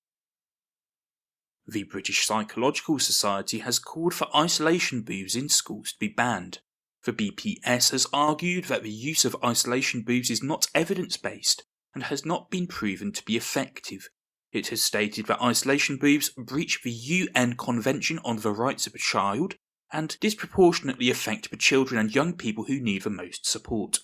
The 1.67 1.85
British 1.85 2.27
Psychological 2.27 2.99
Society 2.99 3.59
has 3.61 3.79
called 3.79 4.15
for 4.15 4.35
isolation 4.35 5.03
booths 5.03 5.37
in 5.37 5.49
schools 5.49 5.93
to 5.93 5.99
be 5.99 6.09
banned. 6.09 6.59
The 7.05 7.13
BPS 7.13 7.93
has 7.93 8.07
argued 8.13 8.65
that 8.65 8.83
the 8.83 8.91
use 8.91 9.25
of 9.25 9.37
isolation 9.45 10.03
booths 10.03 10.31
is 10.31 10.43
not 10.43 10.67
evidence 10.75 11.17
based 11.17 11.65
and 11.95 12.05
has 12.05 12.25
not 12.25 12.51
been 12.51 12.67
proven 12.67 13.13
to 13.13 13.25
be 13.25 13.37
effective. 13.37 14.09
It 14.53 14.69
has 14.69 14.83
stated 14.83 15.27
that 15.27 15.43
isolation 15.43 15.97
booths 15.97 16.31
breach 16.31 16.81
the 16.83 16.91
UN 16.91 17.57
Convention 17.57 18.19
on 18.25 18.39
the 18.39 18.53
Rights 18.53 18.87
of 18.87 18.95
a 18.95 18.99
Child 18.99 19.55
and 19.93 20.19
disproportionately 20.21 21.11
affect 21.11 21.51
the 21.51 21.57
children 21.57 21.99
and 21.99 22.15
young 22.15 22.35
people 22.35 22.65
who 22.65 22.81
need 22.81 23.03
the 23.03 23.11
most 23.11 23.47
support. 23.47 24.01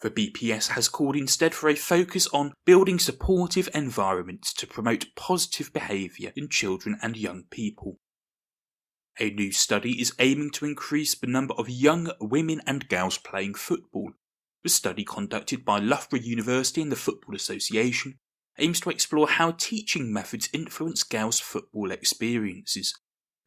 The 0.00 0.10
BPS 0.10 0.68
has 0.68 0.88
called 0.88 1.16
instead 1.16 1.54
for 1.54 1.68
a 1.68 1.74
focus 1.74 2.26
on 2.28 2.52
building 2.66 2.98
supportive 2.98 3.68
environments 3.74 4.52
to 4.54 4.66
promote 4.66 5.06
positive 5.16 5.72
behaviour 5.72 6.32
in 6.36 6.48
children 6.48 6.98
and 7.00 7.16
young 7.16 7.44
people. 7.50 7.98
A 9.18 9.30
new 9.30 9.52
study 9.52 10.00
is 10.00 10.12
aiming 10.18 10.50
to 10.50 10.66
increase 10.66 11.14
the 11.14 11.28
number 11.28 11.54
of 11.54 11.70
young 11.70 12.10
women 12.20 12.60
and 12.66 12.88
girls 12.88 13.16
playing 13.16 13.54
football. 13.54 14.12
The 14.64 14.70
study 14.70 15.04
conducted 15.04 15.62
by 15.62 15.78
Loughborough 15.78 16.20
University 16.20 16.80
and 16.80 16.90
the 16.90 16.96
Football 16.96 17.36
Association 17.36 18.16
aims 18.56 18.80
to 18.80 18.88
explore 18.88 19.28
how 19.28 19.50
teaching 19.50 20.10
methods 20.10 20.48
influence 20.54 21.02
girls' 21.02 21.38
football 21.38 21.90
experiences. 21.90 22.98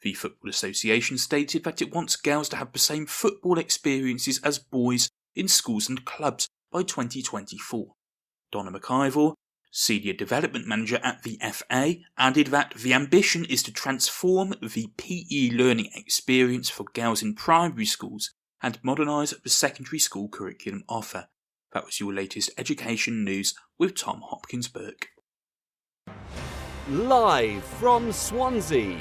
The 0.02 0.14
Football 0.14 0.52
Association 0.52 1.18
stated 1.18 1.64
that 1.64 1.82
it 1.82 1.92
wants 1.92 2.18
girls 2.18 2.50
to 2.50 2.58
have 2.58 2.72
the 2.72 2.78
same 2.78 3.08
football 3.08 3.58
experiences 3.58 4.40
as 4.44 4.60
boys 4.60 5.10
in 5.34 5.48
schools 5.48 5.90
and 5.90 6.06
clubs 6.06 6.50
by 6.72 6.84
2024. 6.84 7.96
Donna 8.52 8.72
McIvor, 8.72 9.34
Senior 9.72 10.14
Development 10.14 10.68
Manager 10.68 11.00
at 11.04 11.24
the 11.24 11.40
FA, 11.52 11.96
added 12.20 12.48
that 12.48 12.76
the 12.76 12.94
ambition 12.94 13.44
is 13.46 13.64
to 13.64 13.72
transform 13.72 14.54
the 14.62 14.92
PE 14.98 15.50
learning 15.58 15.90
experience 15.96 16.70
for 16.70 16.86
girls 16.94 17.24
in 17.24 17.34
primary 17.34 17.88
schools 17.88 18.36
and 18.62 18.80
modernise 18.84 19.34
the 19.44 19.50
secondary 19.50 20.00
school 20.00 20.30
curriculum 20.30 20.84
offer. 20.90 21.28
That 21.74 21.86
was 21.86 22.00
your 22.00 22.14
latest 22.14 22.52
education 22.58 23.24
news 23.24 23.54
with 23.78 23.96
Tom 23.96 24.22
Hopkins 24.24 24.68
Burke. 24.68 25.08
Live 26.90 27.64
from 27.64 28.12
Swansea, 28.12 28.98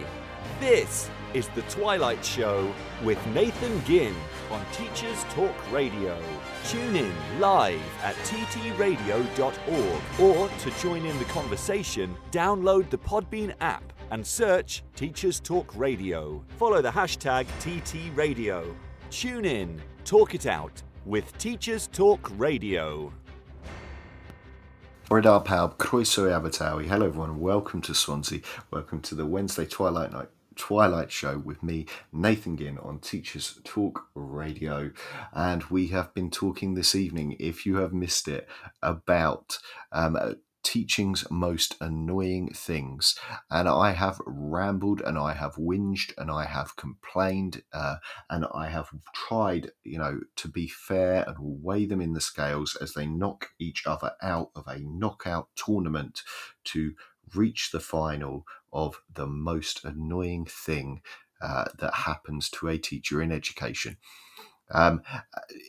this 0.58 1.08
is 1.34 1.48
The 1.48 1.62
Twilight 1.62 2.24
Show 2.24 2.72
with 3.04 3.24
Nathan 3.28 3.84
Ginn 3.84 4.14
on 4.50 4.64
Teachers 4.72 5.22
Talk 5.30 5.54
Radio. 5.70 6.18
Tune 6.66 6.96
in 6.96 7.12
live 7.38 7.80
at 8.02 8.16
ttradio.org 8.16 10.00
or 10.20 10.48
to 10.48 10.70
join 10.80 11.04
in 11.04 11.18
the 11.18 11.24
conversation, 11.26 12.16
download 12.32 12.90
the 12.90 12.98
Podbean 12.98 13.54
app 13.60 13.92
and 14.10 14.26
search 14.26 14.82
Teachers 14.94 15.40
Talk 15.40 15.70
Radio. 15.76 16.42
Follow 16.58 16.80
the 16.80 16.90
hashtag 16.90 17.46
TTRadio. 17.60 18.74
Tune 19.10 19.44
in, 19.44 19.80
talk 20.04 20.34
it 20.34 20.46
out 20.46 20.82
with 21.04 21.36
Teachers 21.38 21.86
Talk 21.86 22.30
Radio. 22.36 23.12
Bredar 25.08 25.44
Pal, 25.44 25.70
Croeso 25.78 26.28
Abertawe. 26.28 26.84
Hello 26.84 27.06
everyone, 27.06 27.38
welcome 27.38 27.80
to 27.82 27.94
Swansea. 27.94 28.40
Welcome 28.72 29.00
to 29.02 29.14
the 29.14 29.24
Wednesday 29.24 29.64
Twilight 29.64 30.12
Night 30.12 30.28
Twilight 30.56 31.12
Show 31.12 31.38
with 31.38 31.62
me, 31.62 31.86
Nathan 32.12 32.56
Ginn, 32.56 32.78
on 32.78 32.98
Teachers 32.98 33.60
Talk 33.62 34.08
Radio. 34.14 34.90
And 35.32 35.62
we 35.64 35.88
have 35.88 36.12
been 36.12 36.30
talking 36.30 36.74
this 36.74 36.94
evening, 36.94 37.36
if 37.38 37.64
you 37.64 37.76
have 37.76 37.92
missed 37.92 38.26
it, 38.26 38.48
about 38.82 39.58
um, 39.92 40.18
teaching's 40.66 41.30
most 41.30 41.76
annoying 41.80 42.50
things. 42.52 43.16
And 43.48 43.68
I 43.68 43.92
have 43.92 44.20
rambled 44.26 45.00
and 45.00 45.16
I 45.16 45.32
have 45.32 45.54
whinged 45.54 46.12
and 46.18 46.28
I 46.28 46.44
have 46.44 46.74
complained 46.74 47.62
uh, 47.72 47.96
and 48.28 48.46
I 48.52 48.68
have 48.68 48.88
tried, 49.14 49.70
you 49.84 49.96
know, 49.96 50.18
to 50.34 50.48
be 50.48 50.66
fair 50.66 51.24
and 51.24 51.36
weigh 51.38 51.86
them 51.86 52.00
in 52.00 52.14
the 52.14 52.20
scales 52.20 52.76
as 52.80 52.94
they 52.94 53.06
knock 53.06 53.50
each 53.60 53.86
other 53.86 54.12
out 54.20 54.50
of 54.56 54.66
a 54.66 54.80
knockout 54.80 55.48
tournament 55.54 56.22
to 56.64 56.94
reach 57.32 57.70
the 57.70 57.80
final 57.80 58.44
of 58.72 59.00
the 59.14 59.26
most 59.28 59.84
annoying 59.84 60.46
thing 60.46 61.00
uh, 61.40 61.66
that 61.78 61.94
happens 61.94 62.50
to 62.50 62.66
a 62.66 62.76
teacher 62.76 63.22
in 63.22 63.30
education. 63.30 63.98
Um, 64.72 65.02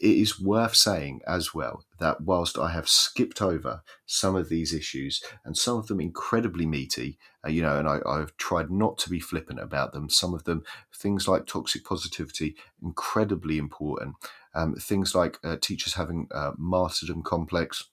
it 0.02 0.18
is 0.18 0.40
worth 0.40 0.76
saying 0.76 1.22
as 1.28 1.54
well 1.54 1.84
that 2.00 2.22
whilst 2.22 2.58
I 2.58 2.72
have 2.72 2.88
skipped 2.88 3.42
over 3.42 3.82
some 4.06 4.36
of 4.36 4.50
these 4.50 4.74
issues 4.74 5.24
and 5.44 5.58
some 5.58 5.78
of 5.78 5.88
them 5.88 6.00
incredibly 6.00 6.66
meaty, 6.66 7.18
uh, 7.46 7.50
you 7.50 7.62
know, 7.62 7.78
and 7.78 7.88
I, 7.88 8.00
I've 8.06 8.36
tried 8.38 8.70
not 8.72 8.98
to 9.00 9.10
be 9.10 9.20
flippant 9.20 9.60
about 9.60 9.94
them, 9.94 10.10
some 10.10 10.34
of 10.34 10.44
them, 10.44 10.64
things 10.96 11.28
like 11.28 11.46
toxic 11.46 11.86
positivity, 11.86 12.56
incredibly 12.82 13.58
important, 13.58 14.16
um, 14.54 14.76
things 14.76 15.16
like 15.16 15.38
uh, 15.44 15.58
teachers 15.60 15.94
having 15.94 16.28
uh, 16.34 16.52
martyrdom 16.58 17.24
complex 17.24 17.84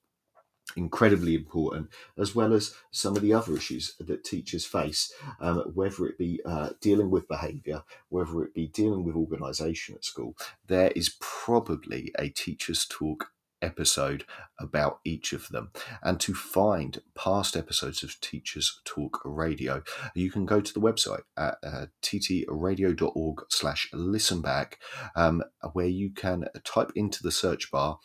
incredibly 0.77 1.35
important, 1.35 1.89
as 2.19 2.35
well 2.35 2.53
as 2.53 2.75
some 2.91 3.17
of 3.17 3.23
the 3.23 3.33
other 3.33 3.57
issues 3.57 3.95
that 4.01 4.25
teachers 4.25 4.65
face, 4.65 5.13
um, 5.41 5.59
whether 5.75 6.07
it 6.07 6.19
be 6.19 6.41
uh, 6.45 6.71
dealing 6.81 7.11
with 7.11 7.29
behaviour, 7.29 7.83
whether 8.09 8.43
it 8.43 8.55
be 8.55 8.67
dealing 8.69 9.05
with 9.05 9.15
organisation 9.15 9.95
at 9.95 10.05
school. 10.05 10.35
There 10.67 10.91
is 10.97 11.17
probably 11.21 12.13
a 12.19 12.29
teachers' 12.29 12.87
talk 12.89 13.31
episode 13.65 14.25
about 14.61 15.01
each 15.05 15.33
of 15.33 15.49
them. 15.49 15.71
And 16.03 16.21
to 16.21 16.35
find 16.35 17.01
past 17.15 17.57
episodes 17.57 18.03
of 18.03 18.21
Teachers 18.21 18.81
Talk 18.85 19.21
Radio, 19.25 19.83
you 20.15 20.31
can 20.31 20.45
go 20.45 20.61
to 20.61 20.73
the 20.73 20.81
website 20.81 21.23
at 21.37 21.57
uh, 21.63 21.87
ttradio.org 22.03 23.43
slash 23.49 23.89
listen 23.93 24.43
back, 24.43 24.79
um, 25.17 25.43
where 25.73 25.87
you 25.87 26.11
can 26.11 26.47
type 26.63 26.93
into 26.95 27.23
the 27.23 27.33
search 27.33 27.71
bar 27.71 27.99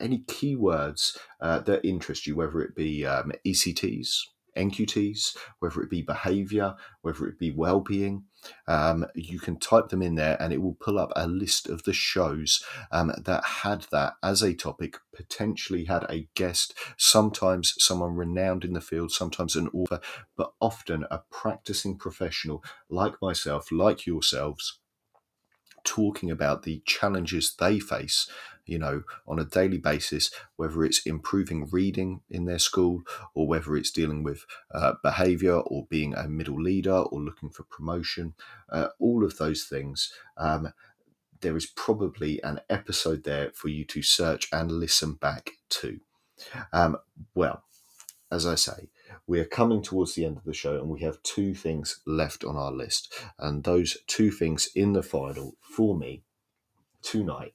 any 0.00 0.20
keywords 0.20 1.16
uh, 1.40 1.60
that 1.60 1.86
interest 1.86 2.26
you, 2.26 2.36
whether 2.36 2.60
it 2.60 2.74
be 2.74 3.04
um, 3.06 3.32
ECTs, 3.46 4.22
NQTs, 4.56 5.36
whether 5.58 5.82
it 5.82 5.90
be 5.90 6.02
behavior, 6.02 6.74
whether 7.02 7.26
it 7.26 7.38
be 7.38 7.50
well-being, 7.50 8.24
um, 8.66 9.06
you 9.14 9.38
can 9.38 9.58
type 9.58 9.88
them 9.88 10.02
in 10.02 10.14
there 10.14 10.36
and 10.40 10.52
it 10.52 10.62
will 10.62 10.76
pull 10.80 10.98
up 10.98 11.12
a 11.14 11.26
list 11.26 11.68
of 11.68 11.82
the 11.84 11.92
shows 11.92 12.64
um, 12.90 13.12
that 13.24 13.44
had 13.44 13.86
that 13.92 14.14
as 14.22 14.42
a 14.42 14.54
topic, 14.54 14.96
potentially 15.14 15.84
had 15.84 16.04
a 16.08 16.28
guest, 16.34 16.74
sometimes 16.96 17.74
someone 17.78 18.14
renowned 18.14 18.64
in 18.64 18.72
the 18.72 18.80
field, 18.80 19.12
sometimes 19.12 19.56
an 19.56 19.68
author, 19.68 20.00
but 20.36 20.52
often 20.60 21.04
a 21.10 21.20
practicing 21.30 21.98
professional 21.98 22.64
like 22.88 23.14
myself, 23.20 23.70
like 23.70 24.06
yourselves, 24.06 24.78
talking 25.84 26.30
about 26.30 26.64
the 26.64 26.82
challenges 26.84 27.54
they 27.58 27.78
face 27.78 28.28
you 28.66 28.78
know, 28.78 29.02
on 29.26 29.38
a 29.38 29.44
daily 29.44 29.78
basis, 29.78 30.30
whether 30.56 30.84
it's 30.84 31.06
improving 31.06 31.68
reading 31.70 32.20
in 32.28 32.44
their 32.44 32.58
school 32.58 33.02
or 33.34 33.46
whether 33.46 33.76
it's 33.76 33.90
dealing 33.90 34.22
with 34.22 34.44
uh, 34.72 34.94
behavior 35.02 35.56
or 35.56 35.86
being 35.88 36.14
a 36.14 36.28
middle 36.28 36.60
leader 36.60 36.92
or 36.96 37.20
looking 37.20 37.50
for 37.50 37.62
promotion, 37.64 38.34
uh, 38.70 38.88
all 38.98 39.24
of 39.24 39.38
those 39.38 39.64
things. 39.64 40.12
Um, 40.36 40.72
there 41.40 41.56
is 41.56 41.66
probably 41.66 42.42
an 42.42 42.60
episode 42.68 43.24
there 43.24 43.50
for 43.54 43.68
you 43.68 43.84
to 43.84 44.02
search 44.02 44.48
and 44.52 44.72
listen 44.72 45.14
back 45.14 45.50
to. 45.68 46.00
Um, 46.72 46.96
well, 47.34 47.62
as 48.30 48.46
I 48.46 48.56
say, 48.56 48.88
we 49.26 49.38
are 49.40 49.44
coming 49.44 49.82
towards 49.82 50.14
the 50.14 50.24
end 50.24 50.36
of 50.36 50.44
the 50.44 50.54
show 50.54 50.78
and 50.78 50.88
we 50.88 51.00
have 51.00 51.22
two 51.22 51.54
things 51.54 52.00
left 52.06 52.44
on 52.44 52.56
our 52.56 52.72
list. 52.72 53.14
And 53.38 53.64
those 53.64 53.98
two 54.06 54.30
things 54.30 54.68
in 54.74 54.92
the 54.92 55.02
final 55.02 55.54
for 55.60 55.96
me 55.96 56.22
tonight 57.02 57.54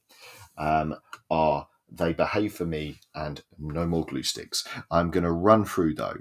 um, 0.58 0.96
are 1.30 1.68
They 1.90 2.14
Behave 2.14 2.54
for 2.54 2.66
Me 2.66 3.00
and 3.14 3.44
No 3.58 3.86
More 3.86 4.06
Glue 4.06 4.24
Sticks. 4.24 4.68
I'm 4.90 5.12
going 5.12 5.24
to 5.24 5.32
run 5.32 5.66
through, 5.66 5.96
though, 5.96 6.18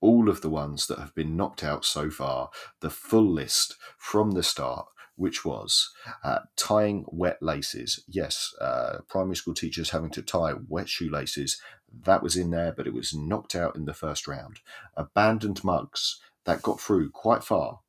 all 0.00 0.28
of 0.28 0.40
the 0.40 0.50
ones 0.50 0.86
that 0.86 0.98
have 0.98 1.14
been 1.14 1.36
knocked 1.36 1.64
out 1.64 1.84
so 1.84 2.10
far, 2.10 2.50
the 2.80 2.90
full 2.90 3.28
list 3.28 3.76
from 3.98 4.32
the 4.32 4.42
start, 4.42 4.86
which 5.16 5.44
was 5.44 5.90
uh, 6.22 6.40
tying 6.56 7.04
wet 7.08 7.38
laces. 7.40 8.04
Yes, 8.06 8.54
uh, 8.60 8.98
primary 9.08 9.36
school 9.36 9.54
teachers 9.54 9.90
having 9.90 10.10
to 10.10 10.22
tie 10.22 10.52
wet 10.68 10.88
shoelaces. 10.88 11.60
That 12.04 12.22
was 12.22 12.36
in 12.36 12.50
there, 12.50 12.72
but 12.72 12.86
it 12.86 12.92
was 12.92 13.14
knocked 13.14 13.54
out 13.54 13.76
in 13.76 13.86
the 13.86 13.94
first 13.94 14.28
round. 14.28 14.60
Abandoned 14.96 15.64
mugs, 15.64 16.20
that 16.44 16.62
got 16.62 16.80
through 16.80 17.10
quite 17.10 17.42
far, 17.42 17.80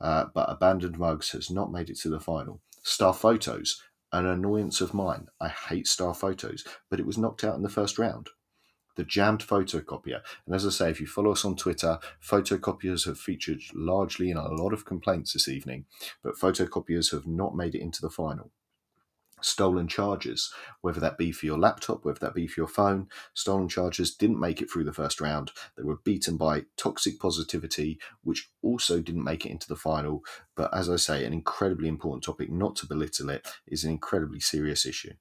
uh, 0.00 0.26
but 0.34 0.48
abandoned 0.48 0.98
mugs 0.98 1.30
has 1.30 1.50
not 1.50 1.72
made 1.72 1.90
it 1.90 1.98
to 1.98 2.08
the 2.08 2.20
final. 2.20 2.60
Star 2.82 3.12
photos, 3.12 3.82
an 4.18 4.26
annoyance 4.26 4.80
of 4.80 4.94
mine. 4.94 5.28
I 5.40 5.48
hate 5.48 5.86
star 5.86 6.14
photos, 6.14 6.64
but 6.90 7.00
it 7.00 7.06
was 7.06 7.18
knocked 7.18 7.44
out 7.44 7.56
in 7.56 7.62
the 7.62 7.68
first 7.68 7.98
round. 7.98 8.30
The 8.96 9.04
jammed 9.04 9.46
photocopier. 9.46 10.22
And 10.46 10.54
as 10.54 10.66
I 10.66 10.70
say, 10.70 10.90
if 10.90 11.00
you 11.00 11.06
follow 11.06 11.32
us 11.32 11.44
on 11.44 11.56
Twitter, 11.56 11.98
photocopiers 12.26 13.04
have 13.04 13.18
featured 13.18 13.60
largely 13.74 14.30
in 14.30 14.38
a 14.38 14.48
lot 14.48 14.72
of 14.72 14.86
complaints 14.86 15.34
this 15.34 15.48
evening, 15.48 15.84
but 16.22 16.36
photocopiers 16.36 17.10
have 17.10 17.26
not 17.26 17.54
made 17.54 17.74
it 17.74 17.82
into 17.82 18.00
the 18.00 18.10
final 18.10 18.50
stolen 19.40 19.88
charges, 19.88 20.52
whether 20.80 21.00
that 21.00 21.18
be 21.18 21.32
for 21.32 21.46
your 21.46 21.58
laptop, 21.58 22.04
whether 22.04 22.18
that 22.20 22.34
be 22.34 22.46
for 22.46 22.60
your 22.60 22.68
phone. 22.68 23.08
Stolen 23.34 23.68
charges 23.68 24.14
didn't 24.14 24.40
make 24.40 24.62
it 24.62 24.70
through 24.70 24.84
the 24.84 24.92
first 24.92 25.20
round. 25.20 25.52
They 25.76 25.82
were 25.82 25.98
beaten 26.04 26.36
by 26.36 26.64
toxic 26.76 27.18
positivity, 27.20 27.98
which 28.22 28.50
also 28.62 29.00
didn't 29.00 29.24
make 29.24 29.44
it 29.44 29.50
into 29.50 29.68
the 29.68 29.76
final. 29.76 30.24
But 30.54 30.74
as 30.74 30.88
I 30.88 30.96
say, 30.96 31.24
an 31.24 31.32
incredibly 31.32 31.88
important 31.88 32.24
topic, 32.24 32.50
not 32.50 32.76
to 32.76 32.86
belittle 32.86 33.30
it, 33.30 33.46
is 33.66 33.84
an 33.84 33.90
incredibly 33.90 34.40
serious 34.40 34.86
issue. 34.86 35.12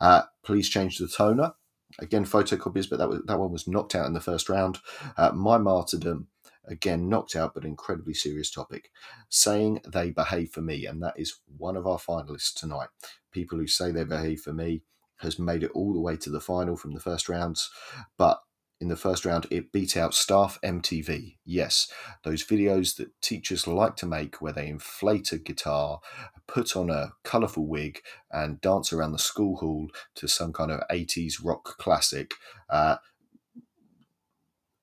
Uh, 0.00 0.22
please 0.44 0.68
change 0.68 0.98
the 0.98 1.08
toner. 1.08 1.52
Again, 1.98 2.24
photocopies, 2.24 2.88
but 2.88 2.98
that 2.98 3.08
was, 3.08 3.22
that 3.26 3.38
one 3.38 3.50
was 3.50 3.66
knocked 3.66 3.94
out 3.94 4.06
in 4.06 4.12
the 4.12 4.20
first 4.20 4.48
round. 4.48 4.78
Uh, 5.16 5.32
my 5.32 5.58
martyrdom 5.58 6.28
again 6.70 7.08
knocked 7.08 7.36
out 7.36 7.52
but 7.54 7.64
incredibly 7.64 8.14
serious 8.14 8.50
topic 8.50 8.90
saying 9.28 9.80
they 9.86 10.10
behave 10.10 10.50
for 10.50 10.62
me 10.62 10.86
and 10.86 11.02
that 11.02 11.14
is 11.18 11.40
one 11.58 11.76
of 11.76 11.86
our 11.86 11.98
finalists 11.98 12.54
tonight. 12.54 12.88
People 13.32 13.58
who 13.58 13.66
say 13.66 13.90
they 13.90 14.04
behave 14.04 14.40
for 14.40 14.52
me 14.52 14.82
has 15.18 15.38
made 15.38 15.62
it 15.62 15.70
all 15.72 15.92
the 15.92 16.00
way 16.00 16.16
to 16.16 16.30
the 16.30 16.40
final 16.40 16.76
from 16.76 16.94
the 16.94 17.00
first 17.00 17.28
rounds 17.28 17.70
but 18.16 18.40
in 18.80 18.88
the 18.88 18.96
first 18.96 19.26
round 19.26 19.46
it 19.50 19.72
beat 19.72 19.96
out 19.96 20.14
staff 20.14 20.58
mtv 20.64 21.36
yes 21.44 21.92
those 22.24 22.42
videos 22.42 22.96
that 22.96 23.10
teachers 23.20 23.66
like 23.66 23.94
to 23.94 24.06
make 24.06 24.40
where 24.40 24.52
they 24.52 24.66
inflate 24.66 25.32
a 25.32 25.38
guitar 25.38 26.00
put 26.46 26.74
on 26.74 26.88
a 26.88 27.12
colourful 27.22 27.66
wig 27.66 28.00
and 28.30 28.60
dance 28.60 28.92
around 28.92 29.12
the 29.12 29.18
school 29.18 29.56
hall 29.56 29.88
to 30.14 30.26
some 30.26 30.52
kind 30.52 30.70
of 30.70 30.80
80s 30.90 31.34
rock 31.44 31.76
classic 31.76 32.32
uh, 32.70 32.96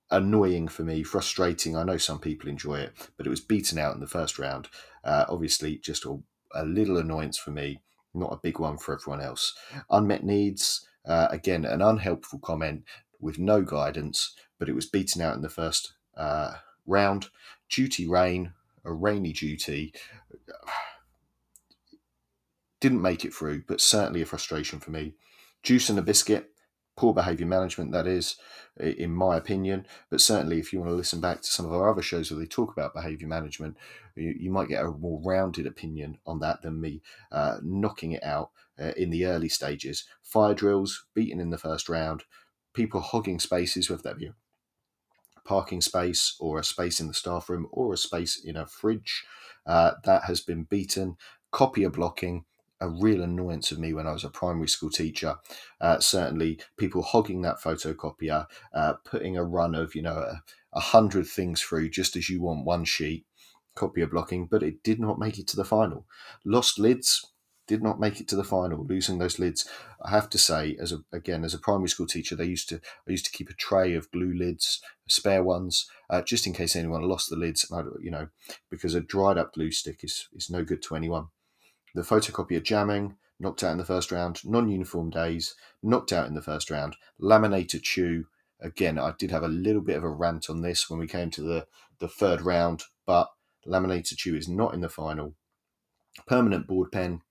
annoying 0.09 0.67
for 0.67 0.83
me, 0.83 1.03
frustrating. 1.03 1.75
I 1.75 1.83
know 1.83 1.97
some 1.97 2.19
people 2.19 2.49
enjoy 2.49 2.79
it, 2.79 2.93
but 3.17 3.25
it 3.25 3.29
was 3.29 3.41
beaten 3.41 3.77
out 3.77 3.93
in 3.93 3.99
the 3.99 4.07
first 4.07 4.39
round. 4.39 4.69
Uh, 5.03 5.25
obviously, 5.29 5.77
just 5.77 6.05
a, 6.05 6.17
a, 6.53 6.65
little 6.65 6.97
annoyance 6.97 7.37
for 7.37 7.51
me, 7.51 7.81
not 8.13 8.33
a 8.33 8.39
big 8.41 8.59
one 8.59 8.77
for 8.77 8.93
everyone 8.93 9.21
else. 9.21 9.53
Unmet 9.89 10.23
needs, 10.23 10.87
uh, 11.05 11.27
again, 11.29 11.65
an 11.65 11.81
unhelpful 11.81 12.39
comment 12.39 12.83
with 13.19 13.39
no 13.39 13.61
guidance, 13.61 14.35
but 14.59 14.69
it 14.69 14.75
was 14.75 14.85
beaten 14.85 15.21
out 15.21 15.35
in 15.35 15.41
the 15.41 15.49
first 15.49 15.93
uh, 16.15 16.53
round. 16.85 17.27
Duty 17.69 18.07
rain, 18.07 18.53
a 18.85 18.93
rainy 18.93 19.33
duty. 19.33 19.93
Didn't 22.79 23.01
make 23.01 23.25
it 23.25 23.33
through, 23.33 23.63
but 23.67 23.81
certainly 23.81 24.21
a 24.21 24.25
frustration 24.25 24.79
for 24.79 24.91
me. 24.91 25.15
juice 25.63 25.89
and 25.89 25.97
a 25.97 26.03
biscuit, 26.03 26.51
poor 26.97 27.13
behaviour 27.13 27.45
management, 27.45 27.91
that 27.93 28.07
is, 28.07 28.35
in 28.79 29.13
my 29.13 29.37
opinion. 29.37 29.85
But 30.09 30.19
certainly, 30.19 30.59
if 30.59 30.73
you 30.73 30.79
want 30.79 30.91
to 30.91 30.95
listen 30.95 31.21
back 31.21 31.41
to 31.41 31.49
some 31.49 31.65
of 31.65 31.73
our 31.73 31.89
other 31.89 32.01
shows 32.01 32.29
where 32.29 32.39
they 32.39 32.47
talk 32.47 32.73
about 32.73 32.93
behaviour 32.93 33.27
management, 33.27 33.77
you, 34.15 34.35
you, 34.37 34.51
might 34.51 34.67
get 34.67 34.83
a 34.83 34.89
more 34.89 35.21
rounded 35.23 35.67
opinion 35.67 36.17
on 36.25 36.39
that 36.39 36.63
than 36.63 36.81
me 36.81 37.01
uh, 37.31 37.57
knocking 37.61 38.13
it 38.13 38.23
out 38.23 38.49
uh, 38.79 38.91
in 38.97 39.11
the 39.11 39.25
early 39.25 39.47
stages. 39.47 40.05
Fire 40.21 40.55
drills, 40.55 41.05
beaten 41.13 41.39
in 41.39 41.51
the 41.51 41.57
first 41.57 41.87
round, 41.87 42.23
people 42.73 42.99
hogging 42.99 43.39
spaces, 43.39 43.89
whether 43.89 44.03
that 44.03 44.17
be 44.17 44.25
a 44.25 44.33
parking 45.45 45.81
space 45.81 46.35
or 46.39 46.59
a 46.59 46.63
space 46.63 46.99
in 46.99 47.07
the 47.07 47.13
staff 47.13 47.49
room 47.49 47.67
or 47.71 47.93
a 47.93 47.97
space 47.97 48.43
in 48.43 48.57
a 48.57 48.65
fridge, 48.65 49.23
uh, 49.65 49.91
that 50.03 50.23
has 50.23 50.41
been 50.41 50.63
beaten. 50.63 51.15
Copier 51.51 51.89
blocking, 51.89 52.43
a 52.79 52.89
real 52.89 53.21
annoyance 53.21 53.71
of 53.71 53.79
me 53.79 53.93
when 53.93 54.07
I 54.07 54.11
was 54.11 54.23
a 54.23 54.29
primary 54.29 54.67
school 54.67 54.89
teacher. 54.89 55.37
Uh, 55.81 55.99
certainly, 55.99 56.59
people 56.77 57.01
hogging 57.01 57.41
that 57.41 57.59
photocopier, 57.59 58.47
uh, 58.73 58.93
putting 59.03 59.37
a 59.37 59.43
run 59.43 59.75
of 59.75 59.95
you 59.95 60.01
know 60.01 60.17
a, 60.17 60.41
a, 60.73 60.79
hundred 60.79 61.27
things 61.27 61.61
through 61.61 61.89
just 61.89 62.15
as 62.15 62.29
you 62.29 62.41
want 62.41 62.65
one 62.65 62.85
sheet, 62.85 63.25
copier 63.75 64.07
blocking, 64.07 64.45
but 64.45 64.63
it 64.63 64.83
did 64.83 64.99
not 64.99 65.19
make 65.19 65.39
it 65.39 65.47
to 65.47 65.55
the 65.55 65.65
final. 65.65 66.05
Lost 66.45 66.79
lids 66.79 67.25
did 67.67 67.83
not 67.83 67.99
make 67.99 68.21
it 68.21 68.29
to 68.29 68.35
the 68.35 68.45
final, 68.45 68.85
losing 68.85 69.17
those 69.17 69.39
lids. 69.39 69.69
I 70.01 70.09
have 70.11 70.29
to 70.29 70.37
say, 70.37 70.77
as 70.79 70.93
a 70.93 70.99
again 71.11 71.43
as 71.43 71.53
a 71.53 71.59
primary 71.59 71.89
school 71.89 72.07
teacher, 72.07 72.35
they 72.35 72.45
used 72.45 72.69
to 72.69 72.79
I 73.07 73.11
used 73.11 73.25
to 73.25 73.31
keep 73.31 73.49
a 73.49 73.53
tray 73.53 73.93
of 73.95 74.11
glue 74.11 74.33
lids, 74.33 74.81
spare 75.07 75.43
ones, 75.43 75.89
uh, 76.09 76.21
just 76.21 76.47
in 76.47 76.53
case 76.53 76.75
anyone 76.75 77.01
lost 77.01 77.29
the 77.29 77.35
lids. 77.35 77.69
you 77.99 78.11
know, 78.11 78.27
because 78.69 78.93
a 78.93 79.01
dried 79.01 79.37
up 79.37 79.53
glue 79.53 79.71
stick 79.71 80.03
is 80.03 80.29
is 80.33 80.49
no 80.49 80.63
good 80.63 80.81
to 80.83 80.95
anyone 80.95 81.27
the 81.97 82.03
photocopier 82.03 82.63
jamming, 82.63 83.15
knocked 83.39 83.63
out 83.63 83.71
in 83.71 83.79
the 83.79 83.85
first 83.85 84.11
round, 84.11 84.39
non 84.45 84.69
uniform 84.69 85.09
days, 85.09 85.55
knocked 85.81 86.13
out 86.13 86.27
in 86.27 86.35
the 86.35 86.41
first 86.43 86.69
round, 86.69 86.95
laminator 87.19 87.81
chew. 87.81 88.25
Again, 88.61 88.99
I 88.99 89.13
did 89.17 89.31
have 89.31 89.43
a 89.43 89.47
little 89.47 89.81
bit 89.81 89.97
of 89.97 90.03
a 90.03 90.09
rant 90.09 90.47
on 90.49 90.61
this 90.61 90.89
when 90.89 90.99
we 90.99 91.07
came 91.07 91.31
to 91.31 91.41
the, 91.41 91.67
the 91.99 92.07
third 92.07 92.41
round, 92.41 92.83
but 93.07 93.31
laminator 93.65 94.15
chew 94.15 94.35
is 94.35 94.47
not 94.47 94.75
in 94.75 94.81
the 94.81 94.89
final. 94.89 95.33
Permanent 96.27 96.67
board 96.67 96.91
pen, 96.91 97.21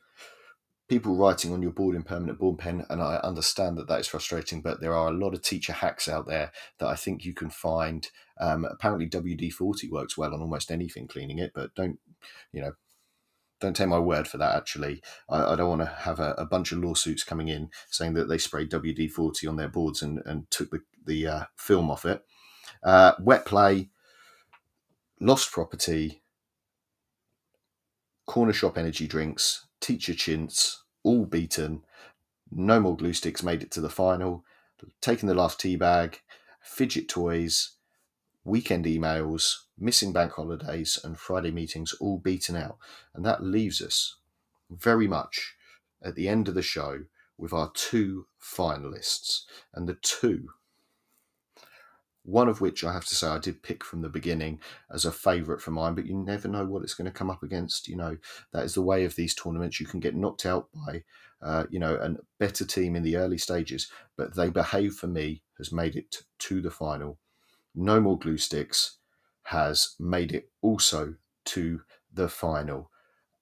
people 0.88 1.14
writing 1.14 1.52
on 1.52 1.62
your 1.62 1.72
board 1.72 1.94
in 1.94 2.02
permanent 2.02 2.40
board 2.40 2.58
pen, 2.58 2.84
and 2.90 3.00
I 3.00 3.20
understand 3.22 3.78
that 3.78 3.86
that 3.86 4.00
is 4.00 4.08
frustrating, 4.08 4.62
but 4.62 4.80
there 4.80 4.94
are 4.94 5.08
a 5.08 5.16
lot 5.16 5.32
of 5.32 5.42
teacher 5.42 5.74
hacks 5.74 6.08
out 6.08 6.26
there 6.26 6.50
that 6.78 6.88
I 6.88 6.96
think 6.96 7.24
you 7.24 7.34
can 7.34 7.50
find. 7.50 8.08
Um, 8.40 8.64
apparently, 8.64 9.08
WD 9.08 9.52
40 9.52 9.88
works 9.90 10.18
well 10.18 10.34
on 10.34 10.40
almost 10.40 10.72
anything 10.72 11.06
cleaning 11.06 11.38
it, 11.38 11.52
but 11.54 11.72
don't, 11.76 12.00
you 12.52 12.60
know, 12.60 12.72
don't 13.60 13.74
take 13.74 13.88
my 13.88 13.98
word 13.98 14.28
for 14.28 14.38
that. 14.38 14.54
Actually, 14.54 15.02
I, 15.28 15.52
I 15.52 15.56
don't 15.56 15.68
want 15.68 15.82
to 15.82 15.86
have 15.86 16.20
a, 16.20 16.32
a, 16.32 16.44
bunch 16.44 16.72
of 16.72 16.78
lawsuits 16.78 17.24
coming 17.24 17.48
in 17.48 17.70
saying 17.90 18.14
that 18.14 18.28
they 18.28 18.38
sprayed 18.38 18.70
WD 18.70 19.10
forty 19.10 19.46
on 19.46 19.56
their 19.56 19.68
boards 19.68 20.02
and, 20.02 20.20
and 20.26 20.50
took 20.50 20.70
the 20.70 20.80
the 21.04 21.26
uh, 21.26 21.44
film 21.56 21.90
off 21.90 22.04
it. 22.04 22.24
Uh, 22.82 23.12
wet 23.20 23.46
play, 23.46 23.90
lost 25.20 25.50
property, 25.50 26.22
corner 28.26 28.52
shop 28.52 28.76
energy 28.76 29.06
drinks, 29.06 29.66
teacher 29.80 30.14
chintz, 30.14 30.82
all 31.02 31.24
beaten. 31.24 31.82
No 32.50 32.78
more 32.80 32.96
glue 32.96 33.12
sticks 33.12 33.42
made 33.42 33.62
it 33.62 33.70
to 33.72 33.80
the 33.80 33.90
final. 33.90 34.44
Taking 35.00 35.28
the 35.28 35.34
last 35.34 35.58
tea 35.58 35.76
bag, 35.76 36.20
fidget 36.60 37.08
toys, 37.08 37.75
weekend 38.46 38.84
emails, 38.84 39.54
missing 39.76 40.12
bank 40.12 40.32
holidays, 40.32 40.98
and 41.02 41.18
Friday 41.18 41.50
meetings 41.50 41.92
all 42.00 42.18
beaten 42.18 42.56
out. 42.56 42.78
And 43.14 43.24
that 43.26 43.42
leaves 43.42 43.82
us 43.82 44.16
very 44.70 45.08
much 45.08 45.56
at 46.02 46.14
the 46.14 46.28
end 46.28 46.48
of 46.48 46.54
the 46.54 46.62
show 46.62 47.00
with 47.36 47.52
our 47.52 47.72
two 47.74 48.26
finalists. 48.40 49.42
And 49.74 49.88
the 49.88 49.98
two, 50.00 50.46
one 52.22 52.48
of 52.48 52.60
which 52.60 52.84
I 52.84 52.92
have 52.92 53.04
to 53.06 53.16
say 53.16 53.26
I 53.26 53.38
did 53.38 53.64
pick 53.64 53.82
from 53.82 54.00
the 54.00 54.08
beginning 54.08 54.60
as 54.92 55.04
a 55.04 55.12
favourite 55.12 55.60
for 55.60 55.72
mine, 55.72 55.96
but 55.96 56.06
you 56.06 56.14
never 56.14 56.46
know 56.46 56.64
what 56.64 56.82
it's 56.84 56.94
going 56.94 57.06
to 57.06 57.18
come 57.18 57.30
up 57.30 57.42
against. 57.42 57.88
You 57.88 57.96
know, 57.96 58.16
that 58.52 58.64
is 58.64 58.74
the 58.74 58.82
way 58.82 59.04
of 59.04 59.16
these 59.16 59.34
tournaments. 59.34 59.80
You 59.80 59.86
can 59.86 59.98
get 59.98 60.14
knocked 60.14 60.46
out 60.46 60.68
by, 60.72 61.02
uh, 61.42 61.64
you 61.68 61.80
know, 61.80 61.96
a 61.96 62.14
better 62.38 62.64
team 62.64 62.94
in 62.94 63.02
the 63.02 63.16
early 63.16 63.38
stages, 63.38 63.90
but 64.16 64.36
they 64.36 64.50
behave 64.50 64.94
for 64.94 65.08
me 65.08 65.42
has 65.58 65.72
made 65.72 65.96
it 65.96 66.22
to 66.38 66.60
the 66.62 66.70
final. 66.70 67.18
No 67.76 68.00
More 68.00 68.18
Glue 68.18 68.38
Sticks 68.38 68.96
has 69.44 69.94
made 70.00 70.32
it 70.32 70.50
also 70.62 71.14
to 71.44 71.82
the 72.12 72.28
final. 72.28 72.90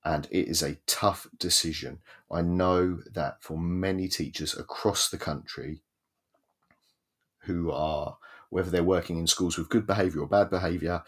And 0.04 0.26
it 0.30 0.48
is 0.48 0.62
a 0.62 0.76
tough 0.86 1.26
decision. 1.38 2.00
I 2.30 2.42
know 2.42 3.00
that 3.12 3.42
for 3.42 3.56
many 3.56 4.08
teachers 4.08 4.56
across 4.56 5.08
the 5.08 5.16
country 5.16 5.82
who 7.44 7.70
are, 7.70 8.18
whether 8.50 8.70
they're 8.70 8.82
working 8.82 9.18
in 9.18 9.26
schools 9.26 9.56
with 9.56 9.70
good 9.70 9.86
behaviour 9.86 10.20
or 10.20 10.26
bad 10.26 10.50
behaviour, 10.50 11.02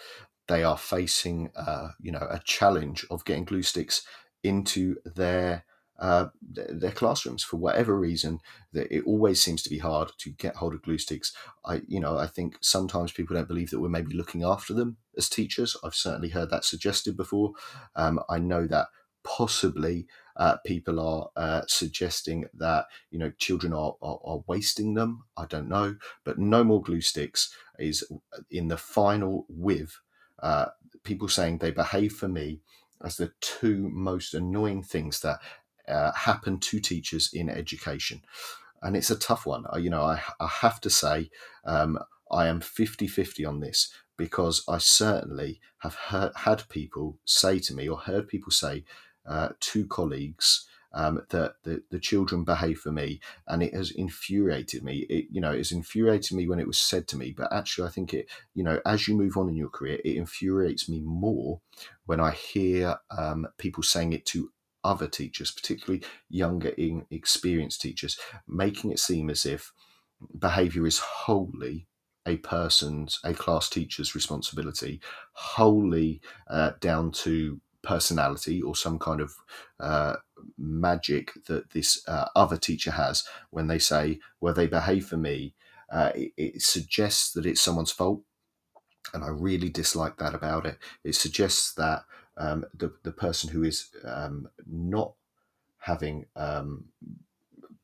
they 0.48 0.62
are 0.64 0.78
facing, 0.78 1.50
uh, 1.56 1.88
you 2.00 2.12
know, 2.12 2.26
a 2.30 2.40
challenge 2.44 3.04
of 3.10 3.24
getting 3.24 3.44
glue 3.44 3.62
sticks 3.62 4.06
into 4.42 4.96
their 5.04 5.64
uh, 5.98 6.26
their 6.42 6.92
classrooms 6.92 7.42
for 7.42 7.56
whatever 7.56 7.98
reason 7.98 8.40
that 8.72 8.94
it 8.94 9.04
always 9.06 9.40
seems 9.40 9.62
to 9.62 9.70
be 9.70 9.78
hard 9.78 10.12
to 10.18 10.30
get 10.30 10.56
hold 10.56 10.74
of 10.74 10.82
glue 10.82 10.98
sticks. 10.98 11.32
I 11.64 11.82
you 11.86 12.00
know 12.00 12.18
i 12.18 12.26
think 12.26 12.56
sometimes 12.60 13.12
people 13.12 13.34
don't 13.34 13.48
believe 13.48 13.70
that 13.70 13.80
we're 13.80 13.88
maybe 13.88 14.14
looking 14.14 14.44
after 14.44 14.74
them 14.74 14.96
as 15.16 15.28
teachers. 15.28 15.76
I've 15.82 15.94
certainly 15.94 16.30
heard 16.30 16.50
that 16.50 16.64
suggested 16.64 17.16
before. 17.16 17.52
Um, 17.94 18.20
i 18.28 18.38
know 18.38 18.66
that 18.66 18.88
possibly 19.26 20.06
uh, 20.36 20.56
people 20.64 21.00
are 21.00 21.30
uh, 21.36 21.62
suggesting 21.66 22.44
that 22.54 22.86
you 23.10 23.18
know 23.18 23.32
children 23.38 23.72
are, 23.72 23.94
are, 24.00 24.18
are 24.24 24.40
wasting 24.46 24.94
them. 24.94 25.24
I 25.36 25.46
don't 25.46 25.68
know. 25.68 25.96
But 26.24 26.38
no 26.38 26.62
more 26.62 26.82
glue 26.82 27.00
sticks 27.00 27.54
is 27.78 28.04
in 28.50 28.68
the 28.68 28.76
final 28.76 29.46
with 29.48 29.98
uh, 30.42 30.66
people 31.04 31.28
saying 31.28 31.58
they 31.58 31.70
behave 31.70 32.12
for 32.12 32.28
me 32.28 32.60
as 33.02 33.16
the 33.16 33.32
two 33.40 33.88
most 33.92 34.34
annoying 34.34 34.82
things 34.82 35.20
that 35.20 35.40
uh, 35.88 36.12
happen 36.12 36.58
to 36.58 36.80
teachers 36.80 37.30
in 37.32 37.48
education. 37.48 38.22
And 38.82 38.96
it's 38.96 39.10
a 39.10 39.18
tough 39.18 39.46
one. 39.46 39.64
I, 39.70 39.78
you 39.78 39.90
know, 39.90 40.02
I, 40.02 40.20
I 40.38 40.46
have 40.46 40.80
to 40.82 40.90
say, 40.90 41.30
um, 41.64 41.98
I 42.30 42.46
am 42.46 42.60
50 42.60 43.06
50 43.06 43.44
on 43.44 43.60
this 43.60 43.92
because 44.16 44.64
I 44.68 44.78
certainly 44.78 45.60
have 45.78 45.94
heard, 45.94 46.32
had 46.34 46.68
people 46.68 47.18
say 47.24 47.58
to 47.60 47.74
me 47.74 47.88
or 47.88 47.98
heard 47.98 48.28
people 48.28 48.50
say 48.50 48.84
uh, 49.26 49.50
to 49.60 49.86
colleagues 49.86 50.66
um, 50.92 51.22
that 51.28 51.56
the, 51.62 51.82
the 51.90 51.98
children 51.98 52.42
behave 52.42 52.78
for 52.78 52.90
me 52.90 53.20
and 53.46 53.62
it 53.62 53.74
has 53.74 53.90
infuriated 53.90 54.82
me 54.82 55.06
it 55.10 55.26
you 55.30 55.40
know 55.40 55.52
it 55.52 55.58
has 55.58 55.72
infuriated 55.72 56.36
me 56.36 56.48
when 56.48 56.58
it 56.58 56.66
was 56.66 56.78
said 56.78 57.06
to 57.08 57.18
me 57.18 57.34
but 57.36 57.52
actually 57.52 57.86
i 57.86 57.90
think 57.90 58.14
it 58.14 58.30
you 58.54 58.64
know 58.64 58.80
as 58.86 59.06
you 59.06 59.14
move 59.14 59.36
on 59.36 59.48
in 59.48 59.56
your 59.56 59.68
career 59.68 59.98
it 60.04 60.16
infuriates 60.16 60.88
me 60.88 61.00
more 61.00 61.60
when 62.06 62.18
i 62.18 62.30
hear 62.30 62.96
um, 63.10 63.46
people 63.58 63.82
saying 63.82 64.12
it 64.12 64.24
to 64.24 64.50
other 64.86 65.08
teachers, 65.08 65.50
particularly 65.50 66.04
younger, 66.28 66.70
inexperienced 66.70 67.80
teachers, 67.80 68.18
making 68.46 68.92
it 68.92 68.98
seem 68.98 69.28
as 69.28 69.44
if 69.44 69.72
behaviour 70.38 70.86
is 70.86 70.98
wholly 70.98 71.86
a 72.26 72.36
person's, 72.38 73.20
a 73.24 73.34
class 73.34 73.68
teacher's 73.68 74.14
responsibility, 74.14 75.00
wholly 75.32 76.20
uh, 76.48 76.72
down 76.80 77.12
to 77.12 77.60
personality 77.82 78.60
or 78.60 78.74
some 78.74 78.98
kind 78.98 79.20
of 79.20 79.32
uh, 79.78 80.16
magic 80.58 81.32
that 81.46 81.70
this 81.70 82.02
uh, 82.08 82.26
other 82.34 82.56
teacher 82.56 82.90
has 82.90 83.24
when 83.50 83.68
they 83.68 83.78
say, 83.78 84.18
well, 84.40 84.54
they 84.54 84.66
behave 84.66 85.06
for 85.06 85.16
me. 85.16 85.54
Uh, 85.90 86.10
it, 86.16 86.32
it, 86.36 86.62
suggests 86.62 87.30
that 87.32 87.46
it's 87.46 87.60
someone's 87.60 87.92
fault. 87.92 88.22
And 89.14 89.22
I 89.22 89.28
really 89.28 89.68
dislike 89.68 90.16
that 90.16 90.34
about 90.34 90.66
it. 90.66 90.78
It 91.04 91.14
suggests 91.14 91.72
that 91.74 92.02
um, 92.36 92.64
the 92.74 92.92
the 93.02 93.12
person 93.12 93.50
who 93.50 93.64
is 93.64 93.88
um, 94.04 94.48
not 94.66 95.14
having 95.78 96.26
um, 96.34 96.84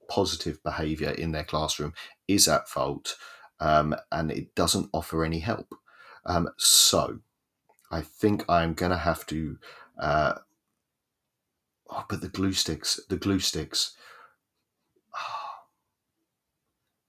positive 0.09 0.63
behaviour 0.63 1.11
in 1.11 1.33
their 1.33 1.45
classroom 1.45 1.95
is 2.29 2.49
at 2.49 2.69
fault, 2.69 3.17
um, 3.61 3.95
and 4.11 4.31
it 4.31 4.55
doesn't 4.55 4.91
offer 4.93 5.25
any 5.25 5.39
help. 5.39 5.75
Um, 6.27 6.49
so, 6.59 7.21
I 7.91 8.03
think 8.03 8.45
I'm 8.49 8.75
going 8.75 8.93
to 8.93 8.99
have 8.99 9.27
to. 9.27 9.59
Uh, 9.99 10.35
oh, 11.91 12.05
but 12.09 12.21
the 12.21 12.29
glue 12.29 12.53
sticks, 12.53 13.01
the 13.09 13.17
glue 13.17 13.41
sticks. 13.41 13.97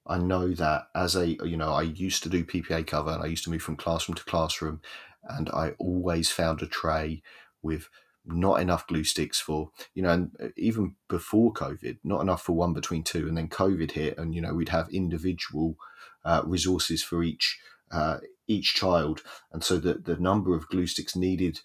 I 0.06 0.18
know 0.18 0.54
that 0.54 0.88
as 0.94 1.16
a 1.16 1.28
you 1.28 1.58
know 1.58 1.74
I 1.74 1.84
used 1.84 2.24
to 2.24 2.30
do 2.30 2.44
PPA 2.44 2.86
cover 2.86 3.12
and 3.12 3.24
I 3.24 3.28
used 3.28 3.46
to 3.46 3.50
move 3.50 3.62
from 3.62 3.78
classroom 3.78 4.16
to 4.16 4.26
classroom 4.26 4.82
and 5.30 5.50
I 5.50 5.72
always 5.80 6.32
found 6.32 6.62
a 6.62 6.68
tray 6.68 7.22
with 7.62 7.90
not 8.26 8.62
enough 8.62 8.88
glue 8.88 9.04
sticks 9.04 9.40
for 9.40 9.72
you 9.94 10.02
know 10.02 10.10
and 10.10 10.32
uh, 10.42 10.48
even 10.56 10.96
before 11.10 11.52
covid 11.52 11.98
not 12.06 12.22
enough 12.22 12.42
for 12.42 12.54
one 12.54 12.72
between 12.72 13.04
two 13.04 13.28
and 13.28 13.38
then 13.38 13.50
covid 13.50 13.92
hit 13.92 14.18
and 14.18 14.34
you 14.34 14.40
know 14.40 14.54
we'd 14.54 14.70
have 14.70 14.88
individual 14.90 15.76
uh, 16.24 16.42
resources 16.46 17.04
for 17.04 17.22
each 17.22 17.60
uh, 17.92 18.20
each 18.48 18.76
child 18.76 19.22
and 19.52 19.62
so 19.62 19.78
the, 19.78 19.96
the 19.96 20.16
number 20.16 20.56
of 20.56 20.70
glue 20.70 20.88
sticks 20.88 21.18
needed 21.18 21.60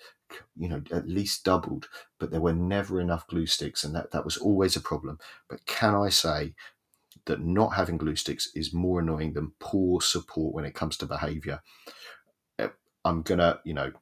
you 0.57 0.69
know 0.69 0.83
at 0.91 1.09
least 1.09 1.45
doubled 1.45 1.89
but 2.19 2.33
there 2.33 2.41
were 2.41 2.53
never 2.53 3.01
enough 3.01 3.27
glue 3.29 3.47
sticks 3.47 3.85
and 3.85 3.95
that, 3.95 4.11
that 4.11 4.25
was 4.25 4.37
always 4.37 4.75
a 4.75 4.81
problem 4.81 5.17
but 5.49 5.65
can 5.65 5.95
i 5.95 6.09
say 6.09 6.55
that 7.29 7.41
not 7.41 7.75
having 7.75 7.99
glue 7.99 8.17
sticks 8.17 8.49
is 8.55 8.75
more 8.75 9.01
annoying 9.01 9.35
than 9.35 9.53
poor 9.61 10.01
support 10.01 10.55
when 10.55 10.65
it 10.65 10.75
comes 10.75 10.97
to 10.97 11.07
behavior. 11.07 11.61
I'm 13.05 13.23
gonna, 13.23 13.61
you 13.65 13.75
know, 13.75 13.93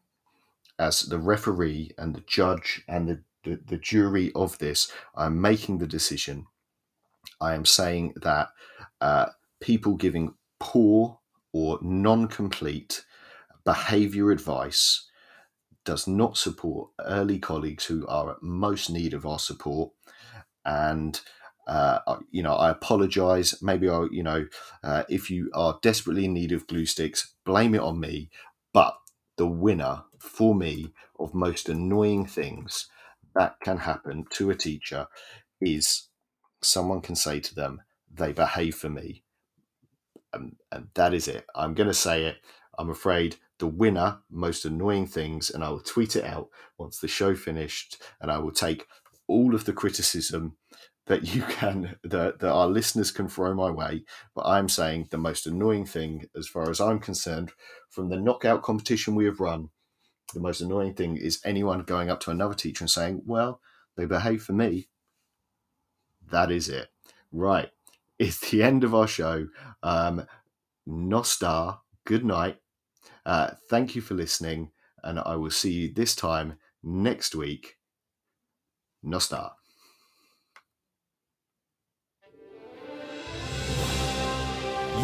as 0.78 1.02
the 1.02 1.18
referee 1.18 1.92
and 1.98 2.14
the 2.14 2.24
judge 2.26 2.82
and 2.88 3.08
the, 3.08 3.22
the, 3.44 3.60
the 3.66 3.78
jury 3.78 4.32
of 4.34 4.58
this, 4.58 4.90
I'm 5.14 5.40
making 5.40 5.78
the 5.78 5.86
decision. 5.86 6.46
I 7.40 7.54
am 7.54 7.64
saying 7.64 8.14
that 8.22 8.48
uh, 9.00 9.26
people 9.60 9.96
giving 9.96 10.34
poor 10.58 11.18
or 11.52 11.78
non 11.82 12.28
complete 12.28 13.04
behavior 13.64 14.30
advice 14.30 15.08
does 15.84 16.06
not 16.06 16.36
support 16.36 16.90
early 17.00 17.38
colleagues 17.38 17.84
who 17.86 18.06
are 18.06 18.32
at 18.32 18.42
most 18.42 18.90
need 18.90 19.14
of 19.14 19.24
our 19.24 19.38
support. 19.38 19.92
And 20.64 21.20
uh, 21.66 21.98
you 22.30 22.42
know, 22.42 22.54
I 22.54 22.70
apologize. 22.70 23.60
Maybe 23.62 23.88
I, 23.88 24.06
you 24.12 24.22
know, 24.22 24.46
uh, 24.84 25.02
if 25.08 25.30
you 25.30 25.50
are 25.52 25.78
desperately 25.82 26.24
in 26.26 26.32
need 26.32 26.52
of 26.52 26.66
glue 26.66 26.86
sticks, 26.86 27.34
blame 27.44 27.74
it 27.74 27.80
on 27.80 27.98
me. 27.98 28.30
But 28.76 28.98
the 29.38 29.46
winner 29.46 30.02
for 30.18 30.54
me 30.54 30.92
of 31.18 31.32
most 31.32 31.70
annoying 31.70 32.26
things 32.26 32.90
that 33.34 33.58
can 33.64 33.78
happen 33.78 34.26
to 34.32 34.50
a 34.50 34.54
teacher 34.54 35.06
is 35.62 36.08
someone 36.60 37.00
can 37.00 37.16
say 37.16 37.40
to 37.40 37.54
them, 37.54 37.80
they 38.12 38.34
behave 38.34 38.74
for 38.74 38.90
me. 38.90 39.22
And, 40.34 40.56
and 40.70 40.88
that 40.92 41.14
is 41.14 41.26
it. 41.26 41.46
I'm 41.54 41.72
going 41.72 41.88
to 41.88 41.94
say 41.94 42.24
it. 42.24 42.36
I'm 42.78 42.90
afraid 42.90 43.36
the 43.58 43.66
winner, 43.66 44.18
most 44.30 44.66
annoying 44.66 45.06
things, 45.06 45.48
and 45.48 45.64
I 45.64 45.70
will 45.70 45.80
tweet 45.80 46.14
it 46.14 46.24
out 46.26 46.50
once 46.76 46.98
the 46.98 47.08
show 47.08 47.34
finished, 47.34 48.02
and 48.20 48.30
I 48.30 48.36
will 48.36 48.52
take 48.52 48.86
all 49.26 49.54
of 49.54 49.64
the 49.64 49.72
criticism 49.72 50.58
that 51.06 51.34
you 51.34 51.42
can 51.42 51.96
that, 52.02 52.38
that 52.40 52.50
our 52.52 52.66
listeners 52.66 53.10
can 53.10 53.28
throw 53.28 53.54
my 53.54 53.70
way 53.70 54.04
but 54.34 54.44
i'm 54.46 54.68
saying 54.68 55.06
the 55.10 55.18
most 55.18 55.46
annoying 55.46 55.86
thing 55.86 56.24
as 56.36 56.48
far 56.48 56.68
as 56.70 56.80
i'm 56.80 56.98
concerned 56.98 57.52
from 57.90 58.08
the 58.08 58.16
knockout 58.16 58.62
competition 58.62 59.14
we 59.14 59.24
have 59.24 59.40
run 59.40 59.68
the 60.34 60.40
most 60.40 60.60
annoying 60.60 60.94
thing 60.94 61.16
is 61.16 61.40
anyone 61.44 61.82
going 61.82 62.10
up 62.10 62.20
to 62.20 62.30
another 62.30 62.54
teacher 62.54 62.82
and 62.82 62.90
saying 62.90 63.22
well 63.24 63.60
they 63.96 64.04
behave 64.04 64.42
for 64.42 64.52
me. 64.52 64.88
That 66.30 66.50
is 66.50 66.68
it. 66.68 66.88
Right. 67.32 67.70
It's 68.18 68.50
the 68.50 68.62
end 68.62 68.82
of 68.82 68.94
our 68.94 69.06
show. 69.06 69.48
Um 69.82 70.24
nos 70.86 71.36
da 71.38 71.76
good 72.06 72.24
night. 72.24 72.56
Uh, 73.26 73.50
thank 73.68 73.94
you 73.94 74.00
for 74.00 74.14
listening 74.14 74.70
and 75.02 75.18
i 75.18 75.34
will 75.36 75.50
see 75.50 75.72
you 75.72 75.92
this 75.92 76.14
time 76.16 76.54
next 76.82 77.34
week. 77.34 77.76
Nos 79.02 79.28
da 79.28 79.55